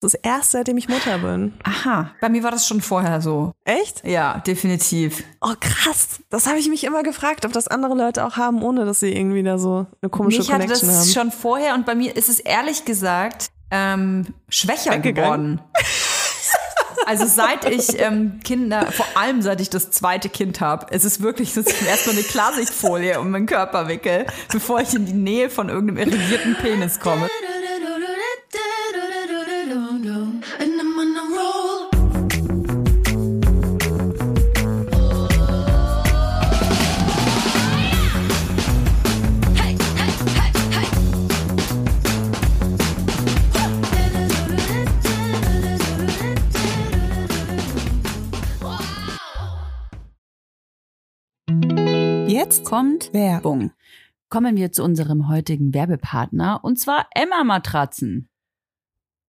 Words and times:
Das 0.00 0.14
ist 0.14 0.20
erst 0.22 0.52
seitdem 0.52 0.76
ich 0.76 0.88
Mutter 0.88 1.18
bin. 1.18 1.54
Aha, 1.64 2.12
bei 2.20 2.28
mir 2.28 2.44
war 2.44 2.52
das 2.52 2.68
schon 2.68 2.80
vorher 2.80 3.20
so. 3.20 3.52
Echt? 3.64 4.06
Ja, 4.06 4.38
definitiv. 4.46 5.24
Oh, 5.40 5.54
krass. 5.58 6.20
Das 6.30 6.46
habe 6.46 6.58
ich 6.58 6.68
mich 6.68 6.84
immer 6.84 7.02
gefragt, 7.02 7.44
ob 7.44 7.52
das 7.52 7.66
andere 7.66 7.94
Leute 7.94 8.24
auch 8.24 8.36
haben, 8.36 8.62
ohne 8.62 8.84
dass 8.84 9.00
sie 9.00 9.12
irgendwie 9.12 9.42
da 9.42 9.58
so 9.58 9.86
eine 10.00 10.08
komische 10.10 10.38
Mich 10.38 10.52
hatte 10.52 10.62
Connection 10.62 10.88
das 10.88 10.98
haben. 11.00 11.08
schon 11.12 11.32
vorher 11.32 11.74
und 11.74 11.84
bei 11.84 11.96
mir 11.96 12.14
ist 12.16 12.28
es 12.28 12.38
ehrlich 12.38 12.84
gesagt 12.84 13.50
ähm, 13.70 14.26
schwächer 14.48 14.98
geworden. 14.98 15.60
Also 17.06 17.24
seit 17.24 17.64
ich 17.64 17.98
ähm, 18.02 18.38
Kinder, 18.44 18.92
vor 18.92 19.06
allem 19.14 19.40
seit 19.40 19.62
ich 19.62 19.70
das 19.70 19.90
zweite 19.90 20.28
Kind 20.28 20.60
habe, 20.60 20.88
es 20.90 21.06
ist 21.06 21.22
wirklich, 21.22 21.54
dass 21.54 21.66
ich 21.66 21.86
erstmal 21.88 22.16
eine 22.16 22.24
Klarsichtfolie 22.24 23.18
um 23.18 23.30
meinen 23.30 23.46
Körper 23.46 23.88
wickel, 23.88 24.26
bevor 24.52 24.82
ich 24.82 24.92
in 24.92 25.06
die 25.06 25.14
Nähe 25.14 25.48
von 25.48 25.70
irgendeinem 25.70 26.06
irrigierten 26.06 26.54
Penis 26.56 27.00
komme. 27.00 27.28
Jetzt 52.48 52.64
kommt 52.64 53.12
Werbung. 53.12 53.72
Kommen 54.30 54.56
wir 54.56 54.72
zu 54.72 54.82
unserem 54.82 55.28
heutigen 55.28 55.74
Werbepartner 55.74 56.60
und 56.62 56.78
zwar 56.78 57.06
Emma 57.14 57.44
Matratzen. 57.44 58.30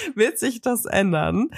wird 0.14 0.38
sich 0.38 0.60
das 0.60 0.84
ändern. 0.84 1.50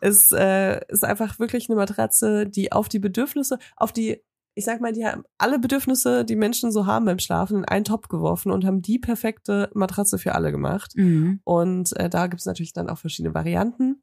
Es 0.00 0.30
äh, 0.32 0.80
ist 0.88 1.04
einfach 1.04 1.38
wirklich 1.38 1.68
eine 1.68 1.76
Matratze, 1.76 2.46
die 2.46 2.72
auf 2.72 2.88
die 2.88 2.98
Bedürfnisse, 2.98 3.58
auf 3.76 3.92
die, 3.92 4.22
ich 4.54 4.64
sag 4.64 4.80
mal, 4.80 4.92
die 4.92 5.06
haben 5.06 5.24
alle 5.38 5.58
Bedürfnisse, 5.58 6.24
die 6.24 6.36
Menschen 6.36 6.72
so 6.72 6.86
haben 6.86 7.06
beim 7.06 7.18
Schlafen, 7.18 7.58
in 7.58 7.64
einen 7.64 7.84
Topf 7.84 8.08
geworfen 8.08 8.50
und 8.52 8.64
haben 8.64 8.82
die 8.82 8.98
perfekte 8.98 9.70
Matratze 9.74 10.18
für 10.18 10.34
alle 10.34 10.52
gemacht. 10.52 10.92
Mhm. 10.96 11.40
Und 11.44 11.96
äh, 11.96 12.08
da 12.08 12.26
gibt 12.26 12.40
es 12.40 12.46
natürlich 12.46 12.72
dann 12.72 12.88
auch 12.88 12.98
verschiedene 12.98 13.34
Varianten. 13.34 14.02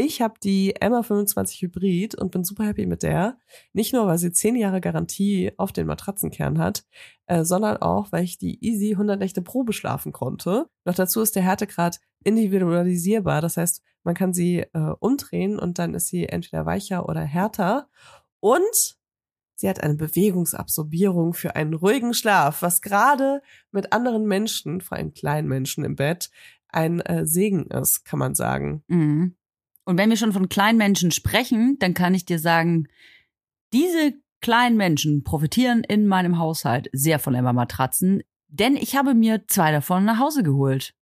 Ich 0.00 0.22
habe 0.22 0.34
die 0.40 0.76
Emma 0.76 1.02
25 1.02 1.60
Hybrid 1.60 2.14
und 2.14 2.30
bin 2.30 2.44
super 2.44 2.62
happy 2.62 2.86
mit 2.86 3.02
der. 3.02 3.36
Nicht 3.72 3.92
nur, 3.92 4.06
weil 4.06 4.16
sie 4.16 4.30
10 4.30 4.54
Jahre 4.54 4.80
Garantie 4.80 5.50
auf 5.56 5.72
den 5.72 5.88
Matratzenkern 5.88 6.60
hat, 6.60 6.84
äh, 7.26 7.42
sondern 7.42 7.78
auch, 7.78 8.12
weil 8.12 8.22
ich 8.22 8.38
die 8.38 8.64
Easy 8.64 8.92
100 8.92 9.18
Nächte 9.18 9.42
Probe 9.42 9.72
schlafen 9.72 10.12
konnte. 10.12 10.70
Noch 10.84 10.94
dazu 10.94 11.20
ist 11.20 11.34
der 11.34 11.42
Härtegrad 11.42 11.98
individualisierbar. 12.22 13.40
Das 13.40 13.56
heißt, 13.56 13.82
man 14.04 14.14
kann 14.14 14.32
sie 14.32 14.60
äh, 14.60 14.94
umdrehen 15.00 15.58
und 15.58 15.80
dann 15.80 15.94
ist 15.94 16.06
sie 16.06 16.28
entweder 16.28 16.64
weicher 16.64 17.08
oder 17.08 17.22
härter. 17.22 17.88
Und 18.38 18.98
sie 19.56 19.68
hat 19.68 19.82
eine 19.82 19.96
Bewegungsabsorbierung 19.96 21.34
für 21.34 21.56
einen 21.56 21.74
ruhigen 21.74 22.14
Schlaf, 22.14 22.62
was 22.62 22.82
gerade 22.82 23.42
mit 23.72 23.92
anderen 23.92 24.26
Menschen, 24.26 24.80
vor 24.80 24.96
allem 24.96 25.12
kleinen 25.12 25.48
Menschen 25.48 25.84
im 25.84 25.96
Bett, 25.96 26.30
ein 26.68 27.00
äh, 27.00 27.26
Segen 27.26 27.66
ist, 27.66 28.04
kann 28.04 28.20
man 28.20 28.36
sagen. 28.36 28.84
Mhm. 28.86 29.34
Und 29.88 29.96
wenn 29.96 30.10
wir 30.10 30.18
schon 30.18 30.34
von 30.34 30.50
kleinen 30.50 30.76
Menschen 30.76 31.10
sprechen, 31.12 31.78
dann 31.78 31.94
kann 31.94 32.12
ich 32.12 32.26
dir 32.26 32.38
sagen, 32.38 32.88
diese 33.72 34.12
kleinen 34.42 34.76
Menschen 34.76 35.24
profitieren 35.24 35.82
in 35.82 36.06
meinem 36.06 36.38
Haushalt 36.38 36.90
sehr 36.92 37.18
von 37.18 37.34
Emma 37.34 37.54
Matratzen, 37.54 38.22
denn 38.48 38.76
ich 38.76 38.96
habe 38.96 39.14
mir 39.14 39.46
zwei 39.46 39.72
davon 39.72 40.04
nach 40.04 40.18
Hause 40.18 40.42
geholt. 40.42 40.94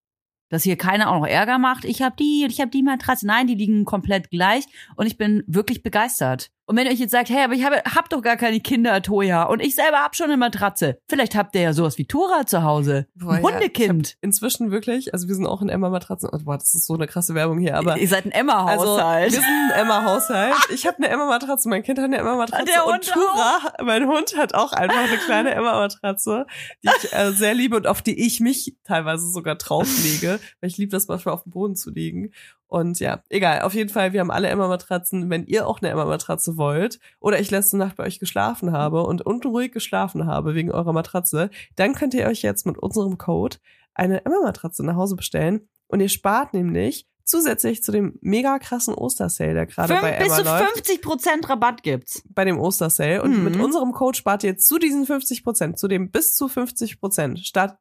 Dass 0.50 0.62
hier 0.62 0.76
keiner 0.76 1.10
auch 1.10 1.19
noch 1.19 1.26
Ärger 1.26 1.58
macht. 1.58 1.84
Ich 1.84 2.00
habe 2.00 2.14
die 2.16 2.44
und 2.44 2.52
ich 2.52 2.60
habe 2.60 2.70
die 2.70 2.84
Matratze. 2.84 3.26
Nein, 3.26 3.48
die 3.48 3.56
liegen 3.56 3.84
komplett 3.84 4.30
gleich 4.30 4.66
und 4.94 5.08
ich 5.08 5.19
bin 5.19 5.42
wirklich 5.48 5.82
begeistert. 5.82 6.52
Und 6.69 6.77
wenn 6.77 6.87
ihr 6.87 6.93
euch 6.93 6.99
jetzt 6.99 7.12
sagt, 7.12 7.28
hey, 7.31 7.44
aber 7.44 7.54
ich 7.54 7.65
habe, 7.65 7.77
hab 7.94 8.10
doch 8.10 8.22
gar 8.22 8.37
keine 8.37 8.59
Kinder, 8.59 9.00
Toja, 9.00 9.44
und 9.44 9.60
ich 9.60 9.77
selber 9.77 9.99
hab 9.99 10.16
schon 10.16 10.27
eine 10.27 10.37
Matratze. 10.37 10.99
Vielleicht 11.09 11.37
habt 11.37 11.54
ihr 11.54 11.62
ja 11.62 11.72
sowas 11.72 11.97
wie 11.97 12.06
Tora 12.06 12.44
zu 12.44 12.65
Hause. 12.65 13.06
Boah, 13.15 13.34
Ein 13.34 13.44
ja, 13.44 13.50
Hundekind. 13.53 14.16
Inzwischen 14.21 14.72
wirklich, 14.72 15.15
also 15.15 15.28
wir 15.28 15.34
sind 15.37 15.47
auch 15.47 15.62
in 15.62 15.69
Emma-Matratzen. 15.69 16.28
Oh, 16.32 16.38
boah, 16.44 16.59
das 16.59 16.75
ist 16.75 16.87
so 16.87 16.94
eine 16.94 17.06
krasse 17.06 17.34
Werbung 17.34 17.60
hier, 17.60 17.76
aber 17.76 17.99
ihr 17.99 18.09
seid 18.09 18.25
ein 18.26 18.32
Also, 18.32 18.41
Emma-Haushalt. 18.41 19.32
wir 19.32 19.41
sind 19.41 19.71
ein 19.72 19.81
Emma-Haushalt. 19.81 20.55
Ich 20.75 20.87
habe 20.87 20.97
eine 20.99 21.09
Emma-Matratze, 21.09 21.69
mein 21.69 21.82
Kind 21.84 21.99
hat 21.99 22.06
eine 22.06 22.16
Emma-Matratze 22.19 22.65
Der 22.66 22.84
und 22.87 22.94
Hund 22.94 23.05
Tura, 23.12 23.59
mein 23.84 24.06
Hund 24.09 24.37
hat 24.37 24.55
auch 24.55 24.72
einfach 24.72 24.99
eine 25.09 25.16
kleine 25.19 25.55
Emma-Matratze, 25.55 26.47
die 26.82 26.88
ich 27.03 27.12
äh, 27.12 27.31
sehr 27.32 27.55
liebe 27.55 27.76
und 27.76 27.87
auf 27.87 28.03
die 28.03 28.26
ich 28.26 28.41
mich 28.41 28.76
teilweise 28.84 29.31
sogar 29.31 29.55
drauflege, 29.55 30.41
weil 30.60 30.69
ich 30.69 30.76
liebe 30.76 30.91
das 30.91 31.06
manchmal 31.06 31.34
auf 31.34 31.44
dem 31.44 31.53
Boden 31.53 31.76
zu 31.76 31.91
liegen. 31.91 32.32
Und 32.69 32.99
ja, 32.99 33.22
egal, 33.28 33.62
auf 33.62 33.75
jeden 33.75 33.91
Fall, 33.91 34.12
wir 34.12 34.21
haben 34.21 34.31
alle 34.31 34.49
Emma-Matratzen. 34.49 35.31
Wenn 35.31 35.47
ihr 35.47 35.69
auch 35.69 35.81
eine 35.81 35.91
Emma-Matratze 35.91 36.56
wollt 36.56 36.99
oder 37.21 37.38
ich 37.38 37.50
letzte 37.50 37.77
Nacht 37.77 37.97
bei 37.97 38.04
euch 38.04 38.19
geschlafen 38.19 38.72
habe 38.72 39.04
und 39.04 39.22
unruhig 39.22 39.72
geschlafen 39.72 40.27
habe 40.27 40.54
wegen 40.54 40.72
eurer 40.72 40.93
Matratze, 40.93 41.50
dann 41.76 41.94
könnt 41.94 42.15
ihr 42.15 42.26
euch 42.26 42.43
jetzt 42.43 42.66
mit 42.66 42.78
unserem 42.78 43.19
Code 43.19 43.59
eine 43.94 44.25
Emma-Matratze 44.25 44.84
nach 44.84 44.97
Hause 44.97 45.16
bestellen 45.16 45.69
und 45.87 46.00
ihr 46.00 46.09
spart 46.09 46.55
nämlich 46.55 47.06
zusätzlich 47.26 47.82
zu 47.82 47.92
dem 47.92 48.19
mega 48.22 48.59
krassen 48.59 48.94
Ostersale, 48.94 49.53
der 49.54 49.66
gerade 49.66 49.94
bei 50.00 50.12
bis 50.19 50.26
Emma 50.28 50.37
zu 50.37 50.42
läuft, 50.44 50.72
50 50.75 51.03
Prozent 51.03 51.48
Rabatt 51.48 51.82
gibt's. 51.82 52.22
bei 52.31 52.44
dem 52.44 52.59
Ostersale. 52.59 53.22
Und 53.22 53.37
Mhm. 53.38 53.44
mit 53.44 53.56
unserem 53.56 53.92
Code 53.92 54.16
spart 54.16 54.44
ihr 54.44 54.56
zu 54.56 54.78
diesen 54.78 55.04
50 55.06 55.44
Prozent, 55.44 55.78
zu 55.78 55.88
dem 55.88 56.10
bis 56.10 56.34
zu 56.34 56.48
50 56.48 57.00
Prozent, 57.00 57.41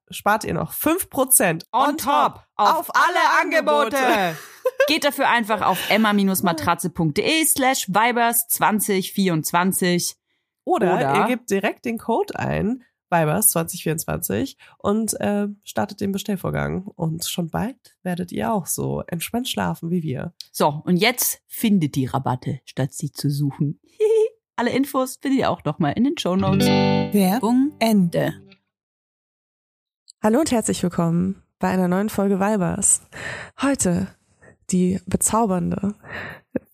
spart 0.09 0.43
ihr 0.43 0.53
noch 0.53 0.73
5 0.73 1.09
Prozent 1.09 1.65
On 1.71 1.95
top 1.97 2.41
auf 2.57 2.89
alle 2.93 3.41
Angebote. 3.41 3.97
Geht 4.87 5.03
dafür 5.05 5.29
einfach 5.29 5.61
auf 5.61 5.77
emma-matratze.de 5.89 7.45
slash 7.45 7.87
vibers 7.87 8.47
2024. 8.47 10.15
Oder, 10.63 10.95
Oder- 10.95 11.15
ihr 11.15 11.25
gebt 11.27 11.49
direkt 11.51 11.85
den 11.85 11.97
Code 11.99 12.37
ein, 12.39 12.83
Vibers 13.09 13.49
2024 13.49 14.57
und 14.77 15.19
äh, 15.19 15.47
startet 15.63 16.01
den 16.01 16.11
Bestellvorgang. 16.11 16.83
Und 16.85 17.25
schon 17.25 17.49
bald 17.49 17.95
werdet 18.03 18.31
ihr 18.31 18.51
auch 18.51 18.65
so 18.65 19.01
entspannt 19.07 19.47
schlafen 19.47 19.91
wie 19.91 20.03
wir. 20.03 20.33
So, 20.51 20.81
und 20.85 20.97
jetzt 20.97 21.41
findet 21.47 21.95
die 21.95 22.05
Rabatte, 22.05 22.61
statt 22.65 22.93
sie 22.93 23.11
zu 23.11 23.29
suchen. 23.29 23.79
Alle 24.57 24.71
Infos 24.71 25.17
findet 25.21 25.39
ihr 25.39 25.49
auch 25.49 25.63
nochmal 25.65 25.93
in 25.93 26.05
den 26.05 26.17
Shownotes. 26.17 26.65
Werbung 26.67 27.73
Ende. 27.79 28.33
Hallo 30.23 30.39
und 30.39 30.51
herzlich 30.51 30.81
willkommen 30.81 31.43
bei 31.59 31.67
einer 31.67 31.87
neuen 31.87 32.09
Folge 32.09 32.39
Vibers. 32.39 33.01
Heute 33.61 34.07
die 34.71 34.99
bezaubernde 35.05 35.93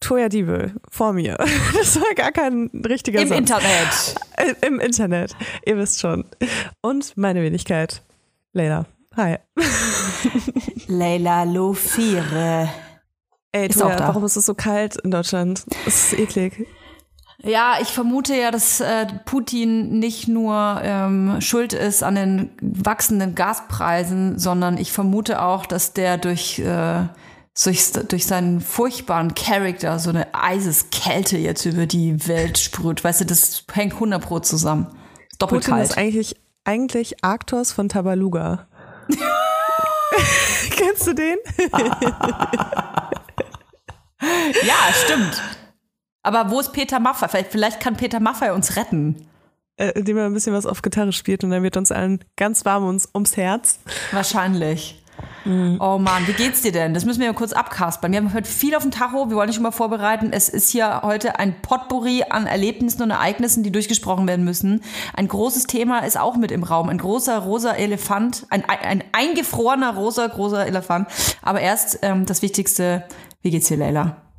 Toya 0.02 0.28
Diebel 0.30 0.74
vor 0.90 1.14
mir. 1.14 1.38
Das 1.74 1.96
war 2.00 2.14
gar 2.16 2.32
kein 2.32 2.70
richtiger 2.86 3.22
Im 3.22 3.30
Satz. 3.30 3.38
Internet. 3.38 4.16
Äh, 4.38 4.68
Im 4.68 4.80
Internet. 4.80 5.36
Ihr 5.66 5.78
wisst 5.78 6.02
schon. 6.02 6.26
Und 6.82 7.16
meine 7.18 7.42
Wenigkeit. 7.42 8.02
Leila. 8.54 8.86
Hi. 9.16 9.38
Leila 10.88 11.44
Lofire. 11.44 12.70
Ey, 13.52 13.68
Ist 13.68 13.80
Toya, 13.80 13.94
auch 13.94 13.96
da. 13.98 14.08
warum 14.10 14.24
ist 14.26 14.36
es 14.36 14.46
so 14.46 14.54
kalt 14.54 14.96
in 14.98 15.12
Deutschland? 15.12 15.64
Es 15.86 16.12
ist 16.14 16.20
eklig. 16.20 16.68
Ja, 17.44 17.78
ich 17.82 17.88
vermute 17.90 18.36
ja, 18.36 18.52
dass 18.52 18.82
äh, 18.82 19.08
Putin 19.26 20.00
nicht 20.00 20.28
nur 20.28 20.80
ähm, 20.84 21.42
schuld 21.42 21.74
ist 21.74 22.04
an 22.04 22.16
den 22.16 22.52
wachsenden 22.62 23.34
Gaspreisen, 23.34 24.38
sondern 24.38 24.78
ich 24.78 24.92
vermute 24.92 25.42
auch, 25.42 25.66
dass 25.66 25.94
der 25.94 26.18
durch, 26.18 26.59
äh, 26.59 27.04
durch, 27.64 27.92
durch 27.92 28.26
seinen 28.26 28.62
furchtbaren 28.62 29.36
Charakter 29.36 30.00
so 30.00 30.09
eine 30.09 30.34
Eiseskälte 30.34 31.38
jetzt 31.38 31.66
über 31.66 31.86
die 31.86 32.28
Welt 32.28 32.58
sprüht. 32.58 33.03
Weißt 33.03 33.22
du, 33.22 33.26
das 33.26 33.66
hängt 33.72 33.94
100 33.94 34.22
pro 34.22 34.40
zusammen. 34.40 34.88
Doppelt 35.38 35.66
Putin 35.66 35.82
ist 35.82 35.96
kalt. 35.96 35.98
eigentlich, 35.98 36.36
eigentlich 36.64 37.24
Arktos 37.24 37.72
von 37.72 37.90
Tabaluga. 37.90 38.68
Kennst 40.72 41.08
du 41.08 41.14
den? 41.14 41.38
Ja, 44.64 44.94
stimmt. 44.94 45.42
Aber 46.24 46.52
wo 46.52 46.59
ist 46.59 46.74
Peter 46.74 47.00
Maffay? 47.00 47.28
Vielleicht, 47.28 47.52
vielleicht 47.52 47.80
kann 47.80 47.97
Peter 47.97 48.20
Maffay 48.20 48.52
uns 48.52 48.76
retten. 48.76 49.28
Äh, 49.78 49.92
indem 49.96 50.18
er 50.18 50.26
ein 50.26 50.34
bisschen 50.34 50.54
was 50.54 50.66
auf 50.66 50.82
Gitarre 50.82 51.12
spielt 51.12 51.44
und 51.44 51.50
dann 51.50 51.64
wird 51.64 51.78
uns 51.78 51.92
allen 51.92 52.24
ganz 52.36 52.66
warm 52.66 52.86
ums, 52.86 53.09
ums 53.16 53.36
Herz. 53.38 53.80
Wahrscheinlich. 54.12 55.01
Oh 55.46 55.97
Mann, 55.97 56.28
wie 56.28 56.34
geht's 56.34 56.62
dir 56.62 56.72
denn? 56.72 56.94
Das 56.94 57.06
müssen 57.06 57.20
wir 57.20 57.28
ja 57.28 57.34
kurz 57.34 57.52
abkaspern. 57.52 58.12
Wir 58.12 58.20
haben 58.20 58.34
heute 58.34 58.50
viel 58.50 58.76
auf 58.76 58.84
dem 58.84 58.91
Tacho, 58.91 59.29
wir 59.29 59.35
wollen 59.35 59.47
dich 59.47 59.56
schon 59.56 59.64
mal 59.64 59.72
vorbereiten. 59.72 60.32
Es 60.32 60.50
ist 60.50 60.70
hier 60.70 61.02
heute 61.03 61.40
ein 61.40 61.62
Potpourri 61.62 62.23
an 62.29 62.46
Erlebnissen 62.46 63.02
und 63.02 63.09
Ereignissen, 63.09 63.64
die 63.64 63.72
durchgesprochen 63.72 64.28
werden 64.28 64.46
müssen. 64.46 64.84
Ein 65.16 65.28
großes 65.28 65.66
Thema 65.66 66.00
ist 66.00 66.20
auch 66.20 66.38
mit 66.38 66.52
im 66.52 66.64
Raum. 66.64 66.90
Ein 66.90 67.00
großer 67.00 67.40
rosa 67.40 67.73
Elefant, 67.73 68.46
ein, 68.50 68.64
ein 68.66 69.03
eingefrorener 69.12 69.96
rosa, 69.96 70.28
großer 70.28 70.68
Elefant. 70.68 71.08
Aber 71.41 71.59
erst 71.59 72.00
ähm, 72.03 72.26
das 72.26 72.41
Wichtigste, 72.41 73.03
wie 73.41 73.50
geht's 73.50 73.68
dir, 73.68 73.78
Leila? 73.78 74.31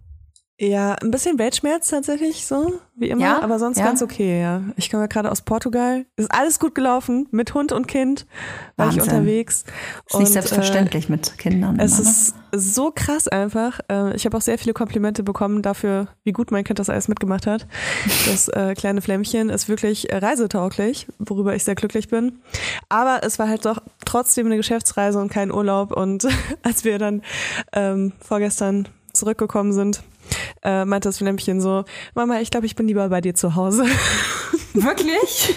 Ja, 0.64 0.94
ein 1.02 1.10
bisschen 1.10 1.40
Weltschmerz 1.40 1.88
tatsächlich, 1.88 2.46
so 2.46 2.74
wie 2.94 3.08
immer, 3.10 3.20
Ja? 3.20 3.42
aber 3.42 3.58
sonst 3.58 3.78
Ja? 3.78 3.84
ganz 3.86 4.00
okay, 4.00 4.40
ja. 4.40 4.62
Ich 4.76 4.92
komme 4.92 5.02
ja 5.02 5.06
gerade 5.08 5.32
aus 5.32 5.42
Portugal. 5.42 6.06
Ist 6.14 6.30
alles 6.32 6.60
gut 6.60 6.76
gelaufen, 6.76 7.26
mit 7.32 7.52
Hund 7.52 7.72
und 7.72 7.88
Kind 7.88 8.26
war 8.76 8.86
ich 8.88 8.96
Wahnsinn. 8.96 9.12
unterwegs. 9.12 9.64
Ist 10.08 10.18
nicht 10.20 10.26
Und, 10.28 10.32
selbstverständlich 10.34 11.08
mit 11.08 11.36
Kindern. 11.36 11.80
Äh, 11.80 11.84
es 11.86 11.98
immer, 11.98 12.08
ne? 12.08 12.14
ist 12.52 12.74
so 12.76 12.92
krass 12.94 13.26
einfach. 13.26 13.80
Äh, 13.90 14.14
Ich 14.14 14.24
habe 14.24 14.36
auch 14.36 14.40
sehr 14.40 14.56
viele 14.56 14.72
Komplimente 14.72 15.24
bekommen 15.24 15.62
dafür, 15.62 16.06
wie 16.22 16.30
gut 16.30 16.52
mein 16.52 16.62
Kind 16.62 16.78
das 16.78 16.88
alles 16.88 17.08
mitgemacht 17.08 17.48
hat. 17.48 17.66
Das 18.26 18.46
äh, 18.46 18.74
kleine 18.76 19.02
Flämmchen 19.02 19.48
ist 19.50 19.68
wirklich 19.68 20.12
äh, 20.12 20.18
reisetauglich, 20.18 21.08
worüber 21.18 21.56
ich 21.56 21.64
sehr 21.64 21.74
glücklich 21.74 22.06
bin. 22.06 22.38
Aber 22.88 23.22
es 23.24 23.40
war 23.40 23.48
halt 23.48 23.64
doch 23.64 23.82
trotzdem 24.04 24.46
eine 24.46 24.58
Geschäftsreise 24.58 25.18
und 25.18 25.28
kein 25.32 25.50
Urlaub. 25.50 25.90
Und 25.90 26.28
als 26.62 26.84
wir 26.84 27.00
dann 27.00 27.22
ähm, 27.72 28.12
vorgestern 28.20 28.86
zurückgekommen 29.12 29.72
sind, 29.72 30.02
äh, 30.62 30.84
meinte 30.84 31.08
das 31.08 31.18
Flämmchen 31.18 31.60
so, 31.60 31.84
Mama, 32.14 32.40
ich 32.40 32.50
glaube, 32.50 32.66
ich 32.66 32.76
bin 32.76 32.86
lieber 32.86 33.08
bei 33.08 33.20
dir 33.20 33.34
zu 33.34 33.54
Hause. 33.54 33.84
Wirklich? 34.74 35.54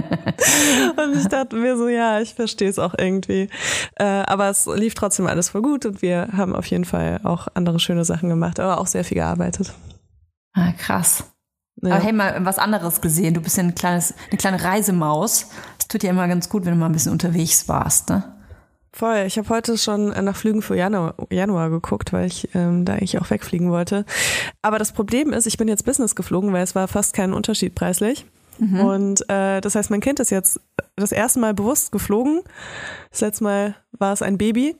Und 0.96 1.16
ich 1.16 1.28
dachte 1.28 1.56
mir 1.56 1.76
so, 1.76 1.88
ja, 1.88 2.20
ich 2.20 2.34
verstehe 2.34 2.68
es 2.68 2.78
auch 2.78 2.94
irgendwie. 2.96 3.48
Äh, 3.96 4.04
aber 4.04 4.48
es 4.48 4.66
lief 4.66 4.94
trotzdem 4.94 5.26
alles 5.26 5.50
voll 5.50 5.62
gut 5.62 5.86
und 5.86 6.02
wir 6.02 6.28
haben 6.36 6.54
auf 6.54 6.66
jeden 6.66 6.84
Fall 6.84 7.20
auch 7.24 7.48
andere 7.54 7.78
schöne 7.78 8.04
Sachen 8.04 8.28
gemacht, 8.28 8.60
aber 8.60 8.80
auch 8.80 8.86
sehr 8.86 9.04
viel 9.04 9.16
gearbeitet. 9.16 9.72
Ah, 10.52 10.72
krass. 10.72 11.24
Ja. 11.82 11.94
Aber 11.94 12.04
hey, 12.04 12.12
mal 12.12 12.44
was 12.44 12.58
anderes 12.58 13.00
gesehen. 13.00 13.34
Du 13.34 13.40
bist 13.40 13.56
ja 13.56 13.62
ein 13.62 13.74
kleines, 13.74 14.14
eine 14.28 14.38
kleine 14.38 14.62
Reisemaus. 14.62 15.48
Es 15.78 15.88
tut 15.88 16.02
ja 16.02 16.10
immer 16.10 16.28
ganz 16.28 16.48
gut, 16.48 16.64
wenn 16.64 16.72
du 16.72 16.78
mal 16.78 16.86
ein 16.86 16.92
bisschen 16.92 17.12
unterwegs 17.12 17.68
warst, 17.68 18.10
ne? 18.10 18.39
Voll. 18.92 19.24
Ich 19.26 19.38
habe 19.38 19.48
heute 19.48 19.78
schon 19.78 20.12
äh, 20.12 20.20
nach 20.22 20.36
Flügen 20.36 20.62
für 20.62 20.76
Januar, 20.76 21.14
Januar 21.30 21.70
geguckt, 21.70 22.12
weil 22.12 22.26
ich 22.26 22.48
ähm, 22.54 22.84
da 22.84 22.94
eigentlich 22.94 23.18
auch 23.18 23.30
wegfliegen 23.30 23.70
wollte. 23.70 24.04
Aber 24.62 24.78
das 24.78 24.92
Problem 24.92 25.32
ist, 25.32 25.46
ich 25.46 25.56
bin 25.56 25.68
jetzt 25.68 25.84
Business 25.84 26.14
geflogen, 26.16 26.52
weil 26.52 26.64
es 26.64 26.74
war 26.74 26.88
fast 26.88 27.14
kein 27.14 27.32
Unterschied 27.32 27.74
preislich. 27.74 28.26
Und 28.60 29.28
äh, 29.30 29.60
das 29.62 29.74
heißt, 29.74 29.90
mein 29.90 30.00
Kind 30.00 30.20
ist 30.20 30.30
jetzt 30.30 30.60
das 30.96 31.12
erste 31.12 31.40
Mal 31.40 31.54
bewusst 31.54 31.92
geflogen. 31.92 32.42
Das 33.10 33.22
letzte 33.22 33.44
Mal 33.44 33.74
war 33.92 34.12
es 34.12 34.20
ein 34.20 34.36
Baby. 34.36 34.76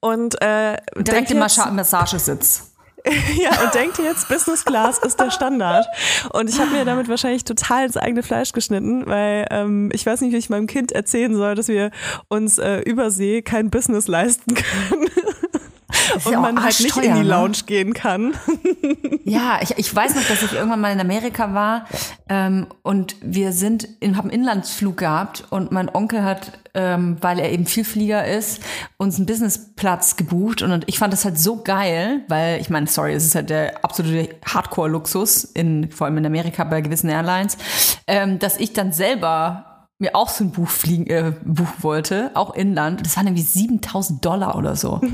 Und 0.00 0.40
äh, 0.40 0.78
Direkt 0.96 1.30
im 1.30 1.38
Massagesitz. 1.38 2.69
Ja, 3.40 3.62
und 3.62 3.74
denkt 3.74 3.98
jetzt, 3.98 4.28
Business 4.28 4.64
Class 4.64 4.98
ist 4.98 5.18
der 5.18 5.30
Standard. 5.30 5.86
Und 6.32 6.50
ich 6.50 6.58
habe 6.58 6.70
mir 6.70 6.84
damit 6.84 7.08
wahrscheinlich 7.08 7.44
total 7.44 7.86
ins 7.86 7.96
eigene 7.96 8.22
Fleisch 8.22 8.52
geschnitten, 8.52 9.06
weil 9.06 9.46
ähm, 9.50 9.90
ich 9.92 10.04
weiß 10.04 10.20
nicht, 10.20 10.32
wie 10.32 10.36
ich 10.36 10.50
meinem 10.50 10.66
Kind 10.66 10.92
erzählen 10.92 11.34
soll, 11.34 11.54
dass 11.54 11.68
wir 11.68 11.90
uns 12.28 12.58
äh, 12.58 12.80
übersee 12.80 13.42
kein 13.42 13.70
Business 13.70 14.08
leisten 14.08 14.54
können. 14.90 15.09
Ist 16.16 16.26
Und 16.26 16.32
ja 16.32 16.40
man 16.40 16.62
halt 16.62 16.80
nicht 16.80 16.96
in 16.96 17.14
die 17.14 17.20
ne? 17.20 17.22
Lounge 17.22 17.58
gehen 17.66 17.94
kann. 17.94 18.34
Ja, 19.24 19.60
ich, 19.62 19.76
ich 19.76 19.94
weiß 19.94 20.16
noch, 20.16 20.24
dass 20.24 20.42
ich 20.42 20.54
irgendwann 20.54 20.80
mal 20.80 20.92
in 20.92 21.00
Amerika 21.00 21.54
war 21.54 21.86
ähm, 22.28 22.66
und 22.82 23.14
wir 23.20 23.52
sind 23.52 23.86
in, 24.00 24.16
haben 24.16 24.30
einen 24.30 24.40
Inlandsflug 24.40 24.96
gehabt 24.96 25.44
und 25.50 25.70
mein 25.70 25.88
Onkel 25.88 26.24
hat, 26.24 26.58
ähm, 26.74 27.16
weil 27.20 27.38
er 27.38 27.52
eben 27.52 27.66
viel 27.66 27.84
Flieger 27.84 28.26
ist, 28.26 28.60
uns 28.96 29.16
einen 29.16 29.26
Businessplatz 29.26 30.16
gebucht 30.16 30.62
und, 30.62 30.72
und 30.72 30.84
ich 30.88 30.98
fand 30.98 31.12
das 31.12 31.24
halt 31.24 31.38
so 31.38 31.62
geil, 31.62 32.22
weil 32.28 32.60
ich 32.60 32.70
meine, 32.70 32.86
sorry, 32.86 33.12
es 33.12 33.24
ist 33.24 33.34
halt 33.34 33.50
der 33.50 33.84
absolute 33.84 34.34
Hardcore-Luxus, 34.44 35.44
in, 35.44 35.90
vor 35.92 36.06
allem 36.06 36.18
in 36.18 36.26
Amerika 36.26 36.64
bei 36.64 36.80
gewissen 36.80 37.08
Airlines, 37.08 37.56
ähm, 38.06 38.38
dass 38.38 38.58
ich 38.58 38.72
dann 38.72 38.92
selber 38.92 39.69
mir 40.00 40.14
auch 40.14 40.30
so 40.30 40.44
ein 40.44 40.50
Buch 40.50 40.68
fliegen, 40.68 41.06
äh, 41.06 41.32
buchen 41.44 41.74
wollte, 41.82 42.30
auch 42.34 42.54
Inland. 42.54 43.04
Das 43.04 43.16
waren 43.16 43.26
irgendwie 43.26 43.42
7000 43.42 44.24
Dollar 44.24 44.56
oder 44.56 44.74
so. 44.76 45.00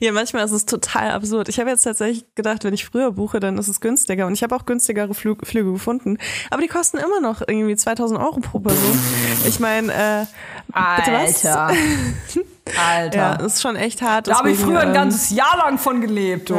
Ja, 0.00 0.12
manchmal 0.12 0.44
ist 0.44 0.52
es 0.52 0.66
total 0.66 1.10
absurd. 1.10 1.48
Ich 1.48 1.58
habe 1.58 1.70
jetzt 1.70 1.82
tatsächlich 1.82 2.24
gedacht, 2.34 2.64
wenn 2.64 2.72
ich 2.72 2.84
früher 2.86 3.12
buche, 3.12 3.40
dann 3.40 3.58
ist 3.58 3.68
es 3.68 3.80
günstiger. 3.80 4.26
Und 4.26 4.32
ich 4.34 4.42
habe 4.42 4.54
auch 4.54 4.64
günstigere 4.64 5.12
Flü 5.14 5.36
Flüge 5.42 5.72
gefunden. 5.72 6.18
Aber 6.50 6.62
die 6.62 6.68
kosten 6.68 6.98
immer 6.98 7.20
noch 7.20 7.42
irgendwie 7.46 7.76
2000 7.76 8.18
Euro 8.18 8.40
pro 8.40 8.60
Person. 8.60 8.98
Ich 9.46 9.60
meine, 9.60 9.92
äh, 9.92 10.26
bitte 10.96 11.12
was? 11.12 11.44
Alter. 11.44 11.74
Alter. 12.78 13.16
Ja, 13.18 13.36
das 13.36 13.54
ist 13.54 13.62
schon 13.62 13.76
echt 13.76 14.02
hart. 14.02 14.26
Da 14.28 14.38
habe 14.38 14.50
ich 14.50 14.58
früher 14.58 14.80
ein 14.80 14.88
ähm, 14.88 14.94
ganzes 14.94 15.30
Jahr 15.30 15.56
lang 15.58 15.78
von 15.78 16.00
gelebt, 16.00 16.50
du. 16.50 16.54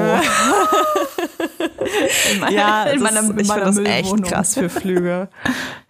in 2.33 2.39
meiner, 2.39 2.51
Ja, 2.55 2.83
in 2.85 3.01
das, 3.03 3.13
meiner, 3.13 3.29
in 3.31 3.39
ich 3.39 3.47
finde 3.51 3.65
das 3.65 3.77
echt 3.79 4.23
krass 4.23 4.53
für 4.55 4.69
Flüge. 4.69 5.27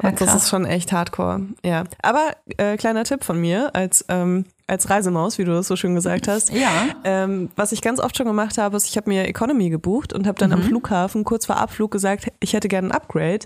Ja, 0.03 0.11
das 0.11 0.29
krass. 0.29 0.43
ist 0.43 0.49
schon 0.49 0.65
echt 0.65 0.91
hardcore. 0.91 1.41
Ja, 1.65 1.83
aber 2.03 2.21
äh, 2.57 2.77
kleiner 2.77 3.03
Tipp 3.03 3.23
von 3.23 3.39
mir 3.41 3.71
als 3.73 4.05
ähm, 4.09 4.45
als 4.67 4.91
Reisemaus, 4.91 5.39
wie 5.39 5.43
du 5.43 5.53
das 5.53 5.67
so 5.67 5.75
schön 5.75 5.95
gesagt 5.95 6.27
hast. 6.27 6.51
Ja. 6.53 6.69
Ähm, 7.03 7.49
was 7.55 7.71
ich 7.71 7.81
ganz 7.81 7.99
oft 7.99 8.15
schon 8.15 8.27
gemacht 8.27 8.59
habe, 8.59 8.77
ist, 8.77 8.87
ich 8.87 8.95
habe 8.95 9.09
mir 9.09 9.27
Economy 9.27 9.69
gebucht 9.71 10.13
und 10.13 10.27
habe 10.27 10.37
dann 10.37 10.51
Mhm. 10.51 10.55
am 10.57 10.61
Flughafen 10.63 11.23
kurz 11.23 11.47
vor 11.47 11.57
Abflug 11.57 11.89
gesagt, 11.89 12.27
ich 12.39 12.53
hätte 12.53 12.67
gerne 12.67 12.89
ein 12.89 12.91
Upgrade. 12.91 13.39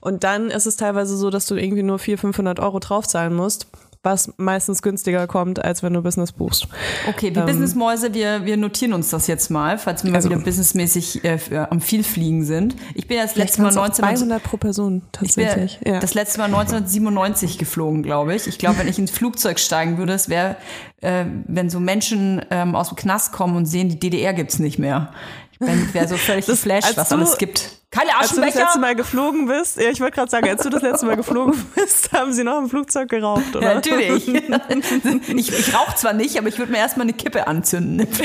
Und 0.00 0.24
dann 0.24 0.50
ist 0.50 0.64
es 0.66 0.76
teilweise 0.76 1.14
so, 1.14 1.28
dass 1.28 1.44
du 1.46 1.56
irgendwie 1.56 1.82
nur 1.82 1.98
400, 1.98 2.20
500 2.20 2.60
Euro 2.60 2.78
draufzahlen 2.78 3.34
musst, 3.34 3.66
was 4.08 4.32
meistens 4.38 4.82
günstiger 4.82 5.26
kommt, 5.26 5.64
als 5.64 5.82
wenn 5.82 5.92
du 5.92 6.02
Business 6.02 6.32
buchst. 6.32 6.66
Okay, 7.08 7.34
wir 7.34 7.42
Businessmäuse, 7.42 8.14
wir, 8.14 8.44
wir 8.44 8.56
notieren 8.56 8.92
uns 8.92 9.10
das 9.10 9.26
jetzt 9.26 9.50
mal, 9.50 9.78
falls 9.78 10.02
wir 10.04 10.10
mal 10.10 10.16
Also- 10.16 10.30
wieder 10.30 10.40
businessmäßig 10.40 11.24
äh, 11.24 11.38
für- 11.38 11.70
am 11.70 11.80
vielfliegen 11.80 12.44
sind. 12.44 12.74
Ich 12.94 13.06
bin 13.06 13.18
das 13.18 13.36
letzte 13.36 13.62
Mal 13.62 13.74
waren's 13.74 13.98
auch 14.00 14.04
19... 14.04 14.16
200 14.28 14.42
pro 14.42 14.56
Person 14.56 15.02
tatsächlich. 15.12 15.78
ja. 15.86 15.98
das 16.00 16.14
letzte 16.14 16.38
Mal 16.38 16.46
1997 16.46 17.58
geflogen, 17.58 18.02
glaube 18.02 18.34
ich. 18.34 18.46
Ich 18.46 18.58
glaube, 18.58 18.78
wenn 18.78 18.88
ich 18.88 18.98
ins 18.98 19.10
Flugzeug 19.10 19.58
steigen 19.58 19.98
würde, 19.98 20.12
es 20.14 20.28
wäre, 20.28 20.56
äh, 21.00 21.24
wenn 21.46 21.70
so 21.70 21.80
Menschen 21.80 22.42
ähm, 22.50 22.74
aus 22.74 22.88
dem 22.88 22.96
Knast 22.96 23.32
kommen 23.32 23.56
und 23.56 23.66
sehen, 23.66 23.88
die 23.88 23.98
DDR 23.98 24.32
gibt's 24.34 24.58
nicht 24.58 24.78
mehr. 24.78 25.12
Ich 25.60 25.94
wäre 25.94 26.06
so 26.08 26.16
völlig 26.16 26.46
Das- 26.46 26.56
geflasht, 26.62 26.86
als 26.86 26.96
was 26.96 27.08
du- 27.08 27.14
alles 27.16 27.36
gibt. 27.38 27.70
Keine 27.90 28.10
Als 28.18 28.28
du 28.30 28.36
das 28.36 28.44
Aschenbecher! 28.44 28.64
letzte 28.64 28.78
Mal 28.80 28.94
geflogen 28.94 29.46
bist, 29.46 29.78
ja, 29.78 29.88
ich 29.90 29.98
wollte 30.00 30.16
gerade 30.16 30.30
sagen, 30.30 30.46
als 30.48 30.62
du 30.62 30.68
das 30.68 30.82
letzte 30.82 31.06
Mal 31.06 31.16
geflogen 31.16 31.54
bist, 31.74 32.12
haben 32.12 32.32
sie 32.34 32.44
noch 32.44 32.58
im 32.58 32.68
Flugzeug 32.68 33.08
geraucht, 33.08 33.56
oder? 33.56 33.66
Ja, 33.66 33.74
natürlich. 33.76 34.28
ich 35.28 35.52
ich 35.58 35.74
rauche 35.74 35.96
zwar 35.96 36.12
nicht, 36.12 36.36
aber 36.38 36.48
ich 36.48 36.58
würde 36.58 36.70
mir 36.70 36.78
erstmal 36.78 37.04
eine 37.06 37.14
Kippe 37.14 37.46
anzünden. 37.46 38.06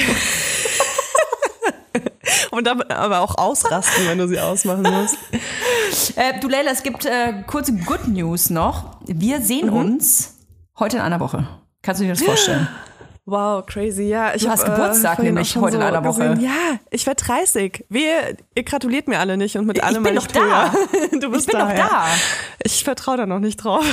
Und 2.51 2.67
dann 2.67 2.81
aber 2.83 3.19
auch 3.21 3.37
ausrasten, 3.37 4.07
wenn 4.07 4.17
du 4.19 4.27
sie 4.27 4.39
ausmachen 4.39 4.83
musst. 4.83 5.17
Äh, 6.17 6.39
du 6.39 6.47
Leila, 6.47 6.71
es 6.71 6.83
gibt 6.83 7.05
äh, 7.05 7.41
kurze 7.47 7.73
Good 7.73 8.07
News 8.07 8.49
noch. 8.51 8.97
Wir 9.07 9.41
sehen 9.41 9.67
Mhm. 9.67 9.73
uns 9.75 10.35
heute 10.77 10.97
in 10.97 11.01
einer 11.03 11.19
Woche. 11.19 11.47
Kannst 11.81 11.99
du 12.01 12.05
dir 12.05 12.11
das 12.13 12.21
vorstellen? 12.21 12.67
Wow, 13.25 13.65
crazy, 13.65 14.03
ja. 14.03 14.35
Ich 14.35 14.41
Du 14.41 14.49
hab, 14.49 14.57
hast 14.57 14.65
Geburtstag 14.65 15.15
vorhin 15.15 15.35
nämlich 15.35 15.55
heute 15.55 15.77
in 15.77 15.81
einer 15.81 16.03
Woche. 16.03 16.37
Ja, 16.41 16.77
ich 16.91 17.05
werde 17.05 17.23
30. 17.23 17.85
Wir, 17.87 18.35
ihr 18.53 18.63
gratuliert 18.63 19.07
mir 19.07 19.19
alle 19.19 19.37
nicht 19.37 19.55
und 19.55 19.65
mit 19.65 19.77
Ich 19.77 19.83
allem 19.83 20.03
bin 20.03 20.15
meine 20.15 20.19
doch 20.19 20.27
da. 20.27 20.73
Du 21.19 21.31
bist 21.31 21.47
Ich 21.47 21.51
bin 21.51 21.59
da, 21.59 21.69
doch 21.69 21.77
ja. 21.77 21.87
da. 21.89 22.05
Ich 22.63 22.83
vertraue 22.83 23.15
da 23.15 23.25
noch 23.25 23.39
nicht 23.39 23.57
drauf, 23.57 23.85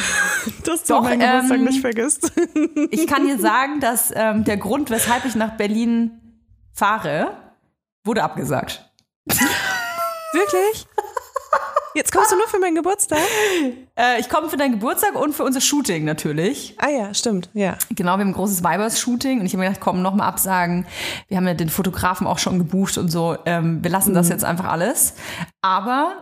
dass 0.65 0.83
du 0.83 0.95
Doch, 0.95 1.03
meinen 1.03 1.21
Geburtstag 1.21 1.59
ähm, 1.59 1.65
nicht 1.65 1.81
vergisst. 1.81 2.33
Ich 2.91 3.07
kann 3.07 3.25
dir 3.25 3.39
sagen, 3.39 3.79
dass 3.79 4.13
ähm, 4.15 4.43
der 4.45 4.57
Grund, 4.57 4.91
weshalb 4.91 5.25
ich 5.25 5.37
nach 5.37 5.57
Berlin 5.57 6.11
fahre, 6.73 7.37
wurde 8.05 8.25
abgesagt. 8.25 8.91
Wirklich? 10.33 10.87
Jetzt 11.95 12.13
kommst 12.13 12.31
du 12.31 12.37
nur 12.37 12.47
für 12.47 12.59
meinen 12.61 12.77
Geburtstag? 12.77 13.19
Äh, 13.97 14.21
ich 14.21 14.29
komme 14.29 14.49
für 14.49 14.57
deinen 14.57 14.73
Geburtstag 14.73 15.15
und 15.17 15.35
für 15.35 15.43
unser 15.45 15.61
Shooting 15.61 16.05
natürlich. 16.05 16.77
Ah 16.79 16.89
ja, 16.89 17.13
stimmt, 17.15 17.51
ja. 17.53 17.77
Genau, 17.91 18.13
wir 18.17 18.21
haben 18.21 18.29
ein 18.29 18.33
großes 18.33 18.63
Vibers-Shooting 18.63 19.41
und 19.41 19.47
ich 19.47 19.53
habe 19.53 19.63
mir 19.63 19.69
gedacht, 19.69 19.81
komm, 19.83 20.01
nochmal 20.03 20.29
absagen. 20.29 20.87
Wir 21.29 21.37
haben 21.37 21.47
ja 21.49 21.55
den 21.55 21.69
Fotografen 21.69 22.27
auch 22.27 22.39
schon 22.39 22.59
gebucht 22.59 22.97
und 22.99 23.09
so. 23.09 23.37
Ähm, 23.45 23.83
wir 23.83 23.91
lassen 23.91 24.15
das 24.15 24.27
Mhm. 24.27 24.33
jetzt 24.33 24.45
einfach 24.45 24.67
alles. 24.67 25.15
Aber 25.63 26.13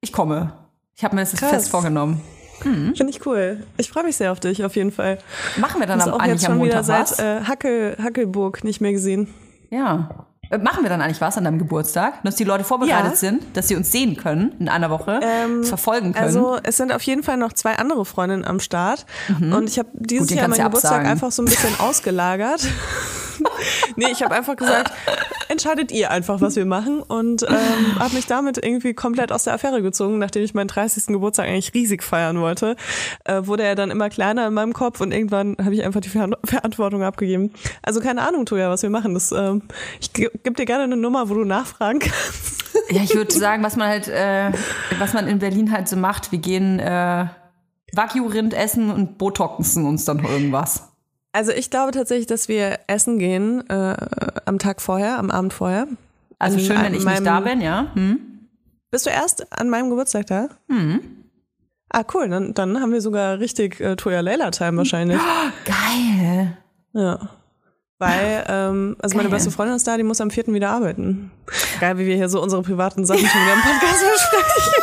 ich 0.00 0.12
komme. 0.12 0.52
Ich 0.94 1.04
habe 1.04 1.14
mir 1.16 1.22
das 1.22 1.32
Krass. 1.34 1.50
fest 1.50 1.70
vorgenommen. 1.70 2.20
Finde 2.60 3.06
ich 3.10 3.24
cool. 3.26 3.64
Ich 3.76 3.88
freue 3.90 4.02
mich 4.04 4.16
sehr 4.16 4.32
auf 4.32 4.40
dich, 4.40 4.64
auf 4.64 4.74
jeden 4.74 4.90
Fall. 4.90 5.18
Machen 5.58 5.80
wir 5.80 5.86
dann 5.86 5.98
Das 6.00 6.08
am, 6.08 6.14
auch 6.14 6.18
eigentlich 6.18 6.42
jetzt 6.42 6.46
am 6.50 6.58
schon 6.58 6.64
wieder 6.66 6.76
Montag 6.82 7.06
seit 7.06 7.10
was? 7.12 7.18
äh, 7.20 7.44
Hackel, 7.44 7.96
Hackelburg 8.02 8.64
nicht 8.64 8.80
mehr 8.80 8.92
gesehen. 8.92 9.32
ja. 9.70 10.26
Äh, 10.50 10.58
Machen 10.58 10.82
wir 10.82 10.88
dann 10.90 11.00
eigentlich 11.02 11.20
was 11.20 11.36
an 11.36 11.44
deinem 11.44 11.58
Geburtstag? 11.58 12.22
Dass 12.22 12.36
die 12.36 12.44
Leute 12.44 12.64
vorbereitet 12.64 13.10
Ja. 13.12 13.16
sind, 13.16 13.42
dass 13.56 13.68
sie 13.68 13.76
uns 13.76 13.90
sehen 13.92 14.16
können 14.16 14.52
in 14.58 14.68
einer 14.68 14.90
Woche, 14.90 15.20
Ähm, 15.22 15.64
verfolgen 15.64 16.12
können. 16.12 16.24
Also 16.24 16.58
es 16.62 16.76
sind 16.76 16.92
auf 16.92 17.02
jeden 17.02 17.22
Fall 17.22 17.36
noch 17.36 17.52
zwei 17.52 17.76
andere 17.76 18.04
Freundinnen 18.04 18.44
am 18.44 18.60
Start. 18.60 19.04
Und 19.40 19.68
ich 19.68 19.78
habe 19.78 19.88
dieses 19.94 20.26
Mhm. 20.26 20.28
Gut, 20.28 20.36
Jahr 20.38 20.48
meinen 20.48 20.64
Geburtstag 20.64 20.90
absagen. 20.92 21.10
einfach 21.10 21.32
so 21.32 21.42
ein 21.42 21.46
bisschen 21.46 21.74
ausgelagert. 21.80 22.66
nee, 23.96 24.06
ich 24.10 24.22
habe 24.22 24.34
einfach 24.34 24.56
gesagt, 24.56 24.90
entscheidet 25.48 25.92
ihr 25.92 26.10
einfach, 26.10 26.40
was 26.40 26.56
wir 26.56 26.66
machen 26.66 27.00
und 27.02 27.44
ähm, 27.44 27.98
habe 27.98 28.14
mich 28.16 28.26
damit 28.26 28.58
irgendwie 28.58 28.94
komplett 28.94 29.30
aus 29.30 29.44
der 29.44 29.54
Affäre 29.54 29.80
gezogen, 29.80 30.18
nachdem 30.18 30.42
ich 30.42 30.54
meinen 30.54 30.66
30. 30.68 31.06
Geburtstag 31.06 31.46
eigentlich 31.46 31.72
riesig 31.72 32.02
feiern 32.02 32.40
wollte, 32.40 32.74
äh, 33.24 33.42
wurde 33.46 33.62
er 33.62 33.76
dann 33.76 33.90
immer 33.92 34.08
kleiner 34.10 34.46
in 34.48 34.54
meinem 34.54 34.72
Kopf 34.72 35.00
und 35.00 35.12
irgendwann 35.12 35.56
habe 35.62 35.72
ich 35.74 35.84
einfach 35.84 36.00
die 36.00 36.08
Ver 36.08 36.28
Verantwortung 36.44 37.02
abgegeben. 37.04 37.52
Also 37.82 38.00
keine 38.00 38.22
Ahnung, 38.26 38.44
Toja, 38.44 38.70
was 38.70 38.82
wir 38.82 38.90
machen. 38.90 39.14
Das, 39.14 39.30
ähm, 39.32 39.62
ich 40.00 40.12
geb 40.42 40.56
dir 40.56 40.64
gerne 40.64 40.84
eine 40.84 40.96
Nummer, 40.96 41.28
wo 41.28 41.34
du 41.34 41.44
nachfragen 41.44 41.98
kannst. 42.00 42.56
Ja, 42.90 43.02
ich 43.02 43.14
würde 43.14 43.30
sagen, 43.34 43.62
was 43.62 43.76
man 43.76 43.88
halt, 43.88 44.08
äh, 44.08 44.50
was 44.98 45.12
man 45.12 45.26
in 45.26 45.38
Berlin 45.40 45.72
halt 45.72 45.88
so 45.88 45.96
macht, 45.96 46.32
wir 46.32 46.38
gehen 46.38 46.78
äh, 46.78 47.26
Wagyu-Rind 47.92 48.54
essen 48.54 48.90
und 48.90 49.18
botoxen 49.18 49.84
uns 49.84 50.06
dann 50.06 50.24
irgendwas. 50.24 50.88
Also 51.32 51.52
ich 51.52 51.68
glaube 51.68 51.92
tatsächlich, 51.92 52.26
dass 52.26 52.48
wir 52.48 52.78
essen 52.86 53.18
gehen 53.18 53.68
äh, 53.68 53.94
am 54.46 54.58
Tag 54.58 54.80
vorher, 54.80 55.18
am 55.18 55.30
Abend 55.30 55.52
vorher. 55.52 55.86
Also 56.38 56.56
An 56.58 56.64
schön, 56.64 56.80
wenn 56.82 56.94
ich 56.94 57.04
meinem- 57.04 57.24
nicht 57.24 57.26
da 57.26 57.40
bin, 57.40 57.60
ja. 57.60 57.88
Hm? 57.94 58.20
Bist 58.90 59.04
du 59.04 59.10
erst 59.10 59.52
an 59.52 59.68
meinem 59.68 59.90
Geburtstag 59.90 60.26
da? 60.28 60.48
Mhm. 60.68 61.00
Ah, 61.90 62.04
cool. 62.14 62.28
Dann, 62.30 62.54
dann 62.54 62.80
haben 62.80 62.92
wir 62.92 63.02
sogar 63.02 63.38
richtig 63.38 63.80
äh, 63.80 63.96
Toya 63.96 64.20
Layla 64.20 64.50
Time 64.50 64.78
wahrscheinlich. 64.78 65.20
Geil. 65.66 66.56
Ja. 66.94 67.18
Weil, 67.98 68.44
ähm, 68.48 68.96
also 69.00 69.16
meine 69.16 69.28
Geil. 69.28 69.36
beste 69.36 69.50
Freundin 69.50 69.74
ist 69.74 69.86
da, 69.86 69.96
die 69.96 70.04
muss 70.04 70.20
am 70.20 70.30
vierten 70.30 70.54
wieder 70.54 70.70
arbeiten. 70.70 71.32
Geil, 71.80 71.98
wie 71.98 72.06
wir 72.06 72.14
hier 72.14 72.28
so 72.28 72.40
unsere 72.40 72.62
privaten 72.62 73.04
Sachen 73.04 73.26
schon 73.26 73.40
wieder 73.40 73.54
im 73.54 73.60
Podcast 73.60 74.04
besprechen. 74.12 74.82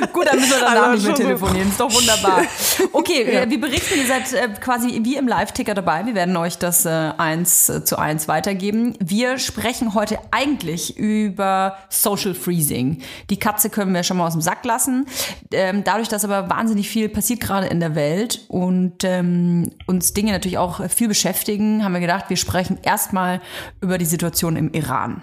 Gut, 0.12 0.26
dann 0.26 0.38
müssen 0.38 0.50
wir 0.50 0.60
danach 0.60 0.82
Aber 0.84 0.94
nicht 0.94 1.06
mehr 1.06 1.14
telefonieren. 1.14 1.68
Ist 1.68 1.80
doch 1.80 1.92
wunderbar. 1.92 2.42
Okay, 2.92 3.22
äh, 3.22 3.48
wir 3.48 3.60
berichten, 3.60 3.98
ihr 3.98 4.06
seid 4.06 4.32
äh, 4.32 4.48
quasi 4.60 5.00
wie 5.02 5.16
im 5.16 5.28
Live-Ticker 5.28 5.74
dabei. 5.74 6.06
Wir 6.06 6.14
werden 6.14 6.36
euch 6.36 6.58
das 6.58 6.86
äh, 6.86 7.12
eins 7.18 7.68
äh, 7.68 7.84
zu 7.84 7.98
eins 7.98 8.26
weitergeben. 8.26 8.96
Wir 9.00 9.38
sprechen 9.38 9.94
heute 9.94 10.18
eigentlich 10.30 10.96
über 10.96 11.76
Social 11.88 12.34
Freezing. 12.34 13.02
Die 13.28 13.38
Katze 13.38 13.70
können 13.70 13.94
wir 13.94 14.02
schon 14.02 14.16
mal 14.16 14.26
aus 14.26 14.32
dem 14.32 14.42
Sack 14.42 14.64
lassen. 14.64 15.06
Ähm, 15.52 15.84
dadurch, 15.84 16.08
dass 16.08 16.24
aber 16.24 16.50
wahnsinnig 16.50 16.88
viel 16.88 17.08
passiert 17.08 17.40
gerade 17.40 17.66
in 17.66 17.80
der 17.80 17.94
Welt 17.94 18.44
und 18.48 19.04
ähm, 19.04 19.70
uns 19.86 20.12
Dinge 20.12 20.32
natürlich 20.32 20.58
auch 20.58 20.88
viel 20.88 21.08
beschäftigen, 21.08 21.84
haben 21.84 21.92
wir 21.92 22.00
gedacht, 22.00 22.26
wir 22.28 22.36
sprechen 22.36 22.78
erstmal 22.82 23.40
über 23.80 23.98
die 23.98 24.06
Situation 24.06 24.56
im 24.56 24.72
Iran. 24.72 25.22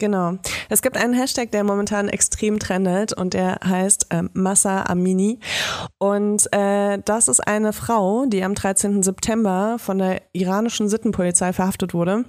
Genau. 0.00 0.38
Es 0.70 0.80
gibt 0.80 0.96
einen 0.96 1.12
Hashtag, 1.12 1.52
der 1.52 1.62
momentan 1.62 2.08
extrem 2.08 2.58
trendet 2.58 3.12
und 3.12 3.34
der 3.34 3.60
heißt 3.62 4.06
ähm, 4.10 4.30
Massa 4.32 4.84
Amini. 4.84 5.38
Und 5.98 6.52
äh, 6.52 6.98
das 7.04 7.28
ist 7.28 7.46
eine 7.46 7.74
Frau, 7.74 8.24
die 8.26 8.42
am 8.42 8.54
13. 8.54 9.02
September 9.02 9.76
von 9.78 9.98
der 9.98 10.22
iranischen 10.32 10.88
Sittenpolizei 10.88 11.52
verhaftet 11.52 11.92
wurde, 11.92 12.24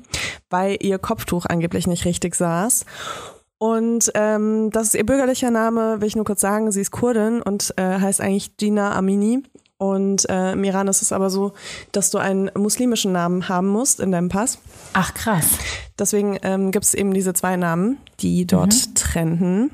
weil 0.49 0.77
ihr 0.81 0.99
Kopftuch 0.99 1.45
angeblich 1.47 1.87
nicht 1.87 2.03
richtig 2.03 2.35
saß. 2.35 2.85
Und 3.57 4.11
ähm, 4.15 4.69
das 4.71 4.87
ist 4.87 4.95
ihr 4.95 5.05
bürgerlicher 5.05 5.51
Name, 5.51 6.01
will 6.01 6.07
ich 6.07 6.15
nur 6.15 6.25
kurz 6.25 6.41
sagen. 6.41 6.71
Sie 6.71 6.81
ist 6.81 6.91
Kurdin 6.91 7.41
und 7.41 7.73
äh, 7.77 7.99
heißt 7.99 8.19
eigentlich 8.19 8.57
Gina 8.57 8.93
Amini. 8.95 9.43
Und 9.81 10.29
äh, 10.29 10.51
im 10.51 10.63
Iran 10.63 10.87
ist 10.87 11.01
es 11.01 11.11
aber 11.11 11.31
so, 11.31 11.53
dass 11.91 12.11
du 12.11 12.19
einen 12.19 12.51
muslimischen 12.55 13.13
Namen 13.13 13.49
haben 13.49 13.67
musst 13.67 13.99
in 13.99 14.11
deinem 14.11 14.29
Pass. 14.29 14.59
Ach 14.93 15.11
krass. 15.15 15.57
Deswegen 15.97 16.37
ähm, 16.43 16.69
gibt 16.69 16.85
es 16.85 16.93
eben 16.93 17.15
diese 17.15 17.33
zwei 17.33 17.55
Namen, 17.55 17.97
die 18.19 18.45
dort 18.45 18.93
trenden. 18.93 19.71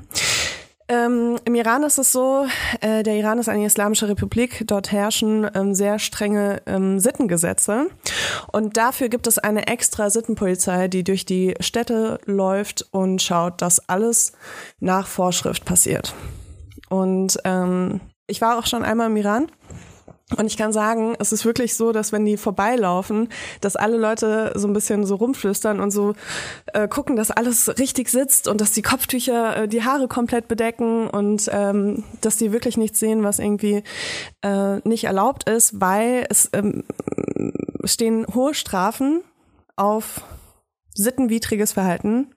Ähm, 0.88 1.36
Im 1.44 1.54
Iran 1.54 1.82
ist 1.82 1.98
es 1.98 2.10
so, 2.10 2.46
äh, 2.80 3.02
der 3.02 3.16
Iran 3.16 3.38
ist 3.38 3.50
eine 3.50 3.66
islamische 3.66 4.08
Republik, 4.08 4.64
dort 4.66 4.92
herrschen 4.92 5.46
ähm, 5.54 5.74
sehr 5.74 5.98
strenge 5.98 6.62
ähm, 6.64 6.98
Sittengesetze 6.98 7.88
und 8.50 8.78
dafür 8.78 9.10
gibt 9.10 9.26
es 9.26 9.36
eine 9.36 9.66
extra 9.66 10.08
Sittenpolizei, 10.08 10.88
die 10.88 11.04
durch 11.04 11.26
die 11.26 11.54
Städte 11.60 12.18
läuft 12.24 12.86
und 12.92 13.20
schaut, 13.20 13.60
dass 13.60 13.86
alles 13.90 14.32
nach 14.80 15.06
Vorschrift 15.06 15.66
passiert. 15.66 16.14
Und 16.88 17.38
ähm, 17.44 18.00
ich 18.26 18.40
war 18.40 18.58
auch 18.58 18.64
schon 18.64 18.82
einmal 18.82 19.10
im 19.10 19.16
Iran 19.18 19.50
und 20.36 20.46
ich 20.46 20.58
kann 20.58 20.72
sagen, 20.72 21.14
es 21.18 21.32
ist 21.32 21.46
wirklich 21.46 21.74
so, 21.74 21.92
dass 21.92 22.12
wenn 22.12 22.26
die 22.26 22.36
vorbeilaufen, 22.36 23.28
dass 23.62 23.76
alle 23.76 23.96
Leute 23.96 24.52
so 24.56 24.68
ein 24.68 24.74
bisschen 24.74 25.06
so 25.06 25.14
rumflüstern 25.14 25.80
und 25.80 25.90
so 25.90 26.14
äh, 26.74 26.86
gucken, 26.86 27.16
dass 27.16 27.30
alles 27.30 27.78
richtig 27.78 28.10
sitzt 28.10 28.46
und 28.46 28.60
dass 28.60 28.72
die 28.72 28.82
Kopftücher 28.82 29.56
äh, 29.56 29.68
die 29.68 29.84
Haare 29.84 30.06
komplett 30.06 30.46
bedecken 30.46 31.08
und 31.08 31.48
ähm, 31.50 32.04
dass 32.20 32.36
die 32.36 32.52
wirklich 32.52 32.76
nichts 32.76 32.98
sehen, 32.98 33.22
was 33.24 33.38
irgendwie 33.38 33.82
äh, 34.42 34.76
nicht 34.86 35.04
erlaubt 35.04 35.48
ist, 35.48 35.80
weil 35.80 36.26
es 36.28 36.50
ähm, 36.52 36.84
stehen 37.84 38.26
hohe 38.34 38.52
Strafen 38.52 39.22
auf 39.76 40.22
sittenwidriges 40.94 41.72
Verhalten. 41.72 42.34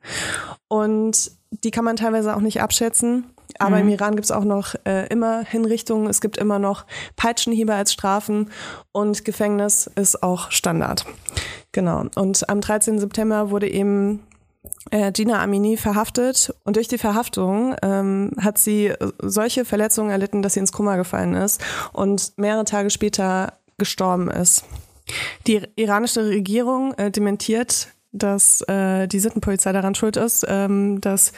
Und 0.69 1.31
die 1.51 1.71
kann 1.71 1.85
man 1.85 1.95
teilweise 1.95 2.35
auch 2.35 2.41
nicht 2.41 2.61
abschätzen. 2.61 3.25
Aber 3.59 3.79
im 3.79 3.89
Iran 3.89 4.15
gibt 4.15 4.25
es 4.25 4.31
auch 4.31 4.45
noch 4.45 4.75
äh, 4.85 5.07
immer 5.07 5.43
Hinrichtungen, 5.43 6.07
es 6.07 6.21
gibt 6.21 6.37
immer 6.37 6.57
noch 6.57 6.85
Peitschenhiebe 7.15 7.73
als 7.73 7.93
Strafen 7.93 8.49
und 8.91 9.25
Gefängnis 9.25 9.89
ist 9.95 10.23
auch 10.23 10.51
Standard. 10.51 11.05
Genau. 11.71 12.05
Und 12.15 12.49
am 12.49 12.61
13. 12.61 12.99
September 12.99 13.49
wurde 13.51 13.69
eben 13.69 14.21
äh, 14.89 15.11
Gina 15.11 15.41
Amini 15.41 15.77
verhaftet 15.77 16.53
und 16.63 16.75
durch 16.75 16.87
die 16.87 16.97
Verhaftung 16.97 17.75
ähm, 17.81 18.31
hat 18.39 18.57
sie 18.57 18.93
solche 19.19 19.65
Verletzungen 19.65 20.11
erlitten, 20.11 20.41
dass 20.41 20.53
sie 20.53 20.59
ins 20.59 20.71
Koma 20.71 20.95
gefallen 20.95 21.33
ist 21.33 21.61
und 21.93 22.37
mehrere 22.37 22.65
Tage 22.65 22.89
später 22.89 23.53
gestorben 23.77 24.29
ist. 24.29 24.65
Die 25.47 25.61
iranische 25.75 26.25
Regierung 26.25 26.93
äh, 26.93 27.11
dementiert, 27.11 27.89
dass 28.11 28.61
äh, 28.67 29.07
die 29.07 29.19
Sittenpolizei 29.19 29.71
daran 29.71 29.95
schuld 29.95 30.17
ist, 30.17 30.45
ähm, 30.47 30.99
dass 31.01 31.33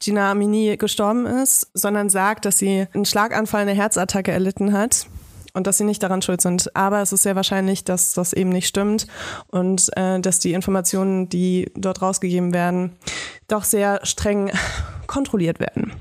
Gina 0.00 0.30
Amini 0.30 0.76
gestorben 0.76 1.26
ist, 1.26 1.70
sondern 1.74 2.08
sagt, 2.08 2.44
dass 2.44 2.58
sie 2.58 2.86
einen 2.94 3.04
Schlaganfall, 3.04 3.62
eine 3.62 3.72
Herzattacke 3.72 4.32
erlitten 4.32 4.72
hat 4.72 5.06
und 5.54 5.66
dass 5.66 5.78
sie 5.78 5.84
nicht 5.84 6.02
daran 6.02 6.20
schuld 6.20 6.40
sind. 6.40 6.74
Aber 6.76 7.00
es 7.00 7.12
ist 7.12 7.22
sehr 7.22 7.36
wahrscheinlich, 7.36 7.84
dass 7.84 8.12
das 8.12 8.32
eben 8.32 8.50
nicht 8.50 8.66
stimmt 8.66 9.06
und 9.46 9.88
äh, 9.96 10.20
dass 10.20 10.40
die 10.40 10.52
Informationen, 10.52 11.28
die 11.28 11.70
dort 11.74 12.02
rausgegeben 12.02 12.52
werden, 12.52 12.96
doch 13.48 13.64
sehr 13.64 14.00
streng 14.04 14.50
kontrolliert 15.06 15.60
werden. 15.60 15.92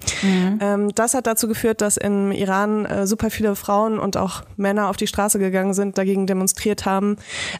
Ähm, 0.62 0.95
das 0.95 1.13
hat 1.13 1.27
dazu 1.27 1.48
geführt, 1.48 1.81
dass 1.81 1.98
im 1.98 2.31
Iran 2.31 2.86
äh, 2.86 3.05
super 3.05 3.29
viele 3.29 3.55
Frauen 3.55 4.00
und 4.00 4.17
auch 4.17 4.43
Männer 4.55 4.89
auf 4.89 4.98
die 4.98 5.07
Straße 5.07 5.39
gegangen 5.39 5.74
sind, 5.74 5.98
dagegen 5.98 6.25
demonstriert 6.25 6.86
haben, 6.86 7.17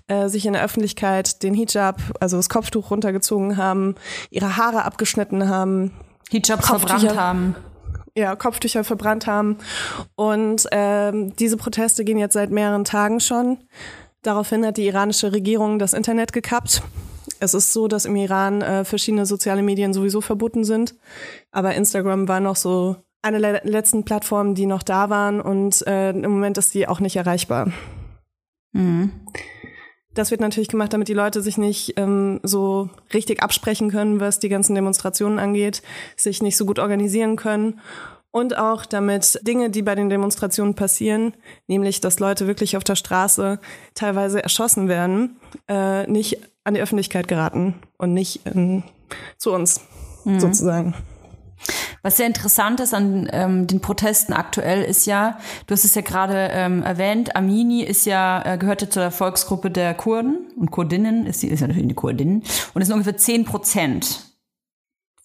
äh, 0.07 0.29
sich 0.29 0.45
in 0.45 0.53
der 0.53 0.63
Öffentlichkeit 0.63 1.43
den 1.43 1.53
Hijab, 1.53 2.01
also 2.19 2.38
das 2.38 2.50
Kopftuch 2.50 2.89
runtergezogen 2.91 3.57
haben, 3.57 3.95
ihre 4.29 4.57
Haare 4.57 4.85
abgeschnitten 4.85 5.50
haben, 5.50 5.91
Hijabs 6.31 6.67
verbrannt 6.67 7.15
haben. 7.15 7.55
Ja, 8.15 8.36
Kopftücher 8.36 8.84
verbrannt 8.84 9.27
haben. 9.27 9.58
Und 10.15 10.67
ähm, 10.72 11.36
diese 11.36 11.58
Proteste 11.58 12.03
gehen 12.03 12.17
jetzt 12.17 12.34
seit 12.34 12.51
mehreren 12.51 12.84
Tagen 12.84 13.20
schon. 13.20 13.58
Daraufhin 14.22 14.65
hat 14.65 14.77
die 14.77 14.88
iranische 14.88 15.34
Regierung 15.34 15.79
das 15.79 15.93
Internet 15.93 16.32
gekappt. 16.34 16.84
Es 17.39 17.53
ist 17.53 17.74
so, 17.74 17.88
dass 17.88 18.05
im 18.05 18.15
Iran 18.15 18.62
äh, 18.62 18.86
verschiedene 18.86 19.25
soziale 19.25 19.63
Medien 19.63 19.93
sowieso 19.93 20.22
verboten 20.22 20.63
sind. 20.63 20.96
Aber 21.51 21.75
Instagram 21.75 22.27
war 22.27 22.39
noch 22.39 22.55
so 22.55 22.96
eine 23.22 23.39
der 23.39 23.62
letzten 23.65 24.05
Plattformen, 24.05 24.55
die 24.55 24.65
noch 24.65 24.84
da 24.84 25.10
waren. 25.10 25.41
Und 25.41 25.86
äh, 25.88 26.12
im 26.12 26.32
Moment 26.32 26.58
ist 26.58 26.74
die 26.74 26.88
auch 26.88 27.00
nicht 27.00 27.15
erreichbar. 27.15 27.72
Mhm. 28.72 29.12
Das 30.13 30.32
wird 30.32 30.41
natürlich 30.41 30.70
gemacht, 30.70 30.93
damit 30.93 31.08
die 31.08 31.13
Leute 31.13 31.41
sich 31.41 31.58
nicht 31.58 31.93
ähm, 31.98 32.39
so 32.43 32.89
richtig 33.13 33.41
absprechen 33.41 33.89
können, 33.89 34.20
was 34.20 34.39
die 34.39 34.50
ganzen 34.50 34.75
Demonstrationen 34.75 35.39
angeht, 35.39 35.82
sich 36.15 36.41
nicht 36.41 36.58
so 36.58 36.65
gut 36.65 36.79
organisieren 36.79 37.36
können 37.36 37.79
und 38.34 38.58
auch 38.58 38.86
damit 38.86 39.39
Dinge, 39.48 39.70
die 39.70 39.84
bei 39.84 39.96
den 39.96 40.10
Demonstrationen 40.10 40.74
passieren, 40.74 41.34
nämlich 41.67 42.01
dass 42.01 42.20
Leute 42.20 42.48
wirklich 42.48 42.77
auf 42.77 42.84
der 42.84 42.96
Straße 42.96 43.60
teilweise 43.93 44.41
erschossen 44.41 44.88
werden, 44.88 45.38
äh, 45.67 46.08
nicht 46.08 46.39
an 46.63 46.74
die 46.74 46.82
Öffentlichkeit 46.82 47.27
geraten 47.27 47.75
und 47.98 48.13
nicht 48.13 48.41
ähm, 48.46 48.84
zu 49.38 49.53
uns 49.53 49.82
sozusagen. 50.39 50.96
Was 52.03 52.17
sehr 52.17 52.27
interessant 52.27 52.81
ist 52.81 52.93
an 52.93 53.29
ähm, 53.31 53.65
den 53.65 53.79
Protesten 53.79 54.33
aktuell 54.33 54.83
ist 54.83 55.05
ja, 55.05 55.39
du 55.67 55.72
hast 55.72 55.86
es 55.86 55.95
ja 55.95 56.01
gerade 56.01 56.50
ähm, 56.51 56.83
erwähnt, 56.83 57.36
Amini 57.38 57.81
ist 57.81 58.05
ja, 58.05 58.43
äh, 58.45 58.57
gehörte 58.57 58.89
zur 58.89 59.10
Volksgruppe 59.10 59.72
der 59.72 59.93
Kurden 59.93 60.51
und 60.57 60.69
Kurdinnen, 60.69 61.25
ist, 61.25 61.39
sie 61.39 61.48
ist 61.48 61.62
ja 61.62 61.67
natürlich 61.67 61.88
eine 61.88 61.95
Kurdin 61.95 62.43
und 62.74 62.81
es 62.81 62.89
sind 62.89 62.95
ungefähr 62.95 63.15
10 63.15 63.45
Prozent 63.45 64.33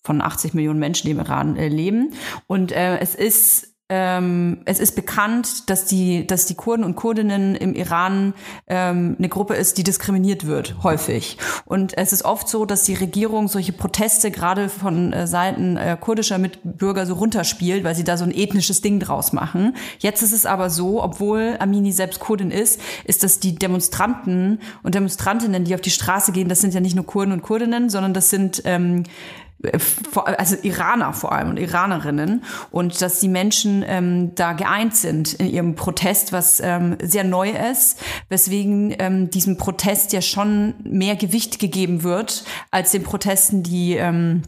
von 0.05 0.23
80 0.23 0.55
Millionen 0.55 0.79
Menschen, 0.79 1.07
die 1.07 1.11
im 1.11 1.19
Iran 1.19 1.57
äh, 1.57 1.69
leben. 1.69 2.15
Und 2.47 2.73
äh, 2.73 2.99
es 3.01 3.15
ist 3.15 3.68
ähm, 3.91 4.59
es 4.67 4.81
ist 4.81 4.97
bekannt, 4.97 5.71
dass 5.71 5.87
die, 5.87 6.27
dass 6.27 6.45
die 6.45 6.55
Kurden 6.55 6.85
und 6.85 6.95
Kurdinnen 6.95 7.55
im 7.55 7.75
Iran 7.75 8.35
ähm, 8.67 9.17
eine 9.19 9.31
Gruppe 9.31 9.55
ist, 9.55 9.79
die 9.79 9.83
diskriminiert 9.83 10.47
wird, 10.47 10.83
häufig. 10.83 11.39
Und 11.65 11.97
es 11.97 12.13
ist 12.13 12.25
oft 12.25 12.49
so, 12.51 12.67
dass 12.67 12.83
die 12.83 12.95
Regierung 12.95 13.49
solche 13.49 13.73
Proteste 13.73 14.31
gerade 14.31 14.69
von 14.69 15.15
äh, 15.15 15.27
Seiten 15.27 15.79
äh, 15.79 15.97
kurdischer 15.99 16.37
Mitbürger 16.37 17.07
so 17.07 17.15
runterspielt, 17.15 17.83
weil 17.83 17.95
sie 17.95 18.05
da 18.05 18.19
so 18.19 18.25
ein 18.25 18.35
ethnisches 18.35 18.83
Ding 18.83 19.01
draus 19.01 19.33
machen. 19.33 19.75
Jetzt 20.01 20.23
ist 20.23 20.33
es 20.33 20.45
aber 20.45 20.69
so, 20.69 21.03
obwohl 21.03 21.57
Amini 21.59 21.93
selbst 21.93 22.21
Kurdin 22.21 22.51
ist, 22.51 22.81
ist, 23.05 23.25
dass 23.25 23.41
die 23.41 23.55
Demonstranten 23.55 24.61
und 24.83 24.95
Demonstrantinnen, 24.95 25.65
die 25.65 25.75
auf 25.75 25.81
die 25.81 25.91
Straße 25.91 26.33
gehen, 26.33 26.51
das 26.51 26.61
sind 26.61 26.75
ja 26.75 26.81
nicht 26.81 26.95
nur 26.95 27.07
Kurden 27.07 27.33
und 27.33 27.43
Kurdinnen, 27.43 27.89
sondern 27.89 28.13
das 28.13 28.29
sind 28.29 28.61
ähm, 28.67 29.05
also 30.15 30.57
Iraner 30.63 31.13
vor 31.13 31.33
allem 31.33 31.51
und 31.51 31.59
Iranerinnen 31.59 32.45
und 32.71 33.03
dass 33.03 33.19
die 33.19 33.29
Menschen 33.29 33.85
ähm, 33.87 34.35
da 34.37 34.53
geeint 34.53 34.95
sind 34.95 35.35
in 35.35 35.49
ihrem 35.49 35.75
Protest, 35.75 36.33
was 36.33 36.61
ähm, 36.61 36.97
sehr 37.03 37.25
neu 37.25 37.51
ist, 37.51 38.01
weswegen 38.29 38.95
ähm, 38.99 39.31
diesem 39.31 39.57
Protest 39.57 40.13
ja 40.13 40.23
schon 40.23 40.75
mehr 40.85 41.17
Gewicht 41.17 41.59
gegeben 41.59 42.05
wird 42.05 42.45
als 42.71 42.93
den 42.93 43.03
Protesten, 43.03 43.65
die 43.65 43.95
ähm, 43.95 44.43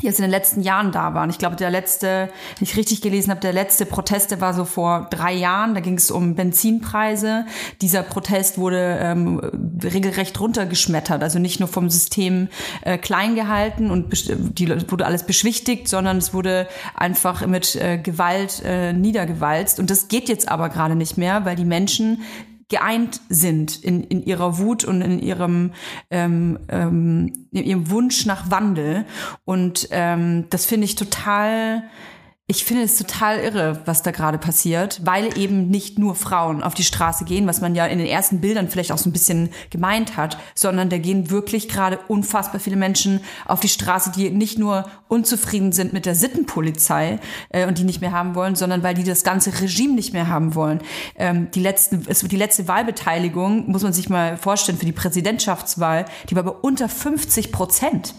jetzt 0.00 0.18
in 0.18 0.22
den 0.22 0.30
letzten 0.30 0.60
Jahren 0.60 0.90
da 0.90 1.14
waren. 1.14 1.30
Ich 1.30 1.38
glaube, 1.38 1.54
der 1.56 1.70
letzte, 1.70 2.28
wenn 2.58 2.64
ich 2.66 2.76
richtig 2.76 3.00
gelesen 3.00 3.30
habe, 3.30 3.40
der 3.40 3.52
letzte 3.52 3.86
Protest, 3.86 4.32
der 4.32 4.40
war 4.40 4.52
so 4.52 4.64
vor 4.64 5.06
drei 5.10 5.32
Jahren. 5.32 5.74
Da 5.74 5.80
ging 5.80 5.94
es 5.94 6.10
um 6.10 6.34
Benzinpreise. 6.34 7.46
Dieser 7.80 8.02
Protest 8.02 8.58
wurde 8.58 8.98
ähm, 9.00 9.38
regelrecht 9.82 10.38
runtergeschmettert. 10.40 11.22
Also 11.22 11.38
nicht 11.38 11.60
nur 11.60 11.68
vom 11.68 11.90
System 11.90 12.48
äh, 12.82 12.98
klein 12.98 13.36
gehalten 13.36 13.90
und 13.90 14.12
die 14.58 14.68
wurde 14.90 15.06
alles 15.06 15.24
beschwichtigt, 15.24 15.88
sondern 15.88 16.18
es 16.18 16.34
wurde 16.34 16.68
einfach 16.96 17.46
mit 17.46 17.76
äh, 17.76 17.98
Gewalt 17.98 18.62
äh, 18.64 18.92
niedergewalzt. 18.92 19.78
Und 19.78 19.90
das 19.90 20.08
geht 20.08 20.28
jetzt 20.28 20.48
aber 20.48 20.70
gerade 20.70 20.96
nicht 20.96 21.16
mehr, 21.16 21.44
weil 21.44 21.54
die 21.54 21.64
Menschen 21.64 22.22
geeint 22.68 23.20
sind 23.28 23.82
in, 23.84 24.04
in 24.04 24.22
ihrer 24.22 24.58
Wut 24.58 24.84
und 24.84 25.02
in 25.02 25.18
ihrem, 25.20 25.72
ähm, 26.10 26.58
ähm, 26.68 27.32
in 27.50 27.64
ihrem 27.64 27.90
Wunsch 27.90 28.26
nach 28.26 28.50
Wandel. 28.50 29.04
Und 29.44 29.88
ähm, 29.90 30.46
das 30.50 30.66
finde 30.66 30.86
ich 30.86 30.94
total, 30.94 31.84
ich 32.46 32.66
finde 32.66 32.82
es 32.82 32.98
total 32.98 33.38
irre, 33.38 33.80
was 33.86 34.02
da 34.02 34.10
gerade 34.10 34.36
passiert, 34.36 35.00
weil 35.02 35.38
eben 35.38 35.68
nicht 35.68 35.98
nur 35.98 36.14
Frauen 36.14 36.62
auf 36.62 36.74
die 36.74 36.84
Straße 36.84 37.24
gehen, 37.24 37.46
was 37.46 37.62
man 37.62 37.74
ja 37.74 37.86
in 37.86 37.96
den 37.96 38.06
ersten 38.06 38.42
Bildern 38.42 38.68
vielleicht 38.68 38.92
auch 38.92 38.98
so 38.98 39.08
ein 39.08 39.14
bisschen 39.14 39.48
gemeint 39.70 40.18
hat, 40.18 40.36
sondern 40.54 40.90
da 40.90 40.98
gehen 40.98 41.30
wirklich 41.30 41.70
gerade 41.70 41.98
unfassbar 42.06 42.60
viele 42.60 42.76
Menschen 42.76 43.20
auf 43.46 43.60
die 43.60 43.70
Straße, 43.70 44.12
die 44.14 44.28
nicht 44.28 44.58
nur 44.58 44.84
unzufrieden 45.08 45.72
sind 45.72 45.94
mit 45.94 46.04
der 46.04 46.14
Sittenpolizei 46.14 47.18
äh, 47.48 47.66
und 47.66 47.78
die 47.78 47.84
nicht 47.84 48.02
mehr 48.02 48.12
haben 48.12 48.34
wollen, 48.34 48.56
sondern 48.56 48.82
weil 48.82 48.94
die 48.94 49.04
das 49.04 49.24
ganze 49.24 49.62
Regime 49.62 49.94
nicht 49.94 50.12
mehr 50.12 50.28
haben 50.28 50.54
wollen. 50.54 50.82
Ähm, 51.16 51.50
die, 51.52 51.60
letzten, 51.60 52.04
es, 52.08 52.20
die 52.20 52.36
letzte 52.36 52.68
Wahlbeteiligung, 52.68 53.70
muss 53.70 53.84
man 53.84 53.94
sich 53.94 54.10
mal 54.10 54.36
vorstellen, 54.36 54.76
für 54.76 54.84
die 54.84 54.92
Präsidentschaftswahl, 54.92 56.04
die 56.28 56.36
war 56.36 56.42
bei 56.42 56.50
unter 56.50 56.90
50 56.90 57.52
Prozent. 57.52 58.12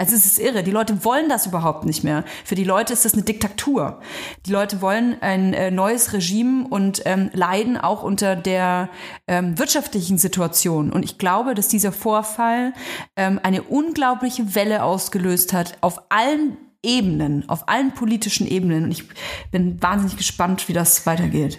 Also 0.00 0.14
es 0.14 0.24
ist 0.24 0.38
irre. 0.38 0.62
Die 0.62 0.70
Leute 0.70 1.04
wollen 1.04 1.28
das 1.28 1.44
überhaupt 1.44 1.84
nicht 1.84 2.04
mehr. 2.04 2.24
Für 2.46 2.54
die 2.54 2.64
Leute 2.64 2.94
ist 2.94 3.04
das 3.04 3.12
eine 3.12 3.22
Diktatur. 3.22 4.00
Die 4.46 4.50
Leute 4.50 4.80
wollen 4.80 5.20
ein 5.20 5.52
äh, 5.52 5.70
neues 5.70 6.14
Regime 6.14 6.66
und 6.70 7.02
ähm, 7.04 7.28
leiden 7.34 7.76
auch 7.76 8.02
unter 8.02 8.34
der 8.34 8.88
ähm, 9.28 9.58
wirtschaftlichen 9.58 10.16
Situation. 10.16 10.90
Und 10.90 11.04
ich 11.04 11.18
glaube, 11.18 11.54
dass 11.54 11.68
dieser 11.68 11.92
Vorfall 11.92 12.72
ähm, 13.14 13.38
eine 13.42 13.62
unglaubliche 13.62 14.54
Welle 14.54 14.84
ausgelöst 14.84 15.52
hat 15.52 15.76
auf 15.82 16.00
allen 16.08 16.56
Ebenen, 16.82 17.46
auf 17.50 17.68
allen 17.68 17.92
politischen 17.92 18.46
Ebenen. 18.46 18.84
Und 18.84 18.92
ich 18.92 19.04
bin 19.50 19.82
wahnsinnig 19.82 20.16
gespannt, 20.16 20.66
wie 20.68 20.72
das 20.72 21.04
weitergeht. 21.04 21.58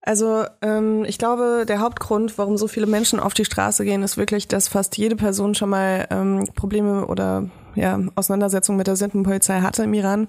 Also 0.00 0.44
ähm, 0.62 1.04
ich 1.04 1.18
glaube, 1.18 1.64
der 1.66 1.80
Hauptgrund, 1.80 2.38
warum 2.38 2.56
so 2.56 2.68
viele 2.68 2.86
Menschen 2.86 3.20
auf 3.20 3.34
die 3.34 3.44
Straße 3.44 3.84
gehen, 3.84 4.02
ist 4.02 4.16
wirklich, 4.16 4.48
dass 4.48 4.68
fast 4.68 4.96
jede 4.96 5.16
Person 5.16 5.54
schon 5.54 5.70
mal 5.70 6.06
ähm, 6.10 6.46
Probleme 6.54 7.06
oder 7.06 7.50
ja, 7.74 7.98
Auseinandersetzungen 8.14 8.78
mit 8.78 8.86
der 8.86 8.96
Sittenpolizei 8.96 9.60
hatte 9.60 9.82
im 9.84 9.94
Iran. 9.94 10.28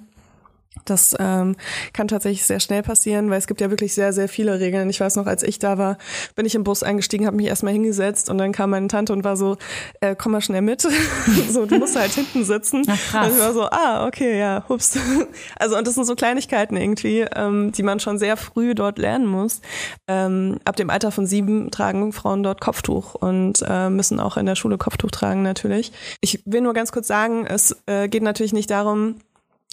Das 0.86 1.16
ähm, 1.20 1.56
kann 1.94 2.08
tatsächlich 2.08 2.46
sehr 2.46 2.60
schnell 2.60 2.84
passieren, 2.84 3.30
weil 3.30 3.38
es 3.38 3.48
gibt 3.48 3.62
ja 3.62 3.70
wirklich 3.70 3.94
sehr, 3.94 4.14
sehr 4.14 4.30
viele 4.30 4.60
Regeln. 4.60 4.90
Ich 4.90 5.00
weiß 5.00 5.16
noch, 5.16 5.28
als 5.28 5.44
ich 5.44 5.60
da 5.60 5.78
war, 5.78 5.98
bin 6.36 6.46
ich 6.46 6.56
im 6.56 6.64
Bus 6.64 6.84
eingestiegen, 6.84 7.26
habe 7.26 7.38
mich 7.38 7.48
erstmal 7.48 7.74
hingesetzt 7.74 8.30
und 8.30 8.38
dann 8.38 8.52
kam 8.52 8.72
meine 8.72 8.88
Tante 8.88 9.14
und 9.14 9.24
war 9.24 9.38
so, 9.38 9.58
äh, 10.02 10.16
komm 10.18 10.34
mal 10.34 10.42
schnell 10.42 10.62
mit. 10.62 10.82
so, 11.50 11.66
du 11.66 11.78
musst 11.78 11.96
halt 11.96 12.12
hinten 12.12 12.44
sitzen. 12.44 12.84
Ach, 12.88 12.98
krass. 13.12 13.28
Und 13.28 13.34
ich 13.34 13.40
war 13.42 13.54
so, 13.54 13.64
ah, 13.64 14.08
okay, 14.08 14.40
ja, 14.40 14.66
hups. 14.68 14.98
Also 15.56 15.78
und 15.78 15.86
das 15.88 15.96
sind 15.96 16.06
so 16.06 16.16
Kleinigkeiten 16.16 16.78
irgendwie, 16.78 17.26
ähm, 17.36 17.72
die 17.72 17.84
man 17.84 18.00
schon 18.00 18.18
sehr 18.18 18.38
früh 18.38 18.76
dort 18.76 18.98
lernen 18.98 19.26
muss. 19.26 19.62
Ähm, 20.08 20.60
ab 20.66 20.76
dem 20.76 20.90
Alter 20.90 21.12
von 21.12 21.26
sieben 21.26 21.72
tragen 21.72 22.14
Frauen 22.14 22.44
dort 22.44 22.62
Kopftuch 22.62 23.16
und 23.16 23.64
äh, 23.68 23.90
müssen 23.90 24.20
auch 24.20 24.38
in 24.38 24.46
der 24.46 24.56
Schule 24.56 24.78
Kopftuch 24.78 25.12
tragen 25.12 25.44
natürlich. 25.44 25.92
Ich 26.22 26.44
will 26.46 26.62
nur 26.62 26.74
ganz 26.74 26.92
kurz 26.92 27.08
sagen, 27.08 27.46
es 27.46 27.76
äh, 27.86 28.08
geht 28.08 28.24
natürlich 28.24 28.54
nicht 28.54 28.70
darum, 28.70 29.16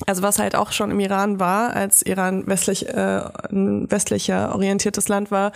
also 0.04 0.22
was 0.22 0.38
halt 0.38 0.54
auch 0.54 0.72
schon 0.72 0.90
im 0.90 1.00
Iran 1.00 1.40
war, 1.40 1.72
als 1.72 2.02
Iran 2.02 2.46
westlich, 2.46 2.88
äh, 2.88 3.22
ein 3.50 3.90
westlicher 3.90 4.54
orientiertes 4.54 5.08
Land 5.08 5.30
war, 5.30 5.52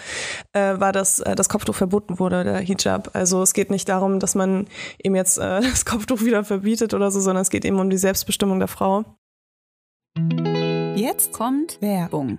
äh, 0.54 0.80
war, 0.80 0.92
dass 0.92 1.20
äh, 1.20 1.34
das 1.34 1.50
Kopftuch 1.50 1.74
verboten 1.74 2.18
wurde, 2.18 2.44
der 2.44 2.58
Hijab. 2.58 3.10
Also 3.12 3.42
es 3.42 3.52
geht 3.52 3.70
nicht 3.70 3.88
darum, 3.88 4.18
dass 4.18 4.34
man 4.34 4.66
eben 5.02 5.14
jetzt 5.14 5.36
äh, 5.38 5.60
das 5.60 5.84
Kopftuch 5.84 6.22
wieder 6.22 6.42
verbietet 6.44 6.94
oder 6.94 7.10
so, 7.10 7.20
sondern 7.20 7.42
es 7.42 7.50
geht 7.50 7.66
eben 7.66 7.78
um 7.78 7.90
die 7.90 7.98
Selbstbestimmung 7.98 8.58
der 8.58 8.68
Frau. 8.68 9.04
Jetzt 10.96 11.32
Kommt 11.32 11.80
Werbung. 11.82 12.38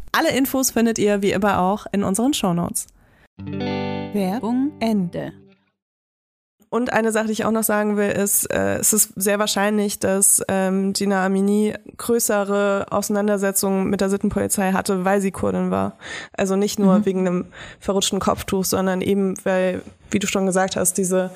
Alle 0.11 0.31
Infos 0.31 0.71
findet 0.71 0.99
ihr 0.99 1.21
wie 1.21 1.31
immer 1.31 1.59
auch 1.59 1.85
in 1.91 2.03
unseren 2.03 2.33
Shownotes. 2.33 2.87
Werbung 3.45 4.71
Ende. 4.79 5.33
Und 6.73 6.93
eine 6.93 7.11
Sache, 7.11 7.25
die 7.25 7.33
ich 7.33 7.43
auch 7.43 7.51
noch 7.51 7.63
sagen 7.63 7.97
will, 7.97 8.11
ist, 8.11 8.45
äh, 8.45 8.77
es 8.77 8.93
ist 8.93 9.11
sehr 9.17 9.39
wahrscheinlich, 9.39 9.99
dass 9.99 10.41
ähm, 10.47 10.93
Gina 10.93 11.25
Amini 11.25 11.73
größere 11.97 12.85
Auseinandersetzungen 12.89 13.89
mit 13.89 13.99
der 13.99 14.09
Sittenpolizei 14.09 14.71
hatte, 14.71 15.03
weil 15.03 15.19
sie 15.19 15.31
Kurdin 15.31 15.69
war. 15.69 15.97
Also 16.31 16.55
nicht 16.55 16.79
nur 16.79 17.05
wegen 17.05 17.27
einem 17.27 17.45
verrutschten 17.79 18.21
Kopftuch, 18.21 18.63
sondern 18.63 19.01
eben, 19.01 19.35
weil, 19.43 19.81
wie 20.11 20.19
du 20.19 20.27
schon 20.27 20.45
gesagt 20.45 20.77
hast, 20.77 20.97
diese 20.97 21.31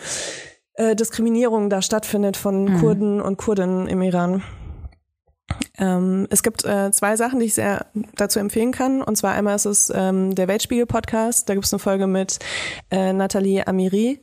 äh, 0.75 0.95
Diskriminierung 0.95 1.69
da 1.69 1.81
stattfindet 1.81 2.37
von 2.37 2.79
Kurden 2.79 3.19
und 3.19 3.37
Kurdinnen 3.37 3.87
im 3.87 4.01
Iran. 4.01 4.41
Ähm, 5.77 6.27
es 6.29 6.43
gibt 6.43 6.65
äh, 6.65 6.91
zwei 6.91 7.15
Sachen, 7.15 7.39
die 7.39 7.45
ich 7.45 7.53
sehr 7.53 7.85
dazu 8.15 8.39
empfehlen 8.39 8.71
kann. 8.71 9.01
Und 9.01 9.15
zwar 9.17 9.33
einmal 9.33 9.55
ist 9.55 9.65
es 9.65 9.91
ähm, 9.93 10.35
der 10.35 10.47
Weltspiegel-Podcast. 10.47 11.49
Da 11.49 11.53
gibt 11.53 11.65
es 11.65 11.73
eine 11.73 11.79
Folge 11.79 12.07
mit 12.07 12.39
äh, 12.91 13.13
Nathalie 13.13 13.67
Amiri. 13.67 14.21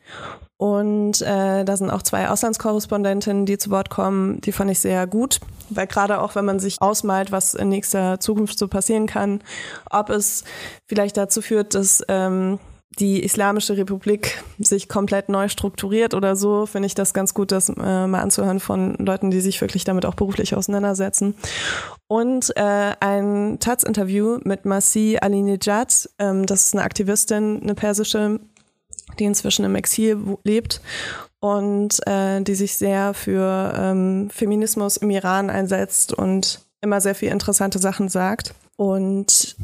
Und 0.62 1.20
äh, 1.22 1.64
da 1.64 1.76
sind 1.76 1.90
auch 1.90 2.02
zwei 2.02 2.28
Auslandskorrespondentinnen, 2.28 3.46
die 3.46 3.58
zu 3.58 3.70
Wort 3.70 3.90
kommen. 3.90 4.40
Die 4.42 4.52
fand 4.52 4.70
ich 4.70 4.78
sehr 4.78 5.08
gut, 5.08 5.40
weil 5.70 5.88
gerade 5.88 6.20
auch, 6.20 6.36
wenn 6.36 6.44
man 6.44 6.60
sich 6.60 6.80
ausmalt, 6.80 7.32
was 7.32 7.54
in 7.54 7.68
nächster 7.68 8.20
Zukunft 8.20 8.60
so 8.60 8.68
passieren 8.68 9.08
kann, 9.08 9.42
ob 9.90 10.08
es 10.08 10.44
vielleicht 10.86 11.16
dazu 11.16 11.42
führt, 11.42 11.74
dass 11.74 12.04
ähm, 12.06 12.60
die 12.98 13.22
Islamische 13.22 13.76
Republik 13.76 14.42
sich 14.58 14.88
komplett 14.88 15.28
neu 15.28 15.48
strukturiert 15.48 16.14
oder 16.14 16.36
so, 16.36 16.66
finde 16.66 16.86
ich 16.86 16.94
das 16.94 17.14
ganz 17.14 17.34
gut, 17.34 17.52
das 17.52 17.68
äh, 17.68 18.06
mal 18.06 18.20
anzuhören 18.20 18.60
von 18.60 18.94
Leuten, 18.96 19.30
die 19.30 19.40
sich 19.40 19.60
wirklich 19.60 19.84
damit 19.84 20.04
auch 20.04 20.14
beruflich 20.14 20.54
auseinandersetzen. 20.54 21.34
Und 22.06 22.54
äh, 22.56 22.92
ein 23.00 23.58
Taz-Interview 23.60 24.38
mit 24.44 24.64
Masih 24.64 25.18
Alinejad, 25.18 26.10
ähm, 26.18 26.46
das 26.46 26.64
ist 26.64 26.74
eine 26.74 26.84
Aktivistin, 26.84 27.60
eine 27.62 27.74
persische, 27.74 28.40
die 29.18 29.24
inzwischen 29.24 29.64
im 29.64 29.74
Exil 29.74 30.38
lebt 30.44 30.80
und 31.40 32.06
äh, 32.06 32.40
die 32.42 32.54
sich 32.54 32.76
sehr 32.76 33.14
für 33.14 33.72
ähm, 33.76 34.30
Feminismus 34.30 34.96
im 34.96 35.10
Iran 35.10 35.50
einsetzt 35.50 36.12
und 36.12 36.60
immer 36.82 37.00
sehr 37.00 37.14
viel 37.14 37.30
interessante 37.30 37.78
Sachen 37.78 38.08
sagt. 38.08 38.54
Und 38.76 39.56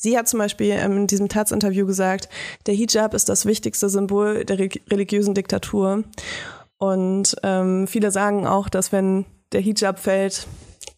sie 0.00 0.16
hat 0.16 0.28
zum 0.28 0.38
Beispiel 0.38 0.70
ähm, 0.70 0.96
in 0.96 1.06
diesem 1.06 1.28
Taz-Interview 1.28 1.86
gesagt, 1.86 2.28
der 2.66 2.74
Hijab 2.74 3.12
ist 3.14 3.28
das 3.28 3.44
wichtigste 3.44 3.88
Symbol 3.90 4.44
der 4.46 4.58
re- 4.58 4.80
religiösen 4.90 5.34
Diktatur. 5.34 6.04
Und 6.78 7.36
ähm, 7.42 7.86
viele 7.86 8.10
sagen 8.10 8.46
auch, 8.46 8.70
dass 8.70 8.90
wenn 8.92 9.26
der 9.52 9.60
Hijab 9.60 9.98
fällt, 9.98 10.46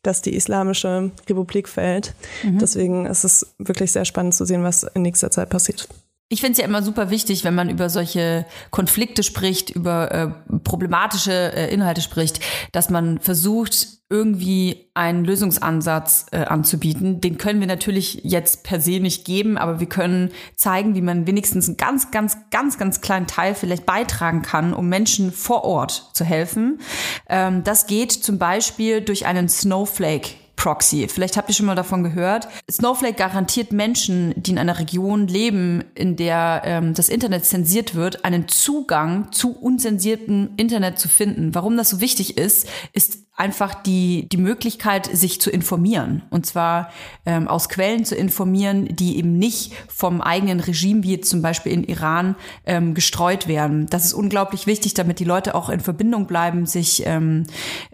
dass 0.02 0.22
die 0.22 0.34
Islamische 0.34 1.10
Republik 1.28 1.68
fällt. 1.68 2.14
Deswegen 2.60 3.06
ist 3.06 3.24
es 3.24 3.54
wirklich 3.58 3.90
sehr 3.92 4.04
spannend 4.04 4.34
zu 4.34 4.44
sehen, 4.44 4.62
was 4.62 4.84
in 4.94 5.02
nächster 5.02 5.30
Zeit 5.30 5.48
passiert. 5.50 5.88
Ich 6.32 6.40
finde 6.40 6.52
es 6.52 6.58
ja 6.60 6.64
immer 6.64 6.82
super 6.82 7.10
wichtig, 7.10 7.44
wenn 7.44 7.54
man 7.54 7.68
über 7.68 7.90
solche 7.90 8.46
Konflikte 8.70 9.22
spricht, 9.22 9.68
über 9.68 10.10
äh, 10.10 10.28
problematische 10.60 11.30
äh, 11.30 11.70
Inhalte 11.70 12.00
spricht, 12.00 12.40
dass 12.72 12.88
man 12.88 13.20
versucht, 13.20 13.88
irgendwie 14.08 14.88
einen 14.94 15.26
Lösungsansatz 15.26 16.24
äh, 16.32 16.38
anzubieten. 16.38 17.20
Den 17.20 17.36
können 17.36 17.60
wir 17.60 17.66
natürlich 17.66 18.20
jetzt 18.24 18.64
per 18.64 18.80
se 18.80 18.98
nicht 18.98 19.26
geben, 19.26 19.58
aber 19.58 19.78
wir 19.78 19.88
können 19.88 20.30
zeigen, 20.56 20.94
wie 20.94 21.02
man 21.02 21.26
wenigstens 21.26 21.68
einen 21.68 21.76
ganz, 21.76 22.10
ganz, 22.10 22.38
ganz, 22.50 22.78
ganz 22.78 23.02
kleinen 23.02 23.26
Teil 23.26 23.54
vielleicht 23.54 23.84
beitragen 23.84 24.40
kann, 24.40 24.72
um 24.72 24.88
Menschen 24.88 25.32
vor 25.32 25.64
Ort 25.64 26.12
zu 26.14 26.24
helfen. 26.24 26.80
Ähm, 27.28 27.62
das 27.62 27.86
geht 27.86 28.10
zum 28.10 28.38
Beispiel 28.38 29.02
durch 29.02 29.26
einen 29.26 29.50
Snowflake 29.50 30.30
Proxy. 30.62 31.08
Vielleicht 31.08 31.36
habt 31.36 31.48
ihr 31.48 31.56
schon 31.56 31.66
mal 31.66 31.74
davon 31.74 32.04
gehört. 32.04 32.46
Snowflake 32.70 33.16
garantiert 33.16 33.72
Menschen, 33.72 34.32
die 34.36 34.52
in 34.52 34.58
einer 34.58 34.78
Region 34.78 35.26
leben, 35.26 35.82
in 35.96 36.14
der 36.14 36.62
ähm, 36.64 36.94
das 36.94 37.08
Internet 37.08 37.44
zensiert 37.44 37.96
wird, 37.96 38.24
einen 38.24 38.46
Zugang 38.46 39.32
zu 39.32 39.58
unzensiertem 39.58 40.50
Internet 40.56 41.00
zu 41.00 41.08
finden. 41.08 41.52
Warum 41.56 41.76
das 41.76 41.90
so 41.90 42.00
wichtig 42.00 42.38
ist, 42.38 42.68
ist 42.92 43.26
einfach 43.42 43.74
die, 43.74 44.28
die 44.30 44.36
Möglichkeit, 44.36 45.06
sich 45.06 45.40
zu 45.40 45.50
informieren. 45.50 46.22
Und 46.30 46.46
zwar 46.46 46.92
ähm, 47.26 47.48
aus 47.48 47.68
Quellen 47.68 48.04
zu 48.04 48.14
informieren, 48.14 48.86
die 48.94 49.18
eben 49.18 49.36
nicht 49.36 49.72
vom 49.88 50.20
eigenen 50.20 50.60
Regime, 50.60 51.02
wie 51.02 51.16
jetzt 51.16 51.28
zum 51.28 51.42
Beispiel 51.42 51.72
in 51.72 51.82
Iran, 51.82 52.36
ähm, 52.66 52.94
gestreut 52.94 53.48
werden. 53.48 53.86
Das 53.86 54.04
ist 54.04 54.12
unglaublich 54.12 54.68
wichtig, 54.68 54.94
damit 54.94 55.18
die 55.18 55.24
Leute 55.24 55.56
auch 55.56 55.70
in 55.70 55.80
Verbindung 55.80 56.28
bleiben, 56.28 56.66
sich 56.66 57.02
ähm, 57.04 57.44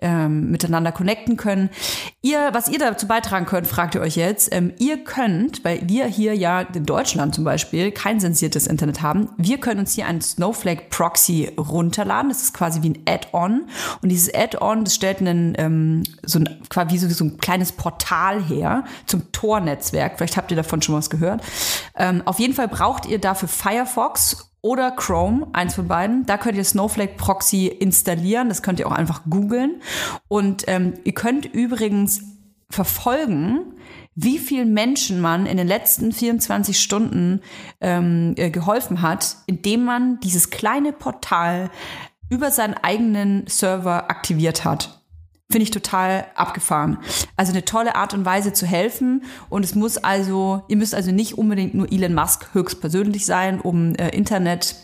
ähm, 0.03 0.51
miteinander 0.51 0.93
connecten 0.93 1.39
können. 1.39 1.71
Ihr, 2.21 2.51
was 2.53 2.69
ihr 2.69 2.79
dazu 2.79 3.09
beitragen 3.09 3.47
könnt, 3.47 3.67
fragt 3.67 3.95
ihr 3.95 4.03
euch 4.03 4.17
jetzt. 4.17 4.55
Ähm, 4.55 4.75
ihr 4.79 5.03
könnt, 5.03 5.65
weil 5.65 5.81
wir 5.89 6.05
hier 6.05 6.35
ja 6.35 6.61
in 6.61 6.85
Deutschland 6.85 7.35
zum 7.35 7.45
Beispiel 7.45 7.91
kein 7.91 8.21
zensiertes 8.21 8.67
Internet 8.67 9.01
haben, 9.01 9.31
wir 9.39 9.57
können 9.59 9.81
uns 9.81 9.95
hier 9.95 10.07
einen 10.07 10.21
Snowflake 10.21 10.91
Proxy 10.91 11.51
runterladen. 11.57 12.29
Das 12.29 12.43
ist 12.43 12.53
quasi 12.53 12.83
wie 12.83 12.91
ein 12.91 12.99
Add-on. 13.09 13.63
Und 14.03 14.11
dieses 14.11 14.35
Add-on, 14.35 14.85
das 14.85 14.95
stellt 14.95 15.21
einen 15.21 15.38
eigenen, 15.39 15.55
ähm, 15.59 16.03
so 16.23 16.39
ein, 16.39 16.61
quasi 16.69 16.99
so, 16.99 17.09
so 17.09 17.25
ein 17.25 17.39
kleines 17.39 17.73
Portal 17.73 18.43
her 18.43 18.85
zum 19.07 19.31
Tor-Netzwerk. 19.33 20.17
Vielleicht 20.17 20.37
habt 20.37 20.51
ihr 20.51 20.57
davon 20.57 20.83
schon 20.83 20.95
was 20.95 21.11
gehört. 21.11 21.43
Ähm, 21.97 22.23
auf 22.25 22.39
jeden 22.39 22.55
Fall 22.55 22.69
braucht 22.69 23.07
ihr 23.07 23.19
dafür 23.19 23.49
Firefox 23.49 24.51
oder 24.61 24.91
Chrome, 24.91 25.47
eins 25.53 25.75
von 25.75 25.89
beiden. 25.89 26.27
Da 26.27 26.37
könnt 26.37 26.57
ihr 26.57 26.65
Snowflake 26.65 27.15
Proxy 27.17 27.67
installieren. 27.67 28.49
Das 28.49 28.63
könnt 28.63 28.81
ihr 28.81 28.87
auch 28.87 28.93
einfach 28.93 29.23
googeln. 29.29 29.81
Und 30.27 30.65
ähm, 30.67 30.95
ihr 31.05 31.15
könnt 31.15 31.47
übrigens 31.47 32.23
verfolgen, 32.71 33.75
wie 34.15 34.39
vielen 34.39 34.75
Menschen 34.75 35.21
man 35.21 35.47
in 35.47 35.57
den 35.57 35.69
letzten 35.69 36.13
24 36.13 36.79
Stunden 36.79 37.41
ähm, 37.81 38.35
äh, 38.37 38.51
geholfen 38.51 39.01
hat, 39.01 39.37
indem 39.47 39.85
man 39.85 40.19
dieses 40.21 40.51
kleine 40.51 40.93
Portal 40.93 41.71
über 42.29 42.51
seinen 42.51 42.75
eigenen 42.75 43.47
Server 43.47 44.11
aktiviert 44.11 44.65
hat. 44.65 44.98
Finde 45.51 45.63
ich 45.63 45.71
total 45.71 46.27
abgefahren. 46.35 46.99
Also 47.37 47.53
eine 47.53 47.65
tolle 47.65 47.95
Art 47.95 48.13
und 48.13 48.27
Weise 48.27 48.53
zu 48.53 48.67
helfen. 48.67 49.25
Und 49.49 49.65
es 49.65 49.75
muss 49.75 49.97
also, 49.97 50.63
ihr 50.69 50.77
müsst 50.77 50.95
also 50.95 51.11
nicht 51.11 51.39
unbedingt 51.39 51.75
nur 51.75 51.91
Elon 51.91 52.13
Musk 52.13 52.53
höchstpersönlich 52.53 53.25
sein, 53.25 53.59
um 53.59 53.95
äh, 53.95 54.11
Internet 54.11 54.77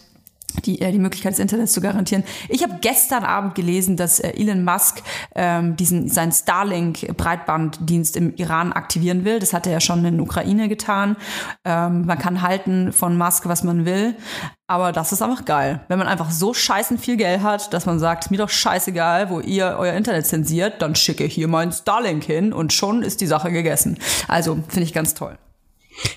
die, 0.63 0.81
äh, 0.81 0.93
die 0.93 0.99
Möglichkeit 0.99 1.33
des 1.33 1.39
Internets 1.39 1.73
zu 1.73 1.81
garantieren. 1.81 2.25
Ich 2.49 2.63
habe 2.63 2.79
gestern 2.81 3.25
Abend 3.25 3.55
gelesen, 3.55 3.97
dass 3.97 4.21
äh, 4.21 4.31
Elon 4.31 4.65
Musk 4.65 5.03
ähm, 5.35 5.77
diesen 5.77 6.09
seinen 6.09 6.33
Starlink-Breitbanddienst 6.33 8.17
im 8.17 8.35
Iran 8.37 8.73
aktivieren 8.73 9.25
will. 9.25 9.39
Das 9.39 9.53
hat 9.53 9.67
er 9.67 9.73
ja 9.73 9.81
schon 9.81 10.05
in 10.05 10.17
der 10.17 10.23
Ukraine 10.23 10.69
getan. 10.69 11.17
Ähm, 11.65 12.07
man 12.07 12.19
kann 12.19 12.43
halten 12.43 12.93
von 12.93 13.17
Musk, 13.17 13.47
was 13.47 13.65
man 13.65 13.85
will. 13.85 14.15
Aber 14.67 14.93
das 14.93 15.13
ist 15.13 15.21
einfach 15.21 15.45
geil. 15.45 15.81
Wenn 15.89 15.99
man 15.99 16.09
einfach 16.09 16.31
so 16.31 16.55
scheißen 16.55 16.99
viel 16.99 17.17
Geld 17.17 17.43
hat, 17.43 17.75
dass 17.75 17.85
man 17.85 17.99
sagt, 17.99 18.31
mir 18.31 18.39
doch 18.39 18.49
scheißegal, 18.49 19.29
wo 19.29 19.41
ihr 19.41 19.77
euer 19.79 19.93
Internet 19.93 20.27
zensiert, 20.27 20.81
dann 20.81 20.95
schicke 20.95 21.25
ich 21.25 21.35
hier 21.35 21.49
meinen 21.49 21.73
Starlink 21.73 22.25
hin 22.25 22.53
und 22.53 22.73
schon 22.73 23.03
ist 23.03 23.21
die 23.21 23.27
Sache 23.27 23.53
gegessen. 23.53 23.99
Also 24.27 24.55
finde 24.69 24.85
ich 24.85 24.95
ganz 24.95 25.13
toll. 25.13 25.37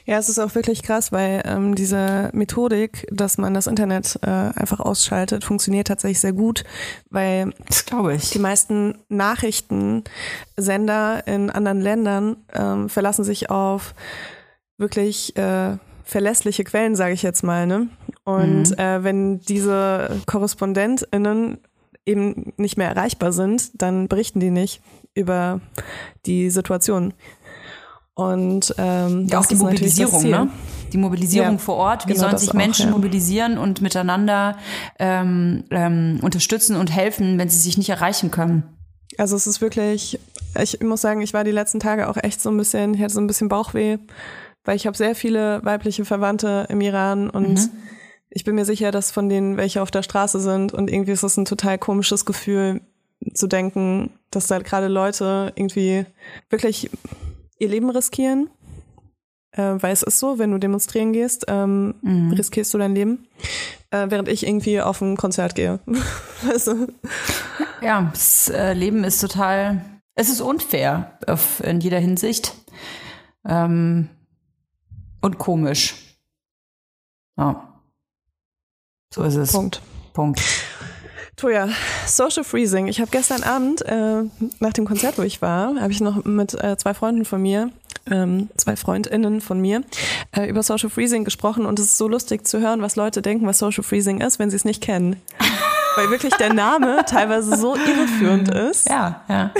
Ja, 0.06 0.18
es 0.18 0.30
ist 0.30 0.40
auch 0.40 0.54
wirklich 0.56 0.84
krass, 0.84 1.12
weil 1.12 1.44
ähm, 1.46 1.76
diese 1.76 2.30
Methodik, 2.34 3.08
dass 3.12 3.38
man 3.38 3.54
das 3.54 3.68
Internet 3.68 4.20
äh, 4.22 4.30
einfach 4.30 4.80
ausschaltet, 4.80 5.44
funktioniert 5.44 5.88
tatsächlich 5.88 6.20
sehr 6.20 6.34
gut, 6.34 6.64
weil 7.10 7.54
Das 7.68 7.86
glaube 7.86 8.16
ich. 8.16 8.30
die 8.32 8.40
meisten 8.40 8.98
Nachrichtensender 9.10 11.24
in 11.26 11.50
anderen 11.50 11.82
Ländern 11.82 12.38
ähm, 12.54 12.90
verlassen 12.90 13.24
sich 13.24 13.50
auf 13.50 13.94
wirklich 14.78 15.36
äh, 15.38 15.78
verlässliche 16.04 16.64
Quellen, 16.64 16.96
sage 16.96 17.14
ich 17.14 17.22
jetzt 17.22 17.44
mal. 17.44 17.68
Ne? 17.68 17.88
Und 18.24 18.78
äh, 18.80 19.04
wenn 19.04 19.40
diese 19.42 20.22
KorrespondentInnen 20.26 21.60
eben 22.06 22.54
nicht 22.58 22.78
mehr 22.78 22.90
erreichbar 22.90 23.34
sind, 23.34 23.82
dann 23.82 24.08
berichten 24.08 24.40
die 24.40 24.50
nicht 24.50 24.82
über 25.14 25.60
die 26.26 26.50
Situation. 26.50 27.14
Und 28.18 28.74
ähm, 28.80 29.28
Ja, 29.28 29.38
auch 29.38 29.42
das 29.42 29.50
die 29.50 29.54
das 29.54 29.62
Mobilisierung, 29.62 30.24
ne? 30.24 30.50
Die 30.92 30.98
Mobilisierung 30.98 31.52
Ja, 31.52 31.58
vor 31.60 31.76
Ort. 31.76 32.08
Wie 32.08 32.14
genau 32.14 32.22
sollen 32.22 32.32
das 32.32 32.42
sich 32.42 32.50
auch, 32.50 32.56
Menschen 32.56 32.88
ja. 32.88 32.92
mobilisieren 32.92 33.60
und 33.60 33.82
miteinander 33.82 34.58
ähm, 34.98 35.66
ähm, 35.70 36.20
unterstützen 36.24 36.78
und 36.78 36.92
helfen, 36.92 37.38
wenn 37.38 37.48
sie 37.48 37.60
sich 37.60 37.78
nicht 37.78 37.90
erreichen 37.90 38.32
können? 38.32 38.64
Also 39.20 39.36
es 39.36 39.46
ist 39.46 39.62
wirklich, 39.62 40.20
ich 40.60 40.80
muss 40.82 41.02
sagen, 41.02 41.22
ich 41.22 41.36
war 41.36 41.44
die 41.44 41.52
letzten 41.52 41.80
Tage 41.80 42.10
auch 42.10 42.18
echt 42.18 42.42
so 42.42 42.50
ein 42.50 42.58
bisschen, 42.58 42.96
ich 42.96 43.02
hatte 43.02 43.14
so 43.14 43.22
ein 43.22 43.28
bisschen 43.28 43.50
Bauchweh, 43.50 44.00
weil 44.66 44.76
ich 44.76 44.88
habe 44.88 44.98
sehr 44.98 45.14
viele 45.14 45.64
weibliche 45.64 46.04
Verwandte 46.04 46.66
im 46.70 46.82
Iran 46.82 47.30
und 47.30 47.70
ich 48.32 48.44
bin 48.44 48.56
mir 48.56 48.66
sicher, 48.66 48.90
dass 48.90 49.12
von 49.12 49.30
denen 49.30 49.58
welche 49.58 49.84
auf 49.84 49.92
der 49.92 50.02
Straße 50.02 50.40
sind 50.40 50.74
und 50.74 50.90
irgendwie 50.90 51.12
ist 51.12 51.24
es 51.24 51.38
ein 51.38 51.46
total 51.46 51.78
komisches 51.78 52.26
Gefühl 52.26 52.82
zu 53.36 53.46
denken, 53.46 54.10
dass 54.32 54.48
da 54.48 54.58
gerade 54.58 54.88
Leute 54.88 55.54
irgendwie 55.56 56.06
wirklich 56.50 56.90
ihr 57.60 57.70
Leben 57.70 57.90
riskieren. 57.90 58.50
Äh, 59.52 59.76
weil 59.82 59.94
es 59.94 60.04
ist 60.04 60.20
so, 60.20 60.40
wenn 60.40 60.52
du 60.52 60.58
demonstrieren 60.58 61.14
gehst, 61.14 61.46
ähm, 61.48 61.96
riskierst 62.36 62.74
du 62.74 62.78
dein 62.78 62.94
Leben, 62.94 63.28
äh, 63.92 64.06
während 64.10 64.28
ich 64.28 64.46
irgendwie 64.46 64.82
auf 64.82 65.02
ein 65.02 65.18
Konzert 65.18 65.56
gehe. 65.56 65.80
also, 66.50 66.88
Ja, 67.82 68.10
das 68.12 68.50
äh, 68.50 68.74
Leben 68.74 69.04
ist 69.04 69.20
total, 69.22 69.84
es 70.16 70.30
ist 70.30 70.42
unfair 70.42 71.18
auf, 71.28 71.62
in 71.62 71.80
jeder 71.80 72.00
Hinsicht. 72.00 72.54
Ähm, 73.46 74.10
und 75.22 75.38
komisch. 75.38 75.96
Ja. 77.38 77.82
So 79.14 79.24
ist 79.24 79.36
es. 79.36 79.52
Punkt. 79.52 79.82
Punkt. 80.14 80.42
Toja, 81.38 81.70
Social 82.08 82.44
Freezing. 82.44 82.88
Ich 82.88 83.00
habe 83.00 83.12
gestern 83.12 83.44
Abend, 83.44 83.84
äh, 83.84 84.24
nach 84.60 84.74
dem 84.74 84.86
Konzert, 84.86 85.20
wo 85.20 85.22
ich 85.22 85.40
war, 85.40 85.80
habe 85.80 85.94
ich 85.94 86.02
noch 86.02 86.26
mit 86.26 86.56
äh, 86.56 86.78
zwei 86.78 86.96
Freunden 86.96 87.26
von 87.26 87.40
mir, 87.40 87.70
ähm, 88.10 88.50
zwei 88.58 88.76
FreundInnen 88.76 89.40
von 89.40 89.62
mir, 89.62 89.84
äh, 90.36 90.50
über 90.50 90.64
Social 90.64 90.90
Freezing 90.90 91.26
gesprochen 91.26 91.68
und 91.68 91.78
es 91.78 91.86
ist 91.86 91.98
so 91.98 92.08
lustig 92.08 92.48
zu 92.48 92.60
hören, 92.60 92.82
was 92.82 92.96
Leute 92.96 93.22
denken, 93.22 93.46
was 93.46 93.60
Social 93.60 93.84
Freezing 93.84 94.20
ist, 94.20 94.40
wenn 94.40 94.50
sie 94.50 94.56
es 94.56 94.66
nicht 94.66 94.82
kennen. 94.82 95.22
Weil 95.96 96.10
wirklich 96.10 96.34
der 96.38 96.54
Name 96.56 97.02
teilweise 97.08 97.56
so 97.56 97.76
irreführend 97.76 98.52
ist. 98.52 98.90
Ja, 98.90 99.22
ja. 99.30 99.52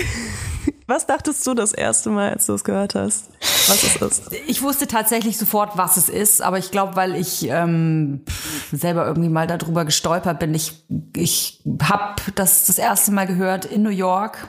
Was 0.88 1.04
dachtest 1.04 1.46
du 1.46 1.52
das 1.52 1.74
erste 1.74 2.08
Mal, 2.08 2.30
als 2.30 2.46
du 2.46 2.54
es 2.54 2.64
gehört 2.64 2.94
hast? 2.94 3.28
Was 3.42 3.82
es 3.82 3.96
ist? 3.96 4.32
Ich 4.46 4.62
wusste 4.62 4.86
tatsächlich 4.86 5.36
sofort, 5.36 5.76
was 5.76 5.98
es 5.98 6.08
ist, 6.08 6.40
aber 6.40 6.56
ich 6.56 6.70
glaube, 6.70 6.96
weil 6.96 7.14
ich 7.14 7.46
ähm, 7.46 8.24
selber 8.72 9.06
irgendwie 9.06 9.28
mal 9.28 9.46
darüber 9.46 9.84
gestolpert 9.84 10.38
bin. 10.38 10.54
Ich, 10.54 10.86
ich 11.14 11.62
habe 11.82 12.14
das 12.36 12.64
das 12.64 12.78
erste 12.78 13.12
Mal 13.12 13.26
gehört 13.26 13.66
in 13.66 13.82
New 13.82 13.90
York, 13.90 14.48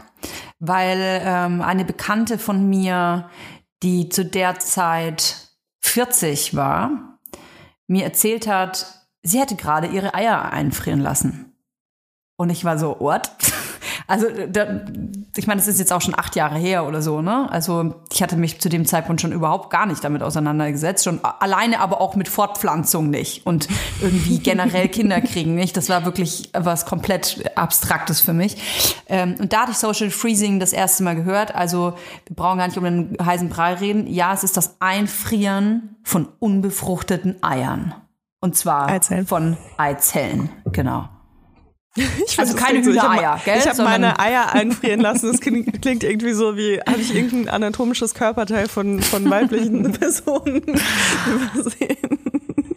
weil 0.60 1.22
ähm, 1.26 1.62
eine 1.62 1.84
Bekannte 1.84 2.40
von 2.40 2.70
mir, 2.70 3.30
die 3.84 4.08
zu 4.08 4.24
der 4.24 4.60
Zeit 4.60 5.50
40 5.82 6.56
war, 6.56 7.20
mir 7.88 8.06
erzählt 8.06 8.48
hat, 8.48 8.86
sie 9.24 9.42
hätte 9.42 9.58
gerade 9.58 9.88
ihre 9.88 10.14
Eier 10.14 10.54
einfrieren 10.54 11.02
lassen. 11.02 11.54
Und 12.38 12.50
ich 12.50 12.64
war 12.64 12.80
so, 12.80 12.96
what? 13.02 13.30
Also, 14.10 14.26
da, 14.50 14.82
ich 15.38 15.46
meine, 15.46 15.60
das 15.60 15.68
ist 15.68 15.78
jetzt 15.78 15.94
auch 15.94 16.02
schon 16.02 16.18
acht 16.18 16.36
Jahre 16.36 16.58
her 16.58 16.88
oder 16.88 17.04
so, 17.04 17.22
ne? 17.22 17.48
Also, 17.52 17.94
ich 18.12 18.24
hatte 18.24 18.38
mich 18.38 18.60
zu 18.60 18.68
dem 18.68 18.88
Zeitpunkt 18.88 19.22
schon 19.22 19.32
überhaupt 19.32 19.70
gar 19.70 19.86
nicht 19.86 20.04
damit 20.04 20.24
auseinandergesetzt, 20.24 21.04
schon 21.04 21.24
alleine 21.24 21.80
aber 21.80 22.02
auch 22.02 22.16
mit 22.16 22.28
Fortpflanzung 22.28 23.12
nicht 23.12 23.46
und 23.46 23.68
irgendwie 24.02 24.40
generell 24.44 24.88
Kinder 24.88 25.22
kriegen 25.22 25.54
nicht. 25.54 25.78
Das 25.78 25.90
war 25.90 26.06
wirklich 26.06 26.50
was 26.54 26.88
komplett 26.88 27.56
Abstraktes 27.56 28.20
für 28.20 28.34
mich. 28.34 28.58
Ähm, 29.08 29.36
und 29.40 29.54
da 29.54 29.62
hatte 29.62 29.74
ich 29.74 29.78
Social 29.78 30.10
Freezing 30.10 30.60
das 30.60 30.74
erste 30.74 31.04
Mal 31.04 31.16
gehört. 31.16 31.54
Also, 31.54 31.94
wir 32.26 32.36
brauchen 32.36 32.58
gar 32.58 32.66
nicht 32.66 32.80
um 32.80 32.86
den 32.86 33.16
heißen 33.24 33.48
Brei 33.50 33.76
reden. 33.76 34.08
Ja, 34.08 34.34
es 34.34 34.44
ist 34.44 34.58
das 34.58 34.78
Einfrieren 34.80 35.98
von 36.02 36.28
unbefruchteten 36.40 37.44
Eiern. 37.44 37.94
Und 38.42 38.56
zwar 38.56 38.88
Eizellen. 38.88 39.28
von 39.28 39.58
Eizellen, 39.78 40.50
genau. 40.72 41.10
Ich 42.26 42.40
Also 42.40 42.56
keine 42.56 42.82
klingt 42.82 42.86
so. 42.86 42.92
Hühnereier, 42.92 43.40
Ich 43.46 43.68
habe 43.68 43.78
hab 43.78 43.78
meine 43.78 44.20
Eier 44.20 44.54
einfrieren 44.54 45.02
lassen. 45.02 45.32
Das 45.32 45.42
klingt, 45.42 45.82
klingt 45.82 46.04
irgendwie 46.04 46.34
so 46.34 46.56
wie, 46.56 46.80
habe 46.80 47.00
ich 47.00 47.14
irgendein 47.14 47.50
anatomisches 47.50 48.14
Körperteil 48.14 48.68
von, 48.68 49.02
von 49.02 49.30
weiblichen 49.30 49.92
Personen 49.94 50.62
übersehen. 50.64 52.20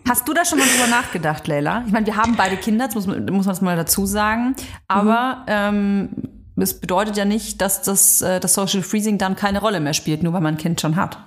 Hast 0.09 0.27
du 0.27 0.35
da 0.35 0.45
schon 0.45 0.59
mal 0.59 0.67
drüber 0.67 0.89
nachgedacht, 0.89 1.47
Leila? 1.47 1.85
Ich 1.87 1.93
meine, 1.93 2.07
wir 2.07 2.17
haben 2.17 2.37
beide 2.37 2.57
Kinder, 2.57 2.87
das 2.87 2.95
muss 2.95 3.07
man, 3.07 3.25
muss 3.27 3.47
man 3.47 3.55
das 3.55 3.61
mal 3.61 3.77
dazu 3.77 4.05
sagen. 4.07 4.57
Aber 4.89 5.45
ähm, 5.47 6.09
es 6.57 6.81
bedeutet 6.81 7.17
ja 7.17 7.25
nicht, 7.25 7.61
dass 7.61 7.83
das, 7.83 8.21
äh, 8.21 8.41
das 8.41 8.55
Social 8.55 8.83
Freezing 8.83 9.19
dann 9.19 9.37
keine 9.37 9.61
Rolle 9.61 9.81
mehr 9.81 9.95
spielt, 9.95 10.23
nur 10.23 10.33
weil 10.33 10.41
man 10.41 10.55
ein 10.55 10.59
Kind 10.59 10.81
schon 10.81 10.97
hat. 10.97 11.19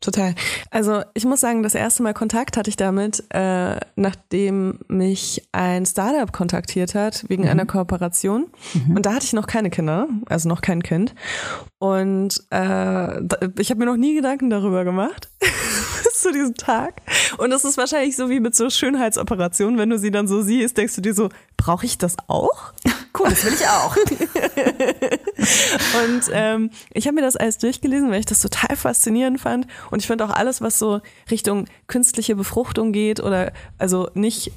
Total. 0.00 0.34
Also 0.70 1.02
ich 1.14 1.24
muss 1.24 1.40
sagen, 1.40 1.64
das 1.64 1.74
erste 1.74 2.04
Mal 2.04 2.14
Kontakt 2.14 2.56
hatte 2.56 2.70
ich 2.70 2.76
damit, 2.76 3.24
äh, 3.30 3.80
nachdem 3.96 4.78
mich 4.86 5.48
ein 5.50 5.86
Startup 5.86 6.32
kontaktiert 6.32 6.94
hat 6.94 7.24
wegen 7.28 7.48
einer 7.48 7.66
Kooperation. 7.66 8.46
Und 8.94 9.06
da 9.06 9.14
hatte 9.14 9.24
ich 9.24 9.32
noch 9.32 9.48
keine 9.48 9.70
Kinder, 9.70 10.06
also 10.26 10.48
noch 10.48 10.60
kein 10.60 10.84
Kind. 10.84 11.14
Und 11.78 12.42
äh, 12.50 13.20
ich 13.58 13.70
habe 13.70 13.80
mir 13.80 13.86
noch 13.86 13.96
nie 13.96 14.14
Gedanken 14.14 14.50
darüber 14.50 14.84
gemacht. 14.84 15.28
bis 16.04 16.20
zu 16.22 16.32
diesem 16.32 16.54
Tag. 16.54 17.02
Und 17.38 17.52
es 17.52 17.64
ist 17.64 17.76
wahrscheinlich 17.76 18.16
so 18.16 18.28
wie 18.30 18.40
mit 18.40 18.54
so 18.54 18.70
Schönheitsoperationen, 18.70 19.78
wenn 19.78 19.90
du 19.90 19.98
sie 19.98 20.10
dann 20.10 20.28
so 20.28 20.42
siehst, 20.42 20.76
denkst 20.76 20.96
du 20.96 21.00
dir 21.00 21.14
so, 21.14 21.28
brauche 21.56 21.86
ich 21.86 21.98
das 21.98 22.16
auch? 22.26 22.72
Cool, 23.18 23.30
das 23.30 23.44
will 23.44 23.54
ich 23.54 23.66
auch. 23.66 23.96
Und 26.04 26.22
ähm, 26.32 26.70
ich 26.92 27.06
habe 27.06 27.14
mir 27.16 27.22
das 27.22 27.36
alles 27.36 27.58
durchgelesen, 27.58 28.10
weil 28.10 28.20
ich 28.20 28.26
das 28.26 28.40
total 28.42 28.76
faszinierend 28.76 29.40
fand. 29.40 29.66
Und 29.90 30.00
ich 30.00 30.06
finde 30.06 30.24
auch 30.24 30.30
alles, 30.30 30.60
was 30.60 30.78
so 30.78 31.00
Richtung 31.30 31.66
künstliche 31.86 32.36
Befruchtung 32.36 32.92
geht 32.92 33.20
oder 33.20 33.52
also 33.78 34.08
nicht 34.14 34.52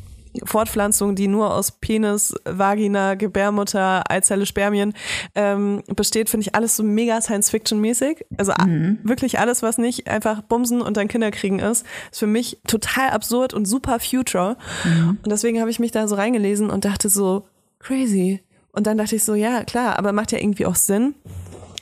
Fortpflanzung, 0.45 1.15
die 1.15 1.27
nur 1.27 1.53
aus 1.53 1.73
Penis, 1.73 2.33
Vagina, 2.45 3.15
Gebärmutter, 3.15 4.09
Eizelle, 4.09 4.45
Spermien 4.45 4.93
ähm, 5.35 5.83
besteht, 5.93 6.29
finde 6.29 6.47
ich 6.47 6.55
alles 6.55 6.77
so 6.77 6.83
mega 6.83 7.19
Science-Fiction-mäßig. 7.19 8.25
Also 8.37 8.53
a- 8.53 8.65
wirklich 9.03 9.39
alles, 9.39 9.61
was 9.61 9.77
nicht 9.77 10.07
einfach 10.07 10.41
bumsen 10.41 10.81
und 10.81 10.95
dann 10.95 11.09
Kinder 11.09 11.31
kriegen 11.31 11.59
ist, 11.59 11.85
ist 12.11 12.19
für 12.19 12.27
mich 12.27 12.59
total 12.65 13.09
absurd 13.09 13.53
und 13.53 13.65
super 13.65 13.99
future. 13.99 14.55
Und 14.85 15.27
deswegen 15.27 15.59
habe 15.59 15.69
ich 15.69 15.79
mich 15.79 15.91
da 15.91 16.07
so 16.07 16.15
reingelesen 16.15 16.69
und 16.69 16.85
dachte 16.85 17.09
so, 17.09 17.45
crazy. 17.79 18.41
Und 18.73 18.87
dann 18.87 18.97
dachte 18.97 19.15
ich 19.15 19.23
so, 19.23 19.35
ja, 19.35 19.63
klar, 19.63 19.97
aber 19.99 20.11
macht 20.13 20.31
ja 20.31 20.39
irgendwie 20.39 20.65
auch 20.65 20.75
Sinn. 20.75 21.15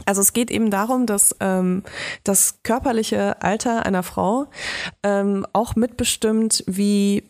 Also 0.05 0.21
es 0.21 0.33
geht 0.33 0.49
eben 0.49 0.71
darum, 0.71 1.05
dass 1.05 1.35
ähm, 1.39 1.83
das 2.23 2.63
körperliche 2.63 3.41
Alter 3.43 3.85
einer 3.85 4.01
Frau 4.01 4.47
ähm, 5.03 5.45
auch 5.53 5.75
mitbestimmt, 5.75 6.63
wie 6.67 7.23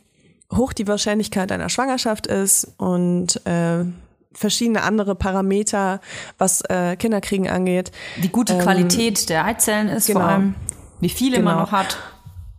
hoch 0.54 0.72
die 0.74 0.88
Wahrscheinlichkeit 0.88 1.52
einer 1.52 1.70
Schwangerschaft 1.70 2.26
ist 2.28 2.74
und 2.78 3.46
äh, 3.46 3.84
verschiedene 4.32 4.84
andere 4.84 5.16
Parameter, 5.16 6.00
was 6.38 6.62
äh, 6.62 6.96
Kinderkriegen 6.96 7.50
angeht. 7.50 7.92
Die 8.18 8.32
Ähm, 8.34 8.60
Qualität 8.60 9.30
der 9.30 9.46
Eizellen 9.46 9.90
ist 9.90 10.06
vor 10.10 10.22
genau. 10.22 10.34
allem. 10.34 10.56
Wie 11.02 11.10
viele 11.10 11.40
man 11.42 11.54
Genau. 11.56 11.66
noch 11.66 11.72
hat. 11.72 11.98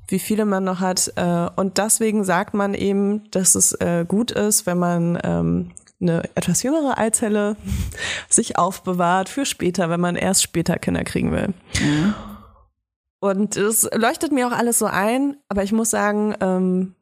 wie 0.08 0.18
viele 0.18 0.44
man 0.44 0.64
noch 0.64 0.80
hat. 0.80 1.12
Äh, 1.14 1.48
und 1.54 1.78
deswegen 1.78 2.24
sagt 2.24 2.52
man 2.52 2.74
eben, 2.74 3.30
dass 3.30 3.54
es 3.54 3.72
äh, 3.74 4.04
gut 4.06 4.32
ist, 4.32 4.66
wenn 4.66 4.78
man 4.78 5.18
ähm, 5.22 5.70
eine 6.00 6.22
etwas 6.34 6.62
jüngere 6.62 6.98
Eizelle 6.98 7.56
sich 8.28 8.58
aufbewahrt 8.58 9.28
für 9.28 9.44
später, 9.46 9.90
wenn 9.90 10.00
man 10.00 10.16
erst 10.16 10.42
später 10.42 10.76
Kinder 10.78 11.04
kriegen 11.04 11.32
will. 11.32 11.52
Und 13.20 13.56
es 13.56 13.88
leuchtet 13.94 14.32
mir 14.32 14.46
auch 14.48 14.52
alles 14.52 14.78
so 14.78 14.86
ein, 14.86 15.36
aber 15.48 15.62
ich 15.62 15.72
muss 15.72 15.90
sagen, 15.90 16.34
ähm, 16.40 16.94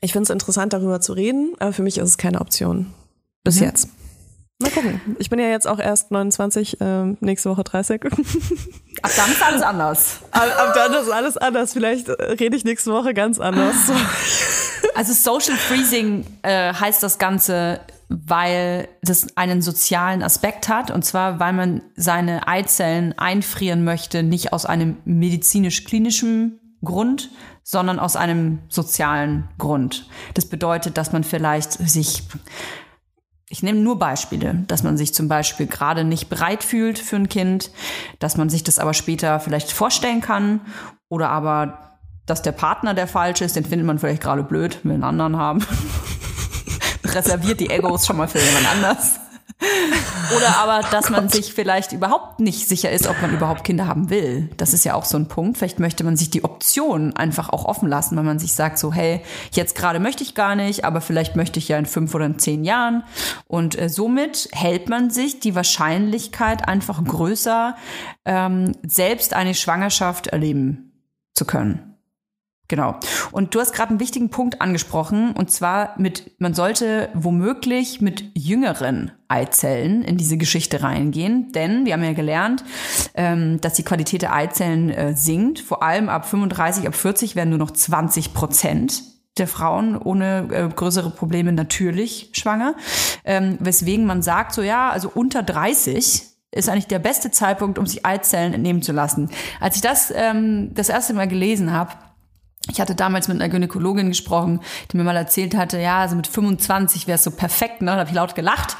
ich 0.00 0.12
finde 0.12 0.24
es 0.24 0.30
interessant, 0.30 0.72
darüber 0.72 1.00
zu 1.00 1.12
reden, 1.12 1.54
aber 1.58 1.72
für 1.72 1.82
mich 1.82 1.98
ist 1.98 2.08
es 2.08 2.18
keine 2.18 2.40
Option. 2.40 2.86
Bis 3.44 3.56
Mhm. 3.56 3.66
jetzt. 3.66 3.88
Mal 4.60 4.70
gucken. 4.70 5.00
Ich 5.18 5.30
bin 5.30 5.38
ja 5.38 5.46
jetzt 5.46 5.66
auch 5.66 5.78
erst 5.78 6.10
29, 6.10 6.76
ähm, 6.80 7.16
nächste 7.20 7.48
Woche 7.48 7.64
30. 7.64 8.04
Ab 8.04 9.10
dann 9.16 9.32
ist 9.32 9.42
alles 9.42 9.62
anders. 9.62 10.20
ab, 10.32 10.48
ab 10.58 10.72
dann 10.74 10.92
ist 10.92 11.10
alles 11.10 11.36
anders. 11.38 11.72
Vielleicht 11.72 12.08
äh, 12.08 12.22
rede 12.32 12.56
ich 12.56 12.64
nächste 12.64 12.92
Woche 12.92 13.14
ganz 13.14 13.40
anders. 13.40 13.74
Also 14.96 15.12
Social 15.12 15.56
Freezing 15.56 16.26
äh, 16.42 16.74
heißt 16.74 17.02
das 17.02 17.18
Ganze, 17.18 17.80
weil 18.08 18.88
das 19.02 19.36
einen 19.36 19.62
sozialen 19.62 20.22
Aspekt 20.22 20.68
hat. 20.68 20.90
Und 20.90 21.04
zwar, 21.04 21.38
weil 21.38 21.52
man 21.52 21.82
seine 21.96 22.48
Eizellen 22.48 23.16
einfrieren 23.16 23.84
möchte, 23.84 24.22
nicht 24.22 24.52
aus 24.52 24.66
einem 24.66 24.96
medizinisch-klinischen 25.04 26.58
Grund, 26.84 27.30
sondern 27.62 27.98
aus 27.98 28.16
einem 28.16 28.58
sozialen 28.68 29.48
Grund. 29.58 30.08
Das 30.34 30.46
bedeutet, 30.46 30.98
dass 30.98 31.12
man 31.12 31.24
vielleicht 31.24 31.72
sich 31.72 32.24
ich 33.52 33.64
nehme 33.64 33.80
nur 33.80 33.98
Beispiele, 33.98 34.62
dass 34.68 34.84
man 34.84 34.96
sich 34.96 35.12
zum 35.12 35.26
Beispiel 35.26 35.66
gerade 35.66 36.04
nicht 36.04 36.28
bereit 36.28 36.62
fühlt 36.62 37.00
für 37.00 37.16
ein 37.16 37.28
Kind, 37.28 37.72
dass 38.20 38.36
man 38.36 38.48
sich 38.48 38.62
das 38.62 38.78
aber 38.78 38.94
später 38.94 39.40
vielleicht 39.40 39.72
vorstellen 39.72 40.20
kann 40.20 40.60
oder 41.08 41.30
aber, 41.30 41.98
dass 42.26 42.42
der 42.42 42.52
Partner 42.52 42.94
der 42.94 43.08
falsche 43.08 43.44
ist, 43.44 43.56
den 43.56 43.64
findet 43.64 43.88
man 43.88 43.98
vielleicht 43.98 44.22
gerade 44.22 44.44
blöd, 44.44 44.78
will 44.84 44.92
einen 44.92 45.02
anderen 45.02 45.36
haben. 45.36 45.66
Reserviert 47.04 47.58
die 47.58 47.70
Egos 47.70 48.06
schon 48.06 48.18
mal 48.18 48.28
für 48.28 48.38
jemand 48.38 48.70
anders. 48.70 49.18
Oder 50.36 50.56
aber, 50.58 50.86
dass 50.90 51.10
man 51.10 51.28
sich 51.28 51.52
vielleicht 51.52 51.92
überhaupt 51.92 52.40
nicht 52.40 52.68
sicher 52.68 52.90
ist, 52.90 53.06
ob 53.06 53.20
man 53.20 53.34
überhaupt 53.34 53.64
Kinder 53.64 53.86
haben 53.86 54.08
will. 54.08 54.48
Das 54.56 54.72
ist 54.72 54.84
ja 54.84 54.94
auch 54.94 55.04
so 55.04 55.18
ein 55.18 55.28
Punkt. 55.28 55.58
Vielleicht 55.58 55.80
möchte 55.80 56.04
man 56.04 56.16
sich 56.16 56.30
die 56.30 56.44
Option 56.44 57.16
einfach 57.16 57.50
auch 57.50 57.64
offen 57.64 57.88
lassen, 57.88 58.16
weil 58.16 58.24
man 58.24 58.38
sich 58.38 58.52
sagt 58.52 58.78
so, 58.78 58.92
hey, 58.92 59.22
jetzt 59.52 59.74
gerade 59.74 60.00
möchte 60.00 60.22
ich 60.22 60.34
gar 60.34 60.54
nicht, 60.54 60.84
aber 60.84 61.00
vielleicht 61.00 61.36
möchte 61.36 61.58
ich 61.58 61.68
ja 61.68 61.78
in 61.78 61.86
fünf 61.86 62.14
oder 62.14 62.26
in 62.26 62.38
zehn 62.38 62.64
Jahren. 62.64 63.04
Und 63.46 63.78
äh, 63.78 63.88
somit 63.88 64.48
hält 64.52 64.88
man 64.88 65.10
sich 65.10 65.40
die 65.40 65.54
Wahrscheinlichkeit 65.54 66.66
einfach 66.68 67.02
größer, 67.02 67.76
ähm, 68.24 68.72
selbst 68.86 69.34
eine 69.34 69.54
Schwangerschaft 69.54 70.28
erleben 70.28 70.92
zu 71.34 71.44
können. 71.44 71.89
Genau. 72.70 72.94
Und 73.32 73.52
du 73.56 73.58
hast 73.58 73.74
gerade 73.74 73.90
einen 73.90 73.98
wichtigen 73.98 74.30
Punkt 74.30 74.60
angesprochen, 74.60 75.32
und 75.32 75.50
zwar 75.50 75.94
mit, 75.98 76.30
man 76.38 76.54
sollte 76.54 77.08
womöglich 77.14 78.00
mit 78.00 78.22
jüngeren 78.38 79.10
Eizellen 79.26 80.04
in 80.04 80.16
diese 80.16 80.36
Geschichte 80.36 80.84
reingehen, 80.84 81.50
denn 81.50 81.84
wir 81.84 81.94
haben 81.94 82.04
ja 82.04 82.12
gelernt, 82.12 82.62
ähm, 83.14 83.60
dass 83.60 83.74
die 83.74 83.82
Qualität 83.82 84.22
der 84.22 84.32
Eizellen 84.32 84.88
äh, 84.88 85.16
sinkt. 85.16 85.58
Vor 85.58 85.82
allem 85.82 86.08
ab 86.08 86.28
35, 86.28 86.86
ab 86.86 86.94
40 86.94 87.34
werden 87.34 87.50
nur 87.50 87.58
noch 87.58 87.72
20 87.72 88.34
Prozent 88.34 89.02
der 89.36 89.48
Frauen 89.48 89.96
ohne 89.96 90.46
äh, 90.52 90.68
größere 90.68 91.10
Probleme 91.10 91.50
natürlich 91.50 92.30
schwanger. 92.34 92.76
Ähm, 93.24 93.58
weswegen 93.58 94.06
man 94.06 94.22
sagt, 94.22 94.54
so 94.54 94.62
ja, 94.62 94.90
also 94.90 95.10
unter 95.12 95.42
30 95.42 96.22
ist 96.52 96.68
eigentlich 96.68 96.86
der 96.86 97.00
beste 97.00 97.32
Zeitpunkt, 97.32 97.80
um 97.80 97.86
sich 97.86 98.06
Eizellen 98.06 98.54
entnehmen 98.54 98.82
zu 98.82 98.92
lassen. 98.92 99.28
Als 99.58 99.74
ich 99.74 99.82
das 99.82 100.12
ähm, 100.14 100.70
das 100.74 100.88
erste 100.88 101.14
Mal 101.14 101.26
gelesen 101.26 101.72
habe, 101.72 101.94
ich 102.68 102.80
hatte 102.80 102.94
damals 102.94 103.28
mit 103.28 103.40
einer 103.40 103.48
Gynäkologin 103.48 104.08
gesprochen, 104.08 104.60
die 104.90 104.96
mir 104.96 105.04
mal 105.04 105.16
erzählt 105.16 105.56
hatte, 105.56 105.80
ja, 105.80 106.00
also 106.00 106.14
mit 106.14 106.26
25 106.26 107.06
wäre 107.06 107.16
es 107.16 107.24
so 107.24 107.30
perfekt, 107.30 107.80
ne? 107.80 107.92
Da 107.92 107.98
habe 107.98 108.10
ich 108.10 108.14
laut 108.14 108.34
gelacht, 108.34 108.76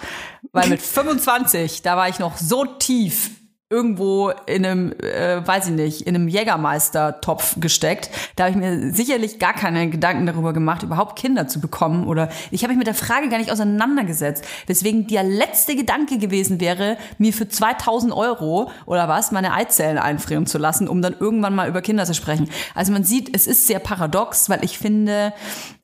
weil 0.52 0.68
mit 0.68 0.82
25, 0.82 1.82
da 1.82 1.96
war 1.96 2.08
ich 2.08 2.18
noch 2.18 2.36
so 2.36 2.64
tief 2.64 3.30
irgendwo 3.72 4.30
in 4.46 4.66
einem, 4.66 4.92
äh, 4.98 5.46
weiß 5.46 5.68
ich 5.68 5.72
nicht, 5.72 6.00
in 6.02 6.16
einem 6.16 6.26
Jägermeister-Topf 6.26 7.60
gesteckt. 7.60 8.10
Da 8.34 8.44
habe 8.44 8.50
ich 8.50 8.56
mir 8.56 8.92
sicherlich 8.92 9.38
gar 9.38 9.52
keine 9.52 9.88
Gedanken 9.88 10.26
darüber 10.26 10.52
gemacht, 10.52 10.82
überhaupt 10.82 11.16
Kinder 11.16 11.46
zu 11.46 11.60
bekommen. 11.60 12.08
Oder 12.08 12.30
ich 12.50 12.64
habe 12.64 12.72
mich 12.72 12.78
mit 12.78 12.88
der 12.88 12.94
Frage 12.94 13.28
gar 13.28 13.38
nicht 13.38 13.52
auseinandergesetzt. 13.52 14.44
Weswegen 14.66 15.06
der 15.06 15.22
letzte 15.22 15.76
Gedanke 15.76 16.18
gewesen 16.18 16.60
wäre, 16.60 16.98
mir 17.18 17.32
für 17.32 17.48
2000 17.48 18.12
Euro 18.12 18.72
oder 18.86 19.06
was 19.06 19.30
meine 19.30 19.54
Eizellen 19.54 19.98
einfrieren 19.98 20.46
zu 20.46 20.58
lassen, 20.58 20.88
um 20.88 21.00
dann 21.00 21.14
irgendwann 21.20 21.54
mal 21.54 21.68
über 21.68 21.80
Kinder 21.80 22.04
zu 22.06 22.14
sprechen. 22.14 22.50
Also 22.74 22.90
man 22.90 23.04
sieht, 23.04 23.36
es 23.36 23.46
ist 23.46 23.68
sehr 23.68 23.78
paradox, 23.78 24.50
weil 24.50 24.64
ich 24.64 24.78
finde, 24.78 25.32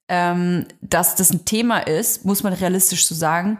ähm, 0.09 0.67
dass 0.81 1.15
das 1.15 1.31
ein 1.31 1.45
Thema 1.45 1.79
ist, 1.79 2.25
muss 2.25 2.43
man 2.43 2.53
realistisch 2.53 3.07
so 3.07 3.15
sagen, 3.15 3.59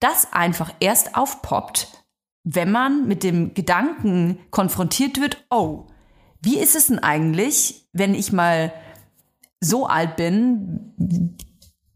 das 0.00 0.32
einfach 0.32 0.72
erst 0.80 1.14
aufpoppt, 1.14 1.99
wenn 2.44 2.70
man 2.70 3.06
mit 3.06 3.22
dem 3.22 3.54
Gedanken 3.54 4.38
konfrontiert 4.50 5.20
wird, 5.20 5.44
oh, 5.50 5.86
wie 6.42 6.58
ist 6.58 6.74
es 6.74 6.86
denn 6.86 6.98
eigentlich, 6.98 7.88
wenn 7.92 8.14
ich 8.14 8.32
mal 8.32 8.72
so 9.60 9.86
alt 9.86 10.16
bin, 10.16 11.36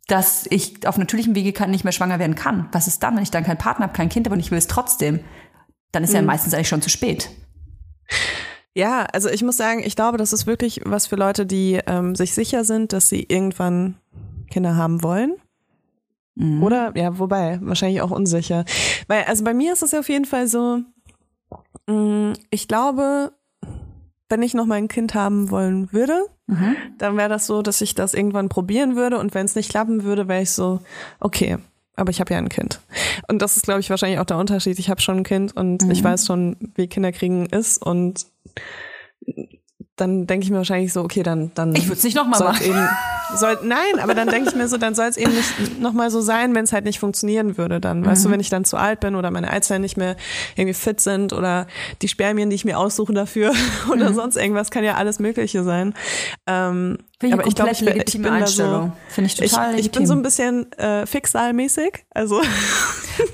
dass 0.07 0.47
ich 0.51 0.87
auf 0.87 0.99
natürlichem 0.99 1.35
Wege 1.35 1.53
kann, 1.53 1.71
nicht 1.71 1.85
mehr 1.85 1.93
schwanger 1.93 2.19
werden 2.19 2.35
kann? 2.35 2.69
Was 2.73 2.87
ist 2.87 3.03
dann, 3.03 3.17
wenn 3.17 3.23
ich 3.23 3.31
dann 3.31 3.45
keinen 3.45 3.59
Partner 3.59 3.87
habe, 3.87 3.97
kein 3.97 4.11
Kind 4.11 4.27
habe 4.27 4.35
und 4.35 4.41
ich 4.41 4.51
will 4.51 4.59
es 4.59 4.67
trotzdem? 4.67 5.21
Dann 5.93 6.05
ist 6.05 6.13
ja 6.13 6.23
meistens 6.23 6.53
eigentlich 6.53 6.69
schon 6.69 6.83
zu 6.83 6.91
spät. 6.91 7.31
Ja, 8.75 9.05
also 9.13 9.29
ich 9.29 9.43
muss 9.43 9.57
sagen, 9.57 9.83
ich 9.85 9.95
glaube, 9.95 10.19
das 10.19 10.33
ist 10.33 10.47
wirklich 10.47 10.81
was 10.85 11.07
für 11.07 11.17
Leute, 11.17 11.47
die 11.47 11.81
ähm, 11.87 12.17
sich 12.17 12.35
sicher 12.35 12.65
sind, 12.65 12.93
dass 12.93 13.09
sie 13.09 13.23
irgendwann 13.23 13.97
Kinder 14.51 14.77
haben 14.77 15.03
wollen. 15.03 15.37
Oder, 16.63 16.93
ja, 16.97 17.19
wobei, 17.19 17.59
wahrscheinlich 17.63 18.03
auch 18.03 18.11
unsicher. 18.11 18.65
Weil, 19.07 19.25
also 19.25 19.45
bei 19.45 19.55
mir 19.55 19.73
ist 19.73 19.83
es 19.83 19.93
ja 19.93 20.01
auf 20.01 20.09
jeden 20.09 20.25
Fall 20.25 20.49
so, 20.49 20.81
mh, 21.87 22.33
ich 22.51 22.67
glaube, 22.69 23.33
wenn 24.29 24.43
ich 24.43 24.55
noch 24.55 24.67
mal 24.67 24.77
ein 24.77 24.89
Kind 24.89 25.15
haben 25.15 25.51
wollen 25.51 25.93
würde, 25.93 26.27
dann 26.99 27.17
wäre 27.17 27.29
das 27.29 27.47
so, 27.47 27.63
dass 27.63 27.81
ich 27.81 27.95
das 27.95 28.15
irgendwann 28.15 28.49
probieren 28.49 28.97
würde 28.97 29.19
und 29.19 29.35
wenn 29.35 29.47
es 29.47 29.55
nicht 29.55 29.71
klappen 29.71 30.03
würde, 30.03 30.29
wäre 30.29 30.43
ich 30.43 30.51
so, 30.51 30.81
okay, 31.21 31.59
aber 31.97 32.11
ich 32.11 32.21
habe 32.21 32.33
ja 32.35 32.39
ein 32.39 32.49
Kind. 32.49 32.81
Und 33.29 33.41
das 33.41 33.57
ist, 33.57 33.63
glaube 33.65 33.81
ich, 33.81 33.89
wahrscheinlich 33.89 34.19
auch 34.19 34.25
der 34.25 34.39
Unterschied. 34.39 34.79
Ich 34.79 34.91
habe 34.91 35.01
schon 35.01 35.19
ein 35.19 35.25
Kind 35.25 35.57
und 35.57 35.91
ich 35.91 36.03
weiß 36.03 36.27
schon, 36.27 36.57
wie 36.75 36.89
Kinderkriegen 36.89 37.47
ist 37.47 37.81
und 37.81 38.27
dann 39.97 40.27
denke 40.27 40.45
ich 40.45 40.51
mir 40.51 40.57
wahrscheinlich 40.59 40.93
so, 40.93 41.03
okay, 41.03 41.23
dann 41.23 41.53
dann 41.55 41.75
Ich 41.77 41.89
würd's 41.89 42.03
nicht 42.03 42.17
noch 42.17 42.27
mal 42.27 42.37
soll's 42.37 42.55
machen. 42.61 42.67
Eben, 42.67 42.89
soll, 43.37 43.59
nein, 43.63 43.99
aber 44.03 44.15
dann 44.15 44.29
denke 44.29 44.49
ich 44.51 44.55
mir 44.55 44.69
so, 44.69 44.77
dann 44.77 44.95
soll 44.95 45.07
es 45.07 45.17
eben 45.17 45.33
nicht 45.35 45.81
noch 45.81 45.93
mal 45.93 46.11
so 46.11 46.21
sein, 46.21 46.55
wenn 46.55 46.65
es 46.65 46.73
halt 46.73 46.85
nicht 46.85 46.99
funktionieren 46.99 47.57
würde. 47.57 47.81
Dann, 47.81 48.05
weißt 48.05 48.25
du, 48.25 48.31
wenn 48.31 48.41
ich 48.41 48.51
dann 48.51 48.65
zu 48.65 48.77
alt 48.77 49.01
bin 49.01 49.15
oder 49.17 49.31
meine 49.31 49.51
Eizellen 49.51 49.83
nicht 49.83 49.97
mehr 49.97 50.17
irgendwie 50.57 50.75
fit 50.75 51.01
sind 51.01 51.33
oder 51.33 51.67
die 52.03 52.09
Spermien, 52.09 52.51
die 52.51 52.57
ich 52.57 52.65
mir 52.65 52.79
aussuche 52.79 53.13
dafür 53.13 53.53
oder 53.93 54.13
sonst 54.13 54.37
irgendwas, 54.37 54.71
kann 54.71 54.85
ja 54.85 54.95
alles 54.95 55.19
Mögliche 55.21 55.63
sein. 55.65 55.95
Ähm, 56.47 56.99
Finde 57.21 57.35
ich 57.37 57.41
aber 57.41 57.47
ich 57.49 57.55
glaube, 57.55 57.71
ich, 57.73 57.85
bin- 57.85 58.03
ich 58.07 58.13
bin 58.15 58.23
da 58.25 58.47
so, 58.47 58.93
Finde 59.09 59.27
ich 59.29 59.35
total 59.37 59.45
ich, 59.75 59.87
ich 59.87 59.91
bin 59.93 60.03
legitim. 60.03 60.07
so 60.07 60.13
ein 60.15 60.23
bisschen 60.23 60.73
äh, 60.73 61.07
fixalmäßig. 61.07 62.05
Also 62.11 62.43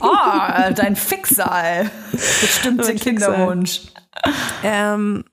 Oh, 0.01 0.07
dein 0.77 0.94
Fixal. 0.94 1.90
Bestimmte 2.12 2.85
Mein 2.85 2.99
Fixal. 2.99 3.33
Kinderwunsch. 3.35 3.81
ähm, 4.62 5.25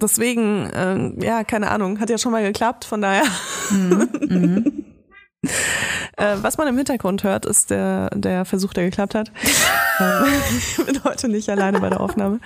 deswegen, 0.00 0.70
ähm, 0.74 1.16
ja, 1.20 1.44
keine 1.44 1.70
Ahnung, 1.70 2.00
hat 2.00 2.10
ja 2.10 2.18
schon 2.18 2.32
mal 2.32 2.42
geklappt, 2.42 2.84
von 2.84 3.00
daher. 3.00 3.24
Äh, 6.16 6.36
was 6.42 6.58
man 6.58 6.68
im 6.68 6.76
Hintergrund 6.76 7.24
hört, 7.24 7.46
ist 7.46 7.70
der, 7.70 8.10
der 8.10 8.44
Versuch, 8.44 8.74
der 8.74 8.84
geklappt 8.84 9.14
hat. 9.14 9.32
Ich 10.00 10.82
bin 10.82 11.04
heute 11.04 11.28
nicht 11.28 11.50
alleine 11.50 11.78
bei 11.78 11.90
der 11.90 12.00
Aufnahme. 12.00 12.40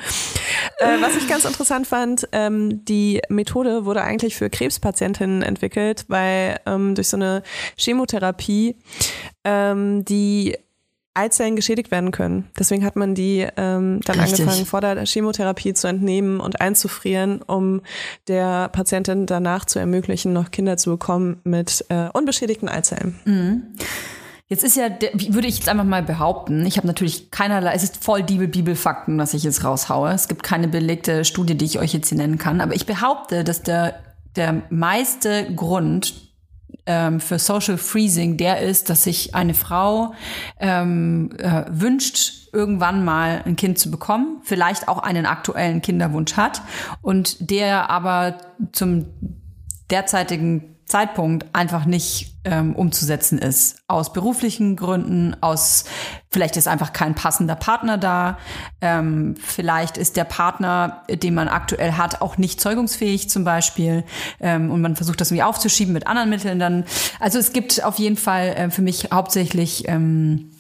Äh, 0.78 1.00
was 1.00 1.14
ich 1.14 1.28
ganz 1.28 1.44
interessant 1.44 1.86
fand, 1.86 2.28
ähm, 2.32 2.84
die 2.84 3.20
Methode 3.28 3.84
wurde 3.84 4.02
eigentlich 4.02 4.34
für 4.34 4.50
Krebspatientinnen 4.50 5.42
entwickelt, 5.42 6.04
weil 6.08 6.58
ähm, 6.66 6.96
durch 6.96 7.08
so 7.08 7.16
eine 7.16 7.44
Chemotherapie 7.76 8.76
ähm, 9.44 10.04
die 10.04 10.56
Eizellen 11.14 11.56
geschädigt 11.56 11.90
werden 11.90 12.10
können. 12.10 12.50
Deswegen 12.58 12.84
hat 12.84 12.96
man 12.96 13.14
die 13.14 13.46
ähm, 13.56 14.00
dann 14.04 14.20
Richtig. 14.20 14.40
angefangen, 14.40 14.66
vor 14.66 14.80
der 14.80 15.06
Chemotherapie 15.06 15.72
zu 15.72 15.86
entnehmen 15.86 16.40
und 16.40 16.60
einzufrieren, 16.60 17.40
um 17.42 17.82
der 18.26 18.68
Patientin 18.68 19.26
danach 19.26 19.64
zu 19.64 19.78
ermöglichen, 19.78 20.32
noch 20.32 20.50
Kinder 20.50 20.76
zu 20.76 20.90
bekommen 20.90 21.40
mit 21.44 21.84
äh, 21.88 22.08
unbeschädigten 22.12 22.68
Eizellen. 22.68 23.76
Jetzt 24.48 24.62
ist 24.62 24.76
ja, 24.76 24.88
würde 24.90 25.48
ich 25.48 25.56
jetzt 25.56 25.68
einfach 25.68 25.84
mal 25.84 26.02
behaupten, 26.02 26.66
ich 26.66 26.76
habe 26.76 26.86
natürlich 26.86 27.30
keinerlei, 27.30 27.72
es 27.74 27.82
ist 27.82 28.04
voll 28.04 28.22
die 28.22 28.38
Bibelfakten, 28.46 29.16
was 29.16 29.32
ich 29.32 29.42
jetzt 29.42 29.64
raushaue. 29.64 30.12
Es 30.12 30.28
gibt 30.28 30.42
keine 30.42 30.68
belegte 30.68 31.24
Studie, 31.24 31.56
die 31.56 31.64
ich 31.64 31.78
euch 31.78 31.94
jetzt 31.94 32.08
hier 32.08 32.18
nennen 32.18 32.38
kann. 32.38 32.60
Aber 32.60 32.74
ich 32.74 32.86
behaupte, 32.86 33.42
dass 33.42 33.62
der, 33.62 34.00
der 34.36 34.62
meiste 34.68 35.54
Grund 35.54 36.33
ähm, 36.86 37.20
für 37.20 37.38
Social 37.38 37.78
Freezing 37.78 38.36
der 38.36 38.60
ist, 38.60 38.90
dass 38.90 39.04
sich 39.04 39.34
eine 39.34 39.54
Frau 39.54 40.14
ähm, 40.58 41.30
äh, 41.38 41.64
wünscht, 41.68 42.48
irgendwann 42.52 43.04
mal 43.04 43.42
ein 43.44 43.56
Kind 43.56 43.78
zu 43.78 43.90
bekommen, 43.90 44.40
vielleicht 44.42 44.88
auch 44.88 44.98
einen 44.98 45.26
aktuellen 45.26 45.82
Kinderwunsch 45.82 46.36
hat 46.36 46.62
und 47.02 47.50
der 47.50 47.90
aber 47.90 48.38
zum 48.72 49.06
derzeitigen 49.90 50.73
Zeitpunkt 50.86 51.46
einfach 51.52 51.86
nicht 51.86 52.36
ähm, 52.44 52.76
umzusetzen 52.76 53.38
ist. 53.38 53.76
Aus 53.88 54.12
beruflichen 54.12 54.76
Gründen, 54.76 55.36
aus 55.40 55.84
vielleicht 56.30 56.56
ist 56.56 56.68
einfach 56.68 56.92
kein 56.92 57.14
passender 57.14 57.56
Partner 57.56 57.96
da, 57.96 58.38
ähm, 58.80 59.34
vielleicht 59.42 59.96
ist 59.96 60.16
der 60.16 60.24
Partner, 60.24 61.02
den 61.08 61.34
man 61.34 61.48
aktuell 61.48 61.92
hat, 61.92 62.20
auch 62.20 62.36
nicht 62.36 62.60
zeugungsfähig 62.60 63.30
zum 63.30 63.44
Beispiel 63.44 64.04
ähm, 64.40 64.70
und 64.70 64.80
man 64.80 64.96
versucht 64.96 65.20
das 65.20 65.30
irgendwie 65.30 65.44
aufzuschieben 65.44 65.94
mit 65.94 66.06
anderen 66.06 66.30
Mitteln 66.30 66.58
dann. 66.58 66.84
Also 67.18 67.38
es 67.38 67.52
gibt 67.52 67.82
auf 67.82 67.98
jeden 67.98 68.16
Fall 68.16 68.48
äh, 68.48 68.70
für 68.70 68.82
mich 68.82 69.08
hauptsächlich 69.12 69.88
ähm, 69.88 70.50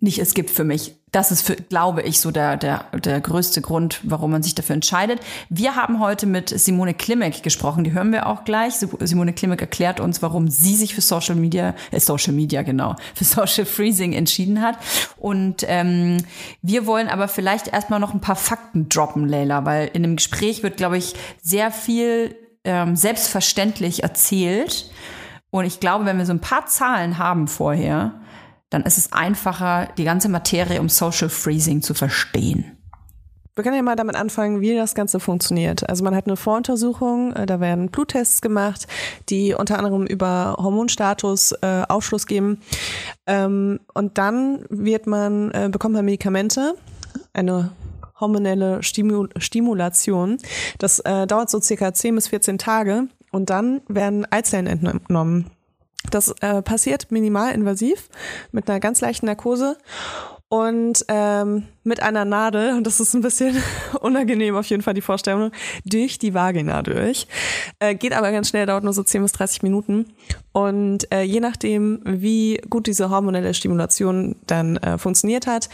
nicht 0.00 0.18
es 0.18 0.34
gibt 0.34 0.50
für 0.50 0.64
mich. 0.64 0.99
Das 1.12 1.32
ist, 1.32 1.42
für, 1.42 1.56
glaube 1.56 2.02
ich, 2.02 2.20
so 2.20 2.30
der, 2.30 2.56
der, 2.56 2.84
der 2.92 3.20
größte 3.20 3.60
Grund, 3.60 4.00
warum 4.04 4.30
man 4.30 4.42
sich 4.42 4.54
dafür 4.54 4.74
entscheidet. 4.74 5.20
Wir 5.48 5.74
haben 5.74 5.98
heute 5.98 6.26
mit 6.26 6.48
Simone 6.48 6.94
Klimek 6.94 7.42
gesprochen, 7.42 7.82
die 7.82 7.92
hören 7.92 8.12
wir 8.12 8.26
auch 8.26 8.44
gleich. 8.44 8.74
Simone 9.00 9.32
Klimek 9.32 9.60
erklärt 9.60 9.98
uns, 9.98 10.22
warum 10.22 10.48
sie 10.48 10.76
sich 10.76 10.94
für 10.94 11.00
Social 11.00 11.34
Media, 11.34 11.74
äh, 11.90 11.98
Social 11.98 12.32
Media 12.32 12.62
genau, 12.62 12.94
für 13.14 13.24
Social 13.24 13.64
Freezing 13.64 14.12
entschieden 14.12 14.62
hat. 14.62 14.78
Und 15.16 15.64
ähm, 15.66 16.18
wir 16.62 16.86
wollen 16.86 17.08
aber 17.08 17.26
vielleicht 17.26 17.68
erstmal 17.68 17.98
noch 17.98 18.14
ein 18.14 18.20
paar 18.20 18.36
Fakten 18.36 18.88
droppen, 18.88 19.28
Leila, 19.28 19.64
weil 19.64 19.90
in 19.92 20.02
dem 20.02 20.16
Gespräch 20.16 20.62
wird, 20.62 20.76
glaube 20.76 20.96
ich, 20.96 21.14
sehr 21.42 21.72
viel 21.72 22.36
ähm, 22.62 22.94
selbstverständlich 22.94 24.04
erzählt. 24.04 24.90
Und 25.50 25.64
ich 25.64 25.80
glaube, 25.80 26.04
wenn 26.04 26.18
wir 26.18 26.26
so 26.26 26.32
ein 26.32 26.40
paar 26.40 26.66
Zahlen 26.66 27.18
haben 27.18 27.48
vorher, 27.48 28.20
dann 28.70 28.82
ist 28.82 28.98
es 28.98 29.12
einfacher, 29.12 29.88
die 29.98 30.04
ganze 30.04 30.28
Materie 30.28 30.80
um 30.80 30.88
Social 30.88 31.28
Freezing 31.28 31.82
zu 31.82 31.94
verstehen. 31.94 32.76
Wir 33.56 33.64
können 33.64 33.76
ja 33.76 33.82
mal 33.82 33.96
damit 33.96 34.14
anfangen, 34.14 34.60
wie 34.60 34.74
das 34.74 34.94
Ganze 34.94 35.20
funktioniert. 35.20 35.86
Also 35.88 36.04
man 36.04 36.14
hat 36.14 36.26
eine 36.26 36.36
Voruntersuchung, 36.36 37.34
äh, 37.34 37.46
da 37.46 37.60
werden 37.60 37.90
Bluttests 37.90 38.40
gemacht, 38.40 38.86
die 39.28 39.54
unter 39.54 39.76
anderem 39.76 40.06
über 40.06 40.56
Hormonstatus 40.58 41.52
äh, 41.60 41.82
Aufschluss 41.88 42.26
geben. 42.26 42.60
Ähm, 43.26 43.80
und 43.92 44.18
dann 44.18 44.64
wird 44.70 45.06
man, 45.06 45.50
äh, 45.50 45.68
bekommt 45.70 45.94
man 45.94 46.04
Medikamente, 46.04 46.74
eine 47.32 47.72
hormonelle 48.18 48.82
Stimul 48.82 49.30
Stimulation. 49.36 50.38
Das 50.78 51.00
äh, 51.00 51.26
dauert 51.26 51.50
so 51.50 51.60
circa 51.60 51.92
10 51.92 52.14
bis 52.14 52.28
14 52.28 52.58
Tage 52.58 53.08
und 53.32 53.50
dann 53.50 53.82
werden 53.88 54.26
Eizellen 54.30 54.66
entnommen. 54.66 55.50
Das 56.10 56.34
äh, 56.40 56.62
passiert 56.62 57.10
minimalinvasiv 57.10 58.08
mit 58.52 58.68
einer 58.68 58.80
ganz 58.80 59.00
leichten 59.00 59.26
Narkose 59.26 59.76
und 60.52 61.04
ähm, 61.06 61.68
mit 61.84 62.02
einer 62.02 62.24
Nadel, 62.24 62.74
und 62.76 62.84
das 62.84 62.98
ist 62.98 63.14
ein 63.14 63.20
bisschen 63.20 63.56
unangenehm 64.00 64.56
auf 64.56 64.66
jeden 64.66 64.82
Fall 64.82 64.94
die 64.94 65.00
Vorstellung, 65.00 65.52
durch 65.84 66.18
die 66.18 66.34
Vagina 66.34 66.82
durch. 66.82 67.28
Äh, 67.78 67.94
geht 67.94 68.12
aber 68.12 68.32
ganz 68.32 68.48
schnell, 68.48 68.66
dauert 68.66 68.82
nur 68.82 68.92
so 68.92 69.04
10 69.04 69.22
bis 69.22 69.30
30 69.30 69.62
Minuten. 69.62 70.06
Und 70.50 71.10
äh, 71.12 71.22
je 71.22 71.38
nachdem, 71.38 72.00
wie 72.04 72.60
gut 72.68 72.88
diese 72.88 73.10
hormonelle 73.10 73.54
Stimulation 73.54 74.34
dann 74.48 74.76
äh, 74.78 74.98
funktioniert 74.98 75.46
hat, 75.46 75.68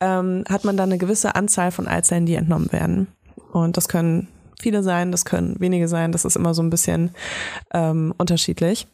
ähm, 0.00 0.44
hat 0.48 0.64
man 0.64 0.78
dann 0.78 0.88
eine 0.88 0.98
gewisse 0.98 1.34
Anzahl 1.34 1.70
von 1.70 1.86
Eizellen, 1.86 2.24
die 2.24 2.36
entnommen 2.36 2.72
werden. 2.72 3.08
Und 3.52 3.76
das 3.76 3.86
können 3.86 4.28
viele 4.58 4.82
sein, 4.82 5.12
das 5.12 5.26
können 5.26 5.56
wenige 5.58 5.88
sein, 5.88 6.10
das 6.10 6.24
ist 6.24 6.36
immer 6.36 6.54
so 6.54 6.62
ein 6.62 6.70
bisschen 6.70 7.10
ähm, 7.74 8.14
unterschiedlich. 8.16 8.86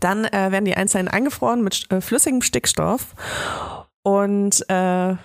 Dann 0.00 0.24
äh, 0.24 0.50
werden 0.50 0.64
die 0.64 0.76
Einzelnen 0.76 1.08
eingefroren 1.08 1.62
mit 1.62 1.90
äh, 1.90 2.00
flüssigem 2.00 2.42
Stickstoff 2.42 3.14
und 4.02 4.68
äh, 4.68 5.16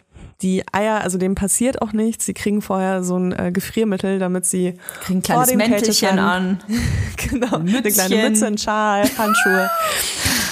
die 0.41 0.63
Eier, 0.71 1.01
also 1.01 1.17
dem 1.17 1.35
passiert 1.35 1.81
auch 1.81 1.93
nichts. 1.93 2.25
Sie 2.25 2.33
kriegen 2.33 2.61
vorher 2.61 3.03
so 3.03 3.17
ein 3.17 3.31
äh, 3.31 3.51
Gefriermittel, 3.51 4.19
damit 4.19 4.45
sie 4.45 4.77
Kriegen 5.01 5.19
ein 5.19 5.23
vor 5.23 5.43
kleines 5.43 5.49
dem 5.49 5.57
Mäntelchen 5.57 6.19
an. 6.19 6.63
genau, 7.17 7.57
eine 7.57 7.81
kleine 7.81 7.81
Mützchen. 7.81 8.21
Mütze, 8.21 8.47
ein 8.47 8.57
Schal, 8.57 9.03
Handschuhe. 9.17 9.69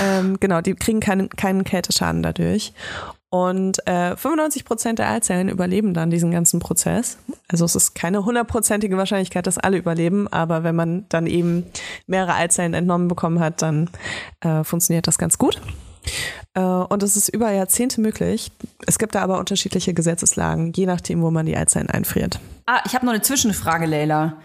ähm, 0.02 0.38
genau, 0.40 0.62
die 0.62 0.76
kriegen 0.76 1.00
keinen, 1.00 1.30
keinen 1.30 1.64
Kälteschaden 1.64 2.22
dadurch. 2.22 2.74
Und 3.32 3.86
äh, 3.88 4.16
95 4.18 4.66
Prozent 4.66 5.00
der 5.00 5.10
Eizellen 5.10 5.50
überleben 5.50 5.94
dann 5.94 6.10
diesen 6.10 6.32
ganzen 6.32 6.60
Prozess. 6.60 7.18
Also 7.48 7.64
es 7.64 7.76
ist 7.76 7.94
keine 7.94 8.26
hundertprozentige 8.26 8.98
Wahrscheinlichkeit, 8.98 9.46
dass 9.46 9.60
alle 9.60 9.78
überleben, 9.78 10.28
aber 10.28 10.64
wenn 10.64 10.76
man 10.76 11.06
dann 11.10 11.28
eben 11.28 11.66
mehrere 12.08 12.34
Eizellen 12.34 12.74
entnommen 12.74 13.08
bekommen 13.08 13.40
hat, 13.40 13.62
dann 13.62 13.90
äh, 14.42 14.64
funktioniert 14.64 15.06
das 15.06 15.20
ganz 15.20 15.38
gut. 15.38 15.62
Äh, 16.56 16.62
und 16.62 17.04
es 17.04 17.16
ist 17.16 17.30
über 17.30 17.52
Jahrzehnte 17.52 18.02
möglich. 18.02 18.52
Es 18.88 18.98
gibt 18.98 19.14
da 19.14 19.22
aber 19.22 19.38
unterschiedliche 19.38 19.94
Gesetzeslagen, 19.94 20.74
je 20.74 20.88
nachdem, 20.88 21.22
wo 21.22 21.30
man 21.30 21.46
die 21.46 21.56
Eizellen 21.56 21.90
einfriert. 21.90 22.40
Ah, 22.66 22.82
ich 22.86 22.96
habe 22.96 23.06
noch 23.06 23.14
eine 23.14 23.22
Zwischenfrage, 23.22 23.86
Leila. 23.86 24.38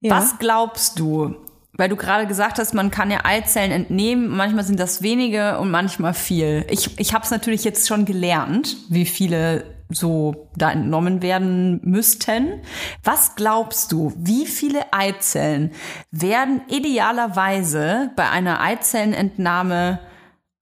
Ja. 0.00 0.18
Was 0.18 0.38
glaubst 0.38 0.98
du? 1.00 1.34
Weil 1.80 1.88
du 1.88 1.96
gerade 1.96 2.26
gesagt 2.26 2.58
hast, 2.58 2.74
man 2.74 2.90
kann 2.90 3.10
ja 3.10 3.24
Eizellen 3.24 3.70
entnehmen. 3.72 4.28
Manchmal 4.28 4.64
sind 4.64 4.78
das 4.78 5.00
wenige 5.00 5.58
und 5.58 5.70
manchmal 5.70 6.12
viel. 6.12 6.66
Ich, 6.68 7.00
ich 7.00 7.14
habe 7.14 7.24
es 7.24 7.30
natürlich 7.30 7.64
jetzt 7.64 7.88
schon 7.88 8.04
gelernt, 8.04 8.76
wie 8.90 9.06
viele 9.06 9.64
so 9.88 10.50
da 10.56 10.72
entnommen 10.72 11.22
werden 11.22 11.80
müssten. 11.82 12.60
Was 13.02 13.34
glaubst 13.34 13.92
du, 13.92 14.12
wie 14.14 14.44
viele 14.44 14.92
Eizellen 14.92 15.72
werden 16.10 16.60
idealerweise 16.68 18.10
bei 18.14 18.28
einer 18.28 18.60
Eizellenentnahme 18.60 20.00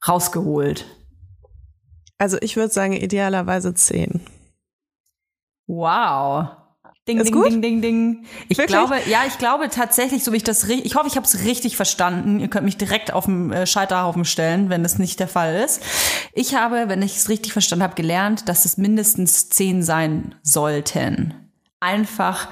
rausgeholt? 0.07 0.87
Also 2.17 2.39
ich 2.41 2.55
würde 2.55 2.73
sagen, 2.73 2.93
idealerweise 2.93 3.75
10. 3.75 4.21
Wow. 5.67 6.58
Ding, 7.09 7.19
Ist 7.19 7.27
ding, 7.29 7.35
gut? 7.35 7.47
ding, 7.47 7.63
ding, 7.63 7.81
ding. 7.81 8.25
Ich 8.49 8.59
Wirklich? 8.59 8.67
glaube, 8.77 8.97
ja, 9.09 9.21
ich 9.27 9.39
glaube 9.39 9.69
tatsächlich, 9.71 10.23
so 10.25 10.33
wie 10.33 10.37
ich 10.37 10.45
das, 10.45 10.69
ri- 10.69 10.83
ich 10.85 10.95
hoffe, 10.95 11.07
ich 11.09 11.17
habe 11.17 11.25
es 11.27 11.45
richtig 11.45 11.75
verstanden. 11.77 12.39
Ihr 12.39 12.49
könnt 12.49 12.67
mich 12.67 12.77
direkt 12.77 13.13
auf 13.13 13.25
dem 13.25 13.51
äh, 13.51 13.67
Scheiterhaufen 13.67 14.25
stellen, 14.27 14.69
wenn 14.69 14.83
das 14.83 14.99
nicht 14.99 15.19
der 15.19 15.29
Fall 15.29 15.57
ist. 15.57 15.83
Ich 16.35 16.55
habe, 16.55 16.89
wenn 16.89 17.01
ich 17.03 17.17
es 17.17 17.29
richtig 17.31 17.53
verstanden 17.55 17.83
habe, 17.83 17.95
gelernt, 17.95 18.49
dass 18.49 18.65
es 18.67 18.77
mindestens 18.77 19.49
zehn 19.49 19.83
sein 19.83 20.35
sollten. 20.43 21.35
Einfach, 21.81 22.49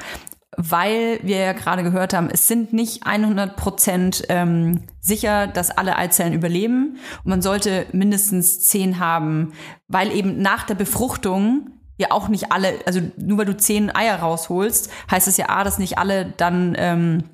weil 0.56 1.20
wir 1.22 1.36
ja 1.38 1.52
gerade 1.52 1.82
gehört 1.82 2.14
haben, 2.14 2.30
es 2.32 2.48
sind 2.48 2.72
nicht 2.72 3.06
100 3.06 3.56
Prozent 3.56 4.22
ähm, 4.30 4.84
sicher, 5.00 5.46
dass 5.48 5.70
alle 5.70 5.96
Eizellen 5.96 6.32
überleben. 6.32 6.96
Und 7.24 7.30
man 7.30 7.42
sollte 7.42 7.86
mindestens 7.92 8.60
zehn 8.60 8.98
haben, 8.98 9.52
weil 9.86 10.12
eben 10.16 10.40
nach 10.40 10.64
der 10.64 10.76
Befruchtung 10.76 11.70
ja 11.96 12.08
auch 12.10 12.28
nicht 12.28 12.52
alle, 12.52 12.74
also 12.86 13.00
nur 13.16 13.38
weil 13.38 13.46
du 13.46 13.56
zehn 13.56 13.94
Eier 13.94 14.16
rausholst, 14.16 14.90
heißt 15.10 15.28
es 15.28 15.36
ja 15.36 15.48
A, 15.48 15.64
dass 15.64 15.78
nicht 15.78 15.98
alle 15.98 16.26
dann 16.36 16.74
ähm, 16.78 17.24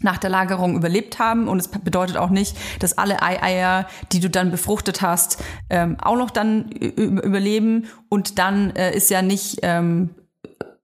nach 0.00 0.18
der 0.18 0.30
Lagerung 0.30 0.76
überlebt 0.76 1.18
haben. 1.18 1.48
Und 1.48 1.58
es 1.58 1.68
bedeutet 1.68 2.16
auch 2.16 2.30
nicht, 2.30 2.56
dass 2.80 2.98
alle 2.98 3.22
Eieier, 3.22 3.86
die 4.12 4.20
du 4.20 4.30
dann 4.30 4.50
befruchtet 4.50 5.02
hast, 5.02 5.42
ähm, 5.70 5.96
auch 6.00 6.16
noch 6.16 6.30
dann 6.30 6.68
überleben. 6.70 7.86
Und 8.08 8.38
dann 8.38 8.70
äh, 8.76 8.94
ist 8.94 9.10
ja 9.10 9.22
nicht 9.22 9.58
ähm, 9.62 10.10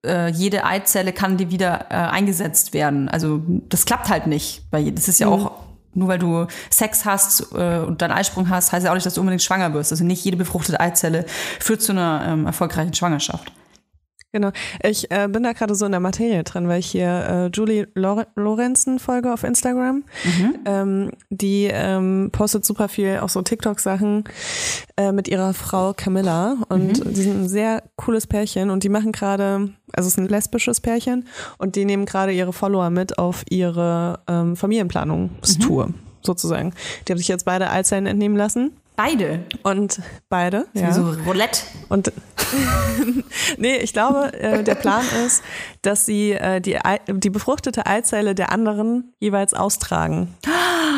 äh, 0.05 0.31
jede 0.31 0.65
Eizelle 0.65 1.13
kann 1.13 1.37
die 1.37 1.51
wieder 1.51 1.87
äh, 1.91 1.95
eingesetzt 1.95 2.75
werden. 2.75 3.09
Also 3.09 3.43
das 3.69 3.87
klappt 3.87 4.09
halt 4.09 4.27
nicht, 4.27 4.63
weil 4.71 4.93
das 4.93 5.09
ist 5.09 5.21
ja 5.21 5.29
auch 5.29 5.53
nur 5.95 6.09
weil 6.09 6.19
du 6.19 6.47
Sex 6.71 7.05
hast 7.05 7.53
äh, 7.53 7.79
und 7.79 8.03
dann 8.03 8.11
Eisprung 8.11 8.49
hast, 8.49 8.73
heißt 8.73 8.85
ja 8.85 8.91
auch 8.91 8.95
nicht, 8.95 9.07
dass 9.07 9.15
du 9.15 9.21
unbedingt 9.21 9.43
schwanger 9.43 9.73
wirst. 9.75 9.93
Also 9.93 10.05
nicht 10.05 10.25
jede 10.25 10.37
befruchtete 10.37 10.81
Eizelle 10.81 11.27
führt 11.61 11.83
zu 11.83 11.93
einer 11.93 12.25
ähm, 12.27 12.47
erfolgreichen 12.47 12.95
Schwangerschaft. 12.95 13.53
Genau. 14.35 14.51
Ich 14.83 15.13
äh, 15.13 15.29
bin 15.29 15.45
da 15.45 15.53
gerade 15.53 15.77
so 15.77 15.87
in 15.87 15.93
der 15.93 16.01
Materie 16.01 16.43
drin, 16.43 16.67
weil 16.67 16.81
ich 16.81 16.87
hier 16.87 17.07
äh, 17.09 17.47
Julie 17.57 17.87
Lor 17.95 18.27
Lorenzen 18.35 18.99
folge 18.99 19.33
auf 19.33 19.45
Instagram. 19.45 20.03
Ähm, 20.65 21.13
die 21.31 21.69
ähm, 21.71 22.31
postet 22.33 22.65
super 22.65 22.89
viel 22.89 23.21
auch 23.23 23.29
so 23.29 23.43
TikTok-Sachen 23.43 24.25
äh, 24.97 25.13
mit 25.13 25.29
ihrer 25.29 25.55
Frau 25.55 25.93
Camilla. 25.93 26.57
Und 26.69 27.17
die 27.17 27.23
sind 27.23 27.45
ein 27.45 27.49
sehr 27.49 27.85
cooles 27.95 28.27
Pärchen 28.27 28.71
und 28.71 28.83
die 28.83 28.89
machen 28.89 29.13
gerade, 29.13 29.71
also 29.93 30.09
es 30.09 30.15
ist 30.15 30.19
ein 30.19 30.27
lesbisches 30.27 30.81
Pärchen 30.81 31.29
und 31.59 31.77
die 31.77 31.85
nehmen 31.85 32.05
gerade 32.05 32.33
ihre 32.33 32.53
Follower 32.53 32.91
mit 32.91 33.19
auf 33.19 33.45
ihre 33.49 34.19
ähm, 34.27 34.57
Familienplanungstour 34.57 35.91
sozusagen. 36.23 36.73
Die 37.07 37.13
haben 37.13 37.19
sich 37.19 37.29
jetzt 37.29 37.45
beide 37.45 37.71
Eizellen 37.71 38.07
entnehmen 38.07 38.37
lassen. 38.37 38.73
Beide. 38.97 39.45
Und 39.65 40.01
beide, 40.29 40.67
ja. 40.73 40.93
So 40.93 41.11
Roulette. 41.27 41.63
Und 41.89 42.13
nee, 43.59 43.77
ich 43.79 43.93
glaube, 43.93 44.33
äh, 44.35 44.63
der 44.63 44.77
Plan 44.77 45.05
ist, 45.27 45.43
dass 45.83 46.07
sie 46.07 46.33
äh, 46.33 46.61
die, 46.61 46.77
Ei- 46.85 47.01
die 47.09 47.31
befruchtete 47.31 47.87
Eizelle 47.87 48.35
der 48.35 48.53
anderen 48.53 49.13
jeweils 49.19 49.53
austragen. 49.55 50.35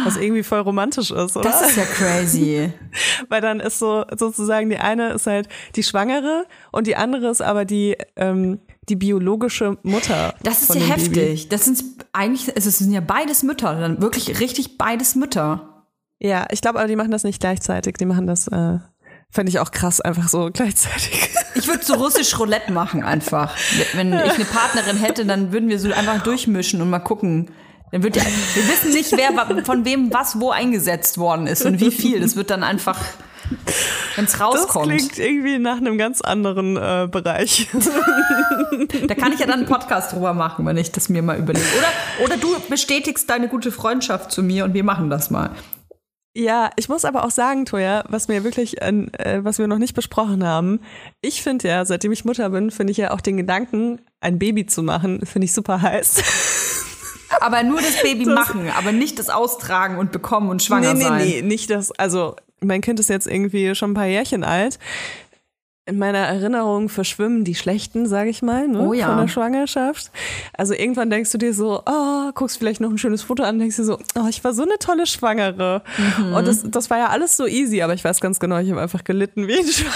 Was 0.04 0.16
irgendwie 0.16 0.42
voll 0.42 0.60
romantisch 0.60 1.10
ist, 1.10 1.36
oder? 1.36 1.48
Das 1.48 1.70
ist 1.70 1.76
ja 1.76 1.84
crazy. 1.84 2.72
Weil 3.28 3.40
dann 3.40 3.60
ist 3.60 3.78
so 3.78 4.04
sozusagen 4.16 4.68
die 4.70 4.78
eine 4.78 5.12
ist 5.14 5.26
halt 5.26 5.48
die 5.74 5.82
Schwangere 5.82 6.44
und 6.72 6.86
die 6.86 6.96
andere 6.96 7.28
ist 7.30 7.40
aber 7.40 7.64
die 7.64 7.96
ähm, 8.16 8.60
die 8.88 8.96
biologische 8.96 9.78
Mutter. 9.82 10.34
Das 10.42 10.62
ist 10.62 10.74
ja 10.74 10.80
heftig. 10.82 11.12
Baby. 11.14 11.48
Das 11.48 11.64
sind 11.64 11.82
eigentlich, 12.12 12.52
es 12.54 12.64
sind 12.78 12.92
ja 12.92 13.00
beides 13.00 13.42
Mütter, 13.42 13.74
dann 13.80 14.00
wirklich 14.00 14.38
richtig 14.38 14.78
beides 14.78 15.16
Mütter. 15.16 15.75
Ja, 16.18 16.46
ich 16.50 16.60
glaube, 16.60 16.78
aber 16.78 16.88
die 16.88 16.96
machen 16.96 17.10
das 17.10 17.24
nicht 17.24 17.40
gleichzeitig. 17.40 17.96
Die 17.98 18.06
machen 18.06 18.26
das, 18.26 18.48
äh, 18.48 18.78
fände 19.30 19.50
ich 19.50 19.58
auch 19.58 19.70
krass, 19.70 20.00
einfach 20.00 20.28
so 20.28 20.50
gleichzeitig. 20.52 21.30
Ich 21.54 21.66
würde 21.68 21.84
so 21.84 21.94
russisch 21.94 22.38
Roulette 22.38 22.72
machen 22.72 23.02
einfach. 23.02 23.54
Wenn 23.94 24.12
ich 24.12 24.34
eine 24.34 24.44
Partnerin 24.44 24.96
hätte, 24.98 25.24
dann 25.26 25.52
würden 25.52 25.68
wir 25.68 25.78
so 25.78 25.90
einfach 25.92 26.22
durchmischen 26.22 26.80
und 26.82 26.90
mal 26.90 26.98
gucken. 26.98 27.50
Dann 27.92 28.02
wird 28.02 28.16
ja, 28.16 28.22
wir 28.54 28.68
wissen 28.68 28.92
nicht, 28.92 29.12
wer 29.12 29.64
von 29.64 29.84
wem 29.84 30.12
was 30.12 30.40
wo 30.40 30.50
eingesetzt 30.50 31.18
worden 31.18 31.46
ist 31.46 31.64
und 31.64 31.80
wie 31.80 31.90
viel. 31.90 32.20
Das 32.20 32.34
wird 32.34 32.50
dann 32.50 32.62
einfach, 32.64 32.98
wenn 34.16 34.24
es 34.24 34.32
Das 34.32 34.40
rauskommt. 34.40 34.88
klingt 34.88 35.18
irgendwie 35.18 35.58
nach 35.58 35.76
einem 35.76 35.96
ganz 35.96 36.20
anderen 36.20 36.76
äh, 36.76 37.08
Bereich. 37.10 37.68
Da 39.06 39.14
kann 39.14 39.32
ich 39.32 39.38
ja 39.40 39.46
dann 39.46 39.60
einen 39.60 39.66
Podcast 39.66 40.12
drüber 40.12 40.34
machen, 40.34 40.66
wenn 40.66 40.76
ich 40.76 40.90
das 40.92 41.08
mir 41.08 41.22
mal 41.22 41.38
überlege. 41.38 41.64
Oder, 41.78 42.24
oder 42.24 42.36
du 42.36 42.48
bestätigst 42.68 43.30
deine 43.30 43.48
gute 43.48 43.70
Freundschaft 43.70 44.32
zu 44.32 44.42
mir 44.42 44.64
und 44.64 44.74
wir 44.74 44.84
machen 44.84 45.08
das 45.08 45.30
mal. 45.30 45.50
Ja, 46.38 46.68
ich 46.76 46.90
muss 46.90 47.06
aber 47.06 47.24
auch 47.24 47.30
sagen, 47.30 47.64
Toja, 47.64 48.04
was 48.10 48.28
mir 48.28 48.44
wirklich, 48.44 48.82
äh, 48.82 49.40
was 49.42 49.58
wir 49.58 49.66
noch 49.68 49.78
nicht 49.78 49.94
besprochen 49.94 50.44
haben, 50.44 50.80
ich 51.22 51.42
finde 51.42 51.66
ja, 51.66 51.86
seitdem 51.86 52.12
ich 52.12 52.26
Mutter 52.26 52.50
bin, 52.50 52.70
finde 52.70 52.90
ich 52.90 52.98
ja 52.98 53.12
auch 53.12 53.22
den 53.22 53.38
Gedanken, 53.38 54.00
ein 54.20 54.38
Baby 54.38 54.66
zu 54.66 54.82
machen, 54.82 55.24
finde 55.24 55.46
ich 55.46 55.54
super 55.54 55.80
heiß. 55.80 56.22
Aber 57.40 57.62
nur 57.62 57.80
das 57.80 58.02
Baby 58.02 58.26
machen, 58.26 58.70
aber 58.78 58.92
nicht 58.92 59.18
das 59.18 59.30
Austragen 59.30 59.98
und 59.98 60.12
bekommen 60.12 60.48
und 60.48 60.62
schwanger 60.62 60.94
nee, 60.94 61.00
nee, 61.00 61.08
sein. 61.08 61.26
nee, 61.26 61.42
nicht 61.42 61.70
das, 61.70 61.90
also 61.90 62.36
mein 62.60 62.80
Kind 62.82 63.00
ist 63.00 63.08
jetzt 63.08 63.26
irgendwie 63.26 63.74
schon 63.74 63.90
ein 63.90 63.94
paar 63.94 64.06
Jährchen 64.06 64.44
alt. 64.44 64.78
In 65.88 65.98
meiner 65.98 66.18
Erinnerung 66.18 66.88
verschwimmen 66.88 67.44
die 67.44 67.54
schlechten, 67.54 68.06
sage 68.06 68.28
ich 68.28 68.42
mal, 68.42 68.66
ne, 68.66 68.80
Oh 68.80 68.92
ja. 68.92 69.06
von 69.06 69.18
der 69.18 69.28
Schwangerschaft. 69.28 70.10
Also 70.52 70.74
irgendwann 70.74 71.10
denkst 71.10 71.30
du 71.30 71.38
dir 71.38 71.54
so, 71.54 71.80
oh, 71.86 72.32
guckst 72.34 72.58
vielleicht 72.58 72.80
noch 72.80 72.90
ein 72.90 72.98
schönes 72.98 73.22
Foto 73.22 73.44
an, 73.44 73.60
denkst 73.60 73.76
dir 73.76 73.84
so, 73.84 73.96
oh, 74.18 74.26
ich 74.28 74.42
war 74.42 74.52
so 74.52 74.62
eine 74.64 74.78
tolle 74.80 75.06
Schwangere. 75.06 75.82
Mhm. 76.18 76.34
Und 76.34 76.48
das, 76.48 76.64
das 76.68 76.90
war 76.90 76.98
ja 76.98 77.06
alles 77.10 77.36
so 77.36 77.46
easy, 77.46 77.82
aber 77.82 77.94
ich 77.94 78.02
weiß 78.02 78.20
ganz 78.20 78.40
genau, 78.40 78.58
ich 78.58 78.68
habe 78.70 78.80
einfach 78.80 79.04
gelitten 79.04 79.46
wie 79.46 79.58
ein 79.58 79.64
Schwein. 79.72 79.92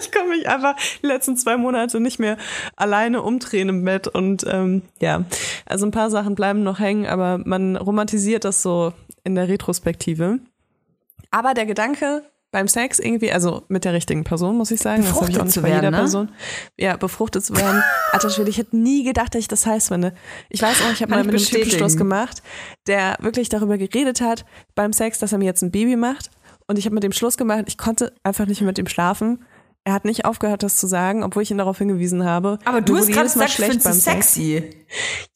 Ich 0.00 0.12
konnte 0.12 0.28
mich 0.28 0.46
einfach 0.48 0.76
die 1.02 1.06
letzten 1.06 1.36
zwei 1.38 1.56
Monate 1.56 1.98
nicht 1.98 2.18
mehr 2.20 2.36
alleine 2.76 3.22
umdrehen 3.22 3.68
im 3.70 3.84
Bett 3.84 4.06
und 4.06 4.44
ähm, 4.48 4.82
ja, 5.00 5.24
also 5.66 5.86
ein 5.86 5.90
paar 5.92 6.10
Sachen 6.10 6.34
bleiben 6.34 6.62
noch 6.62 6.78
hängen, 6.78 7.06
aber 7.06 7.38
man 7.42 7.74
romantisiert 7.76 8.44
das 8.44 8.62
so 8.62 8.92
in 9.24 9.34
der 9.34 9.48
Retrospektive. 9.48 10.38
Aber 11.30 11.54
der 11.54 11.66
Gedanke 11.66 12.22
beim 12.50 12.66
Sex 12.66 12.98
irgendwie, 12.98 13.30
also 13.30 13.64
mit 13.68 13.84
der 13.84 13.92
richtigen 13.92 14.24
Person, 14.24 14.56
muss 14.56 14.70
ich 14.70 14.80
sagen, 14.80 15.02
das 15.02 15.14
habe 15.14 15.30
ich 15.30 15.36
Befruchtet 15.36 15.40
auch 15.40 15.44
nicht 15.44 15.54
zu 15.54 15.62
bei 15.62 15.68
werden, 15.68 15.84
jeder 15.84 15.90
ne? 15.90 15.96
Person. 15.98 16.32
Ja, 16.78 16.96
befruchtet 16.96 17.44
zu 17.44 17.56
werden. 17.56 17.82
Alter 18.12 18.30
Schwede, 18.30 18.48
ich 18.48 18.58
hätte 18.58 18.76
nie 18.76 19.04
gedacht, 19.04 19.34
dass 19.34 19.40
ich 19.40 19.48
das 19.48 19.66
heiß 19.66 19.88
finde. 19.88 20.14
Ich 20.48 20.62
weiß 20.62 20.82
auch, 20.82 20.92
ich 20.92 21.02
habe 21.02 21.10
mal 21.10 21.24
mit 21.24 21.34
einem 21.34 21.44
Typen. 21.44 21.70
Schluss 21.70 21.96
gemacht, 21.96 22.42
der 22.86 23.16
wirklich 23.20 23.48
darüber 23.50 23.76
geredet 23.76 24.20
hat 24.20 24.46
beim 24.74 24.92
Sex, 24.92 25.18
dass 25.18 25.32
er 25.32 25.38
mir 25.38 25.44
jetzt 25.44 25.62
ein 25.62 25.70
Baby 25.70 25.96
macht. 25.96 26.30
Und 26.66 26.78
ich 26.78 26.84
habe 26.86 26.94
mit 26.94 27.02
dem 27.02 27.12
Schluss 27.12 27.36
gemacht, 27.36 27.64
ich 27.66 27.78
konnte 27.78 28.14
einfach 28.22 28.46
nicht 28.46 28.60
mehr 28.60 28.68
mit 28.68 28.78
ihm 28.78 28.88
schlafen. 28.88 29.44
Er 29.84 29.92
hat 29.94 30.04
nicht 30.04 30.24
aufgehört, 30.24 30.62
das 30.62 30.76
zu 30.76 30.86
sagen, 30.86 31.24
obwohl 31.24 31.42
ich 31.42 31.50
ihn 31.50 31.58
darauf 31.58 31.78
hingewiesen 31.78 32.24
habe. 32.24 32.58
Aber 32.64 32.80
du 32.80 32.96
hast 32.96 33.08
gerade 33.08 33.28
gesagt, 33.28 33.58
es 33.58 33.82
beim 33.82 33.92
Sex. 33.94 34.34
sexy. 34.34 34.70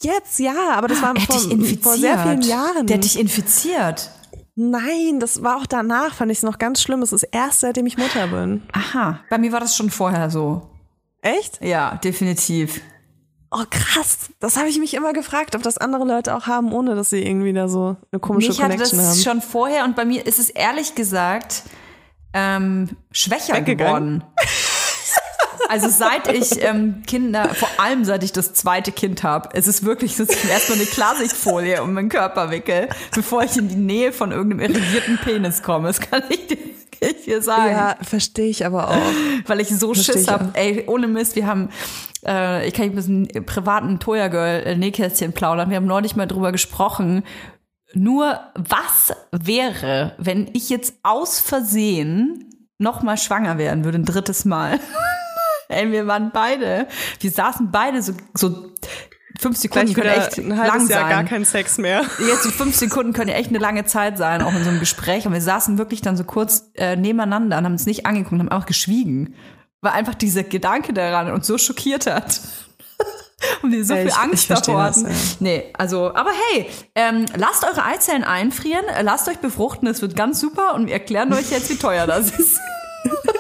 Jetzt 0.02 0.38
ja, 0.38 0.72
aber 0.74 0.88
das 0.88 1.00
war 1.00 1.14
vor, 1.16 1.38
vor 1.82 1.96
sehr 1.96 2.18
vielen 2.18 2.42
Jahren. 2.42 2.86
Der 2.86 2.96
hat 2.96 3.04
dich 3.04 3.18
infiziert. 3.18 4.10
Nein, 4.54 5.18
das 5.18 5.42
war 5.42 5.56
auch 5.56 5.66
danach, 5.66 6.14
fand 6.14 6.30
ich 6.30 6.38
es 6.38 6.44
noch 6.44 6.58
ganz 6.58 6.82
schlimm. 6.82 7.02
Es 7.02 7.12
ist 7.12 7.22
erst 7.24 7.60
seitdem 7.60 7.86
ich 7.86 7.96
Mutter 7.96 8.26
bin. 8.26 8.62
Aha. 8.72 9.20
Bei 9.30 9.38
mir 9.38 9.52
war 9.52 9.60
das 9.60 9.76
schon 9.76 9.90
vorher 9.90 10.28
so. 10.30 10.68
Echt? 11.22 11.62
Ja, 11.64 11.94
definitiv. 11.96 12.80
Oh 13.50 13.64
krass, 13.68 14.30
das 14.40 14.56
habe 14.56 14.68
ich 14.68 14.78
mich 14.78 14.94
immer 14.94 15.12
gefragt, 15.12 15.54
ob 15.54 15.62
das 15.62 15.76
andere 15.76 16.04
Leute 16.06 16.34
auch 16.34 16.46
haben, 16.46 16.72
ohne 16.72 16.94
dass 16.94 17.10
sie 17.10 17.22
irgendwie 17.22 17.52
da 17.52 17.68
so 17.68 17.96
eine 18.10 18.18
komische 18.18 18.48
Mich 18.48 18.62
hatte 18.62 18.72
Connection 18.76 18.98
das 18.98 19.08
haben. 19.08 19.18
schon 19.18 19.42
vorher 19.42 19.84
und 19.84 19.94
bei 19.94 20.06
mir 20.06 20.26
ist 20.26 20.38
es 20.38 20.48
ehrlich 20.48 20.94
gesagt 20.94 21.64
ähm, 22.32 22.96
schwächer 23.10 23.60
geworden. 23.60 24.24
Also 25.68 25.88
seit 25.88 26.28
ich 26.32 26.62
ähm, 26.62 27.02
Kinder, 27.06 27.54
vor 27.54 27.68
allem 27.78 28.04
seit 28.04 28.24
ich 28.24 28.32
das 28.32 28.52
zweite 28.54 28.92
Kind 28.92 29.22
habe, 29.22 29.50
es 29.52 29.66
ist 29.66 29.84
wirklich 29.84 30.16
so, 30.16 30.24
dass 30.24 30.42
ich 30.44 30.50
erstmal 30.50 30.78
eine 30.78 30.86
Klarsichtfolie 30.86 31.82
um 31.82 31.92
meinen 31.94 32.08
Körper 32.08 32.50
wickel, 32.50 32.88
bevor 33.14 33.42
ich 33.44 33.56
in 33.56 33.68
die 33.68 33.76
Nähe 33.76 34.12
von 34.12 34.32
irgendeinem 34.32 34.72
irrigierten 34.72 35.18
Penis 35.18 35.62
komme. 35.62 35.88
Das 35.88 36.00
kann 36.00 36.22
ich 36.28 36.46
dir, 36.46 36.58
ich 37.00 37.24
dir 37.24 37.42
sagen. 37.42 37.72
Ja, 37.72 37.96
verstehe 38.02 38.48
ich 38.48 38.66
aber 38.66 38.90
auch. 38.90 39.12
Weil 39.46 39.60
ich 39.60 39.68
so 39.68 39.94
Versteh 39.94 40.12
Schiss 40.12 40.22
ich 40.22 40.28
hab. 40.28 40.42
auch. 40.42 40.54
Ey, 40.54 40.84
ohne 40.86 41.08
Mist, 41.08 41.36
wir 41.36 41.46
haben, 41.46 41.70
äh, 42.26 42.66
ich 42.66 42.74
kann 42.74 42.86
ein 42.86 42.94
bisschen 42.94 43.28
privaten 43.46 43.98
Toya 43.98 44.28
Girl 44.28 44.62
äh, 44.64 44.76
Nähkästchen 44.76 45.32
plaudern. 45.32 45.70
Wir 45.70 45.76
haben 45.76 45.86
neulich 45.86 46.16
mal 46.16 46.26
drüber 46.26 46.52
gesprochen. 46.52 47.22
Nur 47.94 48.40
was 48.54 49.14
wäre, 49.32 50.14
wenn 50.18 50.48
ich 50.54 50.70
jetzt 50.70 50.94
aus 51.02 51.40
Versehen 51.40 52.48
noch 52.78 53.02
mal 53.02 53.16
schwanger 53.16 53.58
werden 53.58 53.84
würde, 53.84 53.98
ein 53.98 54.04
drittes 54.04 54.44
Mal? 54.44 54.80
Ey, 55.72 55.90
wir 55.92 56.06
waren 56.06 56.30
beide, 56.32 56.86
wir 57.20 57.30
saßen 57.30 57.70
beide 57.70 58.02
so, 58.02 58.12
so 58.34 58.70
fünf 59.40 59.56
Sekunden 59.56 59.92
können 59.94 60.08
echt 60.10 60.38
ein 60.38 60.48
lang 60.50 60.88
Jahr 60.88 61.00
sein. 61.00 61.08
gar 61.10 61.24
kein 61.24 61.44
Sex 61.44 61.78
mehr. 61.78 62.02
Jetzt 62.26 62.42
so 62.44 62.50
fünf 62.50 62.76
Sekunden 62.76 63.12
können 63.12 63.30
ja 63.30 63.36
echt 63.36 63.48
eine 63.48 63.58
lange 63.58 63.84
Zeit 63.84 64.18
sein, 64.18 64.42
auch 64.42 64.52
in 64.54 64.62
so 64.62 64.70
einem 64.70 64.80
Gespräch. 64.80 65.26
Und 65.26 65.32
wir 65.32 65.40
saßen 65.40 65.78
wirklich 65.78 66.00
dann 66.02 66.16
so 66.16 66.24
kurz 66.24 66.70
äh, 66.74 66.96
nebeneinander 66.96 67.58
und 67.58 67.64
haben 67.64 67.72
uns 67.72 67.86
nicht 67.86 68.06
angeguckt, 68.06 68.38
haben 68.38 68.48
einfach 68.50 68.66
geschwiegen. 68.66 69.34
Weil 69.80 69.92
einfach 69.92 70.14
dieser 70.14 70.44
Gedanke 70.44 70.92
daran 70.92 71.32
uns 71.32 71.46
so 71.46 71.58
schockiert 71.58 72.06
hat. 72.06 72.40
und 73.62 73.72
wir 73.72 73.84
so 73.84 73.94
Ja, 73.94 74.00
viel 74.02 74.08
ich- 74.10 74.16
Angst 74.16 74.42
ich 74.44 74.48
davor 74.48 74.84
das, 74.86 74.98
hatten. 74.98 75.08
ja. 75.10 75.16
Nee, 75.40 75.72
also, 75.76 76.14
aber 76.14 76.30
hey, 76.52 76.68
ähm, 76.94 77.26
lasst 77.36 77.64
eure 77.64 77.84
Eizellen 77.84 78.22
einfrieren, 78.22 78.84
lasst 79.02 79.28
euch 79.28 79.38
befruchten, 79.38 79.88
es 79.88 80.00
wird 80.02 80.14
ganz 80.14 80.38
super 80.38 80.74
und 80.74 80.86
wir 80.86 80.92
erklären 80.92 81.32
euch 81.32 81.50
jetzt, 81.50 81.68
wie 81.70 81.76
teuer 81.78 82.06
das 82.06 82.30
ist. 82.30 82.60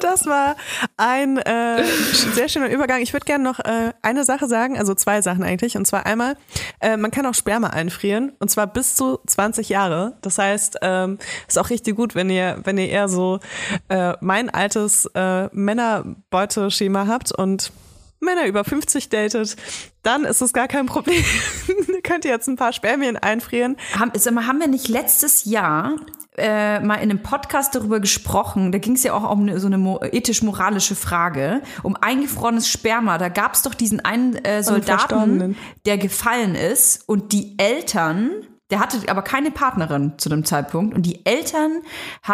Das 0.00 0.26
war 0.26 0.56
ein 0.96 1.36
äh, 1.38 1.84
sehr 2.34 2.48
schöner 2.48 2.70
Übergang. 2.70 3.00
Ich 3.00 3.12
würde 3.12 3.26
gerne 3.26 3.44
noch 3.44 3.58
äh, 3.60 3.92
eine 4.02 4.24
Sache 4.24 4.48
sagen, 4.48 4.78
also 4.78 4.94
zwei 4.94 5.22
Sachen 5.22 5.42
eigentlich. 5.42 5.76
Und 5.76 5.86
zwar 5.86 6.06
einmal, 6.06 6.36
äh, 6.80 6.96
man 6.96 7.10
kann 7.10 7.26
auch 7.26 7.34
Sperma 7.34 7.68
einfrieren 7.68 8.32
und 8.38 8.50
zwar 8.50 8.66
bis 8.66 8.96
zu 8.96 9.20
20 9.26 9.68
Jahre. 9.68 10.16
Das 10.22 10.38
heißt, 10.38 10.78
ähm, 10.82 11.18
ist 11.46 11.58
auch 11.58 11.70
richtig 11.70 11.96
gut, 11.96 12.14
wenn 12.14 12.30
ihr, 12.30 12.58
wenn 12.64 12.78
ihr 12.78 12.88
eher 12.88 13.08
so 13.08 13.40
äh, 13.88 14.14
mein 14.20 14.50
altes 14.50 15.06
äh, 15.14 15.48
Männerbeuteschema 15.52 17.06
habt 17.06 17.32
und 17.32 17.72
Männer 18.20 18.46
über 18.46 18.64
50 18.64 19.08
datet, 19.08 19.56
dann 20.02 20.24
ist 20.24 20.42
es 20.42 20.52
gar 20.52 20.68
kein 20.68 20.86
Problem. 20.86 21.24
Könnt 22.02 22.24
ihr 22.24 22.30
jetzt 22.30 22.48
ein 22.48 22.56
paar 22.56 22.72
Spermien 22.72 23.16
einfrieren. 23.16 23.76
Haben, 23.98 24.12
mal, 24.34 24.46
haben 24.46 24.60
wir 24.60 24.68
nicht 24.68 24.88
letztes 24.88 25.44
Jahr 25.46 25.96
äh, 26.36 26.80
mal 26.80 26.94
in 26.96 27.10
einem 27.10 27.22
Podcast 27.22 27.74
darüber 27.74 28.00
gesprochen, 28.00 28.72
da 28.72 28.78
ging 28.78 28.94
es 28.94 29.02
ja 29.02 29.14
auch 29.14 29.30
um 29.30 29.42
eine, 29.42 29.58
so 29.58 29.66
eine 29.66 29.78
mo- 29.78 30.00
ethisch-moralische 30.00 30.94
Frage, 30.94 31.60
um 31.82 31.96
eingefrorenes 31.96 32.68
Sperma. 32.68 33.18
Da 33.18 33.28
gab 33.28 33.54
es 33.54 33.62
doch 33.62 33.74
diesen 33.74 34.00
einen 34.00 34.36
äh, 34.36 34.62
Soldaten, 34.62 35.56
der 35.86 35.98
gefallen 35.98 36.54
ist 36.54 37.08
und 37.08 37.32
die 37.32 37.58
Eltern, 37.58 38.30
der 38.70 38.78
hatte 38.78 38.98
aber 39.08 39.22
keine 39.22 39.50
Partnerin 39.50 40.12
zu 40.18 40.28
dem 40.28 40.44
Zeitpunkt 40.44 40.94
und 40.94 41.02
die 41.02 41.26
Eltern, 41.26 41.78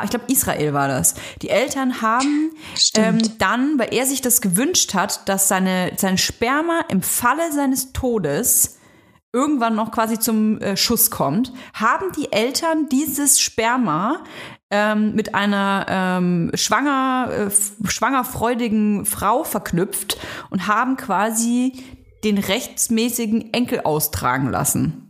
ich 0.04 0.10
glaube 0.10 0.26
Israel 0.30 0.74
war 0.74 0.88
das, 0.88 1.14
die 1.40 1.48
Eltern 1.48 2.02
haben 2.02 2.50
ähm, 3.02 3.18
dann, 3.38 3.78
weil 3.78 3.94
er 3.94 4.04
sich 4.04 4.20
das 4.20 4.42
gewünscht 4.42 4.92
hat, 4.92 5.26
dass 5.30 5.48
seine, 5.48 5.92
sein 5.96 6.18
Sperma 6.18 6.80
im 6.90 7.00
Falle 7.00 7.50
seines 7.52 7.94
Todes 7.94 8.75
irgendwann 9.36 9.74
noch 9.74 9.92
quasi 9.92 10.18
zum 10.18 10.58
äh, 10.62 10.78
Schuss 10.78 11.10
kommt, 11.10 11.52
haben 11.74 12.10
die 12.16 12.32
Eltern 12.32 12.88
dieses 12.88 13.38
Sperma 13.38 14.24
ähm, 14.70 15.14
mit 15.14 15.34
einer 15.34 15.86
ähm, 15.88 16.50
schwanger, 16.54 17.28
äh, 17.30 17.88
schwangerfreudigen 17.88 19.04
Frau 19.04 19.44
verknüpft 19.44 20.16
und 20.48 20.66
haben 20.66 20.96
quasi 20.96 21.84
den 22.24 22.38
rechtsmäßigen 22.38 23.52
Enkel 23.52 23.82
austragen 23.82 24.48
lassen. 24.48 25.02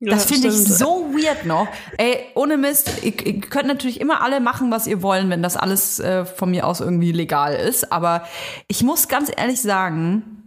Das 0.00 0.28
Ja, 0.28 0.34
finde 0.34 0.48
ich 0.48 0.54
so 0.54 1.10
weird 1.12 1.46
noch. 1.46 1.68
Ey, 1.96 2.18
ohne 2.34 2.56
Mist, 2.56 3.02
ihr, 3.02 3.26
ihr 3.26 3.40
könnt 3.40 3.66
natürlich 3.66 4.00
immer 4.00 4.22
alle 4.22 4.40
machen, 4.40 4.70
was 4.70 4.86
ihr 4.86 5.02
wollen, 5.02 5.30
wenn 5.30 5.42
das 5.42 5.56
alles 5.56 6.00
äh, 6.00 6.24
von 6.24 6.50
mir 6.50 6.66
aus 6.66 6.80
irgendwie 6.80 7.12
legal 7.12 7.54
ist. 7.54 7.92
Aber 7.92 8.26
ich 8.68 8.82
muss 8.82 9.08
ganz 9.08 9.30
ehrlich 9.34 9.60
sagen, 9.60 10.45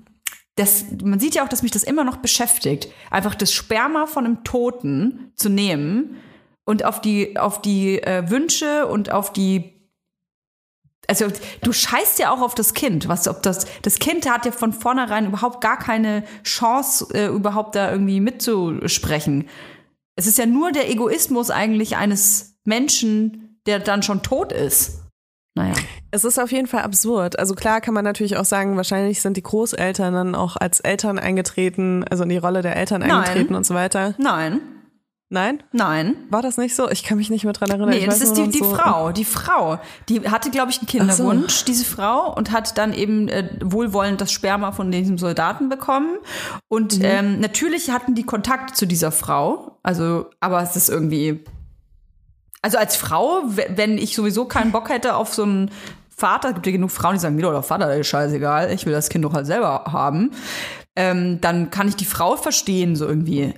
das, 0.59 0.85
man 1.03 1.19
sieht 1.19 1.35
ja 1.35 1.43
auch, 1.43 1.49
dass 1.49 1.63
mich 1.63 1.71
das 1.71 1.83
immer 1.83 2.03
noch 2.03 2.17
beschäftigt, 2.17 2.89
einfach 3.09 3.33
das 3.33 3.53
Sperma 3.53 4.05
von 4.07 4.25
einem 4.25 4.43
Toten 4.43 5.31
zu 5.35 5.47
nehmen 5.49 6.17
und 6.65 6.83
auf 6.83 6.99
die, 6.99 7.37
auf 7.39 7.61
die 7.61 8.03
äh, 8.03 8.29
Wünsche 8.29 8.87
und 8.87 9.11
auf 9.11 9.31
die 9.31 9.75
also 11.07 11.25
du 11.63 11.73
scheißt 11.73 12.19
ja 12.19 12.31
auch 12.31 12.41
auf 12.41 12.53
das 12.53 12.75
Kind, 12.75 13.07
was 13.07 13.27
ob 13.27 13.41
das 13.41 13.65
das 13.81 13.97
Kind 13.97 14.29
hat 14.29 14.45
ja 14.45 14.51
von 14.51 14.73
vornherein 14.73 15.25
überhaupt 15.25 15.59
gar 15.59 15.79
keine 15.79 16.23
Chance 16.43 17.07
äh, 17.15 17.25
überhaupt 17.29 17.73
da 17.73 17.91
irgendwie 17.91 18.19
mitzusprechen. 18.19 19.49
Es 20.15 20.27
ist 20.27 20.37
ja 20.37 20.45
nur 20.45 20.71
der 20.71 20.87
Egoismus 20.87 21.49
eigentlich 21.49 21.95
eines 21.97 22.59
Menschen, 22.63 23.59
der 23.65 23.79
dann 23.79 24.03
schon 24.03 24.21
tot 24.21 24.51
ist. 24.51 24.99
Naja. 25.55 25.73
Es 26.11 26.23
ist 26.25 26.39
auf 26.39 26.51
jeden 26.51 26.67
Fall 26.67 26.81
absurd. 26.81 27.37
Also 27.37 27.53
klar 27.53 27.81
kann 27.81 27.93
man 27.93 28.03
natürlich 28.03 28.37
auch 28.37 28.45
sagen, 28.45 28.75
wahrscheinlich 28.77 29.21
sind 29.21 29.37
die 29.37 29.43
Großeltern 29.43 30.13
dann 30.13 30.35
auch 30.35 30.55
als 30.55 30.79
Eltern 30.79 31.19
eingetreten, 31.19 32.03
also 32.09 32.23
in 32.23 32.29
die 32.29 32.37
Rolle 32.37 32.61
der 32.63 32.75
Eltern 32.75 33.01
Nein. 33.01 33.11
eingetreten 33.11 33.53
und 33.55 33.65
so 33.65 33.75
weiter. 33.75 34.15
Nein, 34.17 34.59
Nein? 35.31 35.61
nein. 35.71 36.15
War 36.31 36.41
das 36.41 36.57
nicht 36.57 36.75
so? 36.75 36.89
Ich 36.89 37.03
kann 37.03 37.19
mich 37.19 37.29
nicht 37.29 37.43
mehr 37.43 37.53
dran 37.53 37.69
erinnern. 37.69 37.89
Nee, 37.89 38.07
das 38.07 38.21
ist 38.21 38.33
die, 38.33 38.47
die 38.49 38.57
so- 38.57 38.73
Frau. 38.73 39.11
Die 39.11 39.23
Frau. 39.25 39.77
Die 40.09 40.27
hatte, 40.27 40.49
glaube 40.49 40.71
ich, 40.71 40.79
einen 40.79 40.87
Kinderwunsch, 40.87 41.65
diese 41.65 41.85
Frau, 41.85 42.33
und 42.33 42.49
hat 42.51 42.79
dann 42.79 42.91
eben 42.95 43.27
äh, 43.27 43.47
wohlwollend 43.63 44.19
das 44.19 44.31
Sperma 44.31 44.71
von 44.71 44.89
diesem 44.91 45.19
Soldaten 45.19 45.69
bekommen. 45.69 46.17
Und 46.67 46.97
Mhm. 46.97 47.05
ähm, 47.05 47.39
natürlich 47.39 47.91
hatten 47.91 48.15
die 48.15 48.23
Kontakt 48.23 48.75
zu 48.75 48.87
dieser 48.87 49.11
Frau. 49.11 49.77
Also, 49.83 50.25
aber 50.39 50.63
es 50.63 50.75
ist 50.75 50.89
irgendwie. 50.89 51.45
Also 52.63 52.77
als 52.79 52.95
Frau, 52.95 53.43
wenn 53.45 53.97
ich 53.99 54.15
sowieso 54.15 54.45
keinen 54.45 54.71
Bock 54.71 54.89
hätte 54.89 55.15
auf 55.15 55.33
so 55.33 55.43
einen 55.43 55.71
Vater, 56.19 56.49
es 56.49 56.53
gibt 56.55 56.65
ja 56.67 56.71
genug 56.73 56.91
Frauen, 56.91 57.13
die 57.13 57.19
sagen, 57.19 57.35
mir 57.35 57.43
doch 57.43 57.51
der 57.51 57.63
Vater, 57.63 57.95
ist 57.95 58.07
scheißegal, 58.07 58.71
ich 58.71 58.85
will 58.85 58.93
das 58.93 59.09
Kind 59.09 59.25
doch 59.25 59.33
halt 59.33 59.45
selber 59.45 59.85
haben, 59.87 60.31
ähm, 60.95 61.39
dann 61.41 61.69
kann 61.69 61.87
ich 61.87 61.95
die 61.95 62.05
Frau 62.05 62.35
verstehen, 62.35 62.95
so 62.95 63.07
irgendwie. 63.07 63.53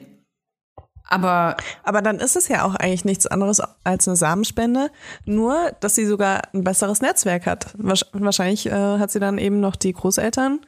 Aber 1.09 1.57
Aber 1.84 2.01
dann 2.01 2.20
ist 2.20 2.38
es 2.38 2.47
ja 2.47 2.64
auch 2.64 2.76
eigentlich 2.76 3.03
nichts 3.03 3.28
anderes 3.28 3.62
als 3.84 4.07
eine 4.07 4.16
Samenspende, 4.16 4.91
nur 5.26 5.72
dass 5.82 5.95
sie 5.95 6.05
sogar 6.05 6.41
ein 6.53 6.64
besseres 6.64 7.01
Netzwerk 7.01 7.45
hat. 7.45 7.74
Wahrscheinlich 7.78 8.68
äh, 8.68 8.72
hat 8.72 9.12
sie 9.12 9.20
dann 9.20 9.38
eben 9.38 9.59
noch 9.59 9.76
die 9.76 9.91
Großeltern 9.91 10.62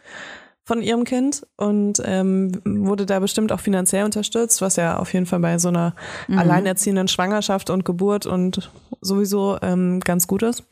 von 0.65 0.81
ihrem 0.81 1.03
Kind 1.03 1.45
und 1.57 2.01
ähm, 2.05 2.61
wurde 2.65 3.05
da 3.05 3.19
bestimmt 3.19 3.51
auch 3.51 3.59
finanziell 3.59 4.05
unterstützt, 4.05 4.61
was 4.61 4.77
ja 4.77 4.97
auf 4.97 5.13
jeden 5.13 5.25
Fall 5.25 5.39
bei 5.39 5.59
so 5.59 5.67
einer 5.67 5.93
alleinerziehenden 6.29 7.09
Schwangerschaft 7.09 7.69
und 7.69 7.83
Geburt 7.83 8.25
und 8.25 8.71
sowieso 9.01 9.57
ähm, 9.61 9.99
ganz 9.99 10.25
gut 10.27 10.43
ist. 10.43 10.63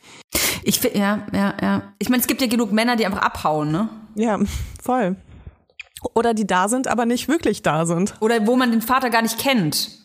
Ich 0.64 0.80
finde, 0.80 0.99
ja, 0.99 1.26
ja, 1.34 1.53
ja. 1.62 1.93
Ich 1.99 2.09
meine, 2.09 2.22
es 2.22 2.28
gibt 2.28 2.41
ja 2.41 2.47
genug 2.47 2.72
Männer, 2.72 2.95
die 2.95 3.05
einfach 3.05 3.22
abhauen, 3.22 3.72
ne? 3.72 3.89
Ja, 4.16 4.39
voll. 4.82 5.16
Oder 6.14 6.34
die 6.34 6.47
da 6.47 6.68
sind, 6.68 6.88
aber 6.88 7.05
nicht 7.05 7.28
wirklich 7.28 7.62
da 7.62 7.86
sind. 7.86 8.16
Oder 8.20 8.47
wo 8.47 8.55
man 8.55 8.72
den 8.72 8.82
Vater 8.82 9.09
gar 9.09 9.22
nicht 9.22 9.38
kennt. 9.38 9.99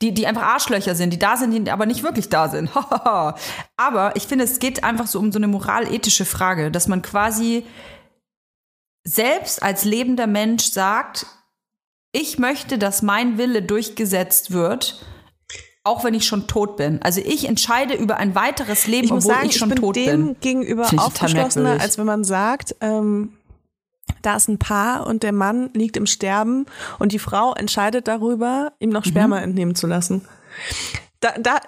Die, 0.00 0.12
die 0.12 0.26
einfach 0.26 0.42
Arschlöcher 0.42 0.94
sind, 0.94 1.12
die 1.12 1.18
da 1.18 1.36
sind, 1.36 1.52
die 1.52 1.70
aber 1.70 1.86
nicht 1.86 2.02
wirklich 2.02 2.28
da 2.28 2.48
sind. 2.48 2.70
aber 3.76 4.16
ich 4.16 4.24
finde, 4.24 4.44
es 4.44 4.58
geht 4.58 4.82
einfach 4.82 5.06
so 5.06 5.18
um 5.18 5.30
so 5.30 5.38
eine 5.38 5.46
moralethische 5.46 6.24
Frage, 6.24 6.70
dass 6.70 6.88
man 6.88 7.02
quasi 7.02 7.64
selbst 9.04 9.62
als 9.62 9.84
lebender 9.84 10.26
Mensch 10.26 10.64
sagt, 10.64 11.26
ich 12.12 12.38
möchte, 12.38 12.78
dass 12.78 13.02
mein 13.02 13.38
Wille 13.38 13.62
durchgesetzt 13.62 14.50
wird, 14.50 15.04
auch 15.84 16.04
wenn 16.04 16.14
ich 16.14 16.24
schon 16.26 16.46
tot 16.46 16.76
bin. 16.76 17.00
Also 17.02 17.20
ich 17.24 17.46
entscheide 17.48 17.94
über 17.94 18.16
ein 18.16 18.34
weiteres 18.34 18.86
Leben, 18.86 19.06
Ich 19.06 19.12
obwohl 19.12 19.32
sagen, 19.34 19.46
ich 19.46 19.52
ich 19.52 19.58
schon 19.58 19.68
bin 19.70 19.78
tot 19.78 19.96
dem 19.96 20.26
bin. 20.26 20.36
gegenüber 20.40 20.88
ich 20.92 20.98
aufgeschlossener, 20.98 21.80
als 21.80 21.98
wenn 21.98 22.06
man 22.06 22.22
sagt, 22.24 22.76
ähm, 22.80 23.32
da 24.22 24.36
ist 24.36 24.48
ein 24.48 24.58
Paar 24.58 25.06
und 25.06 25.22
der 25.24 25.32
Mann 25.32 25.70
liegt 25.74 25.96
im 25.96 26.06
Sterben 26.06 26.66
und 27.00 27.12
die 27.12 27.18
Frau 27.18 27.54
entscheidet 27.54 28.06
darüber, 28.06 28.72
ihm 28.78 28.90
Mhm. 28.90 28.92
noch 28.94 29.04
Sperma 29.04 29.40
entnehmen 29.40 29.74
zu 29.74 29.86
lassen. 29.86 30.22
Da, 31.22 31.34
da, 31.38 31.60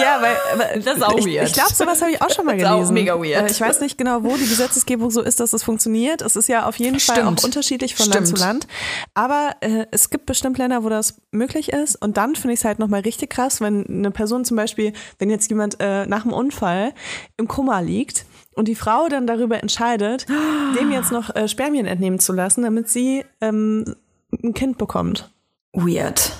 ja, 0.00 0.22
weil, 0.22 0.80
Das 0.84 0.96
ist 0.98 1.02
auch 1.02 1.18
ich, 1.18 1.26
weird. 1.26 1.48
ich 1.48 1.52
glaube, 1.52 1.74
sowas 1.74 2.00
habe 2.00 2.12
ich 2.12 2.22
auch 2.22 2.30
schon 2.30 2.46
mal 2.46 2.52
Das 2.56 2.62
ist 2.62 2.68
auch 2.70 2.74
gelesen. 2.76 2.94
mega 2.94 3.14
weird. 3.18 3.42
Äh, 3.48 3.52
Ich 3.52 3.60
weiß 3.60 3.80
nicht 3.80 3.98
genau, 3.98 4.22
wo 4.22 4.36
die 4.36 4.46
Gesetzesgebung 4.46 5.10
so 5.10 5.20
ist, 5.20 5.40
dass 5.40 5.50
das 5.50 5.64
funktioniert. 5.64 6.22
Es 6.22 6.36
ist 6.36 6.48
ja 6.48 6.66
auf 6.66 6.76
jeden 6.76 7.00
Fall 7.00 7.16
Stimmt. 7.16 7.40
auch 7.40 7.44
unterschiedlich 7.44 7.96
von 7.96 8.06
Land 8.06 8.28
zu 8.28 8.36
Stimmt. 8.36 8.40
Land. 8.48 8.66
Aber 9.14 9.56
äh, 9.60 9.86
es 9.90 10.10
gibt 10.10 10.26
bestimmt 10.26 10.58
Länder, 10.58 10.84
wo 10.84 10.88
das 10.90 11.16
möglich 11.32 11.72
ist. 11.72 11.96
Und 11.96 12.16
dann 12.16 12.36
finde 12.36 12.54
ich 12.54 12.60
es 12.60 12.64
halt 12.64 12.78
nochmal 12.78 13.00
richtig 13.00 13.30
krass, 13.30 13.60
wenn 13.60 13.84
eine 13.88 14.12
Person 14.12 14.44
zum 14.44 14.56
Beispiel, 14.56 14.92
wenn 15.18 15.28
jetzt 15.28 15.50
jemand 15.50 15.76
äh, 15.80 16.06
nach 16.06 16.22
dem 16.22 16.32
Unfall 16.32 16.92
im 17.36 17.48
Koma 17.48 17.80
liegt 17.80 18.26
und 18.54 18.68
die 18.68 18.76
Frau 18.76 19.08
dann 19.08 19.26
darüber 19.26 19.60
entscheidet, 19.60 20.26
dem 20.78 20.92
jetzt 20.92 21.10
noch 21.10 21.34
äh, 21.34 21.48
Spermien 21.48 21.86
entnehmen 21.86 22.20
zu 22.20 22.32
lassen, 22.32 22.62
damit 22.62 22.88
sie 22.88 23.24
ähm, 23.40 23.96
ein 24.40 24.54
Kind 24.54 24.78
bekommt. 24.78 25.32
Weird. 25.72 26.30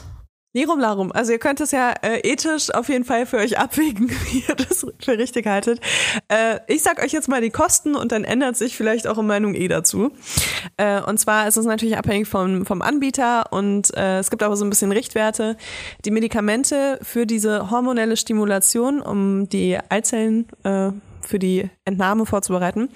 Lirum 0.56 0.78
Larum. 0.78 1.10
Also 1.10 1.32
ihr 1.32 1.40
könnt 1.40 1.60
es 1.60 1.72
ja 1.72 1.92
äh, 2.02 2.20
ethisch 2.20 2.72
auf 2.72 2.88
jeden 2.88 3.04
Fall 3.04 3.26
für 3.26 3.38
euch 3.38 3.58
abwägen, 3.58 4.08
wie 4.30 4.44
ihr 4.48 4.54
das 4.54 4.86
für 5.00 5.18
richtig 5.18 5.46
haltet. 5.46 5.80
Äh, 6.28 6.60
ich 6.68 6.82
sag 6.84 7.02
euch 7.02 7.10
jetzt 7.10 7.28
mal 7.28 7.40
die 7.40 7.50
Kosten 7.50 7.96
und 7.96 8.12
dann 8.12 8.22
ändert 8.22 8.56
sich 8.56 8.76
vielleicht 8.76 9.06
eure 9.06 9.24
Meinung 9.24 9.56
eh 9.56 9.66
dazu. 9.66 10.12
Äh, 10.76 11.00
und 11.02 11.18
zwar 11.18 11.48
ist 11.48 11.56
es 11.56 11.66
natürlich 11.66 11.98
abhängig 11.98 12.28
vom, 12.28 12.64
vom 12.66 12.82
Anbieter 12.82 13.52
und 13.52 13.92
äh, 13.96 14.20
es 14.20 14.30
gibt 14.30 14.44
aber 14.44 14.56
so 14.56 14.64
ein 14.64 14.70
bisschen 14.70 14.92
Richtwerte. 14.92 15.56
Die 16.04 16.12
Medikamente 16.12 17.00
für 17.02 17.26
diese 17.26 17.72
hormonelle 17.72 18.16
Stimulation, 18.16 19.02
um 19.02 19.48
die 19.48 19.76
Eizellen 19.88 20.46
äh, 20.62 20.90
für 21.20 21.40
die 21.40 21.68
Entnahme 21.84 22.26
vorzubereiten, 22.26 22.90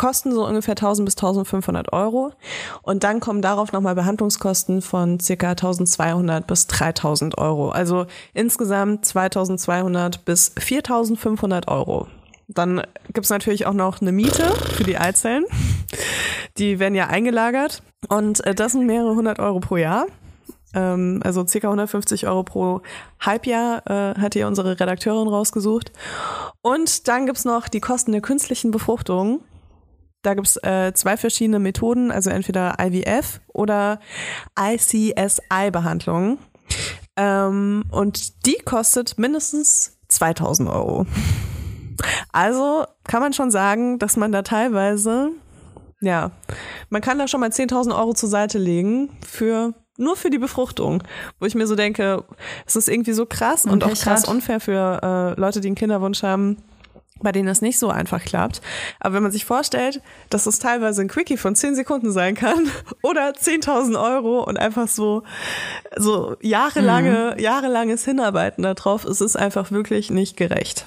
kosten 0.00 0.32
so 0.32 0.46
ungefähr 0.46 0.72
1000 0.72 1.04
bis 1.04 1.14
1500 1.14 1.92
Euro. 1.92 2.32
Und 2.80 3.04
dann 3.04 3.20
kommen 3.20 3.42
darauf 3.42 3.72
nochmal 3.72 3.94
Behandlungskosten 3.94 4.80
von 4.80 5.20
circa 5.20 5.50
1200 5.50 6.46
bis 6.46 6.66
3000 6.68 7.36
Euro. 7.36 7.68
Also 7.68 8.06
insgesamt 8.32 9.04
2200 9.04 10.24
bis 10.24 10.54
4500 10.58 11.68
Euro. 11.68 12.06
Dann 12.48 12.82
gibt's 13.12 13.28
natürlich 13.28 13.66
auch 13.66 13.74
noch 13.74 14.00
eine 14.00 14.10
Miete 14.10 14.44
für 14.74 14.84
die 14.84 14.96
Eizellen. 14.96 15.44
Die 16.56 16.78
werden 16.78 16.94
ja 16.94 17.08
eingelagert. 17.08 17.82
Und 18.08 18.42
äh, 18.46 18.54
das 18.54 18.72
sind 18.72 18.86
mehrere 18.86 19.14
hundert 19.14 19.38
Euro 19.38 19.60
pro 19.60 19.76
Jahr. 19.76 20.06
Ähm, 20.72 21.20
also 21.22 21.46
circa 21.46 21.66
150 21.68 22.26
Euro 22.26 22.42
pro 22.42 22.80
Halbjahr 23.20 23.82
äh, 23.86 24.18
hat 24.18 24.32
hier 24.32 24.46
unsere 24.46 24.80
Redakteurin 24.80 25.28
rausgesucht. 25.28 25.92
Und 26.62 27.06
dann 27.06 27.26
gibt's 27.26 27.44
noch 27.44 27.68
die 27.68 27.80
Kosten 27.80 28.12
der 28.12 28.22
künstlichen 28.22 28.70
Befruchtung. 28.70 29.42
Da 30.22 30.34
gibt's 30.34 30.56
äh, 30.58 30.92
zwei 30.94 31.16
verschiedene 31.16 31.58
Methoden, 31.58 32.10
also 32.10 32.30
entweder 32.30 32.76
IVF 32.80 33.40
oder 33.48 34.00
ICSI-Behandlung. 34.58 36.38
Ähm, 37.16 37.84
und 37.90 38.46
die 38.46 38.58
kostet 38.64 39.18
mindestens 39.18 39.98
2000 40.08 40.68
Euro. 40.68 41.06
Also 42.32 42.84
kann 43.04 43.20
man 43.20 43.32
schon 43.32 43.50
sagen, 43.50 43.98
dass 43.98 44.16
man 44.16 44.32
da 44.32 44.42
teilweise, 44.42 45.30
ja, 46.00 46.30
man 46.88 47.02
kann 47.02 47.18
da 47.18 47.28
schon 47.28 47.40
mal 47.40 47.50
10.000 47.50 47.96
Euro 47.96 48.14
zur 48.14 48.28
Seite 48.28 48.58
legen 48.58 49.10
für 49.26 49.74
nur 49.96 50.16
für 50.16 50.30
die 50.30 50.38
Befruchtung, 50.38 51.02
wo 51.38 51.46
ich 51.46 51.54
mir 51.54 51.66
so 51.66 51.76
denke, 51.76 52.24
es 52.66 52.74
ist 52.74 52.88
irgendwie 52.88 53.12
so 53.12 53.26
krass 53.26 53.66
und 53.66 53.84
auch 53.84 53.90
Pech 53.90 54.00
krass 54.00 54.22
hat. 54.22 54.28
unfair 54.30 54.60
für 54.60 55.34
äh, 55.36 55.40
Leute, 55.40 55.60
die 55.60 55.68
einen 55.68 55.74
Kinderwunsch 55.74 56.22
haben, 56.22 56.56
bei 57.22 57.32
denen 57.32 57.46
das 57.46 57.62
nicht 57.62 57.78
so 57.78 57.88
einfach 57.88 58.22
klappt. 58.22 58.60
Aber 58.98 59.14
wenn 59.14 59.22
man 59.22 59.32
sich 59.32 59.44
vorstellt, 59.44 60.02
dass 60.30 60.46
es 60.46 60.58
teilweise 60.58 61.02
ein 61.02 61.08
Quickie 61.08 61.36
von 61.36 61.54
10 61.54 61.74
Sekunden 61.74 62.12
sein 62.12 62.34
kann 62.34 62.70
oder 63.02 63.30
10.000 63.30 64.00
Euro 64.02 64.42
und 64.44 64.58
einfach 64.58 64.88
so, 64.88 65.22
so 65.96 66.36
jahrelange, 66.40 67.40
jahrelanges 67.40 68.04
Hinarbeiten 68.04 68.62
darauf, 68.62 69.04
es 69.04 69.20
ist 69.20 69.36
einfach 69.36 69.70
wirklich 69.70 70.10
nicht 70.10 70.36
gerecht. 70.36 70.86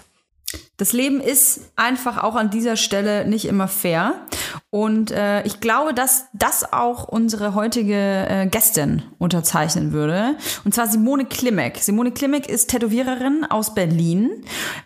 Das 0.78 0.91
Leben 0.91 1.21
ist 1.21 1.71
einfach 1.76 2.24
auch 2.24 2.36
an 2.36 2.49
dieser 2.49 2.78
Stelle 2.78 3.28
nicht 3.28 3.45
immer 3.45 3.67
fair. 3.67 4.15
Und 4.71 5.11
äh, 5.11 5.43
ich 5.43 5.59
glaube, 5.59 5.93
dass 5.93 6.26
das 6.34 6.74
auch 6.74 7.07
unsere 7.07 7.53
heutige 7.53 7.95
äh, 8.28 8.47
Gästin 8.47 9.03
unterzeichnen 9.19 9.91
würde. 9.91 10.36
Und 10.65 10.74
zwar 10.74 10.88
Simone 10.88 11.26
Klimek. 11.26 11.78
Simone 11.78 12.11
Klimek 12.11 12.49
ist 12.49 12.71
Tätowiererin 12.71 13.45
aus 13.47 13.76
Berlin. 13.76 14.32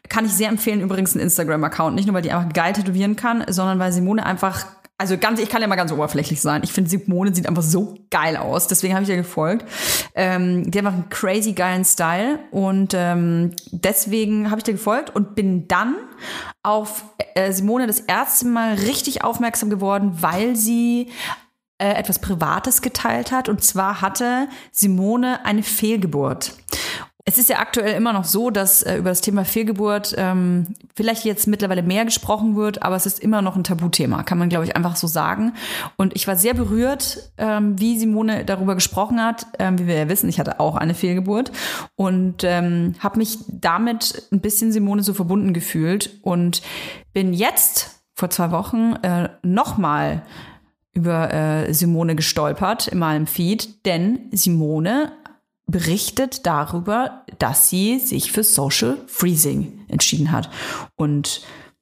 Kann 0.10 0.26
ich 0.26 0.34
sehr 0.34 0.50
empfehlen, 0.50 0.82
übrigens 0.82 1.14
einen 1.14 1.24
Instagram-Account. 1.24 1.96
Nicht 1.96 2.06
nur, 2.06 2.16
weil 2.16 2.22
die 2.22 2.34
einfach 2.34 2.52
geil 2.52 2.74
tätowieren 2.74 3.16
kann, 3.16 3.46
sondern 3.48 3.80
weil 3.80 3.94
Simone 3.94 4.26
einfach 4.26 4.66
also 5.00 5.18
ganz, 5.18 5.40
ich 5.40 5.50
kann 5.50 5.62
ja 5.62 5.68
mal 5.68 5.76
ganz 5.76 5.92
oberflächlich 5.92 6.42
sein. 6.42 6.62
Ich 6.64 6.74
finde, 6.74 6.90
Simone 6.90 7.34
sieht 7.34 7.48
einfach 7.48 7.62
so 7.62 8.00
geil 8.10 8.36
aus. 8.36 8.68
Deswegen 8.68 8.96
habe 8.96 9.04
ich 9.04 9.10
ihr 9.10 9.18
gefolgt. 9.18 9.66
Ähm, 10.16 10.70
die 10.70 10.80
hat 10.80 10.86
einfach 10.86 11.00
einen 11.00 11.10
crazy 11.10 11.54
geilen 11.54 11.86
Style. 11.86 12.40
Und 12.50 12.96
ähm, 12.96 13.52
deswegen 13.72 14.50
habe 14.50 14.60
ich 14.60 14.64
dir 14.64 14.74
gefolgt 14.74 15.16
und 15.16 15.36
bin 15.36 15.68
dann 15.68 15.96
auf 16.64 17.06
äh, 17.36 17.52
Simone 17.52 17.86
das 17.86 18.00
erste 18.00 18.48
Mal 18.48 18.74
richtig 18.74 19.24
aufmerksam 19.24 19.70
geworden, 19.70 20.18
weil 20.22 20.56
sie 20.56 21.12
äh, 21.78 21.90
etwas 21.90 22.18
Privates 22.18 22.82
geteilt 22.82 23.32
hat. 23.32 23.50
Und 23.50 23.64
zwar 23.64 24.02
hatte 24.02 24.48
Simone 24.72 25.46
eine 25.46 25.62
Fehlgeburt. 25.62 26.54
Es 27.30 27.38
ist 27.38 27.50
ja 27.50 27.60
aktuell 27.60 27.94
immer 27.94 28.14
noch 28.14 28.24
so, 28.24 28.52
dass 28.52 28.84
äh, 28.84 28.96
über 28.96 29.10
das 29.10 29.20
Thema 29.20 29.44
Fehlgeburt 29.44 30.16
ähm, 30.18 30.66
vielleicht 30.96 31.26
jetzt 31.26 31.46
mittlerweile 31.46 31.84
mehr 31.84 32.06
gesprochen 32.06 32.56
wird, 32.56 32.84
aber 32.84 32.96
es 32.96 33.06
ist 33.06 33.20
immer 33.20 33.42
noch 33.42 33.58
ein 33.58 33.66
Tabuthema, 33.66 34.24
kann 34.24 34.38
man, 34.38 34.48
glaube 34.48 34.64
ich, 34.64 34.78
einfach 34.78 34.96
so 34.96 35.08
sagen. 35.08 35.52
Und 35.98 36.16
ich 36.16 36.26
war 36.26 36.38
sehr 36.38 36.54
berührt, 36.54 37.34
ähm, 37.38 37.78
wie 37.78 38.00
Simone 38.00 38.46
darüber 38.46 38.76
gesprochen 38.76 39.22
hat. 39.22 39.46
Ähm, 39.60 39.78
wie 39.78 39.88
wir 39.88 39.96
ja 39.96 40.08
wissen, 40.08 40.30
ich 40.30 40.40
hatte 40.40 40.62
auch 40.62 40.78
eine 40.78 40.94
Fehlgeburt 40.94 41.52
und 41.98 42.46
ähm, 42.46 42.96
habe 43.00 43.18
mich 43.18 43.40
damit 43.50 44.24
ein 44.32 44.40
bisschen 44.40 44.72
Simone 44.72 45.04
so 45.04 45.14
verbunden 45.14 45.52
gefühlt 45.52 46.22
und 46.22 46.62
bin 47.12 47.34
jetzt 47.34 48.04
vor 48.16 48.30
zwei 48.30 48.52
Wochen 48.52 48.94
äh, 49.02 49.28
nochmal 49.44 50.22
über 50.94 51.34
äh, 51.34 51.74
Simone 51.74 52.16
gestolpert 52.16 52.88
in 52.88 53.00
meinem 53.00 53.28
Feed, 53.28 53.86
denn 53.86 54.30
Simone 54.32 55.12
berichtet 55.68 56.46
darüber, 56.46 57.26
dass 57.40 57.70
sie 57.70 58.00
sich 58.00 58.32
für 58.32 58.44
Social 58.44 58.98
Freezing 59.08 59.86
entschieden 59.90 60.32
hat. 60.32 60.50
Und 60.96 61.42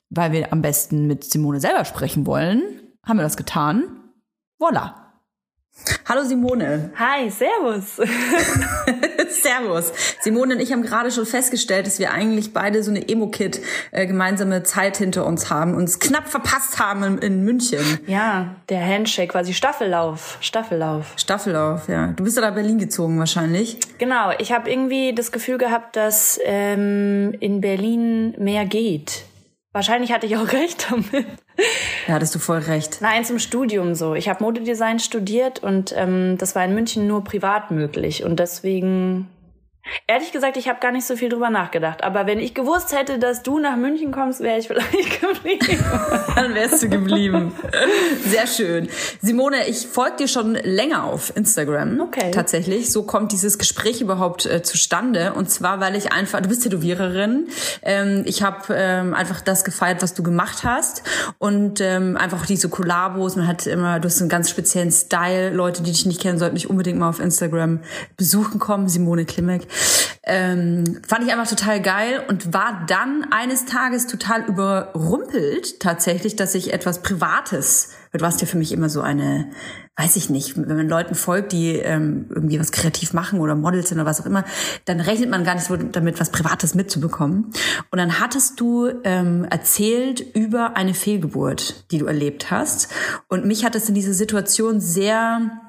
weil 0.09 0.31
wir 0.31 0.51
am 0.51 0.61
besten 0.61 1.07
mit 1.07 1.23
Simone 1.23 1.59
selber 1.59 1.85
sprechen 1.85 2.25
wollen, 2.25 2.61
haben 3.03 3.17
wir 3.17 3.23
das 3.23 3.37
getan. 3.37 3.83
Voila. 4.59 5.04
Hallo 6.07 6.23
Simone. 6.23 6.91
Hi, 6.99 7.31
servus. 7.31 7.95
Servus. 9.29 9.91
Simone 10.21 10.53
und 10.53 10.61
ich 10.61 10.71
haben 10.71 10.83
gerade 10.83 11.09
schon 11.11 11.25
festgestellt, 11.25 11.87
dass 11.87 11.97
wir 11.97 12.11
eigentlich 12.11 12.53
beide 12.53 12.83
so 12.83 12.91
eine 12.91 13.09
Emo-Kid 13.09 13.59
äh, 13.91 14.05
gemeinsame 14.05 14.61
Zeit 14.61 14.97
hinter 14.97 15.25
uns 15.25 15.49
haben, 15.49 15.73
uns 15.73 15.99
knapp 15.99 16.27
verpasst 16.27 16.79
haben 16.79 17.03
in, 17.03 17.17
in 17.17 17.43
München. 17.43 17.99
Ja, 18.05 18.55
der 18.69 18.85
Handshake, 18.85 19.29
quasi 19.29 19.53
Staffellauf. 19.53 20.37
Staffellauf. 20.41 21.13
Staffellauf, 21.17 21.89
ja. 21.89 22.13
Du 22.15 22.23
bist 22.23 22.37
ja 22.37 22.43
nach 22.43 22.53
Berlin 22.53 22.77
gezogen 22.77 23.17
wahrscheinlich. 23.17 23.79
Genau, 23.97 24.31
ich 24.37 24.51
habe 24.51 24.69
irgendwie 24.69 25.13
das 25.15 25.31
Gefühl 25.31 25.57
gehabt, 25.57 25.95
dass 25.95 26.39
ähm, 26.45 27.35
in 27.39 27.61
Berlin 27.61 28.35
mehr 28.37 28.65
geht. 28.65 29.23
Wahrscheinlich 29.75 30.13
hatte 30.13 30.25
ich 30.25 30.37
auch 30.37 30.47
recht 30.53 30.89
damit. 30.89 31.25
Ja, 32.07 32.13
hattest 32.13 32.33
du 32.33 32.39
voll 32.39 32.59
recht. 32.59 32.99
Nein, 33.01 33.25
zum 33.25 33.39
Studium 33.39 33.93
so. 33.93 34.15
Ich 34.15 34.29
habe 34.29 34.41
Modedesign 34.41 34.99
studiert 34.99 35.61
und 35.61 35.93
ähm, 35.97 36.37
das 36.37 36.55
war 36.55 36.63
in 36.63 36.73
München 36.73 37.07
nur 37.07 37.25
privat 37.25 37.71
möglich. 37.71 38.23
Und 38.23 38.39
deswegen, 38.39 39.27
ehrlich 40.07 40.31
gesagt, 40.31 40.57
ich 40.57 40.67
habe 40.67 40.79
gar 40.79 40.91
nicht 40.91 41.05
so 41.05 41.15
viel 41.15 41.29
drüber 41.29 41.49
nachgedacht. 41.49 42.03
Aber 42.03 42.27
wenn 42.27 42.39
ich 42.39 42.53
gewusst 42.53 42.95
hätte, 42.95 43.19
dass 43.19 43.43
du 43.43 43.59
nach 43.59 43.75
München 43.75 44.11
kommst, 44.11 44.39
wäre 44.41 44.59
ich 44.59 44.67
vielleicht 44.67 45.21
geblieben. 45.21 45.83
Dann 46.35 46.53
wärst 46.53 46.83
du 46.83 46.89
geblieben. 46.89 47.53
Sehr 48.25 48.47
schön. 48.47 48.89
Simone, 49.21 49.67
ich 49.67 49.87
folge 49.87 50.17
dir 50.17 50.27
schon 50.27 50.55
länger 50.55 51.05
auf 51.05 51.35
Instagram. 51.35 51.99
Okay. 52.01 52.31
Tatsächlich. 52.31 52.91
So 52.91 53.03
kommt 53.03 53.31
dieses 53.31 53.57
Gespräch 53.57 54.01
überhaupt 54.01 54.45
äh, 54.45 54.61
zustande. 54.63 55.33
Und 55.33 55.49
zwar, 55.49 55.79
weil 55.79 55.95
ich 55.95 56.11
einfach, 56.11 56.41
du 56.41 56.49
bist 56.49 56.63
Tätowiererin. 56.63 57.47
Ähm, 57.81 58.23
ich 58.25 58.43
habe 58.43 58.73
ähm, 58.75 59.13
einfach 59.13 59.41
das 59.41 59.63
gefeiert, 59.63 60.01
was 60.01 60.13
du 60.13 60.23
gemacht 60.23 60.63
hast. 60.63 61.03
Und 61.39 61.81
ähm, 61.81 62.17
einfach 62.17 62.45
diese 62.45 62.69
Kollabos. 62.69 63.35
Man 63.35 63.47
hat 63.47 63.65
immer, 63.67 63.99
du 63.99 64.07
hast 64.07 64.19
einen 64.19 64.29
ganz 64.29 64.49
speziellen 64.49 64.91
Style. 64.91 65.51
Leute, 65.51 65.83
die 65.83 65.91
dich 65.91 66.05
nicht 66.05 66.21
kennen, 66.21 66.37
sollten 66.37 66.55
dich 66.55 66.69
unbedingt 66.69 66.99
mal 66.99 67.09
auf 67.09 67.19
Instagram 67.19 67.79
besuchen 68.17 68.59
kommen. 68.59 68.89
Simone 68.89 69.25
Klimek. 69.25 69.67
Ähm, 70.27 71.01
fand 71.07 71.23
ich 71.23 71.31
einfach 71.31 71.47
total 71.47 71.81
geil 71.81 72.23
und 72.27 72.51
war 72.51 72.83
dann 72.87 73.27
eines 73.29 73.65
Tages 73.65 74.07
total 74.07 74.43
überrumpelt 74.45 75.79
tatsächlich, 75.79 76.35
dass 76.35 76.55
ich 76.55 76.73
etwas 76.73 77.03
Privates, 77.03 77.91
du 78.11 78.21
warst 78.21 78.41
ja 78.41 78.47
für 78.47 78.57
mich 78.57 78.71
immer 78.71 78.89
so 78.89 79.01
eine, 79.01 79.51
weiß 79.97 80.15
ich 80.15 80.31
nicht, 80.31 80.57
wenn 80.57 80.75
man 80.75 80.89
Leuten 80.89 81.13
folgt, 81.13 81.51
die 81.51 81.73
ähm, 81.73 82.25
irgendwie 82.29 82.59
was 82.59 82.71
kreativ 82.71 83.13
machen 83.13 83.39
oder 83.39 83.53
Models 83.53 83.89
sind 83.89 83.99
oder 83.99 84.09
was 84.09 84.19
auch 84.19 84.25
immer, 84.25 84.45
dann 84.85 84.99
rechnet 84.99 85.29
man 85.29 85.43
gar 85.43 85.53
nicht 85.53 85.67
so 85.67 85.77
damit, 85.77 86.19
was 86.19 86.31
Privates 86.31 86.73
mitzubekommen. 86.73 87.51
Und 87.91 87.99
dann 87.99 88.19
hattest 88.19 88.59
du 88.59 88.89
ähm, 89.03 89.45
erzählt 89.45 90.21
über 90.35 90.75
eine 90.75 90.95
Fehlgeburt, 90.95 91.91
die 91.91 91.99
du 91.99 92.07
erlebt 92.07 92.49
hast. 92.49 92.91
Und 93.27 93.45
mich 93.45 93.63
hat 93.63 93.75
das 93.75 93.87
in 93.87 93.95
dieser 93.95 94.13
Situation 94.13 94.81
sehr 94.81 95.61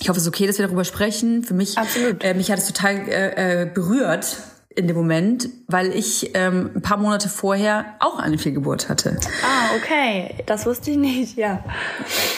ich 0.00 0.08
hoffe, 0.08 0.18
es 0.18 0.24
ist 0.24 0.28
okay, 0.28 0.46
dass 0.46 0.58
wir 0.58 0.66
darüber 0.66 0.84
sprechen. 0.84 1.42
Für 1.44 1.54
mich, 1.54 1.76
Absolut. 1.76 2.24
Äh, 2.24 2.34
mich 2.34 2.50
hat 2.50 2.58
es 2.58 2.66
total 2.66 2.96
äh, 3.08 3.62
äh, 3.62 3.66
berührt 3.66 4.38
in 4.74 4.86
dem 4.86 4.96
Moment, 4.96 5.48
weil 5.66 5.94
ich 5.94 6.30
ähm, 6.34 6.70
ein 6.76 6.80
paar 6.82 6.96
Monate 6.96 7.28
vorher 7.28 7.96
auch 7.98 8.18
eine 8.18 8.38
Fehlgeburt 8.38 8.88
hatte. 8.88 9.18
ah, 9.42 9.76
okay. 9.76 10.36
Das 10.46 10.64
wusste 10.64 10.92
ich 10.92 10.96
nicht, 10.96 11.36
ja. 11.36 11.62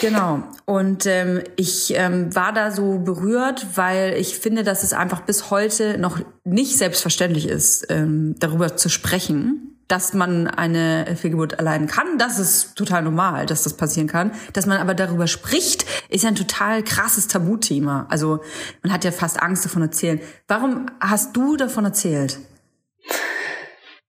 Genau. 0.01 0.43
Und 0.65 1.05
ähm, 1.05 1.41
ich 1.55 1.93
ähm, 1.95 2.35
war 2.35 2.51
da 2.51 2.71
so 2.71 2.99
berührt, 2.99 3.67
weil 3.75 4.15
ich 4.15 4.37
finde, 4.39 4.63
dass 4.63 4.83
es 4.83 4.93
einfach 4.93 5.21
bis 5.21 5.51
heute 5.51 5.97
noch 5.99 6.19
nicht 6.43 6.77
selbstverständlich 6.77 7.47
ist, 7.47 7.85
ähm, 7.89 8.35
darüber 8.39 8.75
zu 8.75 8.89
sprechen 8.89 9.72
dass 9.87 10.13
man 10.13 10.47
eine 10.47 11.15
Fehlgeburt 11.15 11.53
erleiden 11.53 11.87
kann. 11.87 12.17
Das 12.17 12.39
ist 12.39 12.75
total 12.75 13.03
normal, 13.03 13.45
dass 13.45 13.63
das 13.63 13.75
passieren 13.75 14.07
kann. 14.07 14.31
Dass 14.53 14.65
man 14.65 14.79
aber 14.79 14.93
darüber 14.93 15.27
spricht, 15.27 15.85
ist 16.09 16.23
ja 16.23 16.29
ein 16.29 16.35
total 16.35 16.83
krasses 16.83 17.27
Tabuthema. 17.27 18.05
Also 18.09 18.41
man 18.81 18.91
hat 18.91 19.03
ja 19.03 19.11
fast 19.11 19.41
Angst 19.41 19.65
davon 19.65 19.81
erzählen. 19.81 20.19
Warum 20.47 20.87
hast 20.99 21.35
du 21.35 21.57
davon 21.57 21.85
erzählt? 21.85 22.39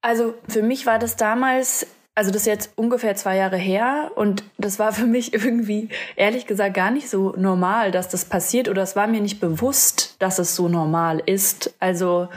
Also 0.00 0.34
für 0.48 0.62
mich 0.62 0.86
war 0.86 0.98
das 0.98 1.16
damals, 1.16 1.86
also 2.16 2.30
das 2.30 2.42
ist 2.42 2.46
jetzt 2.46 2.72
ungefähr 2.76 3.16
zwei 3.16 3.36
Jahre 3.36 3.56
her 3.56 4.12
und 4.14 4.44
das 4.56 4.78
war 4.78 4.92
für 4.92 5.06
mich 5.06 5.34
irgendwie 5.34 5.88
ehrlich 6.16 6.46
gesagt 6.46 6.74
gar 6.74 6.90
nicht 6.90 7.08
so 7.08 7.34
normal, 7.36 7.90
dass 7.90 8.08
das 8.08 8.24
passiert 8.24 8.68
oder 8.68 8.82
es 8.82 8.94
war 8.94 9.06
mir 9.06 9.20
nicht 9.20 9.40
bewusst, 9.40 10.16
dass 10.20 10.38
es 10.38 10.54
so 10.54 10.68
normal 10.68 11.20
ist. 11.26 11.74
Also 11.80 12.28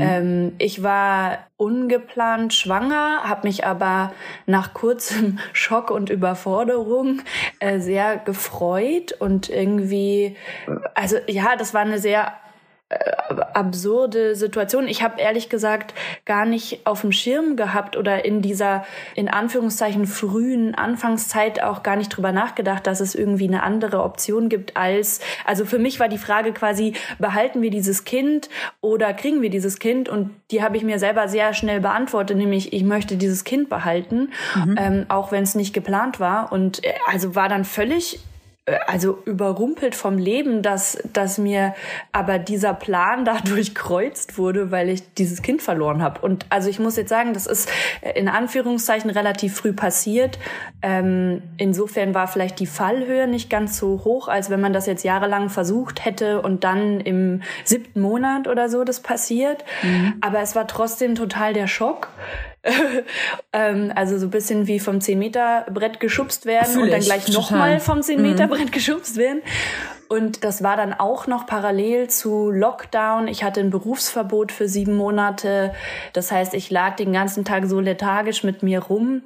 ähm, 0.00 0.52
ich 0.58 0.82
war 0.82 1.38
ungeplant 1.56 2.54
schwanger, 2.54 3.24
habe 3.24 3.46
mich 3.46 3.66
aber 3.66 4.12
nach 4.46 4.72
kurzem 4.72 5.38
Schock 5.52 5.90
und 5.90 6.08
Überforderung 6.08 7.20
äh, 7.58 7.80
sehr 7.80 8.16
gefreut 8.16 9.12
und 9.12 9.50
irgendwie, 9.50 10.36
also 10.94 11.16
ja, 11.26 11.56
das 11.56 11.74
war 11.74 11.82
eine 11.82 11.98
sehr 11.98 12.32
absurde 13.52 14.34
Situation. 14.34 14.88
Ich 14.88 15.02
habe 15.02 15.20
ehrlich 15.20 15.48
gesagt 15.48 15.94
gar 16.24 16.46
nicht 16.46 16.86
auf 16.86 17.02
dem 17.02 17.12
Schirm 17.12 17.56
gehabt 17.56 17.96
oder 17.96 18.24
in 18.24 18.40
dieser 18.40 18.84
in 19.14 19.28
Anführungszeichen 19.28 20.06
frühen 20.06 20.74
Anfangszeit 20.74 21.62
auch 21.62 21.82
gar 21.82 21.96
nicht 21.96 22.08
drüber 22.08 22.32
nachgedacht, 22.32 22.86
dass 22.86 23.00
es 23.00 23.14
irgendwie 23.14 23.46
eine 23.46 23.62
andere 23.62 24.02
Option 24.02 24.48
gibt 24.48 24.76
als 24.76 25.20
also 25.44 25.64
für 25.64 25.78
mich 25.78 26.00
war 26.00 26.08
die 26.08 26.18
Frage 26.18 26.52
quasi 26.52 26.94
behalten 27.18 27.62
wir 27.62 27.70
dieses 27.70 28.04
Kind 28.04 28.48
oder 28.80 29.12
kriegen 29.12 29.42
wir 29.42 29.50
dieses 29.50 29.78
Kind? 29.78 30.08
Und 30.08 30.30
die 30.50 30.62
habe 30.62 30.76
ich 30.76 30.82
mir 30.82 30.98
selber 30.98 31.28
sehr 31.28 31.54
schnell 31.54 31.80
beantwortet, 31.80 32.36
nämlich 32.36 32.72
ich 32.72 32.84
möchte 32.84 33.16
dieses 33.16 33.44
Kind 33.44 33.68
behalten, 33.68 34.30
ähm, 34.76 35.06
auch 35.08 35.32
wenn 35.32 35.42
es 35.42 35.54
nicht 35.54 35.74
geplant 35.74 36.20
war. 36.20 36.52
Und 36.52 36.84
äh, 36.84 36.94
also 37.06 37.34
war 37.34 37.48
dann 37.48 37.64
völlig 37.64 38.20
also 38.86 39.22
überrumpelt 39.24 39.94
vom 39.94 40.18
Leben, 40.18 40.62
dass, 40.62 40.98
dass 41.12 41.38
mir 41.38 41.74
aber 42.12 42.38
dieser 42.38 42.74
Plan 42.74 43.24
dadurch 43.24 43.74
kreuzt 43.74 44.38
wurde, 44.38 44.70
weil 44.70 44.88
ich 44.88 45.14
dieses 45.14 45.42
Kind 45.42 45.62
verloren 45.62 46.02
habe. 46.02 46.20
Und 46.20 46.46
also 46.50 46.68
ich 46.68 46.78
muss 46.78 46.96
jetzt 46.96 47.08
sagen, 47.08 47.32
das 47.34 47.46
ist 47.46 47.70
in 48.14 48.28
Anführungszeichen 48.28 49.10
relativ 49.10 49.56
früh 49.56 49.72
passiert. 49.72 50.38
Ähm, 50.82 51.42
insofern 51.56 52.14
war 52.14 52.26
vielleicht 52.28 52.60
die 52.60 52.66
Fallhöhe 52.66 53.26
nicht 53.26 53.50
ganz 53.50 53.78
so 53.78 54.04
hoch, 54.04 54.28
als 54.28 54.50
wenn 54.50 54.60
man 54.60 54.72
das 54.72 54.86
jetzt 54.86 55.04
jahrelang 55.04 55.48
versucht 55.48 56.04
hätte 56.04 56.42
und 56.42 56.64
dann 56.64 57.00
im 57.00 57.42
siebten 57.64 58.00
Monat 58.00 58.48
oder 58.48 58.68
so 58.68 58.84
das 58.84 59.00
passiert. 59.00 59.64
Aber 60.20 60.40
es 60.40 60.54
war 60.54 60.66
trotzdem 60.66 61.14
total 61.14 61.52
der 61.52 61.66
Schock. 61.66 62.08
ähm, 63.52 63.92
also 63.94 64.18
so 64.18 64.26
ein 64.26 64.30
bisschen 64.30 64.66
wie 64.66 64.80
vom 64.80 64.98
10-Meter-Brett 64.98 66.00
geschubst 66.00 66.46
werden 66.46 66.72
Fühl 66.72 66.82
und 66.84 66.90
dann 66.90 67.00
ich, 67.00 67.06
gleich 67.06 67.28
nochmal 67.28 67.80
vom 67.80 68.00
10-Meter-Brett 68.00 68.72
geschubst 68.72 69.16
werden. 69.16 69.42
Und 70.08 70.42
das 70.42 70.62
war 70.62 70.76
dann 70.76 70.94
auch 70.94 71.26
noch 71.26 71.46
parallel 71.46 72.08
zu 72.08 72.50
Lockdown. 72.50 73.28
Ich 73.28 73.44
hatte 73.44 73.60
ein 73.60 73.70
Berufsverbot 73.70 74.52
für 74.52 74.68
sieben 74.68 74.96
Monate. 74.96 75.74
Das 76.14 76.32
heißt, 76.32 76.54
ich 76.54 76.70
lag 76.70 76.96
den 76.96 77.12
ganzen 77.12 77.44
Tag 77.44 77.66
so 77.66 77.78
lethargisch 77.78 78.42
mit 78.42 78.62
mir 78.62 78.80
rum 78.80 79.22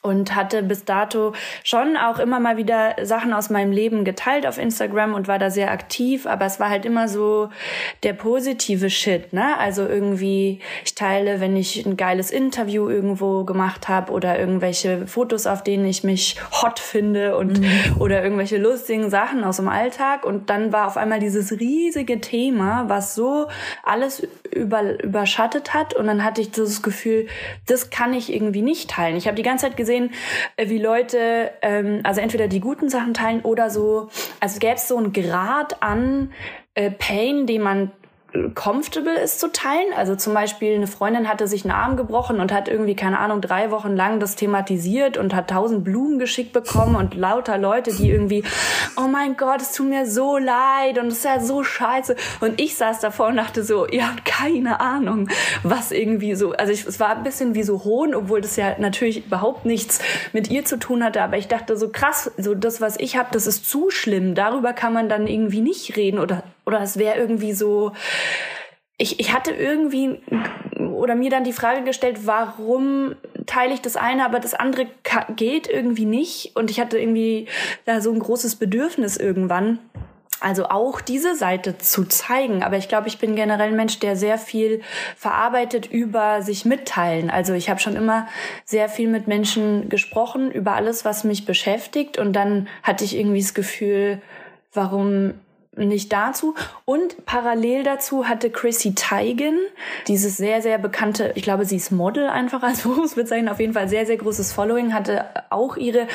und 0.00 0.36
hatte 0.36 0.62
bis 0.62 0.84
dato 0.84 1.32
schon 1.64 1.96
auch 1.96 2.20
immer 2.20 2.38
mal 2.38 2.56
wieder 2.56 2.94
Sachen 3.02 3.32
aus 3.32 3.50
meinem 3.50 3.72
Leben 3.72 4.04
geteilt 4.04 4.46
auf 4.46 4.56
Instagram 4.56 5.12
und 5.12 5.26
war 5.26 5.38
da 5.38 5.50
sehr 5.50 5.72
aktiv, 5.72 6.26
aber 6.26 6.46
es 6.46 6.60
war 6.60 6.70
halt 6.70 6.86
immer 6.86 7.08
so 7.08 7.48
der 8.04 8.12
positive 8.12 8.90
Shit, 8.90 9.32
ne? 9.32 9.58
Also 9.58 9.86
irgendwie 9.86 10.60
ich 10.84 10.94
teile, 10.94 11.40
wenn 11.40 11.56
ich 11.56 11.84
ein 11.84 11.96
geiles 11.96 12.30
Interview 12.30 12.88
irgendwo 12.88 13.44
gemacht 13.44 13.88
habe 13.88 14.12
oder 14.12 14.38
irgendwelche 14.38 15.06
Fotos, 15.08 15.46
auf 15.46 15.64
denen 15.64 15.84
ich 15.84 16.04
mich 16.04 16.36
hot 16.62 16.78
finde 16.78 17.36
und 17.36 17.60
oder 17.98 18.22
irgendwelche 18.22 18.58
lustigen 18.58 19.10
Sachen 19.10 19.42
aus 19.42 19.56
dem 19.56 19.68
Alltag 19.68 20.24
und 20.24 20.48
dann 20.48 20.72
war 20.72 20.86
auf 20.86 20.96
einmal 20.96 21.18
dieses 21.18 21.58
riesige 21.58 22.20
Thema, 22.20 22.84
was 22.88 23.16
so 23.16 23.48
alles 23.82 24.26
über, 24.52 25.02
überschattet 25.02 25.74
hat 25.74 25.94
und 25.94 26.06
dann 26.06 26.22
hatte 26.22 26.40
ich 26.40 26.52
das 26.52 26.82
Gefühl, 26.82 27.26
das 27.66 27.90
kann 27.90 28.14
ich 28.14 28.32
irgendwie 28.32 28.62
nicht 28.62 28.90
teilen. 28.90 29.16
Ich 29.16 29.26
habe 29.26 29.36
die 29.36 29.42
ganze 29.42 29.66
Zeit 29.66 29.76
gesehen, 29.76 29.87
äh, 29.88 30.68
wie 30.68 30.78
Leute, 30.78 31.50
ähm, 31.62 32.00
also 32.04 32.20
entweder 32.20 32.48
die 32.48 32.60
guten 32.60 32.88
Sachen 32.88 33.14
teilen 33.14 33.42
oder 33.42 33.70
so, 33.70 34.08
also 34.40 34.58
gäbe 34.58 34.74
es 34.74 34.88
so 34.88 34.96
einen 34.96 35.12
Grad 35.12 35.82
an 35.82 36.32
äh, 36.74 36.90
Pain, 36.90 37.46
den 37.46 37.62
man 37.62 37.92
comfortable 38.54 39.14
ist 39.18 39.40
zu 39.40 39.50
teilen. 39.50 39.92
Also 39.96 40.14
zum 40.14 40.34
Beispiel 40.34 40.74
eine 40.74 40.86
Freundin 40.86 41.28
hatte 41.28 41.48
sich 41.48 41.64
einen 41.64 41.72
Arm 41.72 41.96
gebrochen 41.96 42.40
und 42.40 42.52
hat 42.52 42.68
irgendwie, 42.68 42.94
keine 42.94 43.18
Ahnung, 43.18 43.40
drei 43.40 43.70
Wochen 43.70 43.96
lang 43.96 44.20
das 44.20 44.36
thematisiert 44.36 45.16
und 45.16 45.34
hat 45.34 45.48
tausend 45.48 45.82
Blumen 45.82 46.18
geschickt 46.18 46.52
bekommen 46.52 46.94
und 46.94 47.14
lauter 47.14 47.56
Leute, 47.56 47.90
die 47.94 48.10
irgendwie, 48.10 48.44
oh 48.96 49.08
mein 49.08 49.36
Gott, 49.36 49.62
es 49.62 49.72
tut 49.72 49.88
mir 49.88 50.06
so 50.06 50.36
leid 50.36 50.98
und 50.98 51.06
es 51.06 51.18
ist 51.18 51.24
ja 51.24 51.40
so 51.40 51.64
scheiße. 51.64 52.16
Und 52.40 52.60
ich 52.60 52.76
saß 52.76 53.00
davor 53.00 53.28
und 53.28 53.36
dachte 53.36 53.64
so, 53.64 53.86
ihr 53.86 54.06
habt 54.06 54.26
keine 54.26 54.80
Ahnung, 54.80 55.28
was 55.62 55.90
irgendwie 55.90 56.34
so, 56.34 56.52
also 56.52 56.72
ich, 56.72 56.86
es 56.86 57.00
war 57.00 57.16
ein 57.16 57.22
bisschen 57.22 57.54
wie 57.54 57.62
so 57.62 57.84
Hohn, 57.84 58.14
obwohl 58.14 58.42
das 58.42 58.56
ja 58.56 58.78
natürlich 58.78 59.26
überhaupt 59.26 59.64
nichts 59.64 60.00
mit 60.34 60.50
ihr 60.50 60.66
zu 60.66 60.78
tun 60.78 61.02
hatte, 61.02 61.22
aber 61.22 61.38
ich 61.38 61.48
dachte 61.48 61.78
so 61.78 61.88
krass, 61.88 62.30
so 62.36 62.54
das, 62.54 62.82
was 62.82 62.98
ich 62.98 63.16
habe, 63.16 63.30
das 63.32 63.46
ist 63.46 63.68
zu 63.68 63.90
schlimm. 63.90 64.34
Darüber 64.34 64.74
kann 64.74 64.92
man 64.92 65.08
dann 65.08 65.26
irgendwie 65.26 65.62
nicht 65.62 65.96
reden 65.96 66.18
oder 66.18 66.42
oder 66.68 66.82
es 66.82 66.98
wäre 66.98 67.16
irgendwie 67.16 67.54
so, 67.54 67.92
ich, 68.98 69.18
ich 69.20 69.32
hatte 69.32 69.52
irgendwie 69.52 70.20
oder 70.76 71.14
mir 71.14 71.30
dann 71.30 71.44
die 71.44 71.54
Frage 71.54 71.82
gestellt, 71.82 72.26
warum 72.26 73.16
teile 73.46 73.72
ich 73.72 73.80
das 73.80 73.96
eine, 73.96 74.26
aber 74.26 74.38
das 74.38 74.52
andere 74.52 74.86
geht 75.34 75.66
irgendwie 75.66 76.04
nicht. 76.04 76.54
Und 76.54 76.70
ich 76.70 76.78
hatte 76.78 76.98
irgendwie 76.98 77.48
da 77.86 78.02
so 78.02 78.12
ein 78.12 78.18
großes 78.18 78.56
Bedürfnis 78.56 79.16
irgendwann. 79.16 79.78
Also 80.40 80.66
auch 80.66 81.00
diese 81.00 81.34
Seite 81.34 81.78
zu 81.78 82.04
zeigen. 82.04 82.62
Aber 82.62 82.76
ich 82.76 82.88
glaube, 82.88 83.08
ich 83.08 83.18
bin 83.18 83.34
generell 83.34 83.70
ein 83.70 83.76
Mensch, 83.76 83.98
der 83.98 84.14
sehr 84.14 84.36
viel 84.36 84.82
verarbeitet 85.16 85.86
über 85.86 86.42
sich 86.42 86.66
mitteilen. 86.66 87.30
Also 87.30 87.54
ich 87.54 87.70
habe 87.70 87.80
schon 87.80 87.96
immer 87.96 88.28
sehr 88.66 88.90
viel 88.90 89.08
mit 89.08 89.26
Menschen 89.26 89.88
gesprochen 89.88 90.52
über 90.52 90.74
alles, 90.74 91.06
was 91.06 91.24
mich 91.24 91.46
beschäftigt. 91.46 92.18
Und 92.18 92.34
dann 92.34 92.68
hatte 92.82 93.04
ich 93.04 93.16
irgendwie 93.16 93.40
das 93.40 93.54
Gefühl, 93.54 94.20
warum 94.72 95.34
nicht 95.86 96.12
dazu. 96.12 96.54
Und 96.84 97.24
parallel 97.26 97.82
dazu 97.82 98.28
hatte 98.28 98.50
Chrissy 98.50 98.94
Teigen, 98.94 99.58
dieses 100.06 100.36
sehr, 100.36 100.62
sehr 100.62 100.78
bekannte, 100.78 101.32
ich 101.34 101.42
glaube, 101.42 101.64
sie 101.64 101.76
ist 101.76 101.90
Model 101.90 102.28
einfach 102.28 102.62
als 102.64 102.82
Berufsbezeichnung, 102.82 103.52
auf 103.52 103.60
jeden 103.60 103.74
Fall 103.74 103.88
sehr, 103.88 104.06
sehr 104.06 104.16
großes 104.16 104.52
Following, 104.52 104.94
hatte 104.94 105.26
auch 105.50 105.76
ihre, 105.76 106.06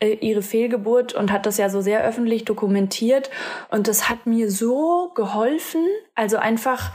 äh, 0.00 0.14
ihre 0.14 0.42
Fehlgeburt 0.42 1.14
und 1.14 1.32
hat 1.32 1.46
das 1.46 1.58
ja 1.58 1.68
so 1.68 1.80
sehr 1.80 2.04
öffentlich 2.04 2.44
dokumentiert. 2.44 3.30
Und 3.70 3.88
das 3.88 4.08
hat 4.08 4.26
mir 4.26 4.50
so 4.50 5.12
geholfen, 5.14 5.84
also 6.14 6.36
einfach 6.36 6.92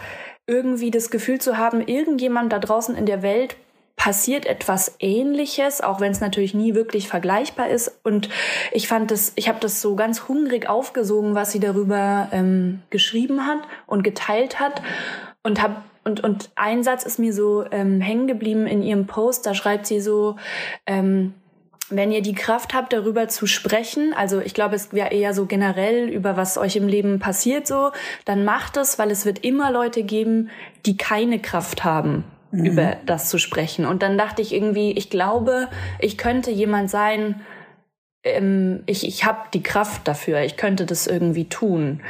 irgendwie 0.47 0.91
das 0.91 1.09
Gefühl 1.09 1.39
zu 1.39 1.57
haben, 1.57 1.81
irgendjemand 1.81 2.53
da 2.53 2.59
draußen 2.59 2.95
in 2.95 3.05
der 3.05 3.23
Welt 3.23 3.55
passiert 3.95 4.45
etwas 4.45 4.95
ähnliches, 4.99 5.81
auch 5.81 5.99
wenn 5.99 6.11
es 6.11 6.21
natürlich 6.21 6.53
nie 6.53 6.75
wirklich 6.75 7.07
vergleichbar 7.07 7.69
ist. 7.69 7.99
Und 8.03 8.29
ich 8.71 8.87
fand 8.87 9.11
das, 9.11 9.31
ich 9.35 9.47
habe 9.47 9.59
das 9.59 9.81
so 9.81 9.95
ganz 9.95 10.27
hungrig 10.27 10.69
aufgesogen, 10.69 11.33
was 11.33 11.51
sie 11.51 11.59
darüber 11.59 12.27
ähm, 12.31 12.81
geschrieben 12.89 13.47
hat 13.47 13.59
und 13.87 14.03
geteilt 14.03 14.59
hat. 14.59 14.81
Und 15.43 15.61
hab 15.61 15.83
und, 16.03 16.23
und 16.23 16.51
ein 16.55 16.83
Satz 16.83 17.03
ist 17.03 17.17
mir 17.17 17.33
so 17.33 17.65
ähm, 17.71 17.99
hängen 17.99 18.27
geblieben 18.27 18.67
in 18.67 18.83
ihrem 18.83 19.07
Post, 19.07 19.47
da 19.47 19.55
schreibt 19.55 19.87
sie 19.87 19.99
so, 19.99 20.35
ähm, 20.85 21.33
wenn 21.89 22.11
ihr 22.11 22.21
die 22.21 22.35
Kraft 22.35 22.73
habt, 22.73 22.93
darüber 22.93 23.27
zu 23.27 23.47
sprechen, 23.47 24.13
also 24.15 24.39
ich 24.39 24.53
glaube, 24.53 24.75
es 24.75 24.93
wäre 24.93 25.13
eher 25.13 25.33
so 25.33 25.45
generell 25.45 26.09
über 26.09 26.37
was 26.37 26.57
euch 26.57 26.75
im 26.75 26.87
Leben 26.87 27.19
passiert 27.19 27.67
so, 27.67 27.91
dann 28.23 28.45
macht 28.45 28.77
es, 28.77 28.97
weil 28.97 29.11
es 29.11 29.25
wird 29.25 29.43
immer 29.43 29.71
Leute 29.71 30.03
geben, 30.03 30.49
die 30.85 30.97
keine 30.97 31.39
Kraft 31.39 31.83
haben, 31.83 32.23
über 32.63 32.97
das 33.05 33.29
zu 33.29 33.37
sprechen. 33.37 33.85
Und 33.85 34.01
dann 34.01 34.17
dachte 34.17 34.41
ich 34.41 34.53
irgendwie, 34.53 34.91
ich 34.91 35.09
glaube, 35.09 35.67
ich 35.99 36.17
könnte 36.17 36.51
jemand 36.51 36.89
sein, 36.89 37.41
ähm, 38.23 38.83
ich, 38.85 39.07
ich 39.07 39.25
habe 39.25 39.39
die 39.53 39.63
Kraft 39.63 40.07
dafür, 40.07 40.41
ich 40.41 40.57
könnte 40.57 40.85
das 40.85 41.07
irgendwie 41.07 41.47
tun. 41.49 42.01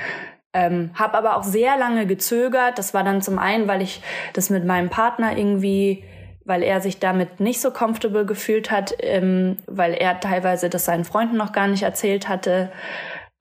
Ähm, 0.53 0.91
habe 0.93 1.17
aber 1.17 1.35
auch 1.35 1.43
sehr 1.43 1.77
lange 1.77 2.07
gezögert. 2.07 2.77
Das 2.77 2.93
war 2.93 3.03
dann 3.03 3.21
zum 3.21 3.37
einen, 3.37 3.67
weil 3.67 3.81
ich 3.81 4.01
das 4.33 4.49
mit 4.49 4.65
meinem 4.65 4.89
Partner 4.89 5.37
irgendwie, 5.37 6.05
weil 6.45 6.63
er 6.63 6.79
sich 6.79 6.99
damit 6.99 7.41
nicht 7.41 7.59
so 7.59 7.71
comfortable 7.71 8.25
gefühlt 8.25 8.71
hat, 8.71 8.93
ähm, 8.99 9.57
weil 9.67 9.93
er 9.93 10.19
teilweise 10.21 10.69
das 10.69 10.85
seinen 10.85 11.03
Freunden 11.03 11.35
noch 11.35 11.51
gar 11.51 11.67
nicht 11.67 11.83
erzählt 11.83 12.29
hatte. 12.29 12.71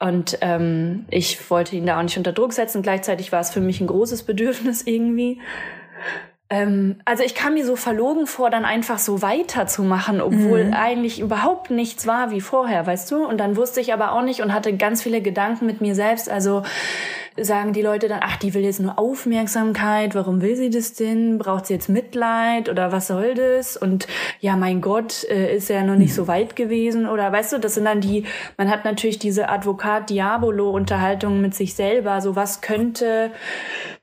Und 0.01 0.39
ähm, 0.41 1.07
ich 1.09 1.51
wollte 1.51 1.77
ihn 1.77 1.87
da 1.87 1.99
auch 1.99 2.03
nicht 2.03 2.19
unter 2.19 2.33
Druck 2.33 2.53
setzen. 2.53 2.83
Gleichzeitig 2.83 3.31
war 3.31 3.41
es 3.41 3.51
für 3.51 3.61
mich 3.61 3.81
ein 3.81 3.87
großes 3.87 4.25
Bedürfnis 4.25 4.83
irgendwie. 4.87 5.41
Ähm, 6.55 6.97
also 7.05 7.25
ich 7.25 7.35
kam 7.35 7.55
mir 7.55 7.67
so 7.67 7.75
verlogen 7.75 8.27
vor, 8.27 8.49
dann 8.49 8.65
einfach 8.65 8.99
so 8.99 9.23
weiterzumachen, 9.23 10.21
obwohl 10.21 10.71
eigentlich 10.73 11.19
überhaupt 11.21 11.71
nichts 11.71 12.07
war 12.07 12.31
wie 12.31 12.41
vorher, 12.41 12.87
weißt 12.87 13.11
du? 13.11 13.27
Und 13.27 13.39
dann 13.39 13.57
wusste 13.57 13.81
ich 13.81 13.93
aber 13.93 14.13
auch 14.13 14.23
nicht 14.23 14.41
und 14.41 14.53
hatte 14.53 14.77
ganz 14.77 15.03
viele 15.03 15.21
Gedanken 15.21 15.67
mit 15.67 15.81
mir 15.81 15.95
selbst. 15.95 16.31
Also 16.31 16.63
sagen 17.37 17.73
die 17.73 17.83
Leute 17.83 18.07
dann, 18.07 18.21
ach, 18.23 18.37
die 18.37 18.55
will 18.55 18.63
jetzt 18.63 18.79
nur 18.79 18.97
Aufmerksamkeit, 18.97 20.15
warum 20.15 20.41
will 20.41 20.55
sie 20.55 20.71
das 20.71 20.93
denn? 20.93 21.39
Braucht 21.39 21.67
sie 21.67 21.75
jetzt 21.75 21.89
Mitleid 21.89 22.69
oder 22.69 22.93
was 22.93 23.09
soll 23.09 23.35
das? 23.35 23.77
Und 23.77 24.07
ja, 24.39 24.57
mein 24.57 24.81
Gott, 24.81 25.25
äh, 25.25 25.57
ist 25.57 25.69
ja 25.69 25.83
noch 25.83 25.97
nicht 25.97 26.15
so 26.15 26.29
weit 26.29 26.55
gewesen 26.55 27.09
oder 27.09 27.33
weißt 27.33 27.55
du, 27.55 27.59
das 27.59 27.75
sind 27.75 27.87
dann 27.87 28.01
die, 28.01 28.25
man 28.57 28.71
hat 28.71 28.85
natürlich 28.85 29.19
diese 29.19 29.49
Advokat-Diabolo-Unterhaltung 29.49 31.41
mit 31.41 31.57
sich 31.57 31.75
selber, 31.75 32.21
so 32.21 32.37
was 32.37 32.61
könnte 32.61 33.33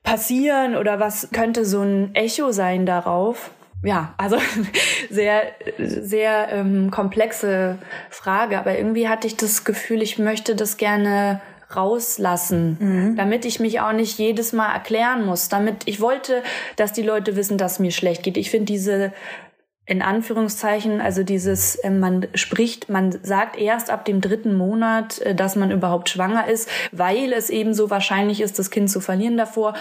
passieren 0.02 0.76
oder 0.76 1.00
was 1.00 1.28
könnte 1.32 1.64
so 1.64 1.82
ein 1.82 2.14
Echo 2.14 2.52
sein 2.52 2.86
darauf? 2.86 3.50
Ja, 3.82 4.14
also 4.16 4.36
sehr, 5.10 5.42
sehr 5.78 6.48
ähm, 6.50 6.90
komplexe 6.90 7.78
Frage, 8.10 8.58
aber 8.58 8.76
irgendwie 8.76 9.08
hatte 9.08 9.26
ich 9.26 9.36
das 9.36 9.64
Gefühl, 9.64 10.02
ich 10.02 10.18
möchte 10.18 10.54
das 10.54 10.76
gerne 10.76 11.40
rauslassen, 11.74 13.14
damit 13.16 13.46
ich 13.46 13.58
mich 13.58 13.80
auch 13.80 13.92
nicht 13.92 14.18
jedes 14.18 14.52
Mal 14.52 14.72
erklären 14.72 15.24
muss, 15.24 15.48
damit 15.48 15.76
ich 15.86 16.00
wollte, 16.02 16.42
dass 16.76 16.92
die 16.92 17.02
Leute 17.02 17.34
wissen, 17.34 17.56
dass 17.56 17.78
mir 17.78 17.92
schlecht 17.92 18.22
geht. 18.22 18.36
Ich 18.36 18.50
finde 18.50 18.66
diese 18.66 19.12
in 19.92 20.00
Anführungszeichen, 20.00 21.02
also 21.02 21.22
dieses, 21.22 21.74
äh, 21.74 21.90
man 21.90 22.26
spricht, 22.34 22.88
man 22.88 23.12
sagt 23.22 23.58
erst 23.58 23.90
ab 23.90 24.06
dem 24.06 24.22
dritten 24.22 24.56
Monat, 24.56 25.18
äh, 25.18 25.34
dass 25.34 25.54
man 25.54 25.70
überhaupt 25.70 26.08
schwanger 26.08 26.48
ist, 26.48 26.66
weil 26.92 27.30
es 27.34 27.50
eben 27.50 27.74
so 27.74 27.90
wahrscheinlich 27.90 28.40
ist, 28.40 28.58
das 28.58 28.70
Kind 28.70 28.90
zu 28.90 29.00
verlieren 29.00 29.36
davor. 29.36 29.74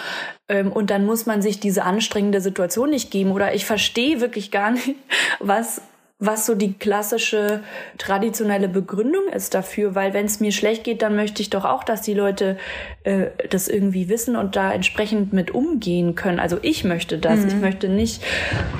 Ähm, 0.50 0.70
Und 0.74 0.90
dann 0.90 1.06
muss 1.06 1.28
man 1.28 1.42
sich 1.42 1.62
diese 1.62 1.84
anstrengende 1.84 2.42
Situation 2.42 2.90
nicht 2.90 3.10
geben. 3.10 3.32
Oder 3.32 3.54
ich 3.54 3.66
verstehe 3.66 4.20
wirklich 4.20 4.52
gar 4.52 4.72
nicht, 4.72 4.96
was 5.40 5.82
was 6.22 6.46
so 6.46 6.54
die 6.54 6.74
klassische 6.74 7.62
traditionelle 7.98 8.70
Begründung 8.70 9.28
ist 9.34 9.56
dafür, 9.56 9.96
weil 9.96 10.14
wenn 10.14 10.28
es 10.28 10.40
mir 10.40 10.52
schlecht 10.52 10.84
geht, 10.84 11.02
dann 11.02 11.16
möchte 11.16 11.42
ich 11.42 11.50
doch 11.50 11.66
auch, 11.66 11.84
dass 11.84 12.04
die 12.04 12.14
Leute 12.14 12.58
äh, 13.04 13.26
das 13.50 13.68
irgendwie 13.68 14.08
wissen 14.08 14.36
und 14.36 14.56
da 14.56 14.72
entsprechend 14.72 15.34
mit 15.34 15.50
umgehen 15.52 16.14
können. 16.14 16.40
Also 16.40 16.60
ich 16.62 16.84
möchte 16.84 17.18
das. 17.18 17.44
Ich 17.44 17.56
möchte 17.56 17.90
nicht 17.90 18.24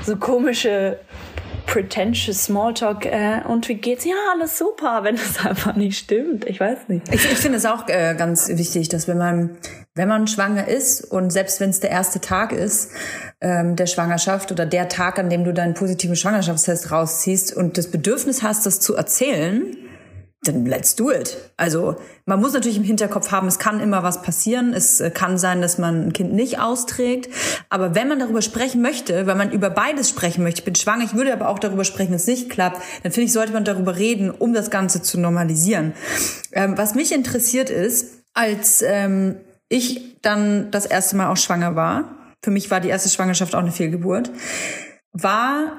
so 0.04 0.16
komische 0.16 0.98
pretentious 1.66 2.44
Smalltalk 2.44 3.06
äh, 3.06 3.40
und 3.46 3.68
wie 3.68 3.74
geht's? 3.74 4.04
Ja, 4.04 4.14
alles 4.34 4.58
super, 4.58 5.00
wenn 5.02 5.14
es 5.14 5.44
einfach 5.44 5.76
nicht 5.76 5.98
stimmt. 5.98 6.44
Ich 6.46 6.60
weiß 6.60 6.88
nicht. 6.88 7.08
Ich, 7.12 7.24
ich 7.24 7.38
finde 7.38 7.58
es 7.58 7.66
auch 7.66 7.88
äh, 7.88 8.14
ganz 8.16 8.48
wichtig, 8.48 8.88
dass 8.88 9.08
wenn 9.08 9.18
man, 9.18 9.56
wenn 9.94 10.08
man 10.08 10.26
schwanger 10.26 10.68
ist 10.68 11.02
und 11.02 11.30
selbst 11.30 11.60
wenn 11.60 11.70
es 11.70 11.80
der 11.80 11.90
erste 11.90 12.20
Tag 12.20 12.52
ist 12.52 12.90
ähm, 13.40 13.76
der 13.76 13.86
Schwangerschaft 13.86 14.52
oder 14.52 14.66
der 14.66 14.88
Tag, 14.88 15.18
an 15.18 15.28
dem 15.28 15.44
du 15.44 15.52
deinen 15.52 15.74
positiven 15.74 16.16
Schwangerschaftstest 16.16 16.90
rausziehst 16.90 17.54
und 17.54 17.76
das 17.78 17.88
Bedürfnis 17.90 18.42
hast, 18.42 18.66
das 18.66 18.80
zu 18.80 18.94
erzählen, 18.94 19.76
dann 20.44 20.66
let's 20.66 20.96
do 20.96 21.12
it. 21.12 21.36
Also 21.56 21.96
man 22.26 22.40
muss 22.40 22.52
natürlich 22.52 22.76
im 22.76 22.82
Hinterkopf 22.82 23.30
haben, 23.30 23.46
es 23.46 23.60
kann 23.60 23.78
immer 23.78 24.02
was 24.02 24.22
passieren. 24.22 24.74
Es 24.74 25.00
äh, 25.00 25.10
kann 25.10 25.38
sein, 25.38 25.62
dass 25.62 25.78
man 25.78 26.08
ein 26.08 26.12
Kind 26.12 26.32
nicht 26.32 26.58
austrägt. 26.58 27.32
Aber 27.68 27.94
wenn 27.94 28.08
man 28.08 28.18
darüber 28.18 28.42
sprechen 28.42 28.82
möchte, 28.82 29.26
wenn 29.26 29.38
man 29.38 29.52
über 29.52 29.70
beides 29.70 30.08
sprechen 30.08 30.42
möchte, 30.42 30.60
ich 30.60 30.64
bin 30.64 30.74
schwanger, 30.74 31.04
ich 31.04 31.14
würde 31.14 31.32
aber 31.32 31.48
auch 31.48 31.60
darüber 31.60 31.84
sprechen, 31.84 32.10
wenn 32.10 32.16
es 32.16 32.26
nicht 32.26 32.50
klappt, 32.50 32.82
dann 33.04 33.12
finde 33.12 33.26
ich, 33.26 33.32
sollte 33.32 33.52
man 33.52 33.64
darüber 33.64 33.96
reden, 33.96 34.30
um 34.32 34.52
das 34.52 34.70
Ganze 34.70 35.00
zu 35.00 35.18
normalisieren. 35.18 35.92
Ähm, 36.50 36.76
was 36.76 36.96
mich 36.96 37.12
interessiert 37.12 37.70
ist, 37.70 38.24
als 38.34 38.82
ähm, 38.82 39.36
ich 39.68 40.20
dann 40.22 40.72
das 40.72 40.86
erste 40.86 41.16
Mal 41.16 41.30
auch 41.30 41.36
schwanger 41.36 41.76
war, 41.76 42.16
für 42.42 42.50
mich 42.50 42.70
war 42.72 42.80
die 42.80 42.88
erste 42.88 43.08
Schwangerschaft 43.08 43.54
auch 43.54 43.60
eine 43.60 43.70
Fehlgeburt, 43.70 44.32
war 45.12 45.74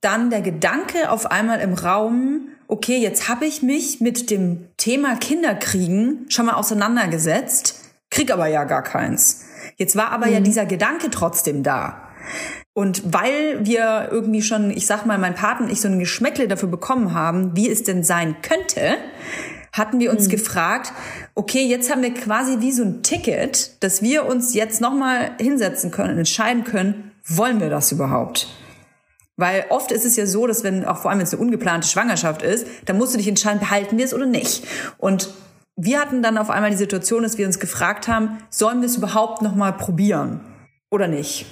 dann 0.00 0.30
der 0.30 0.40
Gedanke 0.40 1.10
auf 1.10 1.30
einmal 1.30 1.60
im 1.60 1.74
Raum, 1.74 2.48
okay, 2.72 2.96
jetzt 2.96 3.28
habe 3.28 3.44
ich 3.44 3.62
mich 3.62 4.00
mit 4.00 4.30
dem 4.30 4.66
Thema 4.78 5.16
Kinderkriegen 5.16 6.24
schon 6.30 6.46
mal 6.46 6.54
auseinandergesetzt, 6.54 7.78
krieg 8.10 8.32
aber 8.32 8.46
ja 8.46 8.64
gar 8.64 8.82
keins. 8.82 9.44
Jetzt 9.76 9.94
war 9.94 10.10
aber 10.10 10.26
ja 10.28 10.40
dieser 10.40 10.64
Gedanke 10.64 11.10
trotzdem 11.10 11.62
da. 11.62 12.08
Und 12.72 13.12
weil 13.12 13.66
wir 13.66 14.08
irgendwie 14.10 14.40
schon, 14.40 14.70
ich 14.70 14.86
sag 14.86 15.04
mal, 15.04 15.18
mein 15.18 15.34
Partner 15.34 15.66
und 15.66 15.72
ich 15.72 15.82
so 15.82 15.88
ein 15.88 15.98
Geschmäckle 15.98 16.48
dafür 16.48 16.70
bekommen 16.70 17.12
haben, 17.12 17.54
wie 17.54 17.68
es 17.68 17.82
denn 17.82 18.04
sein 18.04 18.36
könnte, 18.40 18.96
hatten 19.74 20.00
wir 20.00 20.10
uns 20.10 20.30
gefragt, 20.30 20.94
okay, 21.34 21.66
jetzt 21.66 21.90
haben 21.90 22.02
wir 22.02 22.14
quasi 22.14 22.60
wie 22.60 22.72
so 22.72 22.84
ein 22.84 23.02
Ticket, 23.02 23.82
dass 23.84 24.00
wir 24.00 24.24
uns 24.24 24.54
jetzt 24.54 24.80
nochmal 24.80 25.32
hinsetzen 25.38 25.90
können 25.90 26.12
und 26.12 26.18
entscheiden 26.18 26.64
können, 26.64 27.12
wollen 27.26 27.60
wir 27.60 27.68
das 27.68 27.92
überhaupt? 27.92 28.48
Weil 29.42 29.64
oft 29.70 29.90
ist 29.90 30.04
es 30.04 30.14
ja 30.14 30.24
so, 30.24 30.46
dass 30.46 30.62
wenn, 30.62 30.84
auch 30.84 30.98
vor 30.98 31.10
allem 31.10 31.18
wenn 31.18 31.26
es 31.26 31.32
eine 31.32 31.42
ungeplante 31.42 31.88
Schwangerschaft 31.88 32.42
ist, 32.42 32.64
dann 32.84 32.96
musst 32.96 33.12
du 33.12 33.18
dich 33.18 33.26
entscheiden, 33.26 33.58
behalten 33.58 33.98
wir 33.98 34.04
es 34.04 34.14
oder 34.14 34.24
nicht. 34.24 34.64
Und 34.98 35.30
wir 35.74 35.98
hatten 35.98 36.22
dann 36.22 36.38
auf 36.38 36.48
einmal 36.48 36.70
die 36.70 36.76
Situation, 36.76 37.24
dass 37.24 37.38
wir 37.38 37.46
uns 37.48 37.58
gefragt 37.58 38.06
haben, 38.06 38.38
sollen 38.50 38.82
wir 38.82 38.86
es 38.86 38.96
überhaupt 38.96 39.42
noch 39.42 39.56
mal 39.56 39.72
probieren 39.72 40.38
oder 40.90 41.08
nicht? 41.08 41.46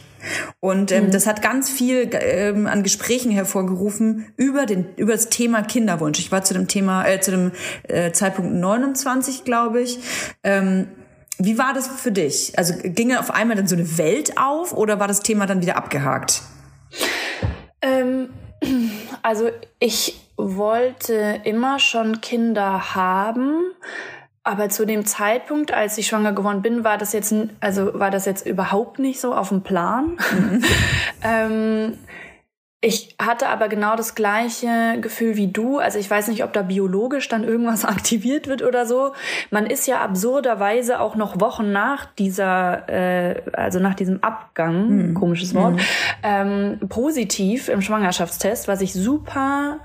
Und 0.60 0.92
ähm, 0.92 1.10
das 1.10 1.26
hat 1.26 1.42
ganz 1.42 1.68
viel 1.68 2.08
ähm, 2.12 2.68
an 2.68 2.84
Gesprächen 2.84 3.32
hervorgerufen 3.32 4.26
über 4.36 4.66
den 4.66 4.86
über 4.94 5.10
das 5.10 5.28
Thema 5.28 5.62
Kinderwunsch. 5.62 6.20
Ich 6.20 6.30
war 6.30 6.44
zu 6.44 6.54
dem 6.54 6.68
Thema 6.68 7.08
äh, 7.08 7.20
zu 7.20 7.32
dem 7.32 7.50
äh, 7.88 8.12
Zeitpunkt 8.12 8.52
29, 8.52 9.42
glaube 9.42 9.80
ich. 9.80 9.98
Ähm, 10.44 10.86
wie 11.38 11.58
war 11.58 11.74
das 11.74 11.88
für 11.88 12.12
dich? 12.12 12.56
Also 12.56 12.72
ging 12.84 13.16
auf 13.16 13.32
einmal 13.32 13.56
dann 13.56 13.66
so 13.66 13.74
eine 13.74 13.98
Welt 13.98 14.38
auf 14.38 14.72
oder 14.74 15.00
war 15.00 15.08
das 15.08 15.22
Thema 15.22 15.46
dann 15.46 15.60
wieder 15.60 15.76
abgehakt? 15.76 16.42
Ähm, 17.82 18.30
also 19.22 19.50
ich 19.78 20.20
wollte 20.36 21.40
immer 21.44 21.78
schon 21.78 22.20
Kinder 22.20 22.94
haben, 22.94 23.60
aber 24.42 24.68
zu 24.70 24.86
dem 24.86 25.04
Zeitpunkt, 25.04 25.72
als 25.72 25.98
ich 25.98 26.06
schwanger 26.06 26.32
geworden 26.32 26.62
bin, 26.62 26.82
war 26.82 26.96
das 26.96 27.12
jetzt, 27.12 27.34
also 27.60 27.98
war 27.98 28.10
das 28.10 28.24
jetzt 28.24 28.46
überhaupt 28.46 28.98
nicht 28.98 29.20
so 29.20 29.34
auf 29.34 29.50
dem 29.50 29.62
Plan. 29.62 30.16
ähm, 31.22 31.98
ich 32.82 33.14
hatte 33.20 33.48
aber 33.48 33.68
genau 33.68 33.94
das 33.94 34.14
gleiche 34.14 34.98
Gefühl 35.02 35.36
wie 35.36 35.48
du. 35.48 35.78
Also 35.78 35.98
ich 35.98 36.10
weiß 36.10 36.28
nicht, 36.28 36.44
ob 36.44 36.54
da 36.54 36.62
biologisch 36.62 37.28
dann 37.28 37.44
irgendwas 37.44 37.84
aktiviert 37.84 38.46
wird 38.46 38.62
oder 38.62 38.86
so. 38.86 39.12
Man 39.50 39.66
ist 39.66 39.86
ja 39.86 40.00
absurderweise 40.00 41.00
auch 41.00 41.14
noch 41.14 41.40
Wochen 41.40 41.72
nach 41.72 42.06
dieser, 42.06 42.88
äh, 42.88 43.42
also 43.52 43.80
nach 43.80 43.94
diesem 43.94 44.22
Abgang, 44.22 45.12
komisches 45.12 45.54
Wort, 45.54 45.78
ähm, 46.22 46.78
positiv 46.88 47.68
im 47.68 47.82
Schwangerschaftstest, 47.82 48.66
was 48.66 48.80
ich 48.80 48.94
super 48.94 49.80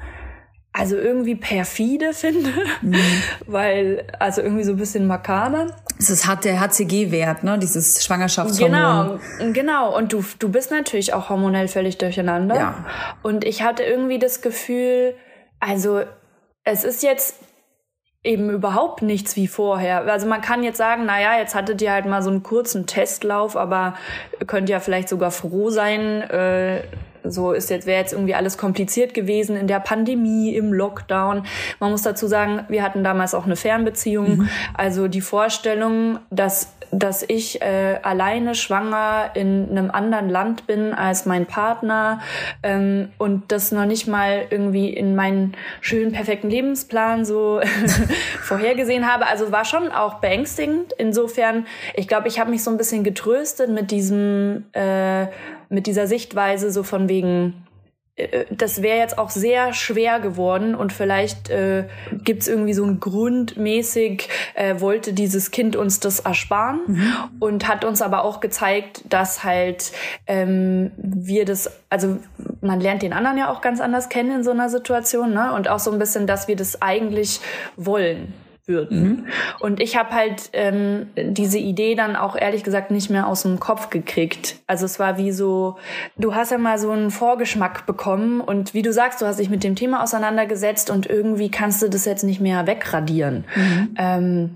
also 0.78 0.98
irgendwie 0.98 1.36
perfide 1.36 2.14
finde, 2.14 2.52
weil, 3.48 4.06
also 4.20 4.42
irgendwie 4.42 4.66
so 4.66 4.74
ein 4.74 4.78
bisschen 4.78 5.08
makaber. 5.08 5.68
Es 5.98 6.10
ist 6.10 6.28
hat 6.28 6.44
der 6.44 6.60
HCG-Wert, 6.60 7.46
ne? 7.46 7.58
Dieses 7.58 8.04
Schwangerschaftshormon. 8.04 9.22
Genau, 9.40 9.54
genau. 9.54 9.98
Und 9.98 10.12
du, 10.12 10.24
du 10.38 10.50
bist 10.50 10.72
natürlich 10.72 11.14
auch 11.14 11.30
hormonell 11.30 11.70
völlig 11.70 11.98
durcheinander. 11.98 12.56
Ja. 12.56 12.86
Und 13.24 13.46
ich 13.46 13.64
hatte 13.64 13.84
irgendwie 13.84 14.20
das 14.20 14.42
Gefühl, 14.42 15.16
also 15.62 16.02
es 16.66 16.84
ist 16.84 17.04
jetzt 17.04 17.36
eben 18.26 18.50
überhaupt 18.50 19.02
nichts 19.02 19.38
wie 19.38 19.48
vorher. 19.48 20.04
Also 20.12 20.28
man 20.28 20.42
kann 20.42 20.62
jetzt 20.62 20.78
sagen, 20.78 21.04
na 21.06 21.22
ja, 21.22 21.38
jetzt 21.38 21.56
hattet 21.56 21.82
ihr 21.82 21.94
halt 21.94 22.06
mal 22.06 22.22
so 22.22 22.32
einen 22.32 22.44
kurzen 22.44 22.86
Testlauf, 22.86 23.56
aber 23.56 23.94
ihr 24.42 24.46
könnt 24.46 24.68
ja 24.68 24.82
vielleicht 24.82 25.08
sogar 25.08 25.32
froh 25.32 25.70
sein, 25.70 26.22
äh, 26.24 26.82
so 27.32 27.52
ist 27.52 27.70
jetzt 27.70 27.88
wäre 27.88 28.00
jetzt 28.00 28.14
irgendwie 28.14 28.36
alles 28.36 28.58
kompliziert 28.58 29.14
gewesen 29.14 29.56
in 29.56 29.68
der 29.68 29.80
Pandemie, 29.80 30.56
im 30.56 30.74
Lockdown. 30.74 31.44
Man 31.80 31.92
muss 31.92 32.02
dazu 32.04 32.28
sagen, 32.28 32.66
wir 32.70 32.84
hatten 32.84 33.04
damals 33.04 33.34
auch 33.34 33.46
eine 33.46 33.56
Fernbeziehung. 33.56 34.48
Also 34.74 35.08
die 35.08 35.22
Vorstellung, 35.22 36.20
dass 36.30 36.75
dass 36.92 37.24
ich 37.28 37.62
äh, 37.62 38.00
alleine 38.02 38.56
schwanger 38.56 39.32
in 39.34 39.70
einem 39.70 39.92
anderen 39.92 40.30
Land 40.30 40.68
bin 40.68 40.94
als 40.94 41.26
mein 41.26 41.46
Partner 41.46 42.22
ähm, 42.64 43.10
und 43.18 43.52
das 43.52 43.72
noch 43.72 43.86
nicht 43.86 44.08
mal 44.08 44.46
irgendwie 44.50 44.90
in 44.90 45.16
meinen 45.16 45.54
schönen 45.82 46.12
perfekten 46.12 46.50
Lebensplan 46.50 47.26
so 47.26 47.62
vorhergesehen 48.42 49.12
habe. 49.12 49.28
Also 49.28 49.52
war 49.52 49.66
schon 49.66 49.92
auch 49.92 50.16
beängstigend. 50.16 50.94
Insofern, 50.98 51.66
ich 51.96 52.08
glaube, 52.08 52.28
ich 52.28 52.40
habe 52.40 52.52
mich 52.52 52.64
so 52.64 52.72
ein 52.72 52.78
bisschen 52.78 53.04
getröstet 53.04 53.70
mit 53.70 53.92
diesem 53.92 54.66
äh, 54.74 55.28
mit 55.70 55.88
dieser 55.88 56.08
Sichtweise 56.08 56.72
so 56.72 56.84
von 56.84 57.10
wegen 57.10 57.65
das 58.50 58.82
wäre 58.82 58.98
jetzt 58.98 59.18
auch 59.18 59.30
sehr 59.30 59.74
schwer 59.74 60.22
geworden 60.22 60.74
und 60.74 60.94
vielleicht 60.94 61.50
äh, 61.50 61.84
gibt 62.24 62.44
es 62.44 62.48
irgendwie 62.48 62.74
so 62.74 62.86
ein 62.86 63.02
grundmäßig, 63.02 64.30
äh, 64.54 64.80
wollte 64.80 65.12
dieses 65.12 65.52
Kind 65.52 65.76
uns 65.76 66.00
das 66.00 66.22
ersparen 66.22 66.80
und 67.42 67.68
hat 67.68 67.84
uns 67.84 68.02
aber 68.02 68.24
auch 68.24 68.40
gezeigt, 68.40 69.04
dass 69.10 69.44
halt 69.44 69.92
ähm, 70.28 70.92
wir 70.96 71.44
das, 71.44 71.70
also 71.90 72.18
man 72.62 72.80
lernt 72.80 73.02
den 73.02 73.12
anderen 73.12 73.38
ja 73.38 73.52
auch 73.52 73.60
ganz 73.60 73.82
anders 73.82 74.08
kennen 74.08 74.32
in 74.32 74.44
so 74.46 74.52
einer 74.52 74.70
Situation 74.70 75.34
ne? 75.34 75.54
und 75.54 75.68
auch 75.68 75.80
so 75.80 75.92
ein 75.92 76.00
bisschen, 76.00 76.26
dass 76.26 76.48
wir 76.48 76.56
das 76.56 76.82
eigentlich 76.82 77.42
wollen 77.76 78.34
würden. 78.68 79.28
Und 79.60 79.80
ich 79.80 79.98
habe 79.98 80.12
halt 80.12 80.50
ähm, 80.54 81.08
diese 81.16 81.58
Idee 81.58 81.96
dann 81.96 82.16
auch 82.16 82.36
ehrlich 82.36 82.64
gesagt 82.64 82.92
nicht 82.92 83.10
mehr 83.10 83.28
aus 83.28 83.44
dem 83.44 83.60
Kopf 83.60 83.90
gekriegt. 83.90 84.58
Also 84.68 84.86
es 84.86 85.00
war 85.00 85.18
wie 85.18 85.32
so, 85.32 85.78
du 86.18 86.36
hast 86.36 86.52
ja 86.52 86.58
mal 86.58 86.78
so 86.78 86.92
einen 86.92 87.12
Vorgeschmack 87.12 87.86
bekommen 87.86 88.42
und 88.42 88.74
wie 88.74 88.82
du 88.82 88.92
sagst, 88.92 89.22
du 89.22 89.26
hast 89.26 89.40
dich 89.40 89.50
mit 89.50 89.64
dem 89.64 89.76
Thema 89.76 90.04
auseinandergesetzt 90.04 90.90
und 90.90 91.08
irgendwie 91.08 91.50
kannst 91.50 91.82
du 91.82 91.90
das 91.90 92.06
jetzt 92.06 92.24
nicht 92.24 92.42
mehr 92.42 92.68
wegradieren. 92.68 93.46
Ähm, 93.98 94.52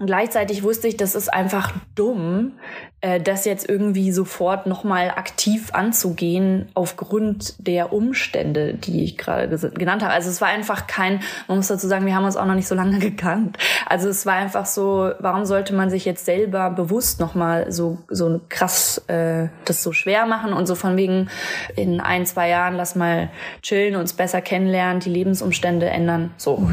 Gleichzeitig 0.00 0.62
wusste 0.62 0.86
ich, 0.86 0.96
das 0.96 1.16
ist 1.16 1.32
einfach 1.32 1.72
dumm, 1.96 2.52
äh, 3.00 3.20
das 3.20 3.44
jetzt 3.44 3.68
irgendwie 3.68 4.12
sofort 4.12 4.68
nochmal 4.68 5.10
aktiv 5.10 5.70
anzugehen 5.72 6.68
aufgrund 6.74 7.54
der 7.58 7.92
Umstände, 7.92 8.74
die 8.74 9.02
ich 9.02 9.18
gerade 9.18 9.48
genannt 9.70 10.04
habe. 10.04 10.12
Also 10.12 10.30
es 10.30 10.40
war 10.40 10.48
einfach 10.48 10.86
kein, 10.86 11.20
man 11.48 11.56
muss 11.56 11.66
dazu 11.66 11.88
sagen, 11.88 12.06
wir 12.06 12.14
haben 12.14 12.24
uns 12.24 12.36
auch 12.36 12.46
noch 12.46 12.54
nicht 12.54 12.68
so 12.68 12.76
lange 12.76 12.98
gekannt. 13.00 13.58
Also 13.86 14.08
es 14.08 14.24
war 14.24 14.34
einfach 14.34 14.66
so, 14.66 15.10
warum 15.18 15.44
sollte 15.44 15.74
man 15.74 15.90
sich 15.90 16.04
jetzt 16.04 16.24
selber 16.24 16.70
bewusst 16.70 17.18
nochmal 17.18 17.72
so, 17.72 17.98
so 18.08 18.40
krass 18.48 18.98
äh, 19.08 19.48
das 19.64 19.82
so 19.82 19.92
schwer 19.92 20.26
machen 20.26 20.52
und 20.52 20.66
so 20.66 20.76
von 20.76 20.96
wegen 20.96 21.28
in 21.74 22.00
ein, 22.00 22.24
zwei 22.24 22.48
Jahren 22.48 22.74
lass 22.74 22.94
mal 22.94 23.30
chillen, 23.62 23.96
uns 23.96 24.12
besser 24.12 24.42
kennenlernen, 24.42 25.00
die 25.00 25.10
Lebensumstände 25.10 25.86
ändern. 25.86 26.30
So. 26.36 26.68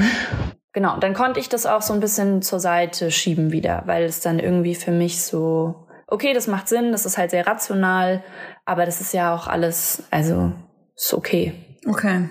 Genau, 0.76 0.97
dann 0.99 1.13
konnte 1.13 1.39
ich 1.39 1.47
das 1.47 1.65
auch 1.65 1.82
so 1.82 1.93
ein 1.93 2.01
bisschen 2.01 2.41
zur 2.41 2.59
Seite 2.59 3.09
schieben 3.09 3.53
wieder, 3.53 3.84
weil 3.86 4.03
es 4.03 4.19
dann 4.19 4.39
irgendwie 4.39 4.76
für 4.76 4.91
mich 4.91 5.23
so, 5.23 5.88
okay, 6.05 6.34
das 6.34 6.47
macht 6.47 6.67
Sinn, 6.67 6.91
das 6.91 7.05
ist 7.05 7.17
halt 7.17 7.32
sehr 7.32 7.47
rational, 7.47 8.21
aber 8.65 8.86
das 8.86 8.99
ist 8.99 9.13
ja 9.13 9.34
auch 9.34 9.47
alles, 9.47 10.03
also 10.11 10.51
ist 10.93 11.13
okay. 11.13 11.53
Okay. 11.88 12.30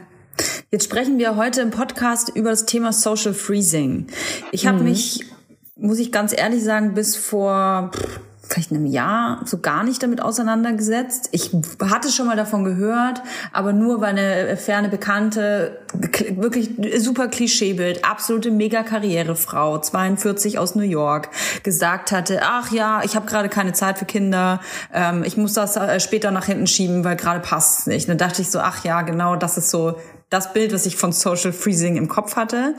Jetzt 0.71 0.85
sprechen 0.85 1.19
wir 1.19 1.37
heute 1.37 1.63
im 1.63 1.71
Podcast 1.71 2.37
über 2.37 2.51
das 2.51 2.67
Thema 2.67 2.93
Social 2.93 3.33
Freezing. 3.33 4.09
Ich 4.53 4.67
habe 4.67 4.85
mich, 4.85 5.25
muss 5.75 5.99
ich 5.99 6.13
ganz 6.13 6.37
ehrlich 6.37 6.63
sagen, 6.63 6.93
bis 6.93 7.17
vor 7.17 7.93
vielleicht 8.49 8.71
einem 8.71 8.87
Jahr 8.87 9.41
so 9.45 9.59
gar 9.59 9.85
nicht 9.85 10.03
damit 10.03 10.21
auseinandergesetzt. 10.21 11.29
Ich 11.33 11.51
hatte 11.81 12.11
schon 12.11 12.27
mal 12.27 12.37
davon 12.37 12.65
gehört, 12.65 13.23
aber 13.53 13.73
nur 13.73 14.01
weil 14.01 14.11
eine 14.11 14.57
ferne 14.57 14.89
Bekannte, 14.89 15.79
wirklich 16.37 16.71
super 16.99 17.29
Klischeebild, 17.29 18.05
absolute 18.05 18.51
Mega-Karrierefrau, 18.51 19.79
42 19.79 20.59
aus 20.59 20.75
New 20.75 20.83
York, 20.83 21.31
gesagt 21.63 22.13
hatte, 22.13 22.41
ach 22.43 22.71
ja, 22.71 23.03
ich 23.05 23.17
habe 23.17 23.27
gerade 23.27 23.49
keine 23.49 23.73
Zeit 23.73 23.99
für 23.99 24.05
Kinder, 24.05 24.61
ähm, 24.93 25.25
ich 25.25 25.37
muss 25.37 25.55
das 25.55 25.77
äh, 25.77 26.01
später 26.01 26.31
nach 26.31 26.47
hinten 26.47 26.67
schieben, 26.67 27.05
weil 27.05 27.17
gerade 27.17 27.41
passt 27.41 27.87
nicht. 27.87 28.09
Dann 28.09 28.19
dachte 28.19 28.43
ich 28.43 28.51
so, 28.51 28.61
ach 28.61 28.85
ja, 28.85 29.03
genau, 29.03 29.37
das 29.37 29.57
ist 29.57 29.71
so 29.71 29.99
das 30.31 30.53
Bild, 30.53 30.73
was 30.73 30.87
ich 30.87 30.97
von 30.97 31.13
Social 31.13 31.53
Freezing 31.53 31.97
im 31.97 32.09
Kopf 32.09 32.37
hatte. 32.37 32.75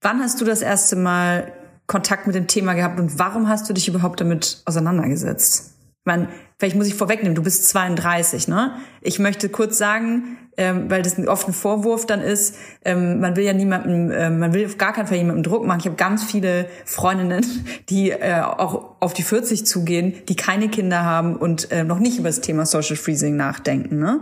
Wann 0.00 0.20
hast 0.20 0.40
du 0.40 0.44
das 0.44 0.62
erste 0.62 0.96
Mal 0.96 1.52
Kontakt 1.86 2.26
mit 2.26 2.34
dem 2.34 2.46
Thema 2.46 2.74
gehabt 2.74 2.98
und 2.98 3.18
warum 3.18 3.48
hast 3.48 3.68
du 3.68 3.72
dich 3.72 3.88
überhaupt 3.88 4.20
damit 4.20 4.62
auseinandergesetzt? 4.64 5.72
Ich 6.00 6.06
meine, 6.06 6.28
vielleicht 6.58 6.76
muss 6.76 6.86
ich 6.86 6.94
vorwegnehmen, 6.94 7.34
du 7.34 7.42
bist 7.42 7.68
32, 7.68 8.48
ne? 8.48 8.76
Ich 9.02 9.18
möchte 9.18 9.48
kurz 9.48 9.76
sagen, 9.78 10.38
ähm, 10.56 10.90
weil 10.90 11.02
das 11.02 11.18
oft 11.26 11.48
ein 11.48 11.52
Vorwurf 11.52 12.06
dann 12.06 12.20
ist, 12.20 12.56
ähm, 12.84 13.20
man 13.20 13.36
will 13.36 13.44
ja 13.44 13.52
niemandem, 13.52 14.10
ähm, 14.10 14.38
man 14.38 14.54
will 14.54 14.66
auf 14.66 14.78
gar 14.78 14.92
keinen 14.92 15.06
Fall 15.06 15.18
jemandem 15.18 15.42
Druck 15.42 15.66
machen. 15.66 15.80
Ich 15.80 15.86
habe 15.86 15.96
ganz 15.96 16.24
viele 16.24 16.66
Freundinnen, 16.84 17.44
die 17.88 18.10
äh, 18.10 18.40
auch 18.40 18.96
auf 19.00 19.12
die 19.12 19.22
40 19.22 19.66
zugehen, 19.66 20.14
die 20.28 20.36
keine 20.36 20.68
Kinder 20.68 21.04
haben 21.04 21.36
und 21.36 21.70
äh, 21.72 21.84
noch 21.84 21.98
nicht 21.98 22.18
über 22.18 22.28
das 22.28 22.40
Thema 22.40 22.66
Social 22.66 22.96
Freezing 22.96 23.36
nachdenken, 23.36 23.98
ne? 23.98 24.20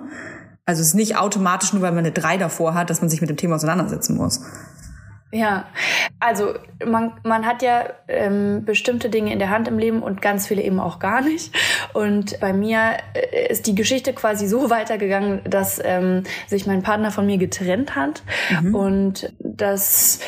Also 0.67 0.81
es 0.81 0.89
ist 0.89 0.95
nicht 0.95 1.19
automatisch 1.19 1.75
nur, 1.75 1.83
weil 1.83 1.93
man 1.93 2.01
eine 2.01 2.13
3 2.13 2.39
davor 2.39 2.75
hat, 2.75 2.89
dass 2.89 3.03
man 3.03 3.11
sich 3.11 3.21
mit 3.21 3.29
dem 3.29 3.37
Thema 3.37 3.57
auseinandersetzen 3.57 4.17
muss. 4.17 4.41
Ja, 5.35 5.67
also 6.21 6.55
man, 6.87 7.13
man 7.25 7.45
hat 7.45 7.61
ja 7.61 7.87
ähm, 8.07 8.65
bestimmte 8.65 9.11
Dinge 9.11 9.33
in 9.33 9.41
der 9.41 9.51
Hand 9.51 9.67
im 9.67 9.81
Leben 9.81 10.01
und 10.01 10.23
ganz 10.23 10.47
viele 10.47 10.63
eben 10.63 10.79
auch 10.79 11.01
gar 11.01 11.23
nicht. 11.23 11.53
Und 11.93 12.39
bei 12.39 12.53
mir 12.53 12.99
äh, 13.15 13.49
ist 13.51 13.67
die 13.67 13.75
Geschichte 13.75 14.13
quasi 14.13 14.47
so 14.47 14.71
weitergegangen, 14.71 15.41
dass 15.45 15.81
ähm, 15.85 16.23
sich 16.47 16.69
mein 16.69 16.85
Partner 16.85 17.11
von 17.11 17.27
mir 17.27 17.37
getrennt 17.37 17.97
hat. 17.97 18.23
Und 18.73 19.33
das 19.41 20.21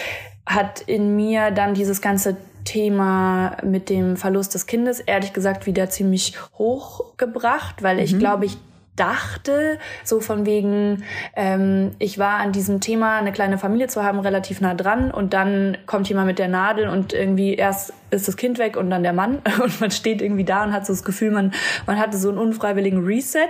hat 0.45 0.81
in 0.81 1.15
mir 1.15 1.53
dann 1.53 1.75
dieses 1.75 2.03
ganze 2.03 2.37
Thema 2.65 3.59
mit 3.63 3.91
dem 3.91 4.17
Verlust 4.17 4.55
des 4.55 4.67
Kindes 4.67 4.99
ehrlich 4.99 5.33
gesagt 5.33 5.67
wieder 5.67 5.89
ziemlich 5.89 6.35
hochgebracht, 6.59 7.85
weil 7.85 8.01
ich 8.01 8.19
glaube, 8.19 8.47
ich 8.47 8.59
dachte, 8.97 9.79
so 10.05 10.21
von 10.21 10.47
wegen, 10.47 11.05
ähm, 11.35 11.93
ich 11.99 12.19
war 12.19 12.39
an 12.39 12.53
diesem 12.53 12.81
Thema, 12.81 13.19
eine 13.19 13.33
kleine 13.33 13.59
Familie 13.59 13.89
zu 13.89 14.03
haben, 14.03 14.19
relativ 14.21 14.61
nah 14.61 14.75
dran 14.75 15.11
und 15.11 15.33
dann 15.33 15.77
kommt 15.87 16.09
jemand 16.09 16.27
mit 16.27 16.39
der 16.39 16.49
Nadel 16.49 16.89
und 16.89 17.13
irgendwie 17.13 17.55
erst 17.55 17.93
ist 18.11 18.29
das 18.29 18.37
Kind 18.37 18.59
weg 18.59 18.77
und 18.77 18.91
dann 18.91 19.03
der 19.03 19.13
Mann 19.13 19.43
und 19.63 19.81
man 19.81 19.91
steht 19.91 20.23
irgendwie 20.23 20.45
da 20.45 20.65
und 20.65 20.73
hat 20.73 20.87
so 20.87 20.93
das 20.93 21.05
Gefühl, 21.05 21.31
man, 21.31 21.53
man 21.87 21.99
hatte 21.99 22.17
so 22.17 22.29
einen 22.29 22.39
unfreiwilligen 22.39 23.05
Reset. 23.05 23.49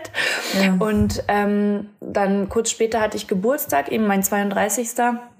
Und 0.79 1.23
ähm, 1.29 1.91
dann 2.01 2.49
kurz 2.49 2.71
später 2.71 3.01
hatte 3.01 3.17
ich 3.17 3.27
Geburtstag, 3.27 3.91
eben 3.91 4.07
mein 4.07 4.23
32. 4.23 4.89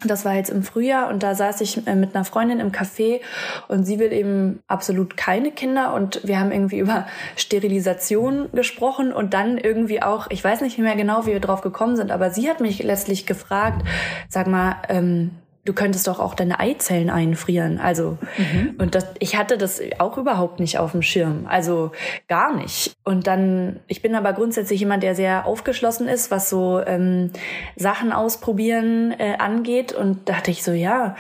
Das 0.05 0.25
war 0.25 0.35
jetzt 0.35 0.51
im 0.51 0.63
Frühjahr 0.63 1.09
und 1.09 1.23
da 1.23 1.35
saß 1.35 1.61
ich 1.63 1.87
äh, 1.87 1.95
mit 1.95 2.15
einer 2.15 2.25
Freundin 2.25 2.61
im 2.61 2.73
Café 2.73 3.21
und 3.69 3.85
sie 3.85 3.99
will 3.99 4.13
eben 4.13 4.61
absolut 4.67 5.17
keine 5.17 5.51
Kinder 5.51 5.95
und 5.95 6.21
wir 6.25 6.39
haben 6.39 6.53
irgendwie 6.53 6.79
über 6.79 7.07
Sterilisation 7.37 8.51
gesprochen 8.53 9.13
und 9.13 9.33
dann 9.33 9.57
irgendwie 9.57 9.96
auch, 10.03 10.29
ich 10.31 10.43
weiß 10.43 10.61
nicht 10.61 10.79
mehr 10.79 10.97
genau, 10.97 11.27
wie 11.27 11.33
wir 11.33 11.41
drauf 11.41 11.61
gekommen 11.61 11.97
sind, 11.97 12.11
aber 12.11 12.31
sie 12.31 12.49
hat 12.49 12.61
mich 12.61 12.83
letztlich 12.83 13.27
gefragt, 13.27 13.87
sag 14.29 14.47
mal, 14.47 14.77
ähm, 14.89 15.31
du 15.67 15.73
könntest 15.73 16.07
doch 16.07 16.21
auch 16.21 16.35
deine 16.35 16.61
Eizellen 16.61 17.11
einfrieren. 17.11 17.79
Also, 17.79 18.19
und 18.79 18.95
das, 18.95 19.07
ich 19.19 19.37
hatte 19.37 19.59
das 19.59 19.81
auch 19.99 20.17
überhaupt 20.17 20.61
nicht 20.61 20.79
auf 20.79 20.93
dem 20.93 21.03
Schirm. 21.03 21.47
Also 21.49 21.93
gar 22.29 22.57
nicht. 22.57 22.95
Und 23.05 23.27
dann, 23.27 23.81
ich 23.89 24.01
bin 24.01 24.15
aber 24.15 24.33
grundsätzlich 24.33 24.81
jemand, 24.81 25.03
der 25.03 25.15
sehr 25.15 25.45
aufgeschlossen 25.45 26.09
ist, 26.09 26.31
was 26.31 26.49
so 26.49 26.81
ähm, 26.87 27.31
Sachen 27.75 28.13
ausprobieren 28.13 29.13
äh, 29.19 29.37
angeht. 29.39 29.93
Und 29.93 30.29
dachte 30.29 30.51
ich 30.51 30.63
so, 30.63 30.73
ja, 30.73 31.17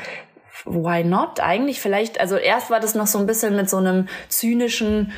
why 0.65 1.05
not? 1.05 1.41
Eigentlich 1.41 1.81
vielleicht, 1.81 2.21
also 2.21 2.37
erst 2.37 2.71
war 2.71 2.81
das 2.81 2.95
noch 2.95 3.07
so 3.07 3.19
ein 3.19 3.27
bisschen 3.27 3.57
mit 3.57 3.69
so 3.69 3.79
einem 3.79 4.07
zynischen, 4.29 5.13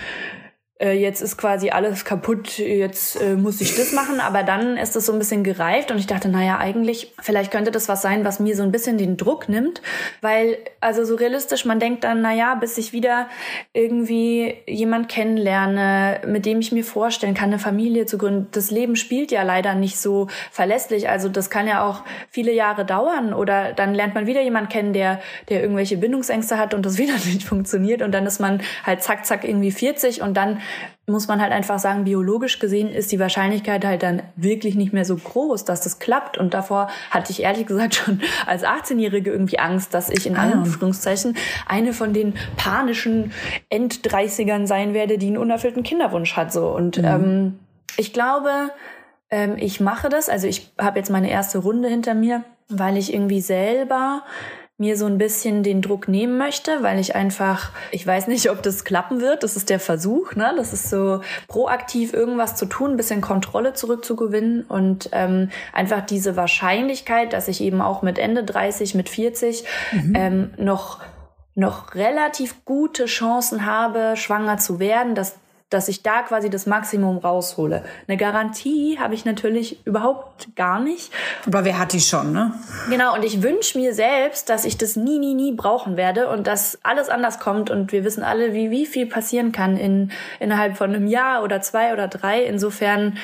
äh, 0.79 0.93
jetzt 0.93 1.21
ist 1.21 1.37
quasi 1.37 1.71
alles 1.71 2.05
kaputt, 2.05 2.59
jetzt 2.59 3.21
äh, 3.21 3.35
muss 3.35 3.61
ich 3.61 3.77
das 3.77 3.93
machen, 3.93 4.21
aber 4.21 4.43
dann 4.43 4.77
ist 4.77 4.97
das 4.97 5.07
so 5.07 5.13
ein 5.13 5.19
bisschen 5.19 5.45
gereift 5.45 5.91
und 5.91 5.99
ich 5.99 6.07
dachte, 6.07 6.29
naja, 6.29 6.59
eigentlich, 6.59 7.13
vielleicht 7.21 7.51
könnte 7.51 7.71
das 7.71 7.89
was 7.89 8.03
sein, 8.03 8.25
was 8.25 8.41
mir 8.41 8.57
so 8.57 8.63
ein 8.63 8.73
bisschen 8.73 8.99
den 8.99 9.17
Druck 9.17 9.49
nimmt, 9.49 9.83
weil, 10.21 10.59
also 10.81 11.05
so 11.05 11.17
realistisch, 11.17 11.65
man 11.65 11.81
denkt 11.81 12.05
dann, 12.05 12.23
naja, 12.23 12.55
bis 12.55 12.79
ich 12.79 12.93
wieder 12.93 13.29
irgendwie 13.73 14.55
jemand 14.67 15.09
kennenlerne, 15.09 16.21
mit 16.27 16.47
dem 16.47 16.61
ich 16.61 16.73
mir 16.73 16.85
vorstellen 16.85 17.35
kann, 17.35 17.49
eine 17.49 17.59
Familie 17.59 18.07
zu 18.07 18.19
gründen, 18.19 18.49
das 18.53 18.71
Leben 18.71 18.97
spielt 18.97 19.31
ja 19.31 19.43
leider 19.43 19.75
nicht 19.75 19.99
so 19.99 20.29
verlässlich, 20.51 21.09
also 21.09 21.29
das 21.29 21.51
kann 21.51 21.67
ja 21.67 21.85
auch 21.85 22.03
viele 22.31 22.53
Jahre 22.53 22.85
dauern. 22.85 23.33
Oder 23.33 23.73
dann 23.73 23.95
lernt 23.95 24.15
man 24.15 24.27
wieder 24.27 24.43
jemand 24.43 24.71
kennen, 24.71 24.93
der, 24.93 25.21
der 25.49 25.63
irgendwelche 25.63 25.97
Bindungsängste 25.97 26.59
hat 26.59 26.75
und 26.75 26.85
das 26.85 26.99
wieder 26.99 27.15
nicht 27.15 27.45
funktioniert. 27.45 28.03
Und 28.03 28.13
dann 28.13 28.27
ist 28.27 28.41
man 28.41 28.63
halt 28.85 29.03
zack, 29.03 29.27
zack 29.27 29.45
irgendwie 29.45 29.71
40 29.71 30.23
und 30.23 30.37
dann 30.37 30.61
muss 31.07 31.29
man 31.29 31.41
halt 31.41 31.53
einfach 31.53 31.79
sagen, 31.79 32.05
biologisch 32.05 32.59
gesehen 32.59 32.91
ist 32.91 33.11
die 33.13 33.19
Wahrscheinlichkeit 33.19 33.85
halt 33.85 34.03
dann 34.03 34.23
wirklich 34.37 34.75
nicht 34.75 34.93
mehr 34.93 35.05
so 35.05 35.17
groß, 35.17 35.65
dass 35.65 35.81
das 35.81 35.99
klappt. 35.99 36.39
Und 36.39 36.55
davor 36.55 36.89
hatte 37.11 37.33
ich 37.33 37.43
ehrlich 37.43 37.67
gesagt 37.67 37.95
schon 37.95 38.21
als 38.47 38.65
18-Jährige 38.65 39.31
irgendwie 39.31 39.59
Angst, 39.59 39.95
dass 39.95 40.11
ich 40.11 40.27
in 40.27 40.37
Anführungszeichen 40.37 41.37
eine 41.67 41.93
von 41.93 42.13
den 42.13 42.35
panischen 42.57 43.33
End-30ern 43.71 44.67
sein 44.67 44.95
werde, 44.95 45.19
die 45.19 45.29
einen 45.29 45.39
unerfüllten 45.39 45.83
Kinderwunsch 45.83 46.37
hat. 46.37 46.53
So. 46.53 46.69
Und 46.69 46.99
ähm, 46.99 47.59
ich 47.97 48.13
glaube, 48.13 48.71
ähm, 49.31 49.57
ich 49.57 49.81
mache 49.81 50.09
das. 50.09 50.29
Also 50.29 50.47
ich 50.47 50.73
habe 50.79 50.99
jetzt 50.99 51.11
meine 51.11 51.31
erste 51.31 51.59
Runde 51.59 51.89
hinter 51.89 52.15
mir, 52.15 52.45
weil 52.69 52.97
ich 52.97 53.13
irgendwie 53.13 53.41
selber 53.41 54.23
mir 54.79 54.97
so 54.97 55.07
ein 55.07 55.19
bisschen 55.19 55.65
den 55.65 55.83
Druck 55.83 56.07
nehmen 56.07 56.39
möchte, 56.39 56.83
weil 56.83 57.01
ich 57.01 57.17
einfach, 57.17 57.73
ich 57.91 58.07
weiß 58.07 58.29
nicht, 58.29 58.49
ob 58.49 58.63
das 58.63 58.85
klappen 58.85 59.21
wird. 59.21 59.43
Das 59.43 59.57
ist 59.57 59.71
der 59.71 59.81
Versuch, 59.81 60.37
ne? 60.37 60.55
Das 60.57 60.73
ist 60.73 60.89
so 60.89 61.21
proaktiv 61.49 62.15
irgendwas 62.15 62.55
zu 62.55 62.67
tun, 62.67 62.93
ein 62.93 62.97
bisschen 62.97 63.21
Kontrolle 63.21 63.75
zurückzugewinnen 63.75 64.63
und 64.63 65.11
ähm, 65.13 65.51
einfach 65.73 66.07
diese 66.07 66.37
Wahrscheinlichkeit, 66.37 67.33
dass 67.33 67.49
ich 67.49 67.61
eben 67.61 67.81
auch 67.81 68.03
mit 68.03 68.21
Ende 68.21 68.45
30, 68.45 68.95
mit 68.95 69.09
40 69.09 69.65
ähm, 70.15 70.53
noch 70.57 71.01
noch 71.55 71.97
relativ 71.97 72.65
gute 72.65 73.07
Chancen 73.07 73.67
habe, 73.67 74.17
schwanger 74.17 74.59
zu 74.59 74.79
werden, 74.79 75.17
dass 75.17 75.35
dass 75.71 75.89
ich 75.89 76.03
da 76.03 76.23
quasi 76.23 76.49
das 76.49 76.67
Maximum 76.67 77.19
raushole. 77.19 77.85
Eine 78.07 78.17
Garantie 78.17 78.99
habe 78.99 79.15
ich 79.15 79.25
natürlich 79.27 79.85
überhaupt 79.85 80.55
gar 80.57 80.81
nicht. 80.81 81.13
Aber 81.47 81.65
wer 81.65 81.79
hat 81.79 81.93
die 81.93 82.01
schon, 82.01 82.33
ne? 82.33 82.55
Genau, 82.89 83.15
und 83.15 83.23
ich 83.23 83.43
wünsche 83.43 83.79
mir 83.79 83.93
selbst, 83.93 84.49
dass 84.49 84.65
ich 84.65 84.79
das 84.79 84.97
nie, 84.97 85.19
nie, 85.19 85.35
nie 85.35 85.53
brauchen 85.53 85.97
werde 85.97 86.29
und 86.29 86.47
dass 86.47 86.79
alles 86.83 87.11
anders 87.11 87.39
kommt 87.39 87.71
und 87.71 87.93
wir 87.93 88.03
wissen 88.05 88.23
alle, 88.23 88.55
wie, 88.55 88.71
wie 88.71 88.87
viel 88.87 89.07
passieren 89.07 89.53
kann 89.53 89.77
in, 89.77 90.11
innerhalb 90.41 90.77
von 90.77 90.95
einem 90.95 91.07
Jahr 91.07 91.43
oder 91.43 91.61
zwei 91.61 91.93
oder 91.93 92.09
drei. 92.09 92.45
Insofern, 92.45 93.19